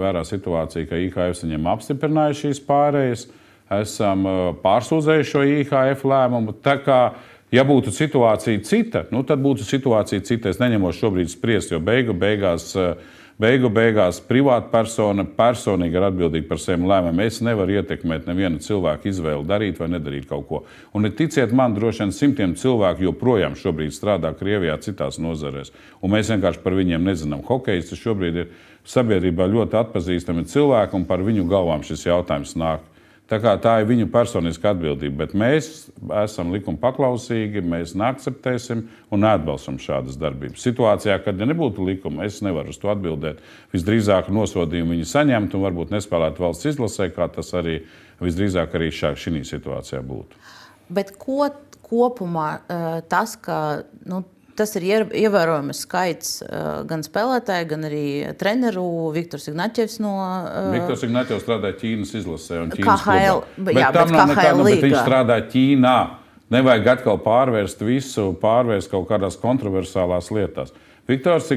vērā 0.00 0.24
situāciju, 0.26 0.88
ka 0.88 1.00
IHF 1.04 1.44
viņam 1.44 1.68
apstiprināja 1.74 2.38
šīs 2.38 2.62
pārējas. 2.64 3.26
Esam 3.76 4.24
eh, 4.24 4.40
pārsūdzējuši 4.64 5.30
šo 5.34 5.44
IHF 5.58 6.06
lēmumu. 6.08 6.56
Tā 6.64 6.78
kā, 6.80 7.00
ja 7.52 7.66
būtu 7.68 7.92
situācija 7.92 8.64
cita, 8.64 9.04
nu, 9.12 9.20
tad 9.28 9.44
būtu 9.44 9.68
situācija 9.68 10.24
cita. 10.24 10.54
Es 10.54 10.62
neņemos 10.64 10.96
šobrīd 10.96 11.28
spriest, 11.34 11.76
jo 11.76 11.82
beigu 11.84 12.16
beigās. 12.16 12.72
Uh, 12.72 13.18
Beigu 13.40 13.70
beigās 13.72 14.18
privātpersona 14.28 15.24
personīgi 15.32 15.96
ir 15.96 16.04
atbildīga 16.10 16.44
par 16.50 16.58
saviem 16.60 16.82
lēmumiem. 16.90 17.22
Es 17.24 17.38
nevaru 17.40 17.78
ietekmēt 17.78 18.26
nevienu 18.28 18.60
cilvēku 18.60 19.08
izvēli 19.08 19.48
darīt 19.48 19.78
vai 19.80 19.88
nedarīt 19.94 20.26
kaut 20.28 20.44
ko. 20.50 20.60
Un 20.92 21.08
ticiet 21.16 21.54
man, 21.56 21.72
droši 21.72 22.02
vien 22.02 22.12
simtiem 22.12 22.52
cilvēku 22.60 23.06
joprojām 23.06 23.56
šobrīd 23.56 23.96
strādā 23.96 24.34
Krievijā, 24.36 24.76
citās 24.84 25.16
nozarēs. 25.24 25.72
Un 26.04 26.12
mēs 26.12 26.28
vienkārši 26.34 26.60
par 26.60 26.76
viņiem 26.76 27.08
nezinām. 27.08 27.46
Hokejs 27.48 27.94
šobrīd 27.96 28.42
ir 28.42 28.52
sabiedrībā 28.84 29.48
ļoti 29.48 29.78
atpazīstami 29.86 30.44
cilvēki, 30.50 31.00
un 31.00 31.08
par 31.08 31.24
viņu 31.24 31.48
galvām 31.48 31.86
šis 31.86 32.10
jautājums 32.10 32.52
nāk. 32.60 32.84
Tā, 33.30 33.52
tā 33.62 33.76
ir 33.78 33.86
viņu 33.86 34.08
personiska 34.10 34.72
atbildība, 34.72 35.20
bet 35.22 35.36
mēs 35.38 35.68
esam 36.24 36.48
likuma 36.50 36.80
paklausīgi, 36.82 37.62
mēs 37.62 37.92
neakceptēsim 37.94 38.80
un 39.14 39.22
neatbalstam 39.22 39.76
šādas 39.78 40.18
darbības. 40.18 40.64
Situācijā, 40.66 41.20
kad 41.22 41.38
ja 41.38 41.46
nebūtu 41.46 41.86
likuma, 41.86 42.26
es 42.26 42.40
nevaru 42.42 42.74
uz 42.74 42.80
to 42.82 42.90
atbildēt. 42.90 43.38
Visdrīzāk 43.70 44.32
nosodījumu 44.34 44.96
viņi 44.96 45.06
saņemtu 45.12 45.60
un 45.60 45.66
varbūt 45.68 45.94
nespēlētu 45.94 46.42
valsts 46.42 46.72
izlasē, 46.72 47.06
kā 47.14 47.30
tas 47.30 47.54
arī 47.54 47.78
visdrīzāk 48.18 48.74
arī 48.74 48.90
šī 48.90 49.44
situācijā 49.46 50.02
būtu. 50.10 50.42
Bet 50.90 51.14
ko 51.14 51.46
kopumā 51.86 52.48
eh, 52.58 53.00
tas, 53.10 53.36
ka 53.38 53.60
nu, 54.10 54.24
Tas 54.60 54.74
ir 54.76 54.84
ievērojams 55.08 55.78
skaits 55.86 56.34
gan 56.90 57.00
spēlētāju, 57.06 57.68
gan 57.70 57.86
arī 57.88 58.04
treneru. 58.40 58.84
Viktors 59.14 59.48
Ignaķevs 59.48 59.96
no. 60.04 60.12
Viktors 60.74 61.06
Ignaķevs 61.06 61.46
strādā 61.46 61.72
Ķīnas 61.80 62.12
izlasē 62.20 62.60
un 62.66 62.74
Ķīnas 62.74 63.06
KHL, 63.06 63.40
klubā. 63.40 63.64
Bet 63.70 63.80
jā, 63.80 63.88
tam 63.96 64.12
nav 64.12 64.34
nekā, 64.34 64.50
nu, 64.58 64.68
bet 64.68 64.84
viņš 64.84 64.98
strādā 65.00 65.40
Ķīnā. 65.54 65.96
Nevajag 66.50 66.92
atkal 66.96 67.18
pārvērst 67.22 67.80
visu, 67.86 68.32
pārvērst 68.42 68.90
kaut 68.92 69.08
kādās 69.08 69.38
kontroversālās 69.40 70.32
lietās. 70.34 70.74
Viktors 71.10 71.48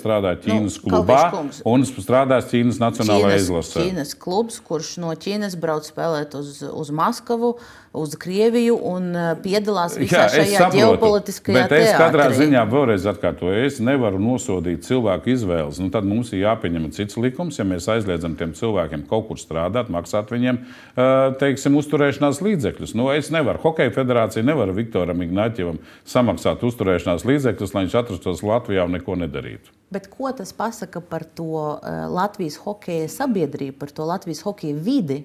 strādā 0.00 0.32
nu, 0.34 0.42
Ķīnas 0.42 0.76
nu, 0.80 0.90
klubā 0.90 1.20
un 1.68 1.84
strādās 1.86 2.48
Ķīnas 2.50 2.80
Nacionālajā 2.82 3.40
izlasē. 3.42 3.82
Ķīnas 3.84 4.14
klubs, 4.18 4.58
kurš 4.64 4.96
no 5.02 5.12
Ķīnas 5.14 5.54
brauc 5.62 5.86
spēlēt 5.86 6.34
uz, 6.38 6.58
uz 6.66 6.90
Maskavu, 6.94 7.56
uz 7.96 8.14
Krieviju 8.20 8.76
un 8.90 9.08
uh, 9.16 9.30
piedalās 9.42 9.96
visā 9.98 10.26
Jā, 10.26 10.28
šajā 10.34 10.60
saprotu, 10.60 10.76
ģeopolitiskajā 10.76 11.62
bet 11.62 11.74
es 11.76 11.92
katrā 11.96 12.26
ziņā 12.36 12.64
vēlreiz 12.70 13.06
atkārtoju, 13.12 13.64
es 13.66 13.78
nevaru 13.84 14.20
nosodīt 14.22 14.84
cilvēku 14.86 15.32
izvēles. 15.32 15.80
Nu, 15.82 15.88
tad 15.94 16.08
mums 16.08 16.32
ir 16.34 16.44
jāpieņem 16.44 16.90
cits 16.96 17.18
likums, 17.20 17.60
ja 17.60 17.66
mēs 17.68 17.88
aizliedzam 17.92 18.36
tiem 18.38 18.52
cilvēkiem 18.56 19.06
kaut 19.10 19.30
kur 19.30 19.40
strādāt, 19.40 19.90
maksāt 19.92 20.32
viņiem, 20.34 20.60
uh, 20.62 21.14
teiksim, 21.40 21.78
uzturēšanās 21.80 22.42
līdzekļus. 22.44 22.96
Nu, 22.98 23.08
es 23.14 23.32
nevaru, 23.34 23.62
Hokeja 23.64 23.94
federācija 23.96 24.44
nevar 24.46 24.74
Viktoram 24.76 25.24
Ignāķevam 25.24 25.80
samaksāt 26.08 26.64
uzturēšanās 26.66 27.26
līdzekļus, 27.28 27.74
lai 27.74 27.86
viņš 27.86 27.98
atrastos 28.02 28.44
Latvijā 28.46 28.86
un 28.86 28.96
neko 28.98 29.16
nedarītu. 29.24 29.72
Bet 29.94 30.10
ko 30.10 30.32
tas 30.34 30.50
pasaka 30.52 31.00
par 31.00 31.22
to 31.24 31.46
uh, 31.54 32.04
Latvijas 32.10 32.58
hokeja 32.64 33.08
sabiedrību, 33.12 33.78
par 33.78 33.94
to 33.94 34.06
Latvijas 34.08 34.42
hokeja 34.46 34.74
vidi? 34.74 35.22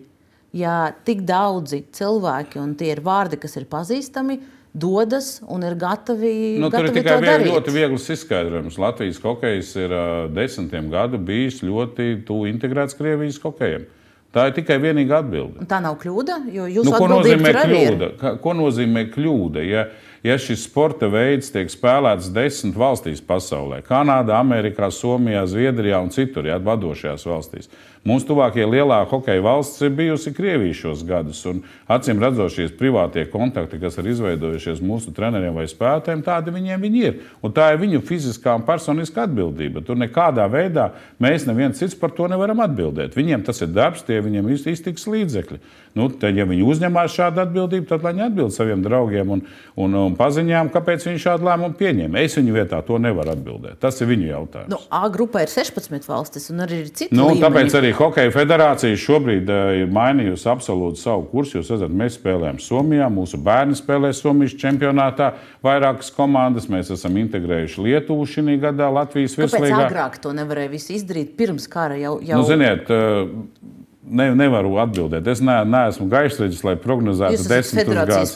Ja 0.55 0.91
tik 1.05 1.23
daudzi 1.27 1.83
cilvēki, 1.95 2.59
un 2.61 2.73
tie 2.79 2.91
ir 2.95 3.03
vārdi, 3.05 3.39
kas 3.41 3.55
ir 3.59 3.67
pazīstami, 3.71 4.39
dodas 4.71 5.41
un 5.51 5.63
ir 5.67 5.75
gatavi. 5.79 6.33
Nu, 6.61 6.69
gatavi 6.71 6.91
tur 6.91 6.97
ir 6.97 7.01
tikai 7.01 7.17
viegli, 7.23 7.49
ļoti 7.51 7.73
viegls 7.75 8.07
izskaidrojums. 8.15 8.77
Latvijas 8.79 9.19
hokejs 9.23 9.73
ir 9.79 9.95
uh, 9.95 10.11
desmitiem 10.31 10.91
gadu 10.91 11.19
bijis 11.19 11.59
ļoti 11.65 12.21
tuvu 12.27 12.47
integrēts 12.51 12.95
Krievijas 12.99 13.41
hokejam. 13.43 13.87
Tā 14.31 14.45
ir 14.47 14.55
tikai 14.55 14.77
vienīga 14.79 15.17
atbilde. 15.19 15.59
Un 15.59 15.67
tā 15.67 15.81
nav 15.83 15.97
kļūda, 15.99 16.37
jo 16.55 16.69
jūs 16.71 16.87
nu, 16.87 16.93
ko 16.95 17.09
nozīmē 17.11 17.51
kļūda? 17.57 18.09
Ko 18.39 18.53
nozīmē 18.55 19.03
kļūda? 19.11 19.63
Ja, 19.67 19.89
ja 20.23 20.37
šis 20.41 20.65
sporta 20.67 21.09
veids 21.11 21.51
tiek 21.53 21.71
spēlēts 21.71 22.31
desmit 22.33 22.77
valstīs 22.77 23.23
pasaulē, 23.25 23.81
Kanādā, 23.87 24.37
Amerikā, 24.39 24.91
Somijā, 24.93 25.45
Zviedrijā 25.49 26.01
un 26.03 26.13
citur, 26.13 26.49
ja, 26.49 26.59
vadošajās 26.61 27.25
valstīs, 27.29 27.71
Mūsu 28.01 28.31
tuvākie 28.31 28.63
lielā 28.65 29.03
hokeja 29.05 29.43
valsts 29.45 29.83
ir 29.85 29.91
bijusi 29.93 30.31
Krievija 30.33 30.73
šos 30.73 31.03
gadus. 31.05 31.43
Acīm 31.85 32.17
redzot, 32.23 32.49
šie 32.49 32.65
privātie 32.73 33.27
kontakti, 33.29 33.77
kas 33.77 33.99
ir 34.01 34.07
izveidojušies 34.09 34.81
mūsu 34.81 35.13
treneriem 35.13 35.53
vai 35.59 35.67
spēlētājiem, 35.69 36.23
tādi 36.25 36.53
viņiem 36.55 36.81
viņi 36.81 37.03
ir. 37.05 37.19
Un 37.45 37.53
tā 37.53 37.67
ir 37.75 37.77
viņu 37.83 38.01
fiziskā 38.07 38.55
un 38.57 38.65
personiskā 38.65 39.27
atbildība. 39.27 39.83
Tur 39.85 40.01
nekādā 40.01 40.47
veidā 40.49 40.87
mēs 41.21 41.45
neviens 41.45 41.77
cits 41.77 41.93
par 41.93 42.15
to 42.17 42.25
nevaram 42.31 42.63
atbildēt. 42.65 43.13
Viņiem 43.13 43.45
tas 43.45 43.61
ir 43.61 43.69
darbs, 43.69 44.01
tie 44.07 44.17
viņiem 44.25 44.49
iztiks 44.49 45.05
līdzekļi. 45.05 45.61
Nu, 45.93 46.09
tad, 46.09 46.33
ja 46.39 46.47
viņi 46.49 46.65
uzņemās 46.73 47.13
šādu 47.19 47.43
atbildību, 47.43 47.85
tad 47.85 48.01
lai 48.01 48.15
viņi 48.15 48.25
atbild 48.31 48.55
saviem 48.55 48.81
draugiem 48.81 49.35
un, 49.35 49.45
un, 49.75 49.97
un 50.07 50.10
paziņām, 50.19 50.69
kāpēc 50.73 51.05
viņi 51.07 51.21
šādu 51.23 51.47
lēmumu 51.47 51.77
pieņēma. 51.79 52.21
Es 52.25 52.37
viņu 52.39 52.55
vietā 52.55 52.81
to 52.85 52.99
nevaru 53.01 53.33
atbildēt. 53.33 53.79
Tas 53.81 53.99
ir 54.01 54.09
viņu 54.11 54.27
jautājums. 54.29 54.71
Nu, 54.71 54.79
A 54.91 55.09
grupā 55.13 55.45
ir 55.45 55.51
16 55.51 56.07
valstis, 56.09 56.49
un 56.53 56.63
arī 56.65 56.81
ir 56.85 56.91
citi. 56.91 57.15
Nu, 57.17 57.29
tāpēc 57.41 57.75
arī 57.79 57.91
Hokeja 57.97 58.33
federācija 58.35 58.99
šobrīd 58.99 59.51
uh, 59.51 59.73
ir 59.81 59.91
mainījusi 59.93 60.49
absolūti 60.51 61.01
savu 61.01 61.27
kursu. 61.31 61.59
Jūs 61.59 61.73
redzat, 61.75 61.93
mēs 62.01 62.17
spēlējam 62.19 62.61
Somijā, 62.63 63.09
mūsu 63.13 63.39
bērni 63.41 63.77
spēlē 63.79 64.13
Somijas 64.17 64.55
čempionātā. 64.61 65.33
Vairākas 65.65 66.13
komandas 66.15 66.69
mēs 66.71 66.93
esam 66.95 67.19
integrējuši 67.21 67.85
Lietuvu 67.87 68.27
šī 68.29 68.57
gadā 68.61 68.89
Latvijas 68.93 69.37
virslīgā. 69.39 69.75
Kāpēc 69.75 69.89
agrāk 69.89 70.17
to 70.23 70.33
nevarēja 70.37 70.81
izdarīt 70.97 71.35
pirms 71.39 71.67
kara? 71.71 71.99
Jau, 72.01 72.17
jau... 72.25 72.41
Nu, 72.41 72.47
ziniet, 72.47 72.89
uh, 72.91 73.79
ne, 74.03 74.27
nevaru 74.35 74.75
atbildēt. 74.81 75.27
Es 75.31 75.41
ne, 75.43 75.55
neesmu 75.67 76.07
gaisreģis, 76.11 76.63
lai 76.65 76.75
prognozētu 76.81 77.47
desmit 77.49 77.91
gadus, 77.91 78.35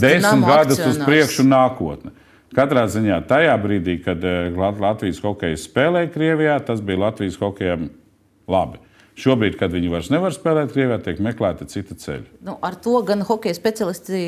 desmit 0.00 0.46
gadus 0.46 0.82
uz 0.88 1.00
priekšu 1.06 1.46
nākotni. 1.48 2.14
Katrā 2.52 2.84
ziņā 2.92 3.22
tajā 3.28 3.52
brīdī, 3.62 3.96
kad 4.04 4.24
eh, 4.28 4.52
Latvijas 4.52 5.22
hokeja 5.24 5.56
spēlēja 5.56 6.10
Krievijā, 6.12 6.58
tas 6.66 6.82
bija 6.84 7.06
Latvijas 7.06 7.38
hokejam 7.40 7.88
labi. 8.50 8.80
Šobrīd, 9.12 9.58
kad 9.60 9.74
viņi 9.74 9.90
vairs 9.92 10.08
nevar 10.08 10.32
spēlēt 10.32 10.70
Krievijā, 10.72 10.96
tiek 11.04 11.18
meklēti 11.20 11.66
citi 11.68 11.96
ceļi. 12.00 12.30
Nu, 12.48 12.54
ar 12.64 12.78
to 12.80 12.94
gan 13.04 13.20
hokeja 13.28 13.52
speciālisti, 13.58 14.20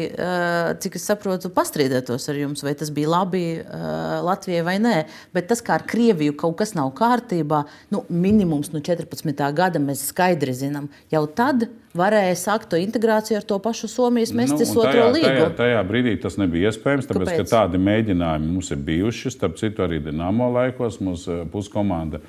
cik 0.84 0.98
es 1.00 1.06
saprotu, 1.08 1.48
pastrīdētos 1.56 2.28
ar 2.28 2.40
jums, 2.42 2.60
vai 2.66 2.74
tas 2.76 2.90
bija 2.92 3.14
labi 3.14 3.44
Latvijai 3.64 4.66
vai 4.66 4.76
nē. 4.84 4.98
Bet 5.32 5.48
tas, 5.48 5.64
kā 5.64 5.78
ar 5.78 5.86
Krieviju 5.88 6.36
kaut 6.36 6.58
kas 6.60 6.74
nav 6.76 6.92
kārtībā, 7.00 7.62
nu, 7.96 8.04
minimums 8.12 8.74
no 8.74 8.84
14. 8.84 9.32
gada 9.56 9.80
mēs 9.80 10.04
skaidri 10.12 10.52
zinām. 10.52 10.92
Jau 11.14 11.24
tad 11.32 11.64
varēja 11.96 12.36
sākt 12.36 12.68
to 12.74 12.76
integrāciju 12.76 13.40
ar 13.40 13.48
to 13.48 13.56
pašu 13.64 13.88
Somijas 13.88 14.36
mestis 14.36 14.74
nu, 14.74 14.84
otro 14.84 15.08
līgu. 15.14 15.32
Tajā, 15.32 15.50
tajā 15.64 15.82
brīdī 15.88 16.16
tas 16.20 16.36
nebija 16.36 16.74
iespējams, 16.74 17.08
tāpēc, 17.08 17.30
Kāpēc? 17.32 17.44
ka 17.48 17.56
tādi 17.56 17.80
mēģinājumi 17.80 18.52
mums 18.52 18.72
ir 18.74 18.84
bijuši. 18.84 19.32
Starp 19.32 19.56
citu, 19.60 19.86
arī 19.86 20.04
Dienāmo 20.04 20.52
laikos 20.58 21.00
mūsu 21.00 21.44
puskomanda 21.52 22.20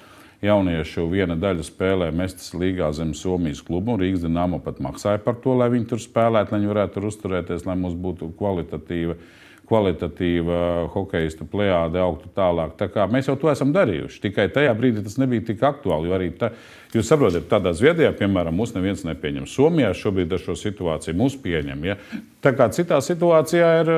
jauniešu 0.44 1.06
viena 1.12 1.38
daļa 1.40 1.64
spēlē 1.66 2.10
Mestas 2.16 2.52
līgā 2.58 2.92
zem 2.96 3.14
Somijas 3.18 3.64
klubu. 3.66 3.98
Rīgas 4.02 4.26
dīnāma 4.26 4.60
pat 4.64 4.82
maksāja 4.84 5.22
par 5.24 5.40
to, 5.44 5.56
lai 5.60 5.70
viņi 5.74 5.90
tur 5.92 6.02
spēlētu, 6.04 6.54
lai 6.54 6.62
viņi 6.62 6.72
varētu 6.74 6.98
tur 6.98 7.10
uzturēties, 7.12 7.66
lai 7.68 7.78
mums 7.80 7.98
būtu 8.00 8.34
kvalitatīva. 8.40 9.18
Kvalitatīva 9.66 10.58
hokeja 10.94 11.46
plējāde 11.50 11.98
augtu 11.98 12.28
tālāk. 12.36 12.76
Tā 12.78 12.86
kā 12.94 13.08
mēs 13.10 13.32
jau 13.32 13.34
to 13.42 13.50
esam 13.50 13.72
darījuši. 13.74 14.20
Tikai 14.28 14.46
tajā 14.54 14.76
brīdī 14.78 15.02
tas 15.02 15.18
nebija 15.18 15.42
tik 15.48 15.64
aktuāli. 15.66 16.12
Arī 16.14 16.28
tā, 16.38 16.52
jūs 16.96 17.10
saprotat, 17.12 17.48
tādā 17.52 17.74
Zviedrijā, 17.76 18.12
piemēram, 18.18 18.56
mūs 18.56 18.76
neviens 18.76 19.04
nepieņem. 19.08 19.48
Somijā 19.50 19.92
šobrīd 19.98 20.36
ar 20.36 20.44
šo 20.44 20.56
situāciju 20.60 21.18
mūs 21.20 21.38
pieņem. 21.44 21.86
Ja? 21.90 21.98
Tā 22.46 22.54
kā 22.58 22.70
citā 22.74 23.00
situācijā 23.02 23.72
ir, 23.82 23.92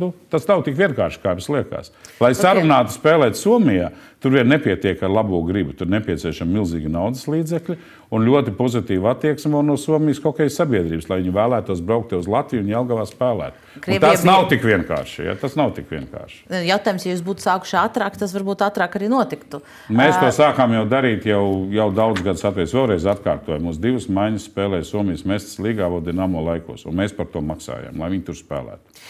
nu, 0.00 0.12
tas 0.32 0.48
nav 0.50 0.64
tik 0.66 0.76
vienkārši, 0.78 1.22
kā 1.22 1.34
jums 1.34 1.50
liekas. 1.54 1.92
Lai 2.20 2.34
sarunātu 2.36 2.96
spēlēt 2.96 3.38
Somijā, 3.40 3.92
Tur 4.18 4.34
vien 4.34 4.48
nepietiek 4.50 5.02
ar 5.06 5.12
labo 5.14 5.38
gribu. 5.46 5.76
Tur 5.78 5.86
nepieciešama 5.92 6.56
milzīga 6.56 6.90
naudas 6.90 7.22
līdzekļi 7.30 7.76
un 8.14 8.24
ļoti 8.26 8.54
pozitīva 8.58 9.12
attieksme 9.14 9.60
no 9.62 9.76
Somijas 9.78 10.18
hokeja 10.24 10.50
sabiedrības, 10.50 11.06
lai 11.10 11.20
viņi 11.20 11.34
vēlētos 11.36 11.82
braukt 11.86 12.16
uz 12.18 12.26
Latviju 12.30 12.64
un 12.64 12.72
Jelgavā 12.72 13.04
spēlēt. 13.06 13.60
Un 13.78 14.00
tas 14.02 14.24
nav 14.26 14.48
tik 14.50 14.64
vienkārši. 14.66 15.28
Ja? 15.28 15.36
Tas 15.38 15.54
nav 15.58 15.70
tik 15.76 15.86
vienkārši. 15.92 16.40
Jautājums, 16.66 17.06
ja 17.06 17.14
jūs 17.14 17.22
būtu 17.28 17.46
sākuši 17.46 17.78
ātrāk, 17.78 18.18
tas 18.18 18.34
varbūt 18.34 18.64
ātrāk 18.66 18.98
arī 18.98 19.12
notiktu. 19.12 19.62
Mēs 19.86 20.18
to 20.18 20.32
sākām 20.34 20.74
jau 20.74 20.82
darīt 20.90 21.28
jau, 21.28 21.44
jau 21.70 21.88
daudz 21.94 22.24
gadus 22.28 22.44
atpakaļ. 22.48 22.70
Vēlreiz 22.78 23.08
atkārtoju, 23.12 23.62
mums 23.64 23.80
divas 23.82 24.06
maiņas 24.12 24.46
spēlēja 24.50 24.88
Somijas 24.90 25.24
Mestas 25.28 25.58
līgā 25.62 25.88
vēl 25.90 26.04
Dienamo 26.06 26.44
laikos, 26.46 26.86
un 26.88 26.98
mēs 27.00 27.16
par 27.16 27.30
to 27.32 27.42
maksājām, 27.44 27.98
lai 27.98 28.12
viņi 28.14 28.28
tur 28.28 28.38
spēlētu. 28.38 29.02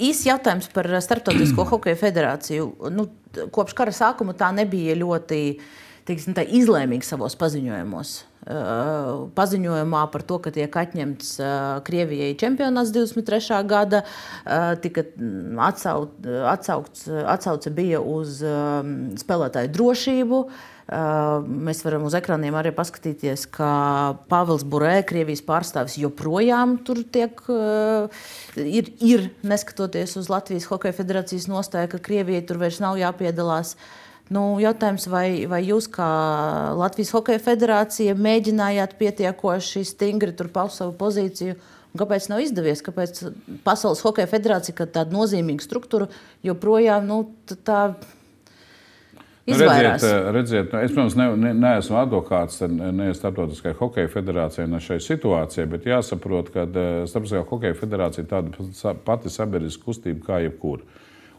Īsts 0.00 0.26
jautājums 0.28 0.70
par 0.74 0.88
Startautisko 1.00 1.66
hokeja 1.74 1.98
federāciju. 2.00 2.72
Nu, 2.92 3.08
kopš 3.54 3.76
kara 3.78 3.94
sākuma 3.94 4.36
tā 4.36 4.50
nebija 4.56 4.98
ļoti 5.00 5.40
teiksim, 6.08 6.34
tā, 6.36 6.44
izlēmīga 6.44 7.06
savos 7.06 7.36
paziņojumos. 7.40 8.16
Paziņojumā 9.36 10.00
par 10.12 10.24
to, 10.26 10.38
ka 10.40 10.52
tiek 10.54 10.76
atņemts 10.82 11.34
Krievijai 11.86 12.32
čempionāts 12.40 12.92
23. 12.94 13.60
gada, 13.68 14.02
tika 14.80 15.04
atsauc, 15.68 16.16
atsauc, 16.54 17.04
atsauce 17.34 17.72
bija 17.76 18.00
uz 18.00 18.40
spēlētāju 19.20 19.72
drošību. 19.76 20.42
Mēs 20.90 21.84
varam 21.86 22.02
uz 22.08 22.16
ekrāniem 22.18 22.56
arī 22.58 22.72
paskatīties, 22.74 23.44
ka 23.54 23.70
Pāvils 24.30 24.64
Burē, 24.66 24.96
Krievijas 25.06 25.44
pārstāvis, 25.46 25.94
joprojām 26.02 26.80
tur 26.82 27.04
tiek, 27.14 27.38
ir, 28.58 28.90
ir 28.98 29.28
neskatoties 29.46 30.16
uz 30.18 30.30
Latvijas 30.32 30.66
Hokeja 30.66 30.96
federācijas 30.96 31.46
nostāju, 31.52 31.92
ka 31.94 32.02
Krievijai 32.10 32.42
tur 32.48 32.58
vairs 32.58 32.82
nav 32.82 32.98
jāpiedalās. 32.98 33.76
Nu, 34.34 34.58
jautājums, 34.62 35.06
vai, 35.10 35.46
vai 35.50 35.62
jūs, 35.62 35.86
kā 35.94 36.10
Latvijas 36.78 37.14
Hokeja 37.14 37.42
federācija, 37.42 38.18
mēģinājāt 38.18 38.98
pietiekoši 38.98 39.86
stingri 39.94 40.34
paust 40.50 40.82
savu 40.82 40.96
pozīciju? 40.98 41.58
Kāpēc 41.98 42.28
nav 42.30 42.42
izdevies? 42.42 42.82
Kāpēc 42.86 43.24
Pasaules 43.66 44.02
Hokeja 44.06 44.30
federācija, 44.30 44.74
kā 44.78 44.86
tāda 44.90 45.14
nozīmīga 45.14 45.62
struktūra, 45.66 46.06
joprojām 46.46 47.06
nu, 47.06 47.24
tā 47.66 47.92
izvairās. 49.50 50.02
Redziet, 50.02 50.10
eh, 50.10 50.30
redziet, 50.36 50.72
nu, 50.72 50.80
es, 50.84 50.94
protams, 50.94 51.16
ne, 51.18 51.28
ne, 51.36 51.52
neesmu 51.56 51.98
advokāts 52.00 52.62
ne 52.70 53.10
Startautiskajai 53.16 53.76
hokeja 53.78 54.10
federācijai, 54.12 54.66
ne 54.70 54.80
šai 54.82 54.98
situācijai, 55.04 55.68
bet 55.70 55.88
jāsaprot, 55.90 56.50
ka 56.54 56.66
eh, 56.66 56.90
Startautiskā 57.10 57.44
hokeja 57.50 57.78
federācija 57.78 58.24
ir 58.24 58.30
tāda 58.30 58.94
pati 59.06 59.32
sabiedriska 59.32 59.86
kustība 59.90 60.26
kā 60.26 60.42
jebkura. 60.46 60.86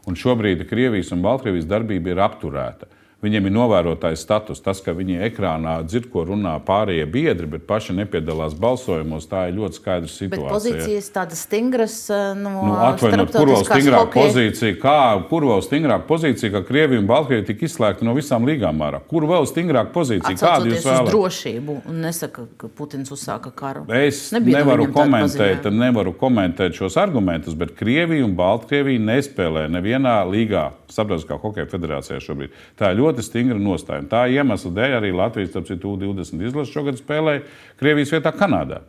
Un 0.06 0.18
šobrīd 0.18 0.64
Krievijas 0.70 1.12
un 1.14 1.22
Baltkrievijas 1.22 1.68
darbība 1.70 2.12
ir 2.12 2.22
apturēta. 2.24 2.90
Viņiem 3.22 3.46
ir 3.46 3.54
novērotāja 3.54 4.18
status. 4.18 4.58
Tas, 4.64 4.80
ka 4.82 4.94
viņi 4.98 5.20
ekrānā 5.28 5.76
dzird, 5.86 6.08
ko 6.10 6.24
runā 6.26 6.56
pārējie 6.66 7.04
biedri, 7.06 7.46
bet 7.52 7.68
paši 7.68 7.94
nepiedalās 7.94 8.56
balsojumos, 8.58 9.28
tā 9.30 9.44
ir 9.50 9.60
ļoti 9.60 9.78
skaidra 9.78 10.10
situācija. 10.10 10.42
Bet 10.42 10.50
pozīcijas 10.50 11.10
tādas 11.14 11.44
stingras, 11.46 11.96
eh, 12.10 12.32
no 12.34 12.56
nu, 12.56 12.74
atvainot, 12.88 13.30
kur 13.30 13.52
vēl 13.52 13.62
stingrāka 13.68 14.10
pozīcija, 14.16 14.78
kā, 14.82 14.98
kur 15.30 15.46
vēl 15.46 15.62
stingrāka 15.62 16.08
pozīcija, 16.08 16.50
ka 16.56 16.64
Krievija 16.66 16.98
un 16.98 17.06
Baltkrievija 17.06 17.46
tika 17.52 17.68
izslēgta 17.68 18.08
no 18.08 18.16
visām 18.18 18.48
līgām 18.48 18.82
ārā. 18.82 18.98
Kur 19.06 19.28
vēl 19.30 19.46
stingrāka 19.46 19.94
pozīcija? 19.94 20.34
Kāda 20.42 20.66
jūs 20.72 20.82
vēlaties? 20.82 21.12
drošību 21.12 21.78
un 21.88 22.02
nesaka, 22.02 22.46
ka 22.58 22.68
Putins 22.74 23.12
uzsāka 23.14 23.52
karu. 23.54 23.86
Es 23.94 24.32
Nebija 24.34 24.62
nevaru 24.62 24.88
komentēt, 24.94 25.70
nevaru 25.70 26.14
komentēt 26.18 26.74
šos 26.78 26.98
argumentus, 27.00 27.54
bet 27.58 27.76
Krievija 27.78 28.26
un 28.26 28.34
Baltkrievija 28.38 29.02
nespēlē 29.02 29.68
nevienā 29.70 30.18
līgā 30.26 30.70
Starptautiskā 30.92 31.38
hokeja 31.40 31.64
federācijā 31.70 32.18
šobrīd. 32.20 32.52
Tā 32.76 32.90
ir 32.92 32.98
ļoti 33.00 33.11
ļoti 33.12 33.26
stingra 33.26 33.58
nostāja. 33.60 34.02
Tā 34.08 34.24
iemesla 34.32 34.72
dēļ 34.72 34.98
arī 34.98 35.12
Latvijas 35.14 35.54
U-20 35.54 36.42
izlase 36.48 36.72
šogad 36.72 36.98
spēlēja 36.98 37.44
Krievijas 37.80 38.12
vietā 38.16 38.32
Kanādā. 38.32 38.82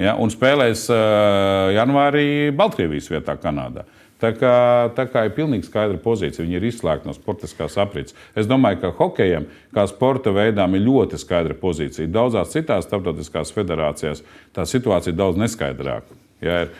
Ja, 0.00 0.16
un 0.16 0.32
spēlēs 0.32 0.86
uh, 0.88 1.68
janvārī 1.76 2.50
Baltkrievijas 2.56 3.10
vietā 3.12 3.36
Kanādā. 3.36 3.84
Tā 4.22 4.30
kā, 4.38 4.54
tā 4.94 5.04
kā 5.10 5.24
ir 5.26 5.34
pilnīgi 5.34 5.66
skaidra 5.66 5.98
pozīcija, 5.98 6.44
viņi 6.46 6.56
ir 6.60 6.68
izslēgti 6.68 7.08
no 7.08 7.14
sportiskās 7.16 7.74
aprits. 7.82 8.14
Es 8.38 8.46
domāju, 8.46 8.78
ka 8.84 8.92
hokejam, 9.00 9.48
kā 9.74 9.84
sporta 9.90 10.30
veidām, 10.32 10.76
ir 10.78 10.84
ļoti 10.86 11.18
skaidra 11.18 11.56
pozīcija. 11.58 12.06
Daudzās 12.06 12.54
citās 12.54 12.86
starptautiskās 12.86 13.50
federācijās 13.52 14.22
tā 14.54 14.64
situācija 14.70 15.10
ir 15.10 15.18
daudz 15.18 15.42
neskaidrāka. 15.42 16.14
Ja, 16.42 16.62
ir, 16.64 16.70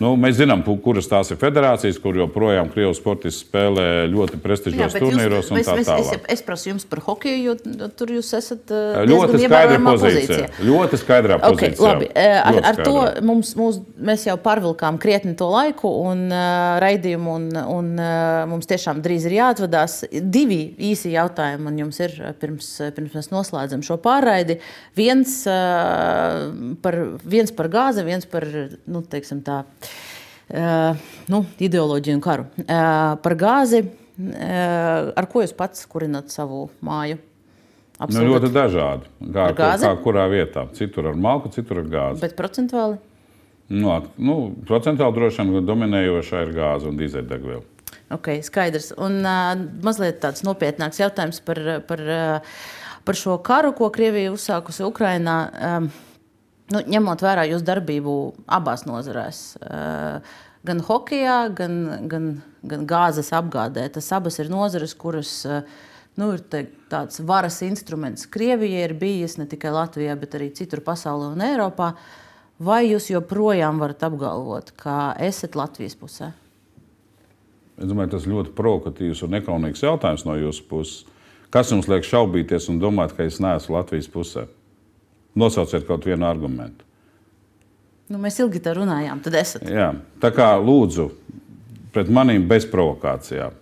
Nu, 0.00 0.14
mēs 0.16 0.38
zinām, 0.38 0.62
kuras 0.80 1.04
tās 1.10 1.28
ir 1.28 1.36
federācijas, 1.36 1.98
kur 2.00 2.16
joprojām 2.16 2.70
Krievijas 2.72 2.96
sportisti 3.02 3.44
spēlē 3.44 4.06
ļoti 4.08 4.38
prestižos 4.40 4.94
turnīros. 4.96 5.50
Jūs, 5.52 5.58
es, 5.60 5.68
es, 5.82 5.90
es, 5.92 6.22
es 6.36 6.42
prasu 6.46 6.70
jums 6.70 6.86
par 6.88 7.02
hokeju, 7.04 7.50
jo 7.50 7.90
tur 7.98 8.14
jūs 8.14 8.30
esat 8.38 8.72
ļoti 9.10 9.42
skaidra 9.42 9.76
pozīcija. 9.84 9.90
pozīcija. 9.90 10.46
Ļoti 10.64 11.00
skaidrā 11.02 11.36
okay, 11.36 11.74
pozīcijā. 11.74 11.90
Labi, 11.90 12.08
ar, 12.16 12.56
ļoti 12.56 12.64
ar 12.70 12.80
to 12.80 13.26
mums, 13.28 13.50
mums, 13.60 13.80
mēs 14.10 14.24
jau 14.24 14.38
pārvilkām 14.40 14.96
krietni 15.02 15.34
to 15.36 15.50
laiku 15.52 15.92
un 16.06 16.24
uh, 16.32 16.80
raidījumu, 16.80 17.36
un, 17.36 17.60
un 17.60 17.92
uh, 18.00 18.40
mums 18.48 18.72
tiešām 18.72 19.04
drīz 19.04 19.28
ir 19.28 19.36
jāatvadās. 19.36 19.98
Divi 20.08 20.62
īsi 20.90 21.12
jautājumi 21.12 21.68
man 21.68 21.84
jums 21.84 22.00
ir 22.00 22.16
pirms, 22.40 22.72
pirms 22.96 23.20
mēs 23.20 23.30
noslēdzam 23.34 23.84
šo 23.84 24.00
pārraidi. 24.00 24.62
Viens, 24.96 25.42
uh, 25.44 26.48
par, 26.80 27.00
viens 27.36 27.52
par 27.52 27.68
gāzi, 27.76 28.08
viens 28.08 28.24
par, 28.32 28.48
nu, 28.88 29.04
teiksim 29.04 29.44
tā, 29.44 29.60
Eh, 29.80 29.89
nu, 30.50 31.42
ideoloģiju 31.62 32.18
un 32.18 32.22
karu. 32.24 32.46
Par 32.66 33.36
gāzi, 33.38 33.84
ar 34.18 35.28
ko 35.30 35.44
jūs 35.44 35.54
pats 35.56 35.84
kurinat 35.90 36.32
savu 36.34 36.68
māju? 36.84 37.20
Apsaugat? 38.00 38.24
Nu, 38.24 38.32
ļoti 38.32 38.50
dažādi. 38.54 39.10
Kā, 39.34 39.50
kā 39.54 39.92
kurā 40.00 40.24
vietā? 40.32 40.64
Citur 40.76 41.10
ar 41.10 41.18
malku, 41.20 41.50
citur 41.52 41.82
ar 41.82 41.88
gāzi. 41.92 42.22
Bet 42.24 42.36
procentuāli? 42.38 42.96
Nu, 43.70 43.92
nu, 44.18 44.36
procentuāli 44.66 45.14
droši 45.18 45.44
vien 45.46 45.66
dominējošā 45.68 46.40
ir 46.46 46.54
gāze 46.56 46.88
un 46.88 46.96
dīzeļdegviela. 46.98 47.62
Ok, 48.16 48.32
skaidrs. 48.42 48.90
Un 48.98 49.20
uh, 49.20 49.52
mazliet 49.84 50.18
tāds 50.24 50.42
nopietnāks 50.46 50.98
jautājums 50.98 51.38
par, 51.46 51.60
par, 51.86 52.02
par 53.06 53.18
šo 53.20 53.36
karu, 53.46 53.70
ko 53.76 53.92
Krievija 53.94 54.32
uzsākusi 54.34 54.82
Ukrainā. 54.88 55.36
Um, 55.60 55.90
nu, 56.74 56.82
ņemot 56.94 57.22
vērā 57.24 57.46
jūsu 57.50 57.66
darbību 57.66 58.14
abās 58.50 58.86
nozarēs, 58.88 59.42
eh, 59.60 60.32
gan 60.66 60.82
hokeja, 60.86 61.38
gan, 61.56 62.08
gan, 62.10 62.32
gan 62.62 62.86
gāzes 62.88 63.32
apgādē. 63.36 63.88
Tas 63.92 64.10
abas 64.16 64.38
ir 64.38 64.50
nozares, 64.52 64.94
kuras 64.94 65.32
eh, 65.46 65.62
nu, 66.20 66.32
ir 66.36 66.44
te, 66.52 66.66
tāds 66.92 67.22
varas 67.26 67.60
instruments. 67.66 68.28
Krievijai 68.30 68.84
ir 68.88 68.96
bijis 68.98 69.38
ne 69.40 69.48
tikai 69.50 69.72
Latvijā, 69.74 70.16
bet 70.20 70.36
arī 70.38 70.50
citur 70.54 70.84
pasaulē 70.84 71.32
un 71.34 71.46
Eiropā. 71.46 71.94
Vai 72.60 72.84
jūs 72.90 73.08
joprojām 73.08 73.78
varat 73.80 74.02
apgalvot, 74.04 74.74
ka 74.76 75.14
esat 75.16 75.56
Latvijas 75.56 75.96
pusē? 75.96 76.34
Es 77.80 77.88
domāju, 77.88 78.10
tas 78.12 78.26
ļoti 78.28 78.52
provokatīvs 78.52 79.22
un 79.24 79.32
nekaunīgs 79.38 79.80
jautājums 79.86 80.26
no 80.28 80.34
jūsu 80.36 80.66
puses. 80.68 81.06
Kas 81.50 81.72
jums 81.72 81.88
liek 81.90 82.04
šaubīties 82.04 82.68
un 82.70 82.76
domāt, 82.78 83.16
ka 83.16 83.24
es 83.24 83.40
neesmu 83.40 83.78
Latvijas 83.78 84.10
pusē? 84.12 84.44
Nosauciet 85.38 85.86
kaut 85.86 86.06
vienu 86.08 86.26
argumentu. 86.26 86.86
Nu, 88.10 88.18
mēs 88.18 88.40
ilgi 88.42 88.58
tā 88.64 88.74
runājām, 88.74 89.20
tad 89.22 89.36
esat. 89.38 89.68
Jā, 89.70 89.92
tā 90.18 90.32
kā 90.34 90.50
lūdzu, 90.58 91.10
pret 91.94 92.10
maniem 92.10 92.48
bez 92.50 92.66
provokācijām. 92.66 93.54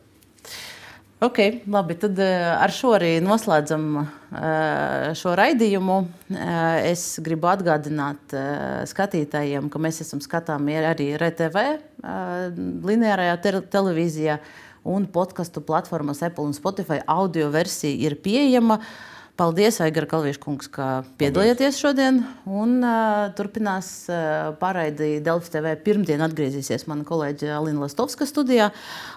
Ok, 1.18 1.38
labi. 1.66 1.96
Tad 1.98 2.20
ar 2.22 2.70
šo 2.70 2.92
arī 2.94 3.16
noslēdzam 3.18 3.88
šo 5.18 5.32
raidījumu. 5.40 5.96
Es 6.86 7.02
gribu 7.26 7.50
atgādināt 7.50 8.34
skatītājiem, 8.86 9.66
ka 9.66 9.82
mēs 9.82 9.98
esam 10.04 10.22
skatāmi 10.22 10.78
arī 10.78 11.10
RTV, 11.18 11.64
lineārajā 12.86 13.34
te 13.42 13.54
televīzijā 13.74 14.38
un 14.88 15.10
podkastu 15.10 15.60
platformās 15.66 16.22
Apple 16.22 16.46
un 16.46 16.54
Spotify. 16.54 17.02
Audio 17.02 17.50
versija 17.50 17.98
ir 18.08 18.14
pieejama. 18.22 18.78
Paldies, 19.38 19.76
Aigara 19.78 20.08
Kalvieša 20.10 20.40
kungs, 20.42 20.66
ka 20.74 21.04
piedalījāties 21.20 21.76
šodien. 21.78 22.16
Un, 22.50 22.80
uh, 22.82 23.28
turpinās 23.38 23.90
uh, 24.10 24.48
pārraidi 24.58 25.20
Delfi 25.22 25.52
TV. 25.54 25.76
Pirmdien 25.84 26.24
atgriezīsies 26.26 26.88
mana 26.90 27.06
kolēģe 27.06 27.52
Alina 27.54 27.84
Lastovska 27.84 28.26
studijā 28.26 28.72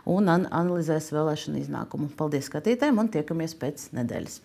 un 0.06 0.30
an 0.30 0.46
analizēs 0.52 1.10
vēlēšanu 1.16 1.64
iznākumu. 1.64 2.12
Paldies 2.22 2.52
skatītājiem 2.52 3.02
un 3.02 3.10
tiekamies 3.18 3.58
pēc 3.66 3.90
nedēļas. 3.98 4.38